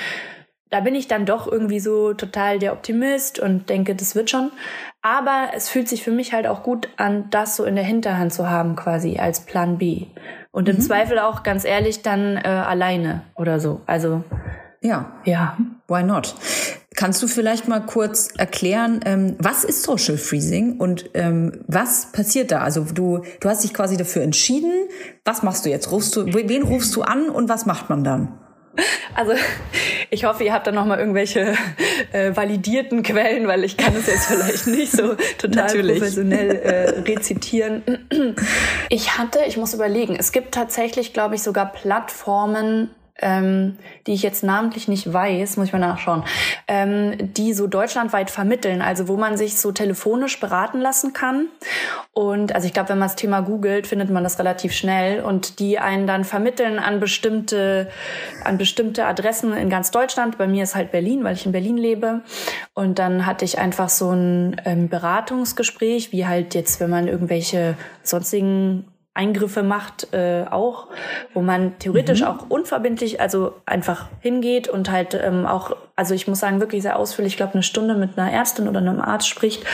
da 0.69 0.81
bin 0.81 0.95
ich 0.95 1.09
dann 1.09 1.25
doch 1.25 1.51
irgendwie 1.51 1.81
so 1.81 2.13
total 2.13 2.59
der 2.59 2.73
Optimist 2.73 3.39
und 3.39 3.71
denke, 3.71 3.95
das 3.95 4.15
wird 4.15 4.29
schon. 4.29 4.53
Aber 5.01 5.51
es 5.55 5.71
fühlt 5.71 5.89
sich 5.89 6.03
für 6.03 6.11
mich 6.11 6.35
halt 6.35 6.47
auch 6.47 6.63
gut 6.63 6.89
an, 6.97 7.31
das 7.31 7.57
so 7.57 7.65
in 7.65 7.75
der 7.75 7.85
Hinterhand 7.85 8.35
zu 8.35 8.51
haben, 8.51 8.77
quasi 8.77 9.17
als 9.19 9.41
Plan 9.47 9.79
B. 9.79 10.07
Und 10.55 10.69
im 10.69 10.81
Zweifel 10.81 11.19
auch 11.19 11.43
ganz 11.43 11.65
ehrlich 11.65 12.03
dann 12.03 12.37
äh, 12.37 12.47
alleine 12.47 13.23
oder 13.35 13.59
so. 13.59 13.81
Also, 13.87 14.23
Ja. 14.81 15.11
ja. 15.25 15.57
Why 15.89 16.05
not? 16.05 16.37
Kannst 16.95 17.21
du 17.25 17.27
vielleicht 17.27 17.67
mal 17.67 17.81
kurz 17.81 18.29
erklären, 18.39 19.01
ähm, 19.05 19.35
was 19.41 19.65
ist 19.65 19.83
Social 19.83 20.17
Freezing 20.17 20.79
und 20.79 21.11
ähm, 21.15 21.65
was 21.67 22.13
passiert 22.13 22.53
da? 22.53 22.61
Also 22.61 22.85
du, 22.85 23.23
du 23.41 23.49
hast 23.49 23.65
dich 23.65 23.75
quasi 23.75 23.97
dafür 23.97 24.23
entschieden. 24.23 24.71
Was 25.25 25.43
machst 25.43 25.67
du 25.67 25.71
jetzt? 25.71 25.91
Rufst 25.91 26.15
du, 26.15 26.25
wen 26.25 26.63
rufst 26.63 26.95
du 26.95 27.03
an 27.03 27.31
und 27.31 27.49
was 27.49 27.67
macht 27.67 27.91
man 27.91 28.05
dann? 28.05 28.39
Also 29.15 29.33
ich 30.11 30.25
hoffe, 30.25 30.45
ihr 30.45 30.53
habt 30.53 30.67
da 30.67 30.73
noch 30.73 30.87
mal 30.87 30.99
irgendwelche 30.99 31.55
äh, 32.13 32.35
validierten 32.35 33.03
Quellen, 33.03 33.47
weil 33.47 33.65
ich 33.65 33.77
kann 33.77 33.95
es 33.95 34.07
jetzt 34.07 34.27
vielleicht 34.27 34.67
nicht 34.67 34.93
so 34.93 35.15
total 35.39 35.67
Natürlich. 35.67 35.99
professionell 35.99 36.57
äh, 36.57 36.91
rezitieren. 37.01 37.83
Ich 38.89 39.17
hatte, 39.19 39.41
ich 39.47 39.57
muss 39.57 39.75
überlegen, 39.75 40.17
es 40.19 40.33
gibt 40.33 40.53
tatsächlich, 40.55 41.13
glaube 41.13 41.37
ich, 41.37 41.43
sogar 41.43 41.73
Plattformen, 41.73 42.91
ähm, 43.21 43.79
die 44.07 44.15
ich 44.15 44.23
jetzt 44.23 44.43
namentlich 44.43 44.89
nicht 44.89 45.13
weiß, 45.13 45.57
muss 45.57 45.69
ich 45.69 45.73
mal 45.73 45.79
nachschauen, 45.79 46.25
ähm, 46.67 47.33
die 47.35 47.53
so 47.53 47.67
deutschlandweit 47.67 48.31
vermitteln, 48.31 48.83
also 48.83 49.07
wo 49.07 49.17
man 49.17 49.37
sich 49.37 49.59
so 49.59 49.71
telefonisch 49.73 50.41
beraten 50.41 50.81
lassen 50.81 51.13
kann. 51.13 51.47
Und 52.13 52.55
also 52.55 52.67
ich 52.67 52.73
glaube, 52.73 52.89
wenn 52.89 52.99
man 52.99 53.09
das 53.09 53.17
Thema 53.17 53.41
googelt, 53.41 53.87
findet 53.87 54.11
man 54.11 54.25
das 54.25 54.39
relativ 54.39 54.73
schnell 54.73 55.23
und 55.23 55.61
die 55.61 55.79
einen 55.79 56.07
dann 56.07 56.25
vermitteln 56.25 56.79
an 56.79 56.99
bestimmte, 56.99 57.89
an 58.43 58.59
bestimmte 58.59 59.07
Adressen 59.07 59.53
in 59.53 59.71
ganz 59.71 59.91
Deutschland. 59.91 60.37
Bei 60.37 60.47
mir 60.47 60.65
ist 60.65 60.75
halt 60.75 60.91
Berlin, 60.91 61.23
weil 61.23 61.35
ich 61.35 61.47
in 61.47 61.53
Berlin 61.53 61.77
lebe. 61.77 62.23
Und 62.75 62.99
dann 62.99 63.27
hatte 63.27 63.45
ich 63.45 63.59
einfach 63.59 63.89
so 63.89 64.11
ein 64.11 64.61
ähm, 64.65 64.89
Beratungsgespräch, 64.89 66.11
wie 66.11 66.27
halt 66.27 66.55
jetzt, 66.55 66.81
wenn 66.81 66.91
man 66.91 67.07
irgendwelche 67.07 67.77
sonstigen 68.03 68.85
Eingriffe 69.15 69.63
macht 69.63 70.13
äh, 70.13 70.45
auch, 70.51 70.89
wo 71.33 71.41
man 71.41 71.79
theoretisch 71.79 72.25
auch 72.25 72.51
unverbindlich, 72.51 73.21
also 73.21 73.55
einfach 73.65 74.07
hingeht 74.21 74.69
und 74.69 74.91
halt 74.91 75.15
ähm, 75.15 75.47
auch, 75.47 75.77
also 75.95 76.15
ich 76.15 76.27
muss 76.27 76.41
sagen, 76.41 76.61
wirklich 76.61 76.83
sehr 76.83 76.99
ausführlich, 76.99 77.35
ich 77.35 77.37
glaube, 77.37 77.55
eine 77.55 77.63
Stunde 77.63 77.95
mit 77.95 78.19
einer 78.19 78.31
Ärztin 78.31 78.69
oder 78.69 78.81
einem 78.81 79.01
Arzt 79.01 79.29
spricht. 79.29 79.65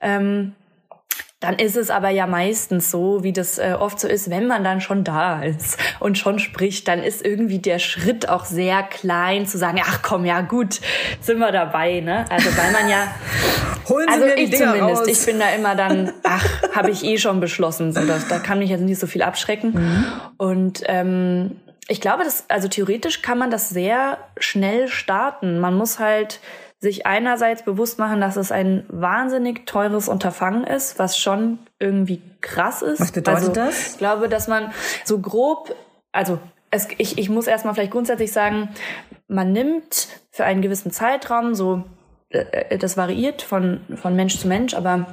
Ähm, 0.00 0.54
dann 1.44 1.58
ist 1.58 1.76
es 1.76 1.90
aber 1.90 2.08
ja 2.08 2.26
meistens 2.26 2.90
so, 2.90 3.22
wie 3.22 3.34
das 3.34 3.58
äh, 3.58 3.76
oft 3.78 4.00
so 4.00 4.08
ist, 4.08 4.30
wenn 4.30 4.46
man 4.46 4.64
dann 4.64 4.80
schon 4.80 5.04
da 5.04 5.42
ist 5.42 5.76
und 6.00 6.16
schon 6.16 6.38
spricht, 6.38 6.88
dann 6.88 7.02
ist 7.02 7.22
irgendwie 7.22 7.58
der 7.58 7.78
Schritt 7.78 8.30
auch 8.30 8.46
sehr 8.46 8.82
klein 8.82 9.46
zu 9.46 9.58
sagen, 9.58 9.78
ach 9.84 10.00
komm, 10.02 10.24
ja 10.24 10.40
gut, 10.40 10.80
sind 11.20 11.38
wir 11.40 11.52
dabei, 11.52 12.00
ne? 12.00 12.24
Also 12.30 12.48
weil 12.56 12.72
man 12.72 12.88
ja 12.88 13.08
Holen 13.90 14.06
Sie 14.08 14.14
also 14.14 14.24
mir 14.24 14.36
die 14.36 14.42
ich 14.44 14.50
Dinger 14.52 14.72
zumindest, 14.72 15.02
raus. 15.02 15.08
ich 15.08 15.26
bin 15.26 15.38
da 15.38 15.50
immer 15.50 15.74
dann, 15.74 16.12
ach, 16.22 16.46
habe 16.74 16.90
ich 16.90 17.04
eh 17.04 17.18
schon 17.18 17.40
beschlossen, 17.40 17.92
so, 17.92 18.06
das, 18.06 18.26
da 18.28 18.38
kann 18.38 18.58
mich 18.58 18.70
jetzt 18.70 18.80
nicht 18.80 18.98
so 18.98 19.06
viel 19.06 19.20
abschrecken. 19.20 20.06
Und 20.38 20.82
ähm, 20.86 21.60
ich 21.88 22.00
glaube, 22.00 22.24
das, 22.24 22.44
also 22.48 22.68
theoretisch 22.68 23.20
kann 23.20 23.36
man 23.36 23.50
das 23.50 23.68
sehr 23.68 24.16
schnell 24.38 24.88
starten. 24.88 25.58
Man 25.58 25.74
muss 25.74 25.98
halt 25.98 26.40
sich 26.84 27.06
einerseits 27.06 27.64
bewusst 27.64 27.98
machen, 27.98 28.20
dass 28.20 28.36
es 28.36 28.52
ein 28.52 28.84
wahnsinnig 28.88 29.66
teures 29.66 30.08
Unterfangen 30.08 30.64
ist, 30.64 30.98
was 30.98 31.18
schon 31.18 31.58
irgendwie 31.80 32.20
krass 32.42 32.82
ist. 32.82 33.00
Was 33.00 33.12
bedeutet 33.12 33.48
also, 33.48 33.52
das? 33.52 33.92
Ich 33.92 33.98
glaube, 33.98 34.28
dass 34.28 34.48
man 34.48 34.70
so 35.02 35.18
grob, 35.18 35.74
also 36.12 36.38
es, 36.70 36.88
ich, 36.98 37.16
ich 37.16 37.30
muss 37.30 37.46
erstmal 37.46 37.74
vielleicht 37.74 37.90
grundsätzlich 37.90 38.32
sagen, 38.32 38.68
man 39.28 39.52
nimmt 39.52 40.08
für 40.30 40.44
einen 40.44 40.60
gewissen 40.60 40.90
Zeitraum 40.90 41.54
so 41.54 41.84
äh, 42.28 42.76
das 42.76 42.98
variiert 42.98 43.40
von, 43.40 43.80
von 43.96 44.14
Mensch 44.14 44.38
zu 44.38 44.46
Mensch, 44.46 44.74
aber 44.74 45.06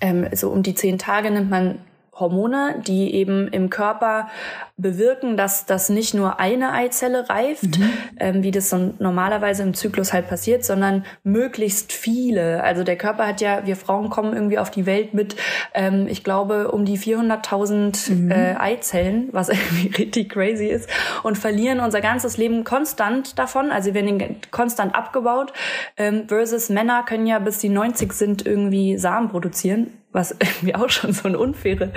ähm, 0.00 0.28
so 0.34 0.50
um 0.50 0.64
die 0.64 0.74
zehn 0.74 0.98
Tage 0.98 1.30
nimmt 1.30 1.48
man 1.48 1.78
Hormone, 2.18 2.82
die 2.86 3.14
eben 3.14 3.48
im 3.48 3.70
Körper 3.70 4.28
bewirken, 4.76 5.36
dass 5.36 5.66
das 5.66 5.88
nicht 5.88 6.14
nur 6.14 6.38
eine 6.38 6.72
Eizelle 6.72 7.28
reift, 7.28 7.80
ähm, 8.20 8.44
wie 8.44 8.52
das 8.52 8.70
so 8.70 8.94
normalerweise 8.98 9.64
im 9.64 9.74
Zyklus 9.74 10.12
halt 10.12 10.28
passiert, 10.28 10.64
sondern 10.64 11.04
möglichst 11.24 11.92
viele. 11.92 12.62
Also 12.62 12.84
der 12.84 12.96
Körper 12.96 13.26
hat 13.26 13.40
ja, 13.40 13.66
wir 13.66 13.76
Frauen 13.76 14.08
kommen 14.08 14.32
irgendwie 14.32 14.58
auf 14.58 14.70
die 14.70 14.86
Welt 14.86 15.14
mit, 15.14 15.36
ähm, 15.74 16.06
ich 16.08 16.22
glaube, 16.22 16.70
um 16.70 16.84
die 16.84 16.96
400.000 16.96 18.30
äh, 18.30 18.56
Eizellen, 18.56 19.28
was 19.32 19.48
irgendwie 19.48 19.88
richtig 19.96 20.30
crazy 20.30 20.66
ist, 20.66 20.88
und 21.24 21.36
verlieren 21.36 21.80
unser 21.80 22.00
ganzes 22.00 22.36
Leben 22.36 22.62
konstant 22.62 23.38
davon. 23.38 23.72
Also 23.72 23.86
wir 23.88 23.94
werden 23.94 24.36
konstant 24.52 24.94
abgebaut, 24.94 25.52
ähm, 25.96 26.28
versus 26.28 26.68
Männer 26.68 27.02
können 27.02 27.26
ja 27.26 27.40
bis 27.40 27.58
die 27.58 27.68
90 27.68 28.12
sind 28.12 28.46
irgendwie 28.46 28.96
Samen 28.96 29.28
produzieren 29.28 29.88
was 30.12 30.32
irgendwie 30.38 30.74
auch 30.74 30.88
schon 30.90 31.12
so 31.12 31.28
eine 31.28 31.38
unfaire 31.38 31.92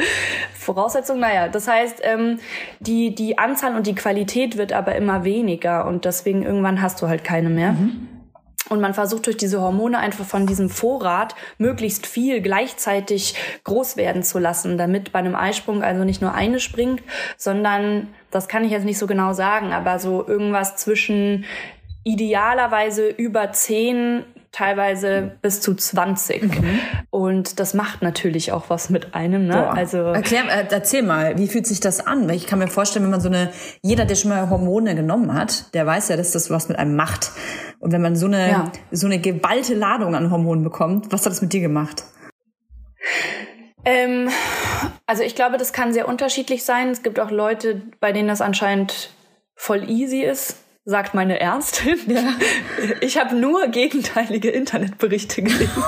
Voraussetzung. 0.53 1.19
Naja, 1.19 1.47
das 1.47 1.67
heißt, 1.67 2.01
ähm, 2.03 2.39
die, 2.79 3.15
die 3.15 3.37
Anzahl 3.37 3.75
und 3.75 3.87
die 3.87 3.95
Qualität 3.95 4.57
wird 4.57 4.73
aber 4.73 4.95
immer 4.95 5.23
weniger 5.23 5.85
und 5.85 6.05
deswegen 6.05 6.43
irgendwann 6.43 6.81
hast 6.81 7.01
du 7.01 7.07
halt 7.07 7.23
keine 7.23 7.49
mehr. 7.49 7.75
Und 8.69 8.79
man 8.79 8.93
versucht 8.93 9.25
durch 9.25 9.35
diese 9.35 9.59
Hormone 9.59 9.97
einfach 9.99 10.23
von 10.23 10.47
diesem 10.47 10.69
Vorrat 10.69 11.35
möglichst 11.57 12.07
viel 12.07 12.41
gleichzeitig 12.41 13.35
groß 13.65 13.97
werden 13.97 14.23
zu 14.23 14.39
lassen, 14.39 14.77
damit 14.77 15.11
bei 15.11 15.19
einem 15.19 15.35
Eisprung 15.35 15.83
also 15.83 16.05
nicht 16.05 16.21
nur 16.21 16.33
eine 16.33 16.61
springt, 16.61 17.03
sondern, 17.35 18.07
das 18.29 18.47
kann 18.47 18.63
ich 18.63 18.71
jetzt 18.71 18.85
nicht 18.85 18.97
so 18.97 19.07
genau 19.07 19.33
sagen, 19.33 19.73
aber 19.73 19.99
so 19.99 20.25
irgendwas 20.25 20.77
zwischen 20.77 21.43
idealerweise 22.05 23.09
über 23.09 23.51
zehn 23.51 24.23
teilweise 24.51 25.37
bis 25.41 25.61
zu 25.61 25.73
20. 25.75 26.51
Und 27.09 27.59
das 27.59 27.73
macht 27.73 28.01
natürlich 28.01 28.51
auch 28.51 28.69
was 28.69 28.89
mit 28.89 29.13
einem. 29.15 29.47
Ne? 29.47 29.53
Boah. 29.53 29.73
Also 29.75 29.97
Erklär, 29.99 30.43
äh, 30.49 30.65
erzähl 30.69 31.03
mal, 31.03 31.37
wie 31.37 31.47
fühlt 31.47 31.65
sich 31.65 31.79
das 31.79 32.05
an? 32.05 32.27
Weil 32.27 32.35
ich 32.35 32.47
kann 32.47 32.59
mir 32.59 32.67
vorstellen, 32.67 33.03
wenn 33.05 33.11
man 33.11 33.21
so 33.21 33.29
eine, 33.29 33.51
jeder, 33.81 34.05
der 34.05 34.15
schon 34.15 34.29
mal 34.29 34.49
Hormone 34.49 34.95
genommen 34.95 35.33
hat, 35.33 35.73
der 35.73 35.85
weiß 35.85 36.09
ja, 36.09 36.17
dass 36.17 36.31
das 36.31 36.49
was 36.49 36.67
mit 36.67 36.77
einem 36.77 36.95
macht. 36.95 37.31
Und 37.79 37.91
wenn 37.93 38.01
man 38.01 38.15
so 38.15 38.25
eine, 38.25 38.49
Ja. 38.49 38.71
so 38.91 39.07
eine 39.07 39.19
geballte 39.19 39.73
Ladung 39.73 40.15
an 40.15 40.29
Hormonen 40.31 40.63
bekommt, 40.63 41.11
was 41.11 41.25
hat 41.25 41.31
das 41.31 41.41
mit 41.41 41.53
dir 41.53 41.61
gemacht? 41.61 42.03
Ähm, 43.85 44.29
also 45.07 45.23
ich 45.23 45.35
glaube, 45.35 45.57
das 45.57 45.73
kann 45.73 45.93
sehr 45.93 46.07
unterschiedlich 46.07 46.63
sein. 46.63 46.89
Es 46.89 47.03
gibt 47.03 47.19
auch 47.19 47.31
Leute, 47.31 47.81
bei 47.99 48.11
denen 48.11 48.27
das 48.27 48.41
anscheinend 48.41 49.09
voll 49.55 49.89
easy 49.89 50.21
ist, 50.21 50.57
sagt 50.91 51.15
meine 51.15 51.39
Ärztin. 51.39 51.97
Ich 53.01 53.17
habe 53.17 53.35
nur 53.35 53.67
gegenteilige 53.67 54.49
Internetberichte 54.49 55.41
gelesen. 55.41 55.83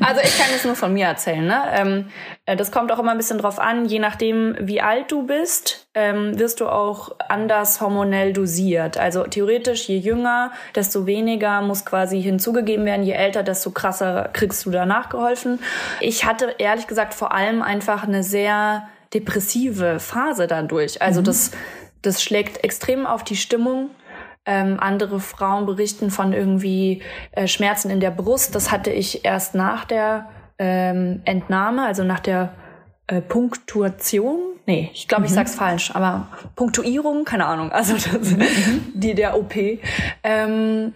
also 0.00 0.20
ich 0.22 0.36
kann 0.36 0.48
es 0.56 0.64
nur 0.64 0.74
von 0.74 0.92
mir 0.92 1.06
erzählen. 1.06 1.46
Ne? 1.46 1.62
Ähm, 1.72 2.08
äh, 2.46 2.56
das 2.56 2.72
kommt 2.72 2.90
auch 2.90 2.98
immer 2.98 3.12
ein 3.12 3.16
bisschen 3.16 3.38
drauf 3.38 3.60
an, 3.60 3.86
je 3.86 4.00
nachdem, 4.00 4.56
wie 4.58 4.80
alt 4.80 5.12
du 5.12 5.26
bist, 5.26 5.86
ähm, 5.94 6.38
wirst 6.38 6.60
du 6.60 6.66
auch 6.66 7.14
anders 7.28 7.80
hormonell 7.80 8.32
dosiert. 8.32 8.98
Also 8.98 9.22
theoretisch, 9.24 9.88
je 9.88 9.98
jünger, 9.98 10.52
desto 10.74 11.06
weniger 11.06 11.62
muss 11.62 11.84
quasi 11.84 12.20
hinzugegeben 12.20 12.84
werden. 12.84 13.04
Je 13.04 13.12
älter, 13.12 13.42
desto 13.42 13.70
krasser 13.70 14.30
kriegst 14.32 14.66
du 14.66 14.70
danach 14.70 15.08
geholfen. 15.08 15.60
Ich 16.00 16.24
hatte 16.24 16.56
ehrlich 16.58 16.86
gesagt 16.86 17.14
vor 17.14 17.32
allem 17.32 17.62
einfach 17.62 18.04
eine 18.04 18.24
sehr 18.24 18.88
depressive 19.14 20.00
Phase 20.00 20.46
dadurch. 20.46 21.00
Also 21.00 21.22
das, 21.22 21.52
das 22.02 22.22
schlägt 22.22 22.64
extrem 22.64 23.06
auf 23.06 23.22
die 23.24 23.36
Stimmung. 23.36 23.90
Ähm, 24.46 24.78
andere 24.78 25.20
Frauen 25.20 25.64
berichten 25.64 26.10
von 26.10 26.32
irgendwie 26.32 27.02
äh, 27.32 27.46
Schmerzen 27.46 27.90
in 27.90 28.00
der 28.00 28.10
Brust. 28.10 28.54
Das 28.54 28.70
hatte 28.70 28.90
ich 28.90 29.24
erst 29.24 29.54
nach 29.54 29.84
der 29.84 30.28
ähm, 30.58 31.22
Entnahme, 31.24 31.86
also 31.86 32.04
nach 32.04 32.20
der 32.20 32.52
äh, 33.06 33.20
Punktuation. 33.20 34.38
Nee, 34.66 34.90
ich 34.94 35.08
glaube, 35.08 35.26
ich 35.26 35.32
sag's 35.32 35.54
falsch, 35.54 35.90
aber 35.94 36.28
Punktuierung, 36.56 37.24
keine 37.24 37.46
Ahnung. 37.46 37.70
Also 37.72 37.94
das, 37.94 38.34
die 38.94 39.14
der 39.14 39.36
OP. 39.36 39.54
Ähm, 40.22 40.94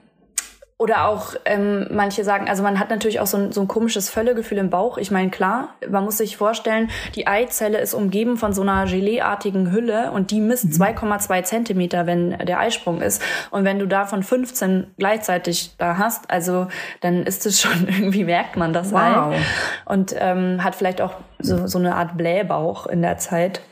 oder 0.79 1.09
auch 1.09 1.35
ähm, 1.45 1.89
manche 1.91 2.23
sagen, 2.23 2.49
also 2.49 2.63
man 2.63 2.79
hat 2.79 2.89
natürlich 2.89 3.19
auch 3.19 3.27
so 3.27 3.37
ein, 3.37 3.51
so 3.51 3.61
ein 3.61 3.67
komisches 3.67 4.11
Völlegefühl 4.11 4.59
im 4.59 4.71
Bauch. 4.71 4.97
Ich 4.97 5.11
meine, 5.11 5.29
klar, 5.29 5.71
man 5.91 6.05
muss 6.05 6.19
sich 6.19 6.37
vorstellen, 6.37 6.89
die 7.17 7.27
Eizelle 7.27 7.79
ist 7.79 7.95
umgeben 7.95 8.37
von 8.37 8.53
so 8.53 8.63
einer 8.63 8.87
Geleeartigen 8.87 9.73
Hülle 9.73 10.13
und 10.13 10.31
die 10.31 10.41
misst 10.41 10.67
2,2 10.67 11.43
Zentimeter, 11.43 12.07
wenn 12.07 12.39
der 12.39 12.61
Eisprung 12.61 13.01
ist. 13.01 13.21
Und 13.51 13.65
wenn 13.65 13.81
du 13.81 13.87
davon 13.89 14.23
15 14.23 14.87
gleichzeitig 14.97 15.73
da 15.79 15.99
hast, 15.99 16.31
also 16.31 16.69
dann 17.01 17.25
ist 17.25 17.45
es 17.45 17.61
schon 17.61 17.89
irgendwie, 17.89 18.23
merkt 18.23 18.57
man 18.57 18.73
das 18.73 18.93
Wow. 18.93 19.01
halt. 19.01 19.37
Und 19.85 20.15
ähm, 20.17 20.63
hat 20.63 20.77
vielleicht 20.77 21.01
auch 21.01 21.15
so, 21.41 21.67
so 21.67 21.79
eine 21.79 21.97
Art 21.97 22.17
Blähbauch 22.17 22.87
in 22.87 23.03
der 23.03 23.19
Zeit. 23.19 23.63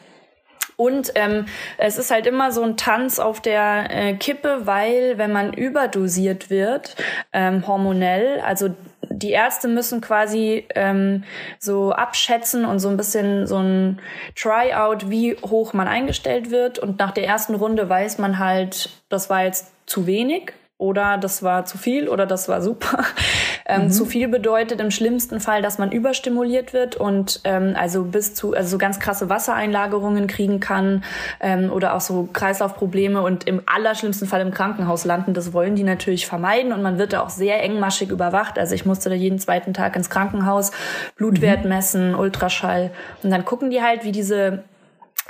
Und 0.77 1.13
ähm, 1.15 1.47
es 1.79 1.97
ist 1.97 2.11
halt 2.11 2.27
immer 2.27 2.53
so 2.53 2.63
ein 2.63 2.77
Tanz 2.77 3.19
auf 3.19 3.41
der 3.41 3.87
äh, 3.91 4.15
Kippe, 4.15 4.63
weil 4.65 5.17
wenn 5.17 5.33
man 5.33 5.53
überdosiert 5.53 6.51
wird, 6.51 6.97
ähm, 7.33 7.67
hormonell, 7.67 8.41
also 8.41 8.71
die 9.09 9.31
Ärzte 9.31 9.69
müssen 9.69 10.01
quasi 10.01 10.67
ähm, 10.75 11.25
so 11.59 11.93
abschätzen 11.93 12.65
und 12.65 12.79
so 12.81 12.89
ein 12.89 12.97
bisschen 12.97 13.47
so 13.47 13.59
ein 13.59 14.01
Tryout, 14.35 15.09
wie 15.09 15.37
hoch 15.37 15.73
man 15.73 15.89
eingestellt 15.89 16.51
wird. 16.51 16.79
Und 16.79 16.99
nach 16.99 17.13
der 17.13 17.27
ersten 17.27 17.55
Runde 17.55 17.89
weiß 17.89 18.19
man 18.19 18.39
halt, 18.39 18.91
das 19.09 19.31
war 19.31 19.45
jetzt 19.45 19.73
zu 19.87 20.07
wenig 20.07 20.53
oder 20.79 21.17
das 21.17 21.43
war 21.43 21.65
zu 21.65 21.79
viel 21.79 22.09
oder 22.09 22.27
das 22.27 22.49
war 22.49 22.63
super. 22.63 23.05
Ähm, 23.69 23.91
Zu 23.91 24.05
viel 24.05 24.29
bedeutet 24.29 24.81
im 24.81 24.93
schlimmsten 24.93 25.41
Fall, 25.41 25.61
dass 25.61 25.79
man 25.79 25.91
überstimuliert 25.91 26.73
wird 26.73 26.95
und 26.95 27.41
ähm, 27.43 27.75
also 27.77 28.05
bis 28.05 28.33
zu 28.33 28.55
also 28.55 28.71
so 28.71 28.79
ganz 28.79 29.01
krasse 29.01 29.29
Wassereinlagerungen 29.29 30.29
kriegen 30.29 30.61
kann 30.61 31.03
ähm, 31.41 31.73
oder 31.73 31.97
auch 31.97 32.01
so 32.01 32.29
Kreislaufprobleme 32.33 33.21
und 33.23 33.43
im 33.49 33.63
allerschlimmsten 33.67 34.29
Fall 34.29 34.41
im 34.41 34.53
Krankenhaus 34.53 35.05
landen. 35.05 35.35
Das 35.35 35.53
wollen 35.53 35.75
die 35.75 35.83
natürlich 35.83 36.29
vermeiden 36.29 36.73
und 36.73 36.81
man 36.81 36.97
wird 36.99 37.13
da 37.13 37.23
auch 37.23 37.29
sehr 37.29 37.61
engmaschig 37.61 38.11
überwacht. 38.11 38.57
Also 38.57 38.73
ich 38.77 38.87
musste 38.87 39.09
da 39.09 39.17
jeden 39.17 39.41
zweiten 39.41 39.75
Tag 39.75 39.97
ins 39.97 40.11
Krankenhaus, 40.11 40.71
Blutwert 41.17 41.65
messen, 41.65 42.15
Ultraschall 42.15 42.93
und 43.25 43.31
dann 43.31 43.45
gucken 43.45 43.71
die 43.71 43.83
halt, 43.83 44.05
wie 44.05 44.13
diese 44.13 44.63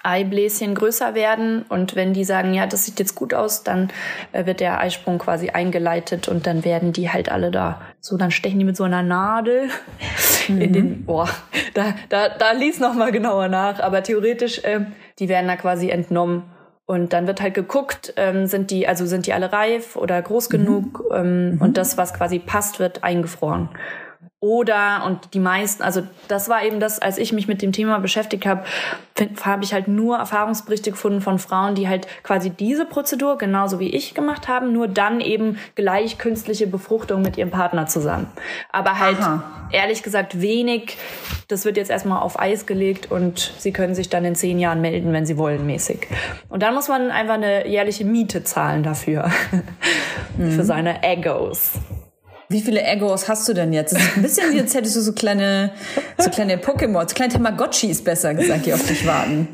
Eibläschen 0.07 0.75
größer 0.75 1.15
werden. 1.15 1.65
Und 1.69 1.97
wenn 1.97 2.13
die 2.13 2.25
sagen, 2.25 2.55
ja, 2.55 2.67
das 2.67 2.85
sieht 2.85 2.99
jetzt 2.99 3.15
gut 3.15 3.35
aus, 3.35 3.65
dann 3.65 3.91
äh, 4.33 4.47
wird 4.47 4.61
der 4.61 4.81
Eisprung 4.81 5.19
quasi 5.19 5.51
eingeleitet 5.51 6.29
und 6.29 6.47
dann 6.47 6.65
werden 6.65 6.93
die 6.93 7.11
halt 7.11 7.31
alle 7.31 7.51
da. 7.51 7.81
So, 8.01 8.17
dann 8.17 8.31
stechen 8.31 8.59
die 8.59 8.65
mit 8.65 8.77
so 8.77 8.85
einer 8.85 9.03
Nadel 9.03 9.69
in 10.49 10.73
den, 10.73 11.05
boah, 11.05 11.29
da, 11.75 11.95
da, 12.09 12.29
da 12.29 12.53
lies 12.53 12.79
noch 12.79 12.95
mal 12.95 13.13
genauer 13.13 13.49
nach, 13.49 13.81
aber 13.81 14.03
theoretisch, 14.03 14.63
äh, 14.65 14.81
die 15.19 15.29
werden 15.29 15.49
da 15.49 15.57
quasi 15.57 15.91
entnommen. 15.91 16.45
Und 16.89 17.13
dann 17.13 17.27
wird 17.27 17.41
halt 17.43 17.55
geguckt, 17.55 18.15
ähm, 18.17 18.47
sind 18.47 18.71
die, 18.71 18.87
also 18.87 19.07
sind 19.07 19.27
die 19.27 19.33
alle 19.33 19.53
reif 19.53 19.97
oder 19.97 20.23
groß 20.23 20.49
genug 20.49 21.03
ähm, 21.13 21.59
und 21.61 21.77
das, 21.77 21.99
was 21.99 22.15
quasi 22.15 22.39
passt, 22.39 22.79
wird 22.79 23.03
eingefroren. 23.03 23.71
Oder, 24.41 25.05
und 25.07 25.33
die 25.33 25.41
meisten, 25.41 25.83
also 25.83 26.03
das 26.29 26.51
war 26.51 26.63
eben 26.63 26.79
das, 26.79 26.99
als 26.99 27.17
ich 27.17 27.33
mich 27.33 27.49
mit 27.49 27.63
dem 27.63 27.73
Thema 27.73 27.99
beschäftigt 28.01 28.45
habe, 28.45 28.65
habe 29.43 29.65
ich 29.65 29.73
halt 29.73 29.89
nur 29.89 30.19
Erfahrungsberichte 30.19 30.91
gefunden 30.91 31.23
von 31.23 31.39
Frauen, 31.39 31.75
die 31.75 31.89
halt 31.89 32.07
quasi 32.23 32.51
diese 32.51 32.85
Prozedur 32.85 33.39
genauso 33.39 33.81
wie 33.81 33.89
ich 33.89 34.15
gemacht 34.15 34.47
haben, 34.47 34.75
nur 34.75 34.89
dann 34.89 35.23
eben 35.23 35.59
gleich 35.75 36.19
künstliche 36.19 36.67
Befruchtung 36.67 37.23
mit 37.23 37.39
ihrem 37.39 37.51
Partner 37.51 37.87
zusammen. 37.87 38.27
Aber 38.71 38.99
halt 38.99 39.19
Aha. 39.21 39.43
ehrlich 39.73 40.03
gesagt 40.03 40.39
wenig. 40.39 40.99
Das 41.49 41.65
wird 41.65 41.79
jetzt 41.79 41.91
erstmal 41.91 42.21
auf 42.21 42.39
Eis 42.39 42.67
gelegt 42.67 43.11
und 43.11 43.55
sie 43.57 43.73
können 43.73 43.95
sich 43.95 44.11
dann 44.11 44.27
in 44.27 44.35
zehn 44.35 44.59
Jahren 44.59 44.83
melden, 44.83 45.15
wenn 45.15 45.25
sie 45.25 45.39
wollen, 45.39 45.65
mäßig. 45.65 46.09
Und 46.51 46.63
dann 46.63 46.75
muss 46.75 46.89
man 46.89 47.11
einfach 47.11 47.35
eine 47.35 47.67
jährliche 47.67 48.05
Miete 48.05 48.45
zahlen 48.45 48.83
dafür. 48.83 49.31
Für 50.37 50.65
seine 50.65 51.03
Egos. 51.03 51.81
Wie 52.49 52.61
viele 52.61 52.83
Egos 52.83 53.29
hast 53.29 53.49
du 53.49 53.53
denn 53.55 53.73
jetzt? 53.73 53.93
Es 53.93 54.01
ist 54.03 54.17
ein 54.17 54.23
bisschen 54.23 54.53
wie, 54.55 54.61
als 54.61 54.75
hättest 54.75 54.97
du 54.97 55.01
so 55.01 55.13
kleine, 55.13 55.73
so 56.19 56.31
kleine 56.31 56.57
Pokémon, 56.57 57.09
so 57.09 57.15
kleine 57.15 57.33
Tamagotchis 57.33 58.03
besser 58.05 58.35
gesagt, 58.35 58.67
die 58.67 58.73
auf 58.75 58.87
dich 58.87 59.05
warten. 59.07 59.49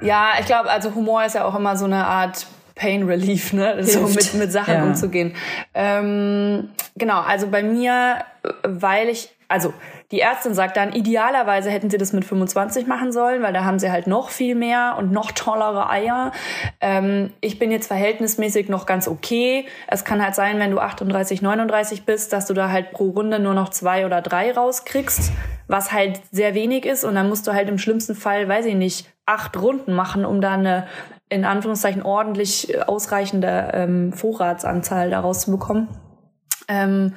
Ja, 0.00 0.30
ich 0.38 0.46
glaube, 0.46 0.70
also 0.70 0.94
Humor 0.94 1.24
ist 1.24 1.34
ja 1.34 1.44
auch 1.44 1.54
immer 1.56 1.76
so 1.76 1.86
eine 1.86 2.06
Art 2.06 2.46
Pain 2.76 3.02
Relief, 3.04 3.52
ne? 3.52 3.76
So 3.84 4.00
mit, 4.06 4.34
mit 4.34 4.52
Sachen 4.52 4.74
Ja. 4.74 4.84
umzugehen. 4.84 5.34
Ähm, 5.74 6.68
genau, 6.96 7.20
also 7.22 7.48
bei 7.48 7.62
mir, 7.62 8.18
äh, 8.44 8.48
weil 8.64 9.08
ich, 9.08 9.30
also 9.48 9.72
die 10.12 10.20
Ärztin 10.20 10.54
sagt 10.54 10.76
dann, 10.76 10.92
idealerweise 10.92 11.70
hätten 11.70 11.90
sie 11.90 11.98
das 11.98 12.12
mit 12.12 12.24
25 12.24 12.86
machen 12.86 13.10
sollen, 13.10 13.42
weil 13.42 13.52
da 13.52 13.64
haben 13.64 13.78
sie 13.78 13.90
halt 13.90 14.06
noch 14.06 14.30
viel 14.30 14.54
mehr 14.54 14.94
und 14.98 15.10
noch 15.10 15.32
tollere 15.32 15.90
Eier. 15.90 16.32
Ähm, 16.80 17.32
ich 17.40 17.58
bin 17.58 17.72
jetzt 17.72 17.88
verhältnismäßig 17.88 18.68
noch 18.68 18.86
ganz 18.86 19.08
okay. 19.08 19.66
Es 19.88 20.04
kann 20.04 20.22
halt 20.22 20.36
sein, 20.36 20.58
wenn 20.60 20.70
du 20.70 20.78
38, 20.78 21.42
39 21.42 22.04
bist, 22.04 22.32
dass 22.32 22.46
du 22.46 22.54
da 22.54 22.70
halt 22.70 22.92
pro 22.92 23.10
Runde 23.10 23.40
nur 23.40 23.54
noch 23.54 23.70
zwei 23.70 24.06
oder 24.06 24.22
drei 24.22 24.52
rauskriegst, 24.52 25.32
was 25.66 25.92
halt 25.92 26.20
sehr 26.30 26.54
wenig 26.54 26.86
ist. 26.86 27.04
Und 27.04 27.16
dann 27.16 27.28
musst 27.28 27.46
du 27.48 27.52
halt 27.52 27.68
im 27.68 27.78
schlimmsten 27.78 28.14
Fall, 28.14 28.48
weiß 28.48 28.66
ich 28.66 28.76
nicht, 28.76 29.10
acht 29.26 29.60
Runden 29.60 29.92
machen, 29.92 30.24
um 30.24 30.40
da 30.40 30.52
eine 30.52 30.86
in 31.28 31.44
Anführungszeichen 31.44 32.02
ordentlich 32.02 32.72
äh, 32.72 32.82
ausreichende 32.82 33.70
ähm, 33.74 34.12
Vorratsanzahl 34.12 35.10
daraus 35.10 35.40
zu 35.40 35.50
bekommen. 35.50 35.88
Ähm, 36.68 37.14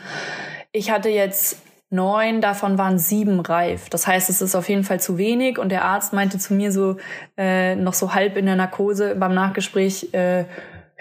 ich 0.72 0.92
hatte 0.92 1.10
jetzt 1.10 1.62
neun 1.90 2.42
davon 2.42 2.78
waren 2.78 3.00
sieben 3.00 3.40
reif. 3.40 3.90
Das 3.90 4.06
heißt, 4.06 4.30
es 4.30 4.42
ist 4.42 4.56
auf 4.56 4.70
jeden 4.70 4.84
Fall 4.84 5.00
zu 5.00 5.18
wenig. 5.18 5.58
Und 5.58 5.70
der 5.70 5.86
Arzt 5.86 6.14
meinte 6.14 6.38
zu 6.38 6.54
mir 6.54 6.72
so 6.72 6.98
äh, 7.38 7.76
noch 7.76 7.94
so 7.94 8.14
halb 8.14 8.38
in 8.38 8.46
der 8.46 8.56
Narkose 8.56 9.16
beim 9.16 9.34
Nachgespräch, 9.34 10.14
äh, 10.14 10.46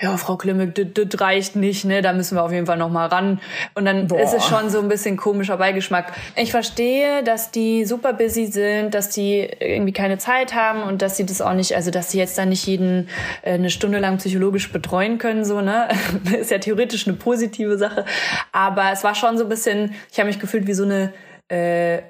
ja, 0.00 0.16
Frau 0.16 0.36
Klimek, 0.36 0.94
das 0.94 1.20
reicht 1.20 1.56
nicht, 1.56 1.84
ne? 1.84 2.02
Da 2.02 2.12
müssen 2.12 2.36
wir 2.36 2.44
auf 2.44 2.52
jeden 2.52 2.66
Fall 2.66 2.76
noch 2.76 2.90
mal 2.90 3.06
ran. 3.06 3.40
Und 3.74 3.84
dann 3.84 4.06
Boah. 4.06 4.20
ist 4.20 4.32
es 4.32 4.44
schon 4.44 4.70
so 4.70 4.78
ein 4.78 4.88
bisschen 4.88 5.16
komischer 5.16 5.56
Beigeschmack. 5.56 6.12
Ich 6.36 6.52
verstehe, 6.52 7.24
dass 7.24 7.50
die 7.50 7.84
super 7.84 8.12
busy 8.12 8.46
sind, 8.46 8.94
dass 8.94 9.10
die 9.10 9.40
irgendwie 9.58 9.92
keine 9.92 10.18
Zeit 10.18 10.54
haben 10.54 10.84
und 10.84 11.02
dass 11.02 11.16
sie 11.16 11.26
das 11.26 11.40
auch 11.40 11.52
nicht, 11.52 11.74
also 11.74 11.90
dass 11.90 12.12
sie 12.12 12.18
jetzt 12.18 12.38
dann 12.38 12.50
nicht 12.50 12.64
jeden 12.64 13.08
äh, 13.42 13.54
eine 13.54 13.70
Stunde 13.70 13.98
lang 13.98 14.18
psychologisch 14.18 14.70
betreuen 14.70 15.18
können, 15.18 15.44
so, 15.44 15.60
ne? 15.60 15.88
ist 16.38 16.52
ja 16.52 16.58
theoretisch 16.58 17.08
eine 17.08 17.16
positive 17.16 17.76
Sache. 17.76 18.04
Aber 18.52 18.92
es 18.92 19.02
war 19.02 19.16
schon 19.16 19.36
so 19.36 19.44
ein 19.44 19.48
bisschen, 19.48 19.96
ich 20.12 20.20
habe 20.20 20.28
mich 20.28 20.38
gefühlt 20.38 20.68
wie 20.68 20.74
so 20.74 20.84
eine, 20.84 21.12
äh, 21.48 22.02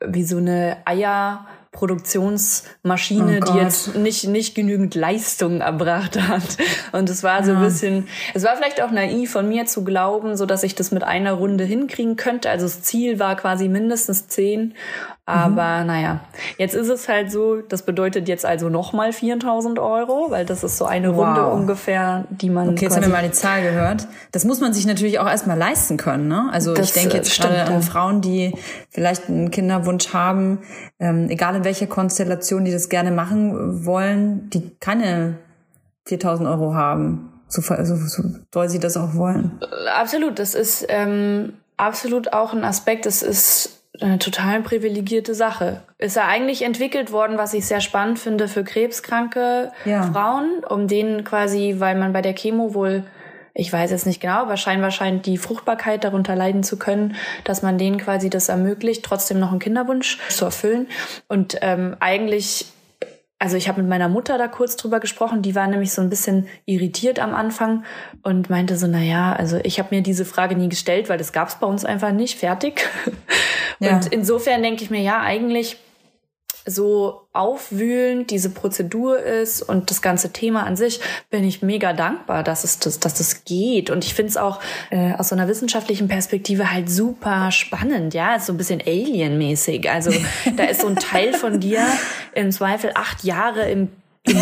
wie 0.00 0.22
so 0.22 0.36
eine 0.36 0.76
Eier. 0.84 1.46
Produktionsmaschine, 1.72 3.40
Oh 3.42 3.52
die 3.52 3.58
jetzt 3.58 3.96
nicht, 3.96 4.28
nicht 4.28 4.54
genügend 4.54 4.94
Leistung 4.94 5.62
erbracht 5.62 6.20
hat. 6.20 6.58
Und 6.92 7.08
es 7.08 7.22
war 7.22 7.42
so 7.44 7.52
ein 7.52 7.60
bisschen, 7.60 8.08
es 8.34 8.44
war 8.44 8.56
vielleicht 8.56 8.82
auch 8.82 8.90
naiv 8.90 9.32
von 9.32 9.48
mir 9.48 9.64
zu 9.64 9.82
glauben, 9.82 10.36
so 10.36 10.46
dass 10.46 10.62
ich 10.62 10.74
das 10.74 10.90
mit 10.90 11.02
einer 11.02 11.32
Runde 11.32 11.64
hinkriegen 11.64 12.16
könnte. 12.16 12.50
Also 12.50 12.66
das 12.66 12.82
Ziel 12.82 13.18
war 13.18 13.36
quasi 13.36 13.68
mindestens 13.68 14.28
zehn. 14.28 14.74
Aber 15.24 15.84
naja, 15.84 16.20
jetzt 16.58 16.74
ist 16.74 16.88
es 16.88 17.08
halt 17.08 17.30
so, 17.30 17.60
das 17.60 17.82
bedeutet 17.82 18.26
jetzt 18.28 18.44
also 18.44 18.68
nochmal 18.68 19.10
4.000 19.10 19.80
Euro, 19.80 20.26
weil 20.30 20.44
das 20.44 20.64
ist 20.64 20.78
so 20.78 20.84
eine 20.84 21.16
Wow. 21.16 21.24
Runde 21.24 21.46
ungefähr, 21.46 22.24
die 22.28 22.50
man 22.50 22.70
Okay, 22.70 22.86
jetzt 22.86 22.96
haben 22.96 23.02
wir 23.02 23.08
mal 23.08 23.22
die 23.22 23.30
Zahl 23.30 23.62
gehört. 23.62 24.08
Das 24.32 24.44
muss 24.44 24.60
man 24.60 24.72
sich 24.72 24.84
natürlich 24.84 25.20
auch 25.20 25.28
erstmal 25.28 25.56
leisten 25.56 25.96
können. 25.96 26.26
Ne? 26.26 26.48
Also 26.50 26.74
Das, 26.74 26.88
ich 26.88 26.92
denke 26.94 27.14
äh, 27.14 27.16
jetzt 27.18 27.32
stimmt, 27.32 27.54
gerade 27.54 27.70
ja. 27.70 27.76
an 27.76 27.82
Frauen, 27.82 28.20
die 28.20 28.52
vielleicht 28.90 29.28
einen 29.28 29.52
Kinderwunsch 29.52 30.12
haben, 30.12 30.58
ähm, 30.98 31.30
egal 31.30 31.54
in 31.54 31.61
welcher 31.64 31.86
Konstellation, 31.86 32.64
die 32.64 32.72
das 32.72 32.88
gerne 32.88 33.10
machen 33.10 33.84
wollen, 33.86 34.50
die 34.50 34.70
keine 34.80 35.38
4000 36.06 36.48
Euro 36.48 36.74
haben. 36.74 37.30
So, 37.48 37.60
so, 37.60 37.96
so 37.96 38.22
soll 38.52 38.68
sie 38.68 38.80
das 38.80 38.96
auch 38.96 39.14
wollen. 39.14 39.60
Absolut, 39.94 40.38
das 40.38 40.54
ist 40.54 40.86
ähm, 40.88 41.52
absolut 41.76 42.32
auch 42.32 42.54
ein 42.54 42.64
Aspekt. 42.64 43.04
Das 43.04 43.22
ist 43.22 43.82
eine 44.00 44.18
total 44.18 44.62
privilegierte 44.62 45.34
Sache. 45.34 45.82
Ist 45.98 46.16
ja 46.16 46.26
eigentlich 46.26 46.62
entwickelt 46.62 47.12
worden, 47.12 47.36
was 47.36 47.52
ich 47.52 47.66
sehr 47.66 47.80
spannend 47.80 48.18
finde 48.18 48.48
für 48.48 48.64
krebskranke 48.64 49.70
Ja. 49.84 50.10
Frauen, 50.12 50.64
um 50.68 50.88
denen 50.88 51.24
quasi, 51.24 51.76
weil 51.78 51.98
man 51.98 52.12
bei 52.12 52.22
der 52.22 52.34
Chemo 52.34 52.74
wohl 52.74 53.04
ich 53.54 53.72
weiß 53.72 53.90
jetzt 53.90 54.06
nicht 54.06 54.20
genau, 54.20 54.40
aber 54.40 54.56
scheinbar 54.56 54.90
scheint 54.90 55.26
die 55.26 55.38
Fruchtbarkeit 55.38 56.04
darunter 56.04 56.34
leiden 56.36 56.62
zu 56.62 56.78
können, 56.78 57.16
dass 57.44 57.62
man 57.62 57.78
denen 57.78 57.98
quasi 57.98 58.30
das 58.30 58.48
ermöglicht, 58.48 59.04
trotzdem 59.04 59.38
noch 59.38 59.50
einen 59.50 59.60
Kinderwunsch 59.60 60.18
zu 60.28 60.44
erfüllen. 60.46 60.88
Und 61.28 61.58
ähm, 61.60 61.96
eigentlich 62.00 62.66
also 63.42 63.56
ich 63.56 63.66
habe 63.66 63.80
mit 63.80 63.90
meiner 63.90 64.08
Mutter 64.08 64.38
da 64.38 64.46
kurz 64.46 64.76
drüber 64.76 65.00
gesprochen, 65.00 65.42
die 65.42 65.56
war 65.56 65.66
nämlich 65.66 65.92
so 65.92 66.00
ein 66.00 66.08
bisschen 66.08 66.46
irritiert 66.64 67.18
am 67.18 67.34
Anfang 67.34 67.84
und 68.22 68.50
meinte 68.50 68.76
so, 68.76 68.86
na 68.86 69.00
ja, 69.00 69.32
also 69.32 69.58
ich 69.64 69.80
habe 69.80 69.92
mir 69.92 70.00
diese 70.00 70.24
Frage 70.24 70.54
nie 70.54 70.68
gestellt, 70.68 71.08
weil 71.08 71.18
das 71.18 71.32
gab 71.32 71.48
es 71.48 71.56
bei 71.56 71.66
uns 71.66 71.84
einfach 71.84 72.12
nicht, 72.12 72.38
fertig. 72.38 72.88
Ja. 73.80 73.96
Und 73.96 74.06
insofern 74.12 74.62
denke 74.62 74.84
ich 74.84 74.90
mir, 74.90 75.00
ja, 75.00 75.22
eigentlich 75.22 75.76
so 76.66 77.22
aufwühlend 77.32 78.30
diese 78.30 78.50
Prozedur 78.50 79.18
ist 79.18 79.62
und 79.62 79.90
das 79.90 80.02
ganze 80.02 80.32
Thema 80.32 80.64
an 80.64 80.76
sich, 80.76 81.00
bin 81.30 81.44
ich 81.44 81.62
mega 81.62 81.92
dankbar, 81.92 82.42
dass 82.42 82.64
es 82.64 82.78
das, 82.78 83.00
dass 83.00 83.14
das 83.14 83.44
geht. 83.44 83.90
Und 83.90 84.04
ich 84.04 84.14
finde 84.14 84.30
es 84.30 84.36
auch 84.36 84.60
äh, 84.90 85.14
aus 85.14 85.30
so 85.30 85.34
einer 85.34 85.48
wissenschaftlichen 85.48 86.08
Perspektive 86.08 86.70
halt 86.72 86.90
super 86.90 87.50
spannend, 87.50 88.14
ja, 88.14 88.36
ist 88.36 88.46
so 88.46 88.52
ein 88.52 88.58
bisschen 88.58 88.80
Alien-mäßig. 88.80 89.90
Also 89.90 90.12
da 90.56 90.64
ist 90.64 90.82
so 90.82 90.88
ein 90.88 90.96
Teil 90.96 91.32
von 91.32 91.60
dir 91.60 91.86
im 92.34 92.52
Zweifel 92.52 92.92
acht 92.94 93.24
Jahre 93.24 93.68
im, 93.70 93.88
im 94.24 94.36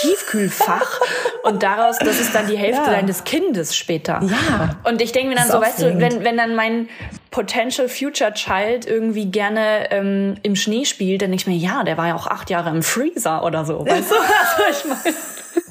Tiefkühlfach 0.00 1.00
und 1.44 1.62
daraus, 1.62 1.98
das 1.98 2.20
ist 2.20 2.34
dann 2.34 2.46
die 2.46 2.56
Hälfte 2.56 2.82
Ja. 2.84 2.90
deines 2.90 3.24
Kindes 3.24 3.76
später. 3.76 4.20
Ja. 4.22 4.76
Und 4.84 5.00
ich 5.02 5.12
denke 5.12 5.28
mir 5.30 5.34
dann 5.36 5.48
so, 5.48 5.58
ist 5.60 5.66
weißt 5.66 5.82
du, 5.82 5.98
wenn, 6.00 6.24
wenn 6.24 6.36
dann 6.36 6.54
mein 6.54 6.88
Potential 7.30 7.88
Future 7.88 8.32
Child 8.32 8.86
irgendwie 8.86 9.26
gerne 9.26 9.90
ähm, 9.90 10.36
im 10.42 10.56
Schnee 10.56 10.84
spielt, 10.84 11.22
dann 11.22 11.30
denke 11.30 11.42
ich 11.42 11.46
mir, 11.46 11.56
ja, 11.56 11.82
der 11.84 11.96
war 11.98 12.08
ja 12.08 12.14
auch 12.14 12.26
acht 12.26 12.50
Jahre 12.50 12.70
im 12.70 12.82
Freezer 12.82 13.44
oder 13.44 13.64
so, 13.64 13.84
weißt 13.86 14.10
du? 14.10 14.14
Also 14.58 14.62
ich 14.70 14.84
meine, 14.84 15.16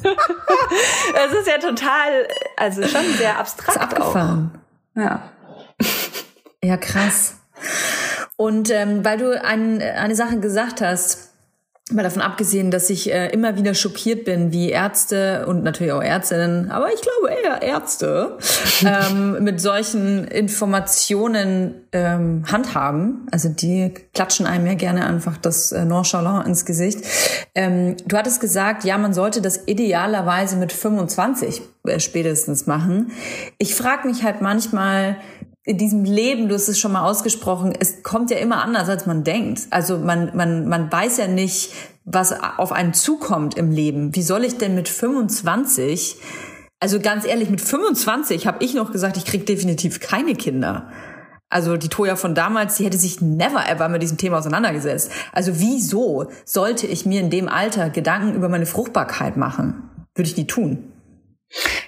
es 1.27 1.33
ist 1.39 1.47
ja 1.47 1.57
total, 1.57 2.27
also 2.55 2.83
schon 2.83 3.05
sehr 3.17 3.31
ist 3.31 3.39
abstrakt 3.39 3.77
abgefahren. 3.79 4.51
auch. 4.95 5.01
Ja. 5.01 5.21
Ja, 6.63 6.77
krass. 6.77 7.35
Und 8.35 8.69
ähm, 8.69 9.03
weil 9.03 9.17
du 9.17 9.41
ein, 9.43 9.81
eine 9.81 10.15
Sache 10.15 10.39
gesagt 10.39 10.81
hast, 10.81 11.33
mal 11.91 12.03
davon 12.03 12.21
abgesehen, 12.21 12.69
dass 12.69 12.89
ich 12.89 13.11
äh, 13.11 13.29
immer 13.29 13.55
wieder 13.55 13.73
schockiert 13.73 14.25
bin, 14.25 14.51
wie 14.51 14.69
Ärzte 14.69 15.45
und 15.47 15.63
natürlich 15.63 15.93
auch 15.93 16.03
Ärztinnen, 16.03 16.69
aber 16.69 16.93
ich 16.93 17.01
glaube 17.01 17.29
eher 17.41 17.61
Ärzte, 17.61 18.37
ähm, 18.85 19.43
mit 19.43 19.61
solchen 19.61 20.25
Informationen 20.25 21.75
ähm, 21.93 22.43
handhaben. 22.51 23.27
Also 23.31 23.49
die 23.49 23.93
klatschen 24.13 24.45
einem 24.45 24.65
ja 24.67 24.73
gerne 24.73 25.05
einfach 25.05 25.37
das 25.37 25.71
äh, 25.71 25.85
Nonchalant 25.85 26.45
ins 26.47 26.65
Gesicht. 26.65 26.99
Ähm, 27.55 27.95
du 28.05 28.17
hattest 28.17 28.41
gesagt, 28.41 28.83
ja, 28.83 28.97
man 28.97 29.13
sollte 29.13 29.41
das 29.41 29.67
idealerweise 29.67 30.57
mit 30.57 30.73
25 30.73 31.61
äh, 31.85 31.99
spätestens 31.99 32.67
machen. 32.67 33.11
Ich 33.57 33.75
frage 33.75 34.07
mich 34.07 34.23
halt 34.23 34.41
manchmal, 34.41 35.17
in 35.67 35.77
diesem 35.77 36.05
Leben, 36.05 36.47
du 36.47 36.55
hast 36.55 36.69
es 36.69 36.79
schon 36.79 36.93
mal 36.93 37.03
ausgesprochen, 37.03 37.73
es 37.77 38.01
kommt 38.01 38.31
ja 38.31 38.37
immer 38.37 38.63
anders, 38.63 38.87
als 38.87 39.05
man 39.05 39.25
denkt. 39.25 39.63
Also 39.69 39.97
man, 39.97 40.31
man, 40.33 40.65
man 40.69 40.89
weiß 40.89 41.17
ja 41.17 41.27
nicht, 41.27 41.73
was 42.05 42.33
auf 42.57 42.71
einen 42.71 42.93
zukommt 42.93 43.57
im 43.57 43.69
Leben. 43.69 44.15
Wie 44.15 44.21
soll 44.21 44.45
ich 44.45 44.57
denn 44.57 44.75
mit 44.75 44.87
25, 44.87 46.15
also 46.79 47.01
ganz 47.01 47.25
ehrlich, 47.25 47.49
mit 47.49 47.59
25 47.59 48.47
habe 48.47 48.63
ich 48.63 48.75
noch 48.75 48.93
gesagt, 48.93 49.17
ich 49.17 49.25
krieg 49.25 49.45
definitiv 49.45 49.99
keine 49.99 50.35
Kinder. 50.35 50.89
Also 51.49 51.75
die 51.75 51.89
Toja 51.89 52.15
von 52.15 52.33
damals, 52.33 52.77
die 52.77 52.85
hätte 52.85 52.97
sich 52.97 53.19
never 53.19 53.69
ever 53.69 53.89
mit 53.89 54.01
diesem 54.01 54.17
Thema 54.17 54.37
auseinandergesetzt. 54.37 55.11
Also 55.33 55.59
wieso 55.59 56.31
sollte 56.45 56.87
ich 56.87 57.05
mir 57.05 57.19
in 57.19 57.29
dem 57.29 57.49
Alter 57.49 57.89
Gedanken 57.89 58.35
über 58.35 58.47
meine 58.47 58.65
Fruchtbarkeit 58.65 59.35
machen? 59.35 59.89
Würde 60.15 60.29
ich 60.29 60.37
nie 60.37 60.47
tun. 60.47 60.93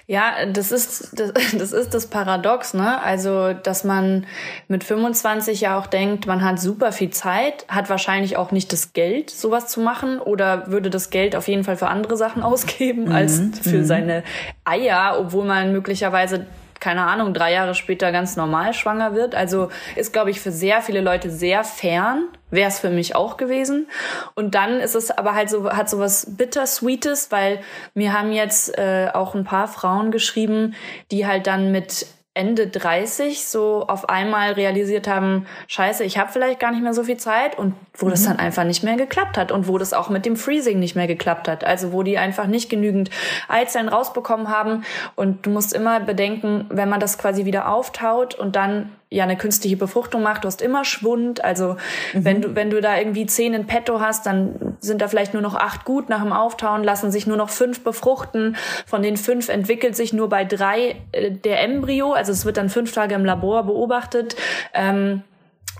Ja, 0.06 0.44
das 0.46 0.72
ist 0.72 1.18
das, 1.18 1.32
das 1.56 1.72
ist 1.72 1.94
das 1.94 2.06
Paradox, 2.08 2.74
ne? 2.74 3.00
Also, 3.02 3.52
dass 3.52 3.84
man 3.84 4.26
mit 4.68 4.82
25 4.82 5.60
ja 5.60 5.78
auch 5.78 5.86
denkt, 5.86 6.26
man 6.26 6.42
hat 6.44 6.58
super 6.58 6.92
viel 6.92 7.10
Zeit, 7.10 7.64
hat 7.68 7.88
wahrscheinlich 7.88 8.36
auch 8.36 8.50
nicht 8.50 8.72
das 8.72 8.92
Geld, 8.92 9.30
sowas 9.30 9.68
zu 9.68 9.80
machen 9.80 10.18
oder 10.18 10.68
würde 10.68 10.90
das 10.90 11.10
Geld 11.10 11.36
auf 11.36 11.46
jeden 11.46 11.64
Fall 11.64 11.76
für 11.76 11.88
andere 11.88 12.16
Sachen 12.16 12.42
ausgeben 12.50 13.12
als 13.12 13.40
für 13.62 13.84
seine 13.84 14.24
Eier, 14.64 15.16
obwohl 15.18 15.44
man 15.44 15.72
möglicherweise 15.72 16.46
keine 16.80 17.06
Ahnung, 17.06 17.34
drei 17.34 17.52
Jahre 17.52 17.74
später 17.74 18.10
ganz 18.10 18.36
normal 18.36 18.72
schwanger 18.72 19.14
wird. 19.14 19.34
Also 19.34 19.70
ist, 19.96 20.12
glaube 20.12 20.30
ich, 20.30 20.40
für 20.40 20.50
sehr 20.50 20.80
viele 20.80 21.00
Leute 21.00 21.30
sehr 21.30 21.62
fern. 21.62 22.28
Wäre 22.50 22.68
es 22.68 22.80
für 22.80 22.90
mich 22.90 23.14
auch 23.14 23.36
gewesen. 23.36 23.86
Und 24.34 24.54
dann 24.54 24.80
ist 24.80 24.96
es 24.96 25.10
aber 25.10 25.34
halt 25.34 25.50
so, 25.50 25.70
hat 25.70 25.88
so 25.88 25.98
was 26.00 26.36
Bittersweetes, 26.36 27.30
weil 27.30 27.60
mir 27.94 28.12
haben 28.12 28.32
jetzt 28.32 28.76
äh, 28.76 29.08
auch 29.12 29.34
ein 29.34 29.44
paar 29.44 29.68
Frauen 29.68 30.10
geschrieben, 30.10 30.74
die 31.10 31.26
halt 31.26 31.46
dann 31.46 31.70
mit 31.70 32.06
Ende 32.32 32.68
30 32.68 33.44
so 33.44 33.84
auf 33.88 34.08
einmal 34.08 34.52
realisiert 34.52 35.08
haben, 35.08 35.46
scheiße, 35.66 36.04
ich 36.04 36.16
habe 36.16 36.30
vielleicht 36.30 36.60
gar 36.60 36.70
nicht 36.70 36.82
mehr 36.82 36.94
so 36.94 37.02
viel 37.02 37.16
Zeit 37.16 37.58
und 37.58 37.74
wo 37.98 38.08
das 38.08 38.22
dann 38.22 38.38
einfach 38.38 38.62
nicht 38.62 38.84
mehr 38.84 38.96
geklappt 38.96 39.36
hat 39.36 39.50
und 39.50 39.66
wo 39.66 39.78
das 39.78 39.92
auch 39.92 40.10
mit 40.10 40.24
dem 40.26 40.36
Freezing 40.36 40.78
nicht 40.78 40.94
mehr 40.94 41.08
geklappt 41.08 41.48
hat. 41.48 41.64
Also 41.64 41.92
wo 41.92 42.04
die 42.04 42.18
einfach 42.18 42.46
nicht 42.46 42.70
genügend 42.70 43.10
Eizellen 43.48 43.88
rausbekommen 43.88 44.48
haben 44.48 44.84
und 45.16 45.44
du 45.44 45.50
musst 45.50 45.72
immer 45.72 45.98
bedenken, 45.98 46.66
wenn 46.68 46.88
man 46.88 47.00
das 47.00 47.18
quasi 47.18 47.46
wieder 47.46 47.68
auftaut 47.68 48.36
und 48.36 48.54
dann 48.54 48.92
ja 49.10 49.24
eine 49.24 49.36
künstliche 49.36 49.76
Befruchtung 49.76 50.22
macht, 50.22 50.44
du 50.44 50.46
hast 50.46 50.62
immer 50.62 50.84
Schwund. 50.84 51.44
Also 51.44 51.76
wenn 52.12 52.40
du 52.40 52.54
wenn 52.54 52.70
du 52.70 52.80
da 52.80 52.96
irgendwie 52.96 53.26
zehn 53.26 53.54
in 53.54 53.66
petto 53.66 54.00
hast, 54.00 54.24
dann 54.26 54.76
sind 54.78 55.02
da 55.02 55.08
vielleicht 55.08 55.34
nur 55.34 55.42
noch 55.42 55.56
acht 55.56 55.84
gut 55.84 56.08
nach 56.08 56.22
dem 56.22 56.32
Auftauen, 56.32 56.84
lassen 56.84 57.10
sich 57.10 57.26
nur 57.26 57.36
noch 57.36 57.50
fünf 57.50 57.82
befruchten. 57.82 58.56
Von 58.86 59.02
den 59.02 59.16
fünf 59.16 59.48
entwickelt 59.48 59.96
sich 59.96 60.12
nur 60.12 60.28
bei 60.28 60.44
drei 60.44 60.96
äh, 61.12 61.32
der 61.32 61.62
Embryo. 61.62 62.12
Also 62.12 62.30
es 62.32 62.44
wird 62.44 62.56
dann 62.56 62.70
fünf 62.70 62.92
Tage 62.92 63.16
im 63.16 63.24
Labor 63.24 63.64
beobachtet. 63.64 64.36
Ähm, 64.72 65.22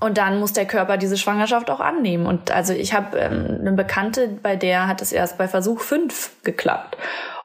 und 0.00 0.16
dann 0.16 0.40
muss 0.40 0.54
der 0.54 0.66
Körper 0.66 0.96
diese 0.96 1.18
Schwangerschaft 1.18 1.70
auch 1.70 1.80
annehmen. 1.80 2.26
Und 2.26 2.50
also 2.50 2.72
ich 2.72 2.94
habe 2.94 3.18
ähm, 3.18 3.58
eine 3.60 3.72
Bekannte, 3.72 4.28
bei 4.42 4.56
der 4.56 4.86
hat 4.88 5.02
es 5.02 5.12
erst 5.12 5.38
bei 5.38 5.46
Versuch 5.46 5.80
fünf 5.80 6.32
geklappt. 6.42 6.96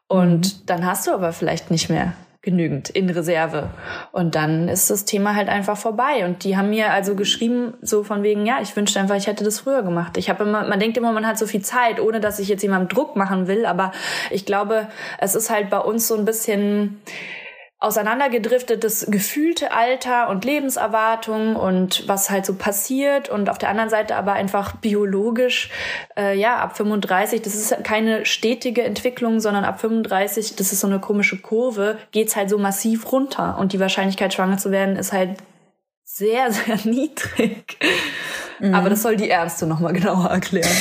Und 0.07 0.69
dann 0.69 0.85
hast 0.85 1.05
du 1.05 1.11
aber 1.11 1.33
vielleicht 1.33 1.69
nicht 1.69 1.89
mehr 1.89 2.13
genügend 2.45 2.89
in 2.89 3.09
Reserve. 3.09 3.69
Und 4.13 4.35
dann 4.35 4.69
ist 4.69 4.89
das 4.89 5.03
Thema 5.03 5.35
halt 5.35 5.49
einfach 5.49 5.75
vorbei. 5.75 6.23
Und 6.23 6.45
die 6.45 6.55
haben 6.55 6.69
mir 6.69 6.91
also 6.91 7.15
geschrieben, 7.15 7.73
so 7.81 8.03
von 8.03 8.23
wegen, 8.23 8.45
ja, 8.45 8.59
ich 8.61 8.73
wünschte 8.75 8.99
einfach, 8.99 9.15
ich 9.15 9.27
hätte 9.27 9.43
das 9.43 9.59
früher 9.59 9.83
gemacht. 9.83 10.15
Ich 10.15 10.29
habe 10.29 10.45
immer, 10.45 10.65
man 10.65 10.79
denkt 10.79 10.95
immer, 10.95 11.11
man 11.11 11.27
hat 11.27 11.37
so 11.37 11.47
viel 11.47 11.61
Zeit, 11.61 11.99
ohne 11.99 12.21
dass 12.21 12.39
ich 12.39 12.47
jetzt 12.47 12.61
jemandem 12.61 12.87
Druck 12.87 13.17
machen 13.17 13.47
will. 13.47 13.65
Aber 13.65 13.91
ich 14.29 14.45
glaube, 14.45 14.87
es 15.17 15.35
ist 15.35 15.49
halt 15.49 15.69
bei 15.69 15.79
uns 15.79 16.07
so 16.07 16.15
ein 16.15 16.23
bisschen 16.23 17.01
auseinandergedriftetes 17.85 19.05
gefühlte 19.09 19.71
Alter 19.71 20.29
und 20.29 20.43
Lebenserwartung 20.43 21.55
und 21.55 22.07
was 22.07 22.31
halt 22.31 22.45
so 22.45 22.55
passiert 22.55 23.29
und 23.29 23.49
auf 23.49 23.59
der 23.59 23.69
anderen 23.69 23.89
Seite 23.89 24.15
aber 24.15 24.33
einfach 24.33 24.75
biologisch, 24.77 25.69
äh, 26.17 26.37
ja, 26.37 26.57
ab 26.57 26.75
35, 26.75 27.43
das 27.43 27.53
ist 27.53 27.83
keine 27.83 28.25
stetige 28.25 28.81
Entwicklung, 28.83 29.39
sondern 29.39 29.63
ab 29.63 29.79
35, 29.79 30.55
das 30.55 30.73
ist 30.73 30.79
so 30.79 30.87
eine 30.87 30.99
komische 30.99 31.39
Kurve, 31.39 31.99
geht's 32.11 32.35
halt 32.35 32.49
so 32.49 32.57
massiv 32.57 33.11
runter 33.11 33.57
und 33.59 33.71
die 33.71 33.79
Wahrscheinlichkeit 33.79 34.33
schwanger 34.33 34.57
zu 34.57 34.71
werden 34.71 34.95
ist 34.95 35.13
halt 35.13 35.37
sehr, 36.03 36.51
sehr 36.51 36.79
niedrig. 36.85 37.77
Aber 38.73 38.89
das 38.89 39.01
soll 39.01 39.15
die 39.15 39.27
Ärzte 39.27 39.67
nochmal 39.67 39.93
genauer 39.93 40.29
erklären. 40.29 40.71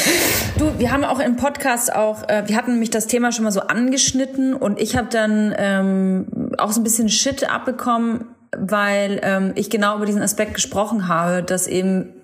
Du, 0.58 0.78
wir 0.78 0.92
haben 0.92 1.04
auch 1.04 1.20
im 1.20 1.36
Podcast 1.36 1.94
auch, 1.94 2.28
äh, 2.28 2.44
wir 2.46 2.56
hatten 2.56 2.72
nämlich 2.72 2.90
das 2.90 3.06
Thema 3.06 3.32
schon 3.32 3.44
mal 3.44 3.52
so 3.52 3.60
angeschnitten 3.60 4.54
und 4.54 4.80
ich 4.80 4.96
habe 4.96 5.08
dann 5.10 5.54
ähm, 5.56 6.52
auch 6.58 6.72
so 6.72 6.80
ein 6.80 6.84
bisschen 6.84 7.08
Shit 7.08 7.50
abbekommen, 7.50 8.26
weil 8.56 9.20
ähm, 9.22 9.52
ich 9.56 9.70
genau 9.70 9.96
über 9.96 10.06
diesen 10.06 10.22
Aspekt 10.22 10.54
gesprochen 10.54 11.08
habe, 11.08 11.42
dass 11.42 11.66
eben 11.66 12.14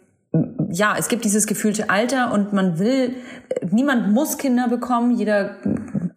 ja, 0.70 0.94
es 0.97 1.09
gibt 1.09 1.24
dieses 1.24 1.48
gefühlte 1.48 1.90
Alter 1.90 2.32
und 2.32 2.52
man 2.52 2.78
will, 2.78 3.16
niemand 3.68 4.12
muss 4.12 4.39
Kinder 4.39 4.68
bekommen, 4.68 5.16
jeder 5.16 5.56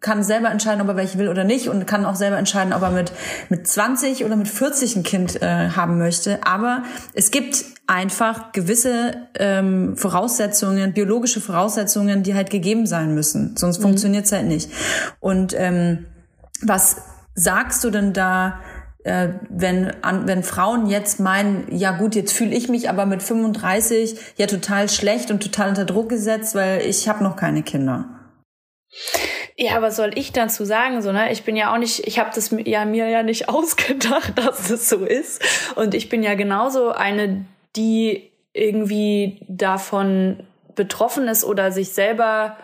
kann 0.04 0.22
selber 0.22 0.50
entscheiden, 0.50 0.82
ob 0.82 0.88
er 0.88 0.96
welche 0.96 1.16
will 1.18 1.30
oder 1.30 1.44
nicht 1.44 1.70
und 1.70 1.86
kann 1.86 2.04
auch 2.04 2.14
selber 2.14 2.36
entscheiden, 2.36 2.74
ob 2.74 2.82
er 2.82 2.90
mit, 2.90 3.10
mit 3.48 3.66
20 3.66 4.26
oder 4.26 4.36
mit 4.36 4.48
40 4.48 4.96
ein 4.96 5.02
Kind 5.02 5.40
äh, 5.40 5.70
haben 5.70 5.96
möchte. 5.96 6.40
Aber 6.46 6.82
es 7.14 7.30
gibt 7.30 7.64
einfach 7.86 8.52
gewisse 8.52 9.14
ähm, 9.38 9.96
Voraussetzungen, 9.96 10.92
biologische 10.92 11.40
Voraussetzungen, 11.40 12.22
die 12.22 12.34
halt 12.34 12.50
gegeben 12.50 12.86
sein 12.86 13.14
müssen. 13.14 13.56
Sonst 13.56 13.80
funktioniert's 13.80 14.30
halt 14.30 14.44
nicht. 14.44 14.70
Und 15.20 15.54
ähm, 15.56 16.04
was 16.60 16.96
sagst 17.34 17.82
du 17.82 17.88
denn 17.88 18.12
da, 18.12 18.60
äh, 19.04 19.30
wenn, 19.48 19.90
an, 20.04 20.28
wenn 20.28 20.42
Frauen 20.42 20.86
jetzt 20.86 21.18
meinen, 21.18 21.74
ja 21.74 21.96
gut, 21.96 22.14
jetzt 22.14 22.34
fühle 22.34 22.54
ich 22.54 22.68
mich 22.68 22.90
aber 22.90 23.06
mit 23.06 23.22
35 23.22 24.18
ja 24.36 24.46
total 24.48 24.90
schlecht 24.90 25.30
und 25.30 25.42
total 25.42 25.70
unter 25.70 25.86
Druck 25.86 26.10
gesetzt, 26.10 26.54
weil 26.54 26.82
ich 26.82 27.08
habe 27.08 27.24
noch 27.24 27.36
keine 27.36 27.62
Kinder. 27.62 28.04
Ja, 29.56 29.80
was 29.82 29.96
soll 29.96 30.10
ich 30.16 30.32
dazu 30.32 30.64
sagen? 30.64 31.00
So, 31.00 31.12
ne? 31.12 31.30
Ich 31.30 31.44
bin 31.44 31.54
ja 31.56 31.72
auch 31.72 31.78
nicht, 31.78 32.06
ich 32.06 32.18
habe 32.18 32.30
das 32.34 32.54
ja 32.64 32.84
mir 32.84 33.08
ja 33.08 33.22
nicht 33.22 33.48
ausgedacht, 33.48 34.32
dass 34.36 34.70
es 34.70 34.88
so 34.88 35.04
ist. 35.04 35.42
Und 35.76 35.94
ich 35.94 36.08
bin 36.08 36.22
ja 36.22 36.34
genauso 36.34 36.90
eine, 36.90 37.46
die 37.76 38.30
irgendwie 38.52 39.44
davon 39.48 40.44
betroffen 40.74 41.28
ist 41.28 41.44
oder 41.44 41.72
sich 41.72 41.92
selber 41.92 42.56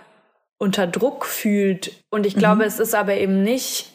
unter 0.58 0.86
Druck 0.86 1.26
fühlt. 1.26 1.92
Und 2.10 2.26
ich 2.26 2.36
glaube, 2.36 2.64
es 2.64 2.78
ist 2.78 2.94
aber 2.94 3.14
eben 3.14 3.42
nicht 3.42 3.90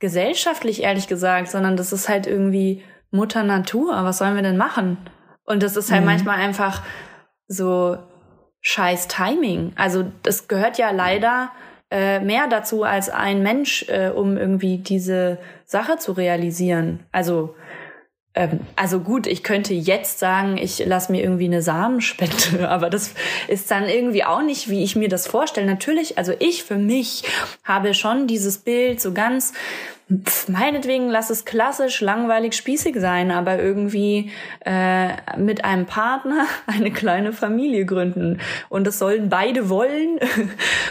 gesellschaftlich, 0.00 0.82
ehrlich 0.82 1.08
gesagt, 1.08 1.48
sondern 1.48 1.76
das 1.76 1.92
ist 1.92 2.08
halt 2.08 2.26
irgendwie 2.26 2.82
Mutter 3.10 3.42
Natur. 3.42 3.92
Was 4.04 4.18
sollen 4.18 4.34
wir 4.34 4.42
denn 4.42 4.56
machen? 4.56 4.98
Und 5.44 5.62
das 5.62 5.76
ist 5.76 5.90
halt 5.90 6.04
manchmal 6.04 6.40
einfach 6.40 6.82
so 7.48 7.96
scheiß 8.60 9.08
Timing. 9.08 9.72
Also 9.76 10.04
das 10.22 10.48
gehört 10.48 10.78
ja 10.78 10.90
leider 10.90 11.50
äh, 11.94 12.18
mehr 12.18 12.48
dazu 12.48 12.82
als 12.82 13.08
ein 13.08 13.44
Mensch, 13.44 13.88
äh, 13.88 14.10
um 14.10 14.36
irgendwie 14.36 14.78
diese 14.78 15.38
Sache 15.64 15.96
zu 15.96 16.10
realisieren. 16.10 16.98
Also 17.12 17.54
ähm, 18.34 18.60
also 18.74 18.98
gut, 18.98 19.28
ich 19.28 19.44
könnte 19.44 19.74
jetzt 19.74 20.18
sagen, 20.18 20.58
ich 20.58 20.84
lasse 20.84 21.12
mir 21.12 21.22
irgendwie 21.22 21.44
eine 21.44 21.62
Samenspende, 21.62 22.68
aber 22.68 22.90
das 22.90 23.14
ist 23.46 23.70
dann 23.70 23.88
irgendwie 23.88 24.24
auch 24.24 24.42
nicht, 24.42 24.68
wie 24.68 24.82
ich 24.82 24.96
mir 24.96 25.08
das 25.08 25.28
vorstelle. 25.28 25.68
Natürlich, 25.68 26.18
also 26.18 26.32
ich 26.40 26.64
für 26.64 26.78
mich 26.78 27.22
habe 27.62 27.94
schon 27.94 28.26
dieses 28.26 28.58
Bild 28.58 29.00
so 29.00 29.12
ganz, 29.12 29.52
pf, 30.10 30.48
meinetwegen 30.48 31.08
lass 31.08 31.30
es 31.30 31.44
klassisch, 31.44 32.00
langweilig, 32.00 32.54
spießig 32.54 32.96
sein, 32.98 33.30
aber 33.30 33.58
irgendwie 33.58 34.30
äh, 34.64 35.08
mit 35.38 35.64
einem 35.64 35.86
Partner 35.86 36.46
eine 36.66 36.90
kleine 36.90 37.32
Familie 37.32 37.86
gründen. 37.86 38.40
Und 38.68 38.86
das 38.86 38.98
sollen 38.98 39.28
beide 39.28 39.68
wollen. 39.68 40.18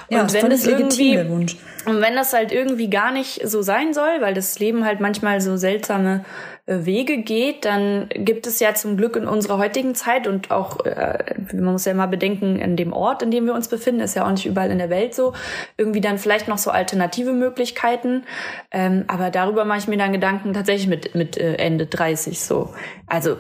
Ja, 0.10 0.22
Und 0.22 0.28
ist 0.28 0.34
wenn 0.34 0.50
legitim, 0.50 1.18
irgendwie 1.18 1.30
Wunsch. 1.30 1.58
Und 1.86 2.02
wenn 2.02 2.16
das 2.16 2.34
halt 2.34 2.52
irgendwie 2.52 2.90
gar 2.90 3.12
nicht 3.12 3.48
so 3.48 3.62
sein 3.62 3.94
soll, 3.94 4.22
weil 4.22 4.34
das 4.34 4.58
Leben 4.60 4.86
halt 4.86 5.00
manchmal 5.00 5.42
so 5.42 5.58
seltsame 5.58 6.24
äh, 6.66 6.86
Wege 6.86 7.18
geht, 7.18 7.66
dann 7.66 8.08
gibt 8.10 8.48
es 8.48 8.60
ja 8.60 8.74
zum 8.74 8.96
Glück 8.98 9.16
in 9.16 9.28
unserer 9.28 9.58
heutigen 9.58 9.96
Zeit 9.96 10.28
und 10.28 10.50
auch, 10.52 10.86
äh, 10.86 11.36
man 11.54 11.74
muss 11.74 11.86
ja 11.86 11.92
immer 11.92 12.08
bedenken, 12.08 12.58
in 12.58 12.76
dem 12.78 12.94
Ort, 12.94 13.22
in 13.22 13.32
dem 13.32 13.46
wir 13.46 13.54
uns 13.54 13.68
befinden, 13.68 14.02
ist 14.02 14.16
ja 14.16 14.26
auch 14.26 14.32
nicht 14.32 14.46
überall 14.46 14.72
in 14.72 14.78
der 14.78 14.90
Welt 14.90 15.14
so, 15.14 15.34
irgendwie 15.78 16.02
dann 16.02 16.18
vielleicht 16.18 16.48
noch 16.48 16.58
so 16.58 16.72
alternative 16.72 17.34
Möglichkeiten. 17.34 18.24
Ähm, 18.72 19.04
aber 19.08 19.30
darüber 19.30 19.66
mache 19.66 19.80
ich 19.80 19.88
mir 19.88 19.98
dann 19.98 20.14
Gedanken 20.14 20.54
tatsächlich 20.54 20.88
mit, 20.88 21.16
mit 21.16 21.38
äh, 21.38 21.56
Ende 21.56 21.86
30 21.86 22.40
so. 22.40 22.74
Also 23.08 23.38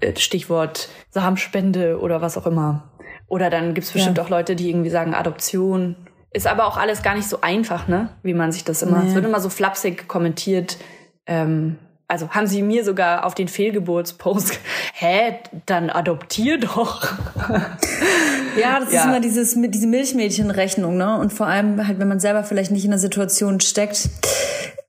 äh, 0.00 0.14
Stichwort 0.16 0.88
Samenspende 1.10 1.98
oder 1.98 2.20
was 2.20 2.36
auch 2.36 2.46
immer. 2.46 2.90
Oder 3.28 3.50
dann 3.50 3.74
gibt's 3.74 3.92
bestimmt 3.92 4.18
Ja. 4.18 4.24
auch 4.24 4.28
Leute, 4.28 4.54
die 4.54 4.68
irgendwie 4.70 4.90
sagen 4.90 5.14
Adoption. 5.14 5.96
Ist 6.36 6.46
aber 6.46 6.66
auch 6.66 6.76
alles 6.76 7.02
gar 7.02 7.14
nicht 7.14 7.26
so 7.26 7.40
einfach, 7.40 7.88
ne? 7.88 8.10
Wie 8.22 8.34
man 8.34 8.52
sich 8.52 8.62
das 8.62 8.82
immer. 8.82 9.02
Es 9.06 9.14
wird 9.14 9.24
immer 9.24 9.40
so 9.40 9.48
flapsig 9.48 10.06
kommentiert. 10.06 10.76
Ähm, 11.24 11.78
also 12.08 12.28
haben 12.30 12.46
sie 12.46 12.62
mir 12.62 12.84
sogar 12.84 13.24
auf 13.24 13.34
den 13.34 13.48
Fehlgeburtspost, 13.48 14.58
hä, 14.94 15.38
dann 15.66 15.90
adoptier 15.90 16.58
doch. 16.58 17.06
Ja, 18.58 18.80
das 18.80 18.90
Ja. 18.90 19.00
ist 19.00 19.06
immer 19.06 19.20
dieses, 19.20 19.54
mit- 19.54 19.74
diese 19.74 19.86
Milchmädchenrechnung, 19.86 20.96
ne? 20.96 21.18
Und 21.18 21.30
vor 21.32 21.46
allem 21.46 21.86
halt, 21.86 21.98
wenn 21.98 22.08
man 22.08 22.20
selber 22.20 22.42
vielleicht 22.42 22.70
nicht 22.70 22.84
in 22.86 22.90
der 22.90 22.98
Situation 22.98 23.60
steckt. 23.60 24.08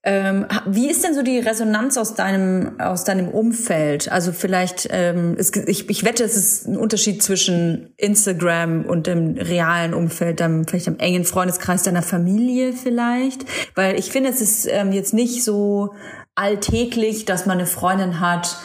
Ähm, 0.04 0.46
wie 0.66 0.90
ist 0.90 1.04
denn 1.04 1.14
so 1.14 1.22
die 1.22 1.38
Resonanz 1.40 1.98
aus 1.98 2.14
deinem, 2.14 2.80
aus 2.80 3.04
deinem 3.04 3.28
Umfeld? 3.28 4.10
Also 4.10 4.32
vielleicht, 4.32 4.88
ähm, 4.92 5.36
es, 5.38 5.54
ich, 5.54 5.90
ich 5.90 6.06
wette, 6.06 6.24
es 6.24 6.38
ist 6.38 6.66
ein 6.66 6.78
Unterschied 6.78 7.22
zwischen 7.22 7.94
Instagram 7.98 8.86
und 8.86 9.06
dem 9.08 9.36
realen 9.38 9.94
Umfeld, 9.94 10.40
dem, 10.40 10.66
vielleicht 10.66 10.88
dem 10.88 11.00
engen 11.00 11.26
Freundeskreis 11.26 11.84
deiner 11.84 12.04
Familie 12.04 12.72
vielleicht. 12.72 13.44
Weil 13.76 14.00
ich 14.00 14.12
finde, 14.12 14.30
es 14.30 14.40
ist 14.40 14.66
ähm, 14.72 14.94
jetzt 14.94 15.14
nicht 15.14 15.44
so 15.44 15.94
alltäglich, 16.38 17.26
dass 17.26 17.46
man 17.46 17.58
eine 17.58 17.68
Freundin 17.68 18.20
hat, 18.20 18.58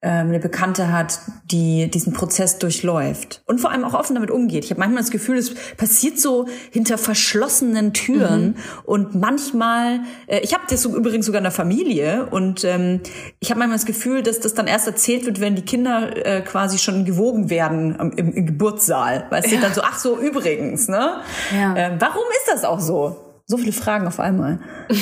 ähm, 0.00 0.28
eine 0.28 0.38
Bekannte 0.38 0.92
hat, 0.92 1.18
die 1.50 1.90
diesen 1.90 2.12
Prozess 2.12 2.60
durchläuft 2.60 3.42
und 3.46 3.60
vor 3.60 3.72
allem 3.72 3.82
auch 3.84 3.94
offen 3.94 4.14
damit 4.14 4.30
umgeht. 4.30 4.64
Ich 4.64 4.70
habe 4.70 4.78
manchmal 4.78 5.02
das 5.02 5.10
Gefühl, 5.10 5.36
es 5.38 5.52
passiert 5.76 6.20
so 6.20 6.46
hinter 6.70 6.98
verschlossenen 6.98 7.92
Türen 7.92 8.54
und 8.84 9.16
manchmal, 9.16 9.98
äh, 10.28 10.38
ich 10.38 10.54
habe 10.54 10.62
das 10.70 10.82
so, 10.82 10.94
übrigens 10.96 11.26
sogar 11.26 11.40
in 11.40 11.44
der 11.44 11.50
Familie 11.52 12.26
und 12.30 12.62
ähm, 12.62 13.00
ich 13.40 13.50
habe 13.50 13.58
manchmal 13.58 13.76
das 13.78 13.86
Gefühl, 13.86 14.22
dass 14.22 14.38
das 14.38 14.54
dann 14.54 14.68
erst 14.68 14.86
erzählt 14.86 15.26
wird, 15.26 15.40
wenn 15.40 15.56
die 15.56 15.62
Kinder 15.62 16.24
äh, 16.24 16.42
quasi 16.42 16.78
schon 16.78 17.04
gewogen 17.04 17.50
werden 17.50 17.98
am- 17.98 18.12
im, 18.12 18.32
im 18.32 18.46
Geburtssaal. 18.46 19.26
Weißt 19.30 19.50
du, 19.50 19.58
dann 19.58 19.74
so, 19.74 19.82
ach 19.82 19.98
so, 19.98 20.16
übrigens, 20.16 20.86
ne? 20.86 21.22
Ja. 21.52 21.74
Ähm, 21.76 21.96
warum 21.98 22.22
ist 22.38 22.52
das 22.54 22.62
auch 22.64 22.78
so? 22.78 23.16
So 23.46 23.56
viele 23.56 23.72
Fragen 23.72 24.06
auf 24.06 24.20
einmal. 24.20 24.60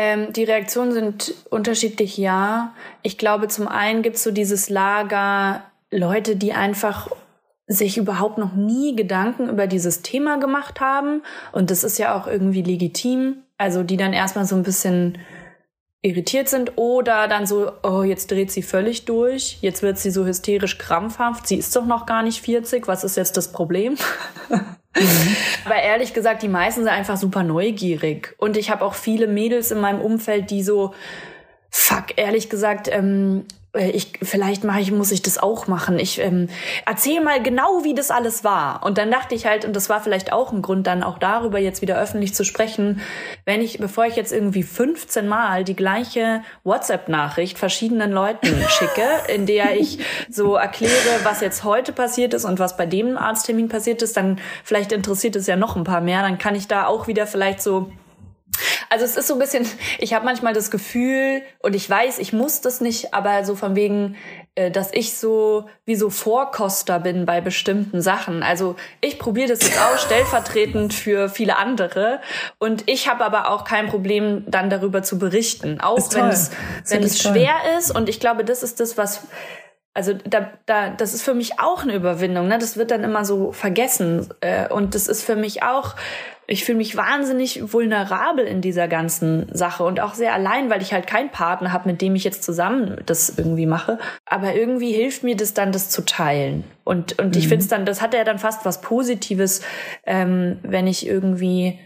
Ähm, 0.00 0.32
die 0.32 0.44
Reaktionen 0.44 0.92
sind 0.92 1.34
unterschiedlich, 1.50 2.16
ja. 2.18 2.72
Ich 3.02 3.18
glaube, 3.18 3.48
zum 3.48 3.66
einen 3.66 4.02
gibt 4.02 4.14
es 4.14 4.22
so 4.22 4.30
dieses 4.30 4.70
Lager 4.70 5.64
Leute, 5.90 6.36
die 6.36 6.52
einfach 6.52 7.10
sich 7.66 7.98
überhaupt 7.98 8.38
noch 8.38 8.52
nie 8.52 8.94
Gedanken 8.94 9.48
über 9.48 9.66
dieses 9.66 10.02
Thema 10.02 10.38
gemacht 10.38 10.80
haben. 10.80 11.22
Und 11.50 11.72
das 11.72 11.82
ist 11.82 11.98
ja 11.98 12.16
auch 12.16 12.28
irgendwie 12.28 12.62
legitim. 12.62 13.38
Also 13.56 13.82
die 13.82 13.96
dann 13.96 14.12
erstmal 14.12 14.44
so 14.46 14.54
ein 14.54 14.62
bisschen 14.62 15.18
irritiert 16.02 16.48
sind 16.48 16.72
oder 16.76 17.26
dann 17.26 17.46
so, 17.46 17.72
oh, 17.82 18.02
jetzt 18.02 18.30
dreht 18.30 18.52
sie 18.52 18.62
völlig 18.62 19.04
durch, 19.04 19.58
jetzt 19.60 19.82
wird 19.82 19.98
sie 19.98 20.10
so 20.10 20.24
hysterisch 20.24 20.78
krampfhaft, 20.78 21.46
sie 21.48 21.56
ist 21.56 21.74
doch 21.74 21.86
noch 21.86 22.06
gar 22.06 22.22
nicht 22.22 22.40
40, 22.40 22.86
was 22.86 23.04
ist 23.04 23.16
jetzt 23.16 23.36
das 23.36 23.50
Problem? 23.50 23.96
Aber 25.64 25.76
ehrlich 25.76 26.14
gesagt, 26.14 26.42
die 26.42 26.48
meisten 26.48 26.80
sind 26.82 26.90
einfach 26.90 27.16
super 27.16 27.42
neugierig. 27.42 28.34
Und 28.38 28.56
ich 28.56 28.70
habe 28.70 28.84
auch 28.84 28.94
viele 28.94 29.26
Mädels 29.26 29.70
in 29.70 29.80
meinem 29.80 30.00
Umfeld, 30.00 30.50
die 30.50 30.62
so, 30.62 30.94
fuck, 31.70 32.16
ehrlich 32.16 32.48
gesagt, 32.48 32.88
ähm, 32.90 33.44
äh, 33.50 33.57
ich, 33.74 34.12
vielleicht 34.22 34.64
mache 34.64 34.80
ich, 34.80 34.90
muss 34.90 35.12
ich 35.12 35.20
das 35.20 35.36
auch 35.36 35.66
machen. 35.66 35.98
Ich 35.98 36.18
ähm, 36.20 36.48
erzähl 36.86 37.20
mal 37.20 37.42
genau, 37.42 37.84
wie 37.84 37.94
das 37.94 38.10
alles 38.10 38.42
war. 38.42 38.82
Und 38.84 38.96
dann 38.96 39.10
dachte 39.10 39.34
ich 39.34 39.44
halt, 39.44 39.66
und 39.66 39.76
das 39.76 39.90
war 39.90 40.00
vielleicht 40.00 40.32
auch 40.32 40.52
ein 40.52 40.62
Grund, 40.62 40.86
dann 40.86 41.02
auch 41.02 41.18
darüber 41.18 41.58
jetzt 41.58 41.82
wieder 41.82 42.00
öffentlich 42.00 42.34
zu 42.34 42.44
sprechen, 42.44 43.02
wenn 43.44 43.60
ich, 43.60 43.78
bevor 43.78 44.06
ich 44.06 44.16
jetzt 44.16 44.32
irgendwie 44.32 44.62
15 44.62 45.28
Mal 45.28 45.64
die 45.64 45.76
gleiche 45.76 46.42
WhatsApp-Nachricht 46.64 47.58
verschiedenen 47.58 48.10
Leuten 48.10 48.46
schicke, 48.68 49.06
in 49.34 49.44
der 49.44 49.78
ich 49.78 49.98
so 50.30 50.54
erkläre, 50.54 50.92
was 51.24 51.42
jetzt 51.42 51.62
heute 51.62 51.92
passiert 51.92 52.32
ist 52.32 52.46
und 52.46 52.58
was 52.58 52.76
bei 52.78 52.86
dem 52.86 53.18
Arzttermin 53.18 53.68
passiert 53.68 54.00
ist, 54.00 54.16
dann 54.16 54.40
vielleicht 54.64 54.92
interessiert 54.92 55.36
es 55.36 55.46
ja 55.46 55.56
noch 55.56 55.76
ein 55.76 55.84
paar 55.84 56.00
mehr. 56.00 56.22
Dann 56.22 56.38
kann 56.38 56.54
ich 56.54 56.68
da 56.68 56.86
auch 56.86 57.06
wieder 57.06 57.26
vielleicht 57.26 57.60
so 57.60 57.92
Also 58.90 59.04
es 59.04 59.16
ist 59.16 59.26
so 59.28 59.34
ein 59.34 59.38
bisschen, 59.38 59.66
ich 59.98 60.14
habe 60.14 60.24
manchmal 60.24 60.54
das 60.54 60.70
Gefühl 60.70 61.42
und 61.60 61.74
ich 61.74 61.88
weiß, 61.88 62.18
ich 62.18 62.32
muss 62.32 62.60
das 62.60 62.80
nicht, 62.80 63.14
aber 63.14 63.44
so 63.44 63.54
von 63.56 63.76
wegen, 63.76 64.16
äh, 64.54 64.70
dass 64.70 64.92
ich 64.92 65.16
so 65.16 65.66
wie 65.84 65.94
so 65.94 66.10
Vorkoster 66.10 67.00
bin 67.00 67.26
bei 67.26 67.40
bestimmten 67.40 68.00
Sachen. 68.02 68.42
Also 68.42 68.76
ich 69.00 69.18
probiere 69.18 69.48
das 69.48 69.62
jetzt 69.62 69.78
auch 69.80 69.98
stellvertretend 69.98 70.94
für 70.94 71.28
viele 71.28 71.56
andere 71.56 72.20
und 72.58 72.88
ich 72.88 73.08
habe 73.08 73.24
aber 73.24 73.50
auch 73.50 73.64
kein 73.64 73.88
Problem 73.88 74.44
dann 74.46 74.70
darüber 74.70 75.02
zu 75.02 75.18
berichten, 75.18 75.80
auch 75.80 75.98
Ist 75.98 76.14
wenn 76.14 76.22
toll. 76.22 76.30
es 76.30 76.40
Ist 76.48 76.52
wenn 76.90 76.98
wirklich 77.00 77.12
es 77.12 77.22
toll. 77.22 77.32
schwer 77.32 77.54
ist 77.78 77.94
und 77.94 78.08
ich 78.08 78.20
glaube, 78.20 78.44
das 78.44 78.62
ist 78.62 78.80
das, 78.80 78.96
was 78.96 79.22
also 79.94 80.12
da, 80.12 80.52
da, 80.66 80.90
das 80.90 81.12
ist 81.12 81.22
für 81.22 81.34
mich 81.34 81.58
auch 81.58 81.82
eine 81.82 81.94
Überwindung. 81.94 82.46
Ne? 82.46 82.58
Das 82.58 82.76
wird 82.76 82.92
dann 82.92 83.02
immer 83.02 83.24
so 83.24 83.50
vergessen. 83.50 84.32
Äh, 84.40 84.68
und 84.68 84.94
das 84.94 85.08
ist 85.08 85.24
für 85.24 85.34
mich 85.34 85.64
auch, 85.64 85.96
ich 86.50 86.64
fühle 86.64 86.78
mich 86.78 86.96
wahnsinnig 86.96 87.74
vulnerabel 87.74 88.46
in 88.46 88.62
dieser 88.62 88.88
ganzen 88.88 89.46
Sache 89.52 89.84
und 89.84 90.00
auch 90.00 90.14
sehr 90.14 90.32
allein, 90.32 90.70
weil 90.70 90.80
ich 90.80 90.94
halt 90.94 91.06
keinen 91.06 91.30
Partner 91.30 91.72
habe, 91.74 91.90
mit 91.90 92.00
dem 92.00 92.14
ich 92.14 92.24
jetzt 92.24 92.42
zusammen 92.42 92.96
das 93.04 93.34
irgendwie 93.36 93.66
mache. 93.66 93.98
Aber 94.24 94.54
irgendwie 94.54 94.92
hilft 94.92 95.22
mir 95.22 95.36
das 95.36 95.52
dann, 95.52 95.72
das 95.72 95.90
zu 95.90 96.06
teilen. 96.06 96.64
Und, 96.84 97.18
und 97.18 97.36
ich 97.36 97.48
finde 97.48 97.62
es 97.62 97.68
dann, 97.68 97.84
das 97.84 98.00
hat 98.00 98.14
ja 98.14 98.24
dann 98.24 98.38
fast 98.38 98.64
was 98.64 98.80
Positives, 98.80 99.60
ähm, 100.06 100.58
wenn 100.62 100.86
ich 100.86 101.06
irgendwie 101.06 101.78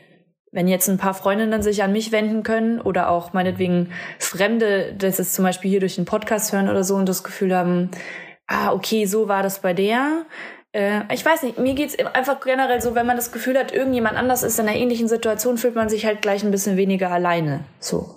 wenn 0.55 0.69
jetzt 0.69 0.89
ein 0.89 0.99
paar 0.99 1.15
Freundinnen 1.15 1.63
sich 1.63 1.83
an 1.83 1.93
mich 1.93 2.13
wenden 2.13 2.43
können 2.43 2.79
oder 2.79 3.09
auch 3.09 3.33
meinetwegen 3.33 3.89
Fremde, 4.19 4.95
das 4.97 5.19
ist 5.19 5.35
zum 5.35 5.47
Beispiel 5.47 5.71
hier 5.71 5.81
durch 5.81 5.95
den 5.95 6.05
Podcast 6.05 6.53
hören 6.53 6.69
oder 6.69 6.85
so 6.85 6.95
und 6.95 7.09
das 7.09 7.25
Gefühl 7.25 7.57
haben, 7.57 7.91
ah, 8.47 8.73
okay, 8.73 9.07
so 9.07 9.29
war 9.29 9.43
das 9.43 9.61
bei 9.61 9.73
der. 9.73 10.27
Äh, 10.73 11.03
ich 11.13 11.25
weiß 11.25 11.43
nicht, 11.43 11.59
mir 11.59 11.75
geht's 11.75 11.97
einfach 11.99 12.41
generell 12.41 12.81
so, 12.81 12.95
wenn 12.95 13.07
man 13.07 13.17
das 13.17 13.33
Gefühl 13.33 13.59
hat, 13.59 13.73
irgendjemand 13.73 14.17
anders 14.17 14.43
ist 14.43 14.59
in 14.59 14.69
einer 14.69 14.77
ähnlichen 14.77 15.09
Situation, 15.09 15.59
fühlt 15.59 15.75
man 15.75 15.89
sich 15.89 16.07
halt 16.07 16.23
gleich 16.23 16.43
ein 16.43 16.51
bisschen 16.51 16.77
weniger 16.77 17.11
alleine. 17.11 17.61
So. 17.79 18.17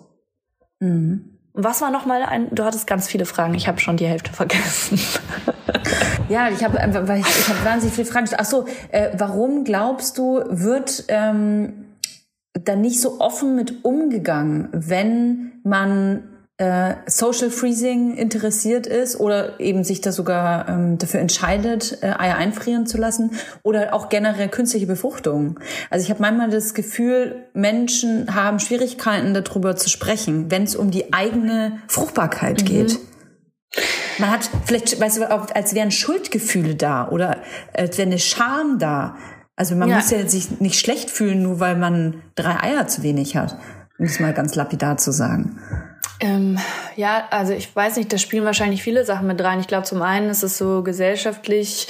Mhm. 0.79 1.31
Was 1.53 1.81
war 1.81 1.91
noch 1.91 2.05
mal 2.05 2.23
ein, 2.23 2.53
du 2.53 2.65
hattest 2.65 2.85
ganz 2.85 3.07
viele 3.07 3.25
Fragen, 3.25 3.53
ich 3.53 3.67
habe 3.67 3.79
schon 3.79 3.97
die 3.97 4.07
Hälfte 4.07 4.33
vergessen. 4.33 4.99
Ja, 6.29 6.49
ich 6.49 6.63
habe 6.63 6.79
einfach, 6.79 7.07
weil 7.07 7.19
ich, 7.19 7.27
ich 7.27 7.49
habe 7.49 7.63
wahnsinnig 7.63 7.93
viele 7.93 8.07
Fragen. 8.07 8.27
Ach 8.37 8.45
so, 8.45 8.65
äh, 8.89 9.11
warum 9.17 9.63
glaubst 9.63 10.17
du, 10.17 10.41
wird 10.47 11.05
ähm, 11.07 11.85
da 12.53 12.75
nicht 12.75 12.99
so 12.99 13.19
offen 13.19 13.55
mit 13.55 13.85
umgegangen, 13.85 14.69
wenn 14.71 15.51
man 15.63 16.34
äh, 16.57 16.95
Social 17.05 17.49
Freezing 17.49 18.15
interessiert 18.15 18.87
ist 18.87 19.19
oder 19.19 19.59
eben 19.59 19.83
sich 19.83 19.99
da 19.99 20.13
sogar 20.13 20.69
ähm, 20.69 20.97
dafür 20.97 21.19
entscheidet, 21.19 21.99
äh, 22.01 22.07
Eier 22.17 22.37
einfrieren 22.37 22.87
zu 22.87 22.97
lassen 22.97 23.31
oder 23.61 23.93
auch 23.93 24.07
generell 24.07 24.47
künstliche 24.47 24.87
Befruchtung. 24.87 25.59
Also 25.89 26.03
ich 26.05 26.09
habe 26.09 26.21
manchmal 26.21 26.49
das 26.49 26.73
Gefühl, 26.73 27.47
Menschen 27.53 28.33
haben 28.33 28.59
Schwierigkeiten 28.59 29.33
darüber 29.33 29.75
zu 29.75 29.89
sprechen, 29.89 30.49
wenn 30.49 30.63
es 30.63 30.77
um 30.77 30.91
die 30.91 31.13
eigene 31.13 31.79
Fruchtbarkeit 31.87 32.65
geht. 32.65 32.99
Man 34.19 34.31
hat 34.31 34.49
vielleicht, 34.65 35.01
weißt 35.01 35.17
du, 35.17 35.29
auch, 35.29 35.47
als 35.53 35.75
wären 35.75 35.91
Schuldgefühle 35.91 36.75
da 36.75 37.09
oder 37.09 37.37
als 37.73 37.97
wäre 37.97 38.07
eine 38.07 38.19
Scham 38.19 38.79
da. 38.79 39.17
Also 39.57 39.75
man 39.75 39.89
Ja. 39.89 39.97
muss 39.97 40.09
ja 40.09 40.25
sich 40.25 40.61
nicht 40.61 40.79
schlecht 40.79 41.09
fühlen, 41.09 41.43
nur 41.43 41.59
weil 41.59 41.75
man 41.75 42.21
drei 42.35 42.61
Eier 42.61 42.87
zu 42.87 43.03
wenig 43.03 43.35
hat. 43.35 43.57
Um 43.97 44.05
es 44.05 44.19
mal 44.19 44.33
ganz 44.33 44.55
lapidar 44.55 44.97
zu 44.97 45.11
sagen. 45.11 45.59
Ähm, 46.19 46.57
ja, 46.95 47.27
also 47.29 47.53
ich 47.53 47.73
weiß 47.75 47.97
nicht, 47.97 48.11
da 48.11 48.17
spielen 48.17 48.45
wahrscheinlich 48.45 48.83
viele 48.83 49.05
Sachen 49.05 49.27
mit 49.27 49.43
rein. 49.43 49.59
Ich 49.59 49.67
glaube, 49.67 49.83
zum 49.83 50.01
einen 50.01 50.29
ist 50.29 50.43
es 50.43 50.57
so 50.57 50.83
gesellschaftlich 50.83 51.87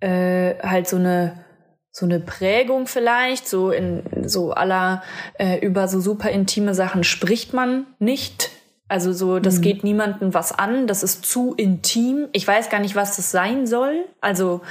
äh, 0.00 0.54
halt 0.62 0.88
so 0.88 0.96
eine 0.96 1.44
so 1.94 2.06
eine 2.06 2.20
Prägung 2.20 2.86
vielleicht, 2.86 3.46
so 3.46 3.70
in 3.70 4.02
so 4.26 4.52
aller 4.52 5.02
äh, 5.38 5.58
über 5.58 5.88
so 5.88 6.00
super 6.00 6.30
intime 6.30 6.74
Sachen 6.74 7.04
spricht 7.04 7.52
man 7.52 7.86
nicht. 7.98 8.50
Also 8.88 9.12
so, 9.12 9.38
das 9.38 9.60
geht 9.60 9.84
niemandem 9.84 10.34
was 10.34 10.52
an, 10.52 10.86
das 10.86 11.02
ist 11.02 11.24
zu 11.24 11.54
intim. 11.54 12.28
Ich 12.32 12.46
weiß 12.46 12.70
gar 12.70 12.80
nicht, 12.80 12.94
was 12.94 13.16
das 13.16 13.30
sein 13.30 13.66
soll. 13.66 14.06
Also 14.20 14.62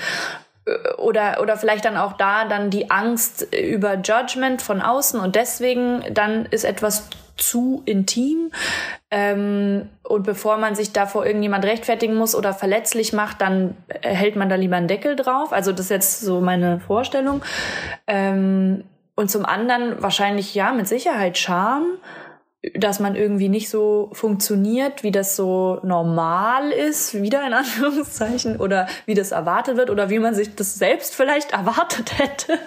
oder 0.98 1.40
oder 1.42 1.58
vielleicht 1.58 1.86
dann 1.86 1.98
auch 1.98 2.14
da 2.14 2.46
dann 2.46 2.70
die 2.70 2.92
Angst 2.92 3.48
über 3.54 3.96
Judgment 3.96 4.62
von 4.62 4.82
außen 4.82 5.20
und 5.20 5.36
deswegen 5.36 6.04
dann 6.14 6.46
ist 6.46 6.64
etwas 6.64 7.10
zu 7.38 7.82
intim 7.86 8.52
ähm, 9.10 9.90
und 10.04 10.24
bevor 10.24 10.58
man 10.58 10.76
sich 10.76 10.94
da 10.94 11.06
vor 11.06 11.26
irgendjemand 11.26 11.66
rechtfertigen 11.66 12.16
muss 12.16 12.36
oder 12.36 12.54
verletzlich 12.54 13.14
macht, 13.14 13.42
dann 13.42 13.76
äh, 13.88 14.10
hält 14.10 14.36
man 14.36 14.50
da 14.50 14.56
lieber 14.56 14.76
einen 14.76 14.88
Deckel 14.88 15.16
drauf. 15.16 15.52
Also 15.52 15.72
das 15.72 15.82
ist 15.82 15.90
jetzt 15.90 16.22
so 16.22 16.40
meine 16.40 16.80
Vorstellung. 16.80 17.42
Ähm, 18.08 18.84
und 19.16 19.30
zum 19.30 19.46
anderen 19.46 20.02
wahrscheinlich 20.02 20.56
ja 20.56 20.72
mit 20.72 20.88
Sicherheit 20.88 21.38
Scham, 21.38 21.86
dass 22.76 23.00
man 23.00 23.16
irgendwie 23.16 23.50
nicht 23.50 23.70
so 23.70 24.12
funktioniert, 24.14 25.02
wie 25.02 25.12
das 25.12 25.36
so 25.36 25.80
normal 25.82 26.72
ist, 26.72 27.20
wieder 27.20 27.46
in 27.46 27.54
Anführungszeichen, 27.54 28.58
oder 28.58 28.88
wie 29.06 29.16
das 29.16 29.32
erwartet 29.32 29.78
wird 29.78 29.90
oder 29.90 30.10
wie 30.10 30.20
man 30.20 30.36
sich 30.36 30.56
das 30.56 30.76
selbst 30.76 31.16
vielleicht 31.16 31.52
erwartet 31.54 32.20
hätte. 32.20 32.60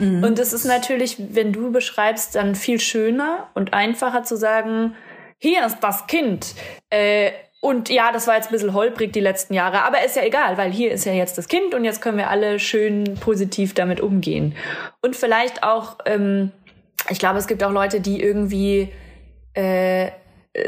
Und 0.00 0.38
es 0.38 0.52
ist 0.52 0.64
natürlich, 0.64 1.16
wenn 1.18 1.52
du 1.52 1.70
beschreibst, 1.70 2.34
dann 2.34 2.54
viel 2.54 2.80
schöner 2.80 3.48
und 3.54 3.74
einfacher 3.74 4.24
zu 4.24 4.36
sagen, 4.36 4.96
hier 5.38 5.64
ist 5.66 5.80
das 5.80 6.06
Kind. 6.06 6.54
Äh, 6.90 7.32
und 7.60 7.90
ja, 7.90 8.10
das 8.10 8.26
war 8.26 8.34
jetzt 8.34 8.48
ein 8.48 8.52
bisschen 8.52 8.74
holprig 8.74 9.12
die 9.12 9.20
letzten 9.20 9.54
Jahre, 9.54 9.82
aber 9.82 10.04
ist 10.04 10.16
ja 10.16 10.24
egal, 10.24 10.56
weil 10.56 10.72
hier 10.72 10.90
ist 10.90 11.04
ja 11.04 11.12
jetzt 11.12 11.38
das 11.38 11.46
Kind 11.46 11.74
und 11.74 11.84
jetzt 11.84 12.00
können 12.00 12.18
wir 12.18 12.28
alle 12.28 12.58
schön 12.58 13.14
positiv 13.20 13.72
damit 13.72 14.00
umgehen. 14.00 14.56
Und 15.00 15.14
vielleicht 15.14 15.62
auch, 15.62 15.98
ähm, 16.06 16.50
ich 17.08 17.20
glaube, 17.20 17.38
es 17.38 17.46
gibt 17.46 17.62
auch 17.62 17.70
Leute, 17.70 18.00
die 18.00 18.20
irgendwie 18.20 18.92
äh, 19.54 20.10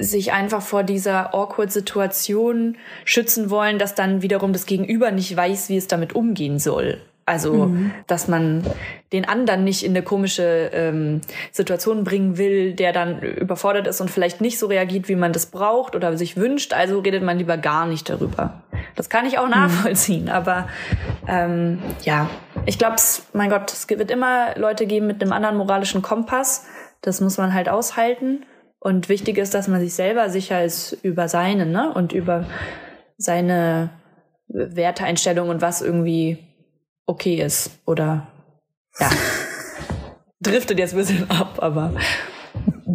sich 0.00 0.32
einfach 0.32 0.62
vor 0.62 0.82
dieser 0.82 1.34
awkward 1.34 1.70
Situation 1.70 2.76
schützen 3.04 3.50
wollen, 3.50 3.78
dass 3.78 3.94
dann 3.94 4.22
wiederum 4.22 4.52
das 4.52 4.66
Gegenüber 4.66 5.10
nicht 5.10 5.36
weiß, 5.36 5.68
wie 5.68 5.76
es 5.76 5.88
damit 5.88 6.14
umgehen 6.14 6.58
soll. 6.58 7.02
Also, 7.26 7.70
dass 8.06 8.28
man 8.28 8.64
den 9.14 9.26
anderen 9.26 9.64
nicht 9.64 9.82
in 9.82 9.92
eine 9.92 10.02
komische 10.02 10.70
ähm, 10.74 11.22
Situation 11.52 12.04
bringen 12.04 12.36
will, 12.36 12.74
der 12.74 12.92
dann 12.92 13.22
überfordert 13.22 13.86
ist 13.86 14.02
und 14.02 14.10
vielleicht 14.10 14.42
nicht 14.42 14.58
so 14.58 14.66
reagiert, 14.66 15.08
wie 15.08 15.16
man 15.16 15.32
das 15.32 15.46
braucht 15.46 15.96
oder 15.96 16.18
sich 16.18 16.36
wünscht. 16.36 16.74
Also 16.74 16.98
redet 16.98 17.22
man 17.22 17.38
lieber 17.38 17.56
gar 17.56 17.86
nicht 17.86 18.10
darüber. 18.10 18.62
Das 18.94 19.08
kann 19.08 19.24
ich 19.24 19.38
auch 19.38 19.48
nachvollziehen, 19.48 20.28
aber 20.28 20.68
ähm, 21.26 21.78
ja, 22.02 22.28
ich 22.66 22.78
glaube, 22.78 22.96
mein 23.32 23.48
Gott, 23.48 23.72
es 23.72 23.88
wird 23.88 24.10
immer 24.10 24.58
Leute 24.58 24.86
geben 24.86 25.06
mit 25.06 25.22
einem 25.22 25.32
anderen 25.32 25.56
moralischen 25.56 26.02
Kompass. 26.02 26.66
Das 27.00 27.22
muss 27.22 27.38
man 27.38 27.54
halt 27.54 27.70
aushalten. 27.70 28.44
Und 28.84 29.08
wichtig 29.08 29.38
ist, 29.38 29.54
dass 29.54 29.66
man 29.66 29.80
sich 29.80 29.94
selber 29.94 30.28
sicher 30.28 30.62
ist 30.62 30.92
über 31.02 31.26
seine, 31.26 31.64
ne? 31.64 31.90
Und 31.94 32.12
über 32.12 32.44
seine 33.16 33.88
Werteeinstellung 34.48 35.48
und 35.48 35.62
was 35.62 35.80
irgendwie 35.80 36.36
okay 37.06 37.42
ist. 37.42 37.70
Oder 37.86 38.28
ja. 39.00 39.08
Driftet 40.40 40.78
jetzt 40.78 40.92
ein 40.92 40.98
bisschen 40.98 41.30
ab, 41.30 41.60
aber. 41.62 41.94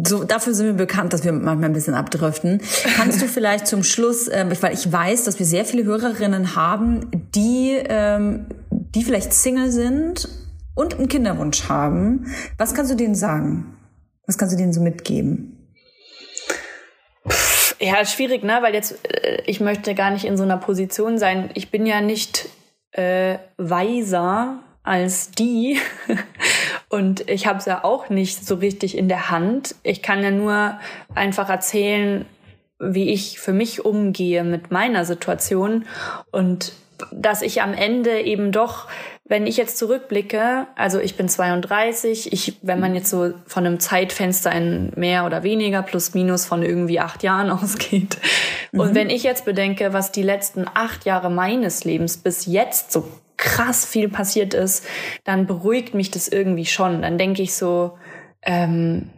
So, 0.06 0.22
dafür 0.22 0.54
sind 0.54 0.66
wir 0.66 0.74
bekannt, 0.74 1.12
dass 1.12 1.24
wir 1.24 1.32
manchmal 1.32 1.70
ein 1.70 1.72
bisschen 1.72 1.94
abdriften. 1.94 2.60
Kannst 2.94 3.20
du 3.20 3.26
vielleicht 3.26 3.66
zum 3.66 3.82
Schluss, 3.82 4.28
ähm, 4.32 4.52
weil 4.60 4.72
ich 4.72 4.92
weiß, 4.92 5.24
dass 5.24 5.40
wir 5.40 5.46
sehr 5.46 5.64
viele 5.64 5.82
Hörerinnen 5.82 6.54
haben, 6.54 7.10
die, 7.34 7.72
ähm, 7.72 8.46
die 8.70 9.02
vielleicht 9.02 9.32
Single 9.32 9.72
sind 9.72 10.28
und 10.76 10.94
einen 10.94 11.08
Kinderwunsch 11.08 11.68
haben. 11.68 12.26
Was 12.58 12.74
kannst 12.74 12.92
du 12.92 12.96
denen 12.96 13.16
sagen? 13.16 13.76
Was 14.28 14.38
kannst 14.38 14.54
du 14.54 14.56
denen 14.56 14.72
so 14.72 14.80
mitgeben? 14.80 15.56
Ja, 17.80 18.04
schwierig, 18.04 18.44
ne? 18.44 18.58
Weil 18.60 18.74
jetzt, 18.74 18.98
äh, 19.08 19.42
ich 19.46 19.60
möchte 19.60 19.94
gar 19.94 20.10
nicht 20.10 20.24
in 20.24 20.36
so 20.36 20.42
einer 20.42 20.58
Position 20.58 21.18
sein. 21.18 21.50
Ich 21.54 21.70
bin 21.70 21.86
ja 21.86 22.00
nicht 22.00 22.48
äh, 22.92 23.38
weiser 23.56 24.58
als 24.82 25.30
die. 25.30 25.78
Und 26.88 27.28
ich 27.28 27.46
habe 27.46 27.58
es 27.58 27.64
ja 27.64 27.84
auch 27.84 28.10
nicht 28.10 28.46
so 28.46 28.56
richtig 28.56 28.98
in 28.98 29.08
der 29.08 29.30
Hand. 29.30 29.74
Ich 29.82 30.02
kann 30.02 30.22
ja 30.22 30.30
nur 30.30 30.78
einfach 31.14 31.48
erzählen, 31.48 32.26
wie 32.80 33.10
ich 33.10 33.38
für 33.38 33.52
mich 33.52 33.84
umgehe 33.84 34.42
mit 34.42 34.70
meiner 34.70 35.04
Situation 35.04 35.84
und 36.30 36.72
dass 37.12 37.42
ich 37.42 37.62
am 37.62 37.74
Ende 37.74 38.20
eben 38.22 38.52
doch, 38.52 38.88
wenn 39.30 39.46
ich 39.46 39.56
jetzt 39.56 39.78
zurückblicke, 39.78 40.66
also 40.74 40.98
ich 40.98 41.16
bin 41.16 41.28
32, 41.28 42.32
ich, 42.32 42.58
wenn 42.62 42.80
man 42.80 42.96
jetzt 42.96 43.10
so 43.10 43.32
von 43.46 43.64
einem 43.64 43.78
Zeitfenster 43.78 44.50
in 44.50 44.90
mehr 44.96 45.24
oder 45.24 45.44
weniger 45.44 45.82
plus 45.82 46.14
minus 46.14 46.46
von 46.46 46.64
irgendwie 46.64 46.98
acht 46.98 47.22
Jahren 47.22 47.48
ausgeht. 47.62 48.18
Und 48.72 48.96
wenn 48.96 49.08
ich 49.08 49.22
jetzt 49.22 49.44
bedenke, 49.44 49.92
was 49.92 50.10
die 50.10 50.24
letzten 50.24 50.66
acht 50.74 51.04
Jahre 51.04 51.30
meines 51.30 51.84
Lebens 51.84 52.16
bis 52.16 52.46
jetzt 52.46 52.90
so 52.90 53.08
krass 53.36 53.86
viel 53.86 54.08
passiert 54.08 54.52
ist, 54.52 54.84
dann 55.22 55.46
beruhigt 55.46 55.94
mich 55.94 56.10
das 56.10 56.26
irgendwie 56.26 56.66
schon. 56.66 57.02
Dann 57.02 57.16
denke 57.16 57.42
ich 57.42 57.54
so, 57.54 57.98
ähm, 58.42 59.10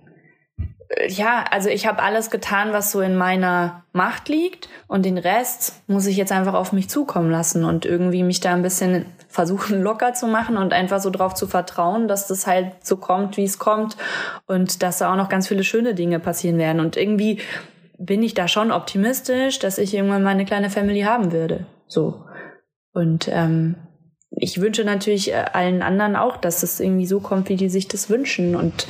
ja, 1.08 1.44
also 1.50 1.68
ich 1.68 1.86
habe 1.86 2.02
alles 2.02 2.30
getan, 2.30 2.72
was 2.72 2.90
so 2.90 3.00
in 3.00 3.16
meiner 3.16 3.84
Macht 3.92 4.28
liegt 4.28 4.68
und 4.88 5.04
den 5.04 5.18
Rest 5.18 5.82
muss 5.86 6.06
ich 6.06 6.16
jetzt 6.16 6.32
einfach 6.32 6.54
auf 6.54 6.72
mich 6.72 6.88
zukommen 6.88 7.30
lassen 7.30 7.64
und 7.64 7.84
irgendwie 7.84 8.22
mich 8.22 8.40
da 8.40 8.52
ein 8.52 8.62
bisschen 8.62 9.06
versuchen 9.28 9.82
locker 9.82 10.14
zu 10.14 10.26
machen 10.26 10.56
und 10.56 10.72
einfach 10.72 11.00
so 11.00 11.10
drauf 11.10 11.34
zu 11.34 11.46
vertrauen, 11.46 12.08
dass 12.08 12.26
das 12.26 12.46
halt 12.46 12.84
so 12.84 12.96
kommt, 12.96 13.36
wie 13.36 13.44
es 13.44 13.58
kommt 13.58 13.96
und 14.46 14.82
dass 14.82 14.98
da 14.98 15.12
auch 15.12 15.16
noch 15.16 15.28
ganz 15.28 15.48
viele 15.48 15.64
schöne 15.64 15.94
Dinge 15.94 16.20
passieren 16.20 16.58
werden 16.58 16.80
und 16.80 16.96
irgendwie 16.96 17.40
bin 17.98 18.22
ich 18.22 18.34
da 18.34 18.48
schon 18.48 18.72
optimistisch, 18.72 19.58
dass 19.58 19.78
ich 19.78 19.94
irgendwann 19.94 20.24
mal 20.24 20.30
eine 20.30 20.44
kleine 20.44 20.70
Family 20.70 21.02
haben 21.02 21.30
würde. 21.30 21.66
So. 21.86 22.24
Und 22.92 23.28
ähm, 23.30 23.76
ich 24.30 24.60
wünsche 24.60 24.84
natürlich 24.84 25.30
äh, 25.30 25.44
allen 25.52 25.82
anderen 25.82 26.16
auch, 26.16 26.36
dass 26.36 26.62
es 26.62 26.80
irgendwie 26.80 27.06
so 27.06 27.20
kommt, 27.20 27.48
wie 27.48 27.56
die 27.56 27.68
sich 27.68 27.86
das 27.86 28.10
wünschen. 28.10 28.56
Und 28.56 28.86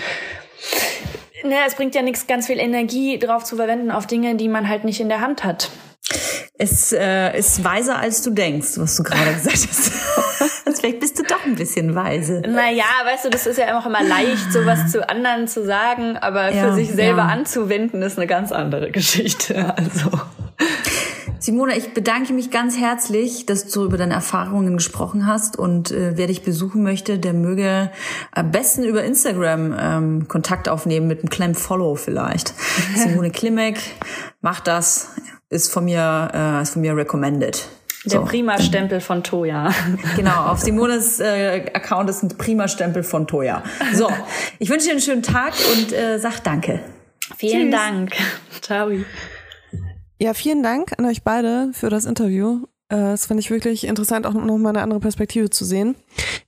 ne, 1.44 1.56
es 1.66 1.74
bringt 1.74 1.94
ja 1.94 2.02
nichts, 2.02 2.27
ganz 2.27 2.47
viel 2.47 2.59
Energie 2.59 3.19
drauf 3.19 3.44
zu 3.44 3.56
verwenden 3.56 3.90
auf 3.90 4.06
Dinge, 4.06 4.36
die 4.36 4.48
man 4.48 4.69
halt 4.69 4.85
nicht 4.85 5.01
in 5.01 5.09
der 5.09 5.20
Hand 5.20 5.44
hat. 5.44 5.70
Es 6.59 6.93
äh, 6.93 7.36
ist 7.39 7.64
weiser, 7.64 7.98
als 7.98 8.23
du 8.23 8.31
denkst, 8.31 8.70
was 8.77 8.97
du 8.97 9.02
gerade 9.02 9.32
gesagt 9.35 9.69
hast. 9.69 9.93
Vielleicht 10.78 11.01
bist 11.01 11.19
du 11.19 11.23
doch 11.23 11.44
ein 11.44 11.55
bisschen 11.55 11.94
weise. 11.94 12.40
Naja, 12.40 12.85
weißt 13.05 13.27
du, 13.27 13.31
das 13.31 13.47
ist 13.47 13.59
ja 13.59 13.78
auch 13.78 13.86
immer 13.86 14.02
leicht, 14.02 14.52
sowas 14.52 14.90
zu 14.90 15.09
anderen 15.09 15.47
zu 15.47 15.64
sagen, 15.64 16.16
aber 16.16 16.52
Ja, 16.52 16.69
für 16.69 16.74
sich 16.74 16.90
selber 16.90 17.23
ja. 17.23 17.28
anzuwenden, 17.28 18.02
ist 18.02 18.19
eine 18.19 18.27
ganz 18.27 18.51
andere 18.52 18.90
Geschichte. 18.90 19.74
Also. 19.77 20.10
Simona, 21.43 21.77
ich 21.77 21.93
bedanke 21.93 22.32
mich 22.32 22.52
ganz 22.52 22.78
herzlich, 22.78 23.47
dass 23.47 23.66
du 23.66 23.85
über 23.85 23.97
deine 23.97 24.14
Erfahrungen 24.14 24.77
gesprochen 24.77 25.27
hast 25.27 25.59
und 25.59 25.90
äh, 25.90 26.16
wer 26.16 26.28
dich 26.28 26.44
besuchen 26.44 26.85
möchte, 26.85 27.19
der 27.19 27.32
möge 27.32 27.90
am 28.31 28.52
besten 28.52 28.85
über 28.85 29.02
Instagram 29.02 29.74
ähm, 29.77 30.28
Kontakt 30.28 30.69
aufnehmen 30.69 31.09
mit 31.09 31.19
einem 31.19 31.31
kleinen 31.31 31.55
Follow 31.56 31.97
vielleicht. 31.97 32.55
Simone 32.94 33.32
Klimek, 33.32 33.81
mach 34.40 34.60
das, 34.60 35.16
ist 35.51 35.73
von 35.73 35.85
mir, 35.85 36.31
äh, 36.32 36.62
ist 36.62 36.74
von 36.74 36.82
mir 36.82 36.97
recommended. 36.97 37.69
Der 38.05 38.20
So. 38.20 38.24
Prima-Stempel 38.24 39.01
von 39.01 39.24
Toya. 39.24 39.74
Genau, 40.14 40.47
auf 40.47 40.60
Simones 40.60 41.19
äh, 41.19 41.64
Account 41.74 42.09
ist 42.09 42.23
ein 42.23 42.28
Prima-Stempel 42.28 43.02
von 43.02 43.27
Toya. 43.27 43.64
So, 43.93 44.09
ich 44.60 44.70
wünsche 44.70 44.86
dir 44.86 44.93
einen 44.93 45.01
schönen 45.01 45.24
Tag 45.24 45.55
und 45.74 45.93
äh, 45.93 46.20
sag 46.20 46.39
Danke. 46.44 46.78
Vielen 47.36 47.73
Tschüss. 47.73 47.81
Dank. 47.81 48.12
Ciao. 48.60 48.90
Ja, 50.23 50.35
vielen 50.35 50.62
Dank 50.62 50.93
an 50.99 51.05
euch 51.05 51.24
beide 51.24 51.70
für 51.73 51.90
das 51.90 52.05
Interview. 52.05 52.61
Äh, 52.89 53.15
Es 53.15 53.27
fand 53.27 53.40
ich 53.40 53.51
wirklich 53.51 53.85
interessant, 53.89 54.24
auch 54.24 54.35
noch 54.35 54.57
mal 54.57 54.69
eine 54.69 54.82
andere 54.82 55.01
Perspektive 55.01 55.51
zu 55.51 55.65
sehen. 55.65 55.97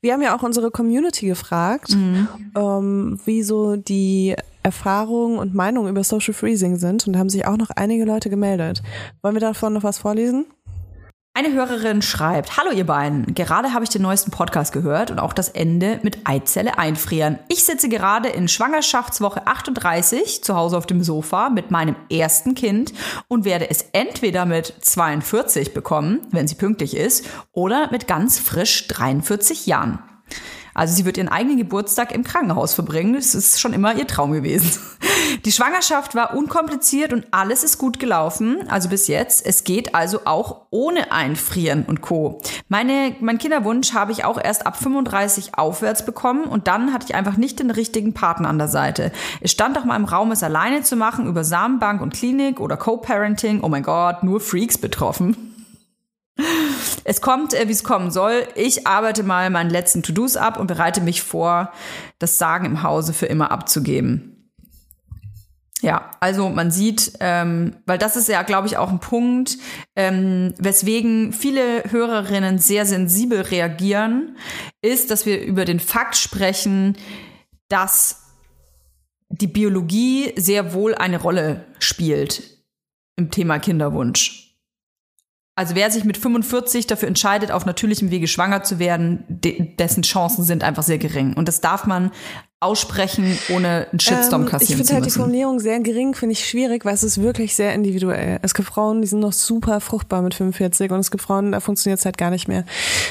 Wir 0.01 0.13
haben 0.13 0.23
ja 0.23 0.37
auch 0.37 0.45
unsere 0.45 0.71
Community 0.71 1.27
gefragt, 1.27 1.97
ähm, 2.57 3.19
wie 3.25 3.43
so 3.43 3.75
die 3.75 4.37
Erfahrungen 4.63 5.39
und 5.41 5.55
Meinungen 5.55 5.91
über 5.91 6.05
Social 6.05 6.35
Freezing 6.35 6.77
sind. 6.77 7.05
Und 7.09 7.15
da 7.15 7.19
haben 7.19 7.29
sich 7.31 7.49
auch 7.49 7.57
noch 7.57 7.71
einige 7.71 8.05
Leute 8.05 8.31
gemeldet. 8.31 8.81
Wollen 9.23 9.35
wir 9.35 9.41
davon 9.41 9.73
noch 9.73 9.83
was 9.83 9.99
vorlesen? 9.99 10.47
Eine 11.37 11.53
Hörerin 11.53 12.01
schreibt, 12.01 12.57
Hallo 12.59 12.71
ihr 12.71 12.87
beiden, 12.87 13.35
gerade 13.35 13.75
habe 13.75 13.83
ich 13.83 13.91
den 13.91 14.03
neuesten 14.03 14.31
Podcast 14.31 14.73
gehört 14.73 15.11
und 15.11 15.19
auch 15.19 15.33
das 15.33 15.49
Ende 15.49 15.99
mit 16.05 16.19
Eizelle 16.29 16.79
einfrieren. 16.79 17.41
Ich 17.49 17.65
sitze 17.65 17.89
gerade 17.89 18.29
in 18.29 18.47
Schwangerschaftswoche 18.47 19.45
38 19.45 20.45
zu 20.45 20.55
Hause 20.55 20.79
auf 20.79 20.87
dem 20.87 21.03
Sofa 21.03 21.51
mit 21.51 21.73
meinem 21.73 21.97
ersten 22.09 22.55
Kind 22.55 22.93
und 23.27 23.45
werde 23.45 23.69
es 23.69 23.87
entweder 23.91 24.47
mit 24.47 24.75
42 24.81 25.75
bekommen, 25.75 26.21
wenn 26.31 26.47
sie 26.47 26.55
pünktlich 26.55 26.97
ist, 26.97 27.27
oder 27.51 27.91
mit 27.91 28.07
ganz 28.07 28.39
frisch 28.39 28.87
43 28.87 29.67
Jahren. 29.67 29.99
Also 30.75 30.95
sie 30.95 31.05
wird 31.05 31.17
ihren 31.17 31.29
eigenen 31.29 31.57
Geburtstag 31.57 32.13
im 32.13 32.25
Krankenhaus 32.25 32.75
verbringen. 32.75 33.15
Das 33.15 33.35
ist 33.35 33.61
schon 33.61 33.73
immer 33.73 33.95
ihr 33.95 34.07
Traum 34.07 34.33
gewesen. 34.33 34.71
Die 35.45 35.53
Schwangerschaft 35.53 36.15
war 36.15 36.35
unkompliziert 36.35 37.13
und 37.13 37.27
alles 37.31 37.65
ist 37.65 37.79
gut 37.79 37.99
gelaufen. 37.99 38.69
Also 38.69 38.89
bis 38.89 39.07
jetzt. 39.09 39.45
Es 39.47 39.65
geht 39.65 39.95
also 39.95 40.21
auch 40.25 40.63
ohne 40.71 41.13
Einfrieren 41.13 41.85
und 41.85 42.01
Co. 42.01 42.41
Meine, 42.69 43.15
mein 43.21 43.39
Kinderwunsch 43.39 43.95
habe 43.95 44.13
ich 44.13 44.25
auch 44.25 44.43
erst 44.43 44.67
ab 44.67 44.77
35 44.77 45.57
aufwärts 45.57 46.05
bekommen 46.05 46.45
und 46.45 46.67
dann 46.67 46.93
hatte 46.93 47.07
ich 47.09 47.15
einfach 47.15 47.37
nicht 47.37 47.61
den 47.61 47.71
richtigen 47.71 48.15
Partner 48.15 48.49
an 48.49 48.59
der 48.59 48.69
Seite. 48.69 49.13
Es 49.41 49.53
stand 49.53 49.79
auch 49.79 49.85
mal 49.85 49.97
im 49.97 50.05
Raum, 50.05 50.33
es 50.33 50.43
alleine 50.43 50.83
zu 50.83 50.97
machen 50.97 51.27
über 51.27 51.45
Samenbank 51.45 52.01
und 52.01 52.15
Klinik 52.15 52.61
oder 52.61 52.77
Co-Parenting. 52.77 53.63
Oh 53.63 53.69
mein 53.69 53.83
Gott, 53.83 54.23
nur 54.23 54.41
Freaks 54.41 54.79
betroffen. 54.79 55.54
Es 57.05 57.21
kommt, 57.21 57.55
äh, 57.55 57.69
wie 57.69 57.73
es 57.73 57.85
kommen 57.85 58.11
soll. 58.11 58.47
Ich 58.55 58.87
arbeite 58.87 59.23
mal 59.23 59.51
meinen 59.51 59.71
letzten 59.71 60.03
To-Dos 60.03 60.37
ab 60.37 60.59
und 60.59 60.67
bereite 60.67 61.01
mich 61.01 61.23
vor, 61.23 61.73
das 62.19 62.39
Sagen 62.39 62.65
im 62.65 62.83
Hause 62.83 63.13
für 63.13 63.27
immer 63.27 63.51
abzugeben. 63.51 64.35
Ja, 65.85 66.13
also 66.21 66.49
man 66.49 66.71
sieht, 66.71 67.13
ähm, 67.21 67.77
weil 67.85 67.99
das 67.99 68.17
ist 68.17 68.29
ja, 68.29 68.43
glaube 68.43 68.67
ich, 68.67 68.79
auch 68.79 68.89
ein 68.89 69.01
Punkt, 69.01 69.59
ähm, 69.97 70.55
weswegen 70.57 71.35
viele 71.35 71.85
Hörerinnen 71.91 72.59
sehr 72.59 72.87
sensibel 72.87 73.43
reagieren, 73.43 74.39
ist, 74.81 75.11
dass 75.11 75.27
wir 75.27 75.43
über 75.43 75.67
den 75.67 75.81
Fakt 75.81 76.17
sprechen, 76.17 76.97
dass 77.69 78.23
die 79.29 79.47
Biologie 79.47 80.33
sehr 80.37 80.73
wohl 80.73 80.95
eine 80.95 81.21
Rolle 81.21 81.67
spielt 81.81 82.43
im 83.17 83.31
Thema 83.31 83.59
Kinderwunsch. 83.59 84.44
Also 85.57 85.77
wer 85.77 85.91
sich 85.91 86.05
mit 86.05 86.17
45 86.17 86.89
dafür 86.89 87.07
entscheidet, 87.07 87.53
auf 87.53 87.65
natürlichem 87.65 88.11
Wege 88.11 88.27
schwanger 88.27 88.65
zu 88.65 88.79
werden, 88.79 89.25
de 89.29 89.77
dessen 89.77 90.03
Chancen 90.03 90.43
sind 90.43 90.65
einfach 90.65 90.83
sehr 90.83 90.99
gering. 90.99 91.35
Und 91.35 91.47
das 91.47 91.61
darf 91.61 91.87
man 91.87 92.11
aussprechen, 92.65 93.39
ohne 93.51 93.87
einen 93.91 94.01
Shitstorm 94.01 94.43
Ähm, 94.43 94.47
ich 94.47 94.53
kassieren 94.53 94.77
finde 94.77 94.85
zu 94.89 94.95
halt 94.95 95.05
die 95.05 95.09
müssen. 95.09 95.19
Formulierung 95.19 95.61
sehr 95.61 95.81
gering, 95.81 96.15
finde 96.15 96.33
ich 96.33 96.49
schwierig, 96.49 96.85
weil 96.85 96.95
es 96.95 97.03
ist 97.03 97.21
wirklich 97.21 97.55
sehr 97.55 97.75
individuell. 97.75 98.39
Es 98.43 98.55
gibt 98.55 98.69
Frauen, 98.69 99.03
die 99.03 99.09
sind 99.09 99.21
noch 99.21 99.33
super 99.33 99.81
fruchtbar 99.81 100.23
mit 100.23 100.35
45 100.35 100.91
und 100.91 101.01
es 101.01 101.11
gibt 101.11 101.23
Frauen, 101.23 101.53
da 101.53 101.61
funktioniert 101.61 101.99
es 101.99 102.05
halt 102.05 102.19
gar 102.19 102.31
nicht 102.31 102.49
mehr. 102.49 102.65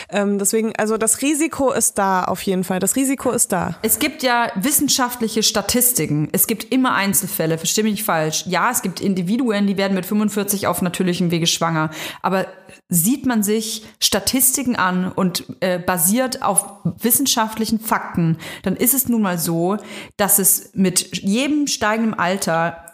Ähm, 0.09 0.39
deswegen, 0.39 0.75
also 0.75 0.97
das 0.97 1.21
Risiko 1.21 1.71
ist 1.71 1.97
da 1.97 2.23
auf 2.23 2.41
jeden 2.41 2.63
Fall. 2.63 2.79
Das 2.79 2.95
Risiko 2.95 3.31
ist 3.31 3.51
da. 3.51 3.75
Es 3.81 3.99
gibt 3.99 4.23
ja 4.23 4.51
wissenschaftliche 4.55 5.43
Statistiken. 5.43 6.29
Es 6.31 6.47
gibt 6.47 6.71
immer 6.73 6.93
Einzelfälle, 6.95 7.57
verstehe 7.57 7.83
mich 7.83 7.93
nicht 7.93 8.03
falsch. 8.03 8.45
Ja, 8.47 8.71
es 8.71 8.81
gibt 8.81 9.01
Individuen, 9.01 9.67
die 9.67 9.77
werden 9.77 9.93
mit 9.93 10.05
45 10.05 10.67
auf 10.67 10.81
natürlichem 10.81 11.31
Wege 11.31 11.47
schwanger. 11.47 11.89
Aber 12.21 12.47
sieht 12.89 13.25
man 13.25 13.43
sich 13.43 13.85
Statistiken 13.99 14.75
an 14.75 15.11
und 15.11 15.45
äh, 15.59 15.79
basiert 15.79 16.41
auf 16.43 16.65
wissenschaftlichen 16.83 17.79
Fakten, 17.79 18.37
dann 18.63 18.75
ist 18.75 18.93
es 18.93 19.09
nun 19.09 19.21
mal 19.21 19.37
so, 19.37 19.77
dass 20.17 20.39
es 20.39 20.71
mit 20.73 21.17
jedem 21.21 21.67
steigenden 21.67 22.13
Alter 22.13 22.85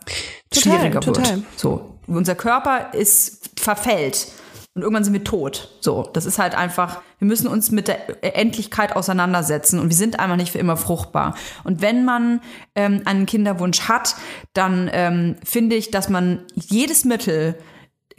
Total, 0.49 0.77
schwieriger 0.79 0.99
total. 1.01 1.35
wird. 1.35 1.43
So, 1.55 1.99
unser 2.07 2.35
Körper 2.35 2.93
ist 2.93 3.51
verfällt. 3.59 4.27
Und 4.75 4.83
irgendwann 4.83 5.03
sind 5.03 5.13
wir 5.13 5.23
tot. 5.23 5.75
So, 5.81 6.09
das 6.13 6.25
ist 6.25 6.39
halt 6.39 6.55
einfach, 6.55 7.01
wir 7.17 7.27
müssen 7.27 7.47
uns 7.47 7.71
mit 7.71 7.87
der 7.87 8.37
Endlichkeit 8.37 8.95
auseinandersetzen 8.95 9.79
und 9.79 9.89
wir 9.89 9.95
sind 9.95 10.19
einfach 10.19 10.37
nicht 10.37 10.51
für 10.51 10.59
immer 10.59 10.77
fruchtbar. 10.77 11.35
Und 11.63 11.81
wenn 11.81 12.05
man 12.05 12.39
ähm, 12.75 13.01
einen 13.05 13.25
Kinderwunsch 13.25 13.89
hat, 13.89 14.15
dann 14.53 14.89
ähm, 14.93 15.35
finde 15.43 15.75
ich, 15.75 15.91
dass 15.91 16.07
man 16.07 16.45
jedes 16.55 17.03
Mittel 17.03 17.55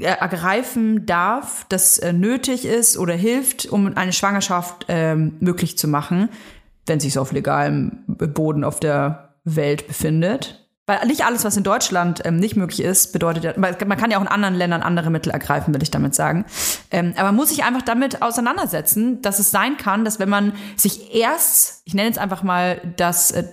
ergreifen 0.02 1.06
darf, 1.06 1.66
das 1.68 1.98
äh, 1.98 2.12
nötig 2.12 2.64
ist 2.64 2.98
oder 2.98 3.14
hilft, 3.14 3.66
um 3.66 3.96
eine 3.96 4.12
Schwangerschaft 4.12 4.86
ähm, 4.88 5.36
möglich 5.40 5.78
zu 5.78 5.88
machen, 5.88 6.28
wenn 6.86 7.00
sich 7.00 7.18
auf 7.18 7.32
legalem 7.32 8.04
Boden 8.06 8.64
auf 8.64 8.80
der 8.80 9.34
Welt 9.44 9.86
befindet. 9.86 10.59
Weil 10.90 11.06
nicht 11.06 11.24
alles, 11.24 11.44
was 11.44 11.56
in 11.56 11.62
Deutschland 11.62 12.20
ähm, 12.24 12.38
nicht 12.40 12.56
möglich 12.56 12.82
ist, 12.82 13.12
bedeutet 13.12 13.44
ja, 13.44 13.52
man 13.56 13.96
kann 13.96 14.10
ja 14.10 14.18
auch 14.18 14.22
in 14.22 14.26
anderen 14.26 14.56
Ländern 14.56 14.82
andere 14.82 15.08
Mittel 15.08 15.30
ergreifen, 15.30 15.72
will 15.72 15.84
ich 15.84 15.92
damit 15.92 16.16
sagen. 16.16 16.44
Ähm, 16.90 17.12
aber 17.14 17.26
man 17.26 17.36
muss 17.36 17.50
sich 17.50 17.62
einfach 17.62 17.82
damit 17.82 18.22
auseinandersetzen, 18.22 19.22
dass 19.22 19.38
es 19.38 19.52
sein 19.52 19.76
kann, 19.76 20.04
dass 20.04 20.18
wenn 20.18 20.28
man 20.28 20.52
sich 20.74 21.14
erst, 21.14 21.82
ich 21.84 21.94
nenne 21.94 22.08
jetzt 22.08 22.18
einfach 22.18 22.42
mal 22.42 22.80
das 22.96 23.30
äh, 23.30 23.44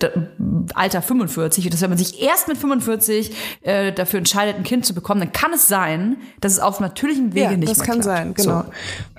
Alter 0.74 1.00
45, 1.00 1.70
dass 1.70 1.80
wenn 1.80 1.90
man 1.90 1.98
sich 1.98 2.20
erst 2.20 2.48
mit 2.48 2.58
45 2.58 3.36
äh, 3.62 3.92
dafür 3.92 4.18
entscheidet, 4.18 4.56
ein 4.56 4.64
Kind 4.64 4.84
zu 4.84 4.92
bekommen, 4.92 5.20
dann 5.20 5.32
kann 5.32 5.52
es 5.52 5.68
sein, 5.68 6.16
dass 6.40 6.54
es 6.54 6.58
auf 6.58 6.80
natürlichem 6.80 7.34
Wege 7.34 7.52
ja, 7.52 7.56
nicht 7.56 7.70
das 7.70 7.78
mehr 7.78 7.86
kann 7.86 8.00
klappt. 8.00 8.18
sein, 8.18 8.34
genau. 8.34 8.62
So. 8.62 8.72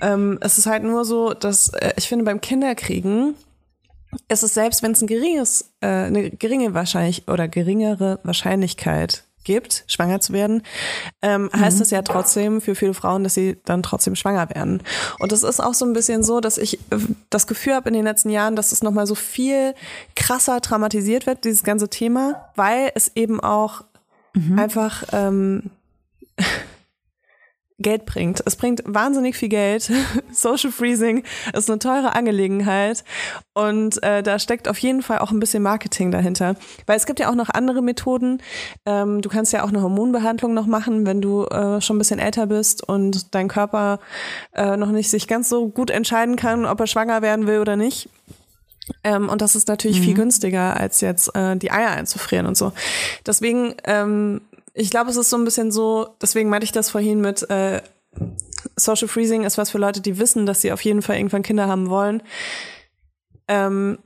Ähm, 0.06 0.38
es 0.42 0.58
ist 0.58 0.66
halt 0.66 0.82
nur 0.82 1.06
so, 1.06 1.32
dass 1.32 1.70
äh, 1.70 1.94
ich 1.96 2.06
finde 2.06 2.26
beim 2.26 2.42
Kinderkriegen 2.42 3.34
ist 4.28 4.42
es 4.42 4.54
selbst, 4.54 4.82
wenn 4.82 4.92
es 4.92 5.02
ein 5.02 5.06
geringes, 5.06 5.72
äh, 5.80 5.86
eine 5.86 6.30
geringe 6.30 6.74
Wahrscheinlich 6.74 7.28
oder 7.28 7.48
geringere 7.48 8.18
Wahrscheinlichkeit 8.22 9.24
gibt, 9.44 9.84
schwanger 9.86 10.20
zu 10.20 10.32
werden, 10.32 10.62
ähm, 11.22 11.50
heißt 11.54 11.80
es 11.80 11.90
ja 11.90 12.02
trotzdem 12.02 12.60
für 12.60 12.74
viele 12.74 12.94
Frauen, 12.94 13.24
dass 13.24 13.34
sie 13.34 13.58
dann 13.64 13.82
trotzdem 13.82 14.14
schwanger 14.14 14.50
werden. 14.50 14.82
Und 15.18 15.32
es 15.32 15.42
ist 15.42 15.60
auch 15.60 15.74
so 15.74 15.86
ein 15.86 15.94
bisschen 15.94 16.22
so, 16.22 16.40
dass 16.40 16.58
ich 16.58 16.74
äh, 16.90 16.98
das 17.30 17.46
Gefühl 17.46 17.74
habe 17.74 17.88
in 17.88 17.94
den 17.94 18.04
letzten 18.04 18.30
Jahren, 18.30 18.54
dass 18.54 18.72
es 18.72 18.82
nochmal 18.82 19.06
so 19.06 19.14
viel 19.14 19.74
krasser 20.14 20.60
dramatisiert 20.60 21.26
wird, 21.26 21.44
dieses 21.44 21.64
ganze 21.64 21.88
Thema, 21.88 22.50
weil 22.54 22.92
es 22.94 23.12
eben 23.14 23.40
auch 23.40 23.82
einfach 24.56 25.02
ähm, 25.12 25.70
Geld 27.80 28.06
bringt. 28.06 28.42
Es 28.44 28.56
bringt 28.56 28.82
wahnsinnig 28.84 29.36
viel 29.36 29.48
Geld. 29.48 29.90
Social 30.32 30.70
Freezing 30.70 31.24
ist 31.54 31.70
eine 31.70 31.78
teure 31.78 32.14
Angelegenheit 32.14 33.04
und 33.54 34.02
äh, 34.02 34.22
da 34.22 34.38
steckt 34.38 34.68
auf 34.68 34.78
jeden 34.78 35.02
Fall 35.02 35.18
auch 35.18 35.30
ein 35.30 35.40
bisschen 35.40 35.62
Marketing 35.62 36.10
dahinter. 36.10 36.56
Weil 36.86 36.96
es 36.96 37.06
gibt 37.06 37.20
ja 37.20 37.30
auch 37.30 37.34
noch 37.34 37.48
andere 37.48 37.82
Methoden. 37.82 38.42
Ähm, 38.86 39.22
du 39.22 39.28
kannst 39.28 39.52
ja 39.52 39.64
auch 39.64 39.68
eine 39.68 39.82
Hormonbehandlung 39.82 40.54
noch 40.54 40.66
machen, 40.66 41.06
wenn 41.06 41.20
du 41.20 41.44
äh, 41.46 41.80
schon 41.80 41.96
ein 41.96 41.98
bisschen 41.98 42.20
älter 42.20 42.46
bist 42.46 42.86
und 42.86 43.34
dein 43.34 43.48
Körper 43.48 44.00
äh, 44.54 44.76
noch 44.76 44.90
nicht 44.90 45.10
sich 45.10 45.26
ganz 45.26 45.48
so 45.48 45.68
gut 45.68 45.90
entscheiden 45.90 46.36
kann, 46.36 46.66
ob 46.66 46.80
er 46.80 46.86
schwanger 46.86 47.22
werden 47.22 47.46
will 47.46 47.60
oder 47.60 47.76
nicht. 47.76 48.08
Ähm, 49.04 49.28
und 49.28 49.40
das 49.40 49.54
ist 49.56 49.68
natürlich 49.68 50.00
viel 50.00 50.14
günstiger, 50.14 50.76
als 50.76 51.00
jetzt 51.00 51.34
äh, 51.34 51.56
die 51.56 51.70
Eier 51.70 51.90
einzufrieren 51.90 52.46
und 52.46 52.56
so. 52.56 52.72
Deswegen, 53.26 53.74
ähm, 53.84 54.40
ich 54.74 54.90
glaube, 54.90 55.10
es 55.10 55.16
ist 55.16 55.30
so 55.30 55.36
ein 55.36 55.44
bisschen 55.44 55.70
so, 55.70 56.16
deswegen 56.20 56.48
meinte 56.48 56.64
ich 56.64 56.72
das 56.72 56.90
vorhin 56.90 57.20
mit 57.20 57.48
äh, 57.50 57.82
Social 58.76 59.08
Freezing 59.08 59.44
ist 59.44 59.58
was 59.58 59.70
für 59.70 59.78
Leute, 59.78 60.00
die 60.00 60.18
wissen, 60.18 60.46
dass 60.46 60.60
sie 60.60 60.72
auf 60.72 60.82
jeden 60.82 61.02
Fall 61.02 61.16
irgendwann 61.16 61.42
Kinder 61.42 61.68
haben 61.68 61.88
wollen. 61.88 62.22
Ähm, 63.48 63.98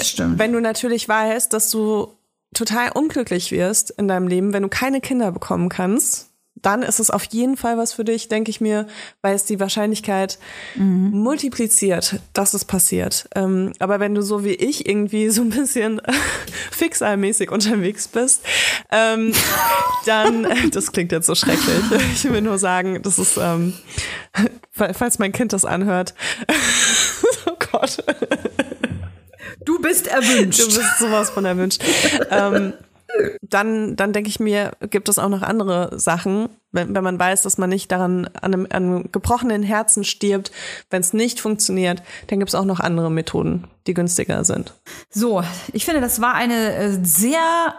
Stimmt. 0.00 0.38
wenn 0.38 0.52
du 0.52 0.60
natürlich 0.60 1.08
weißt, 1.08 1.52
dass 1.52 1.70
du 1.70 2.12
total 2.54 2.90
unglücklich 2.92 3.50
wirst 3.50 3.90
in 3.90 4.08
deinem 4.08 4.28
Leben, 4.28 4.52
wenn 4.52 4.62
du 4.62 4.68
keine 4.68 5.00
Kinder 5.00 5.32
bekommen 5.32 5.68
kannst, 5.68 6.33
dann 6.64 6.82
ist 6.82 6.98
es 6.98 7.10
auf 7.10 7.24
jeden 7.26 7.56
Fall 7.56 7.76
was 7.76 7.92
für 7.92 8.04
dich, 8.04 8.28
denke 8.28 8.50
ich 8.50 8.60
mir, 8.60 8.86
weil 9.22 9.34
es 9.34 9.44
die 9.44 9.60
Wahrscheinlichkeit 9.60 10.38
multipliziert, 10.76 12.20
dass 12.32 12.54
es 12.54 12.64
passiert. 12.64 13.28
Ähm, 13.34 13.72
aber 13.78 14.00
wenn 14.00 14.14
du 14.14 14.22
so 14.22 14.44
wie 14.44 14.54
ich 14.54 14.88
irgendwie 14.88 15.28
so 15.28 15.42
ein 15.42 15.50
bisschen 15.50 16.00
fixalmäßig 16.70 17.50
unterwegs 17.50 18.08
bist, 18.08 18.42
ähm, 18.90 19.32
dann, 20.06 20.46
das 20.70 20.92
klingt 20.92 21.12
jetzt 21.12 21.26
so 21.26 21.34
schrecklich. 21.34 21.84
Ich 22.14 22.24
will 22.24 22.40
nur 22.40 22.58
sagen, 22.58 23.02
das 23.02 23.18
ist, 23.18 23.36
ähm, 23.36 23.74
falls 24.72 25.18
mein 25.18 25.32
Kind 25.32 25.52
das 25.52 25.64
anhört, 25.64 26.14
oh 27.46 27.56
Gott. 27.70 28.02
Du 29.64 29.80
bist 29.80 30.06
erwünscht. 30.06 30.60
Du 30.60 30.66
bist 30.66 30.98
sowas 30.98 31.30
von 31.30 31.44
erwünscht. 31.44 31.82
ähm, 32.30 32.74
dann, 33.42 33.96
dann 33.96 34.12
denke 34.12 34.28
ich 34.28 34.40
mir, 34.40 34.72
gibt 34.90 35.08
es 35.08 35.18
auch 35.18 35.28
noch 35.28 35.42
andere 35.42 35.98
Sachen, 35.98 36.48
wenn, 36.72 36.94
wenn 36.94 37.04
man 37.04 37.18
weiß, 37.18 37.42
dass 37.42 37.58
man 37.58 37.70
nicht 37.70 37.90
daran 37.92 38.26
an 38.40 38.54
einem, 38.54 38.66
an 38.70 38.70
einem 38.84 39.12
gebrochenen 39.12 39.62
Herzen 39.62 40.04
stirbt, 40.04 40.50
wenn 40.90 41.00
es 41.00 41.12
nicht 41.12 41.40
funktioniert, 41.40 42.02
dann 42.28 42.38
gibt 42.40 42.48
es 42.48 42.54
auch 42.54 42.64
noch 42.64 42.80
andere 42.80 43.10
Methoden, 43.10 43.64
die 43.86 43.94
günstiger 43.94 44.44
sind. 44.44 44.74
So, 45.10 45.42
ich 45.72 45.84
finde, 45.84 46.00
das 46.00 46.20
war 46.20 46.34
eine 46.34 46.74
äh, 46.74 46.98
sehr 47.02 47.74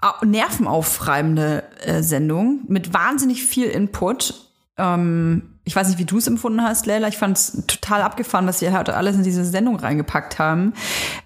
au- 0.00 0.24
nervenaufreibende 0.24 1.64
äh, 1.84 2.02
Sendung 2.02 2.60
mit 2.68 2.94
wahnsinnig 2.94 3.44
viel 3.44 3.66
Input. 3.66 4.34
Ähm, 4.76 5.57
ich 5.68 5.76
weiß 5.76 5.88
nicht, 5.88 5.98
wie 5.98 6.06
du 6.06 6.16
es 6.16 6.26
empfunden 6.26 6.62
hast, 6.62 6.86
Leila. 6.86 7.08
Ich 7.08 7.18
fand 7.18 7.36
es 7.36 7.62
total 7.66 8.00
abgefahren, 8.00 8.46
was 8.46 8.62
wir 8.62 8.72
heute 8.72 8.96
alles 8.96 9.16
in 9.16 9.22
diese 9.22 9.44
Sendung 9.44 9.76
reingepackt 9.76 10.38
haben. 10.38 10.72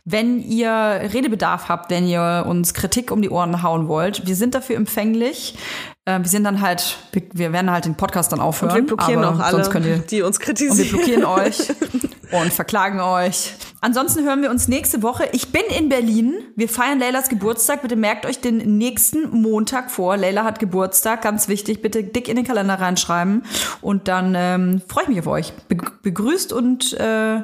Wenn 0.04 0.42
ihr 0.42 0.72
Redebedarf 0.72 1.68
habt, 1.68 1.92
wenn 1.92 2.08
ihr 2.08 2.44
uns 2.48 2.74
Kritik 2.74 3.12
um 3.12 3.22
die 3.22 3.30
Ohren 3.30 3.62
hauen 3.62 3.86
wollt, 3.86 4.26
wir 4.26 4.34
sind 4.34 4.56
dafür 4.56 4.74
empfänglich. 4.74 5.56
Äh, 6.04 6.18
wir 6.18 6.28
sind 6.28 6.44
dann 6.44 6.60
halt, 6.60 6.98
wir, 7.12 7.22
wir 7.32 7.52
werden 7.52 7.70
halt 7.70 7.84
den 7.84 7.94
Podcast 7.94 8.32
dann 8.32 8.40
aufhören. 8.40 8.70
Und 8.72 8.76
wir 8.76 8.86
blockieren 8.86 9.22
aber 9.22 9.36
auch 9.36 9.40
alle, 9.40 9.50
Sonst 9.52 9.70
könnt 9.70 9.86
ihr, 9.86 9.98
die 9.98 10.22
uns 10.22 10.38
und 10.38 10.40
wir 10.40 10.54
kritisieren. 10.54 10.88
blockieren 10.90 11.24
euch 11.24 11.68
und 12.32 12.52
verklagen 12.52 13.00
euch. 13.00 13.54
Ansonsten 13.80 14.24
hören 14.24 14.42
wir 14.42 14.50
uns 14.50 14.66
nächste 14.68 15.02
Woche. 15.02 15.28
Ich 15.32 15.52
bin 15.52 15.62
in 15.76 15.88
Berlin. 15.88 16.34
Wir 16.56 16.68
feiern 16.68 16.98
Leylas 16.98 17.28
Geburtstag. 17.28 17.82
Bitte 17.82 17.96
merkt 17.96 18.26
euch 18.26 18.40
den 18.40 18.78
nächsten 18.78 19.30
Montag 19.30 19.90
vor. 19.90 20.16
Leyla 20.16 20.44
hat 20.44 20.58
Geburtstag. 20.58 21.22
Ganz 21.22 21.48
wichtig. 21.48 21.82
Bitte 21.82 22.02
dick 22.02 22.28
in 22.28 22.36
den 22.36 22.44
Kalender 22.44 22.74
reinschreiben. 22.74 23.42
Und 23.80 24.08
dann 24.08 24.34
ähm, 24.36 24.82
freue 24.88 25.04
ich 25.04 25.08
mich 25.08 25.20
auf 25.20 25.26
euch. 25.28 25.52
Be 25.68 25.76
begrüßt 26.02 26.52
und 26.52 26.92
äh, 26.94 27.40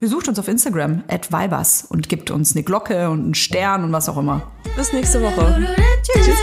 besucht 0.00 0.28
uns 0.28 0.38
auf 0.38 0.48
Instagram 0.48 1.04
at 1.08 1.32
Vibers 1.32 1.86
und 1.88 2.08
gibt 2.08 2.30
uns 2.30 2.54
eine 2.56 2.64
Glocke 2.64 3.10
und 3.10 3.20
einen 3.20 3.34
Stern 3.34 3.84
und 3.84 3.92
was 3.92 4.08
auch 4.08 4.16
immer. 4.16 4.42
Bis 4.76 4.92
nächste 4.92 5.22
Woche. 5.22 5.66
Tschüss. 6.02 6.36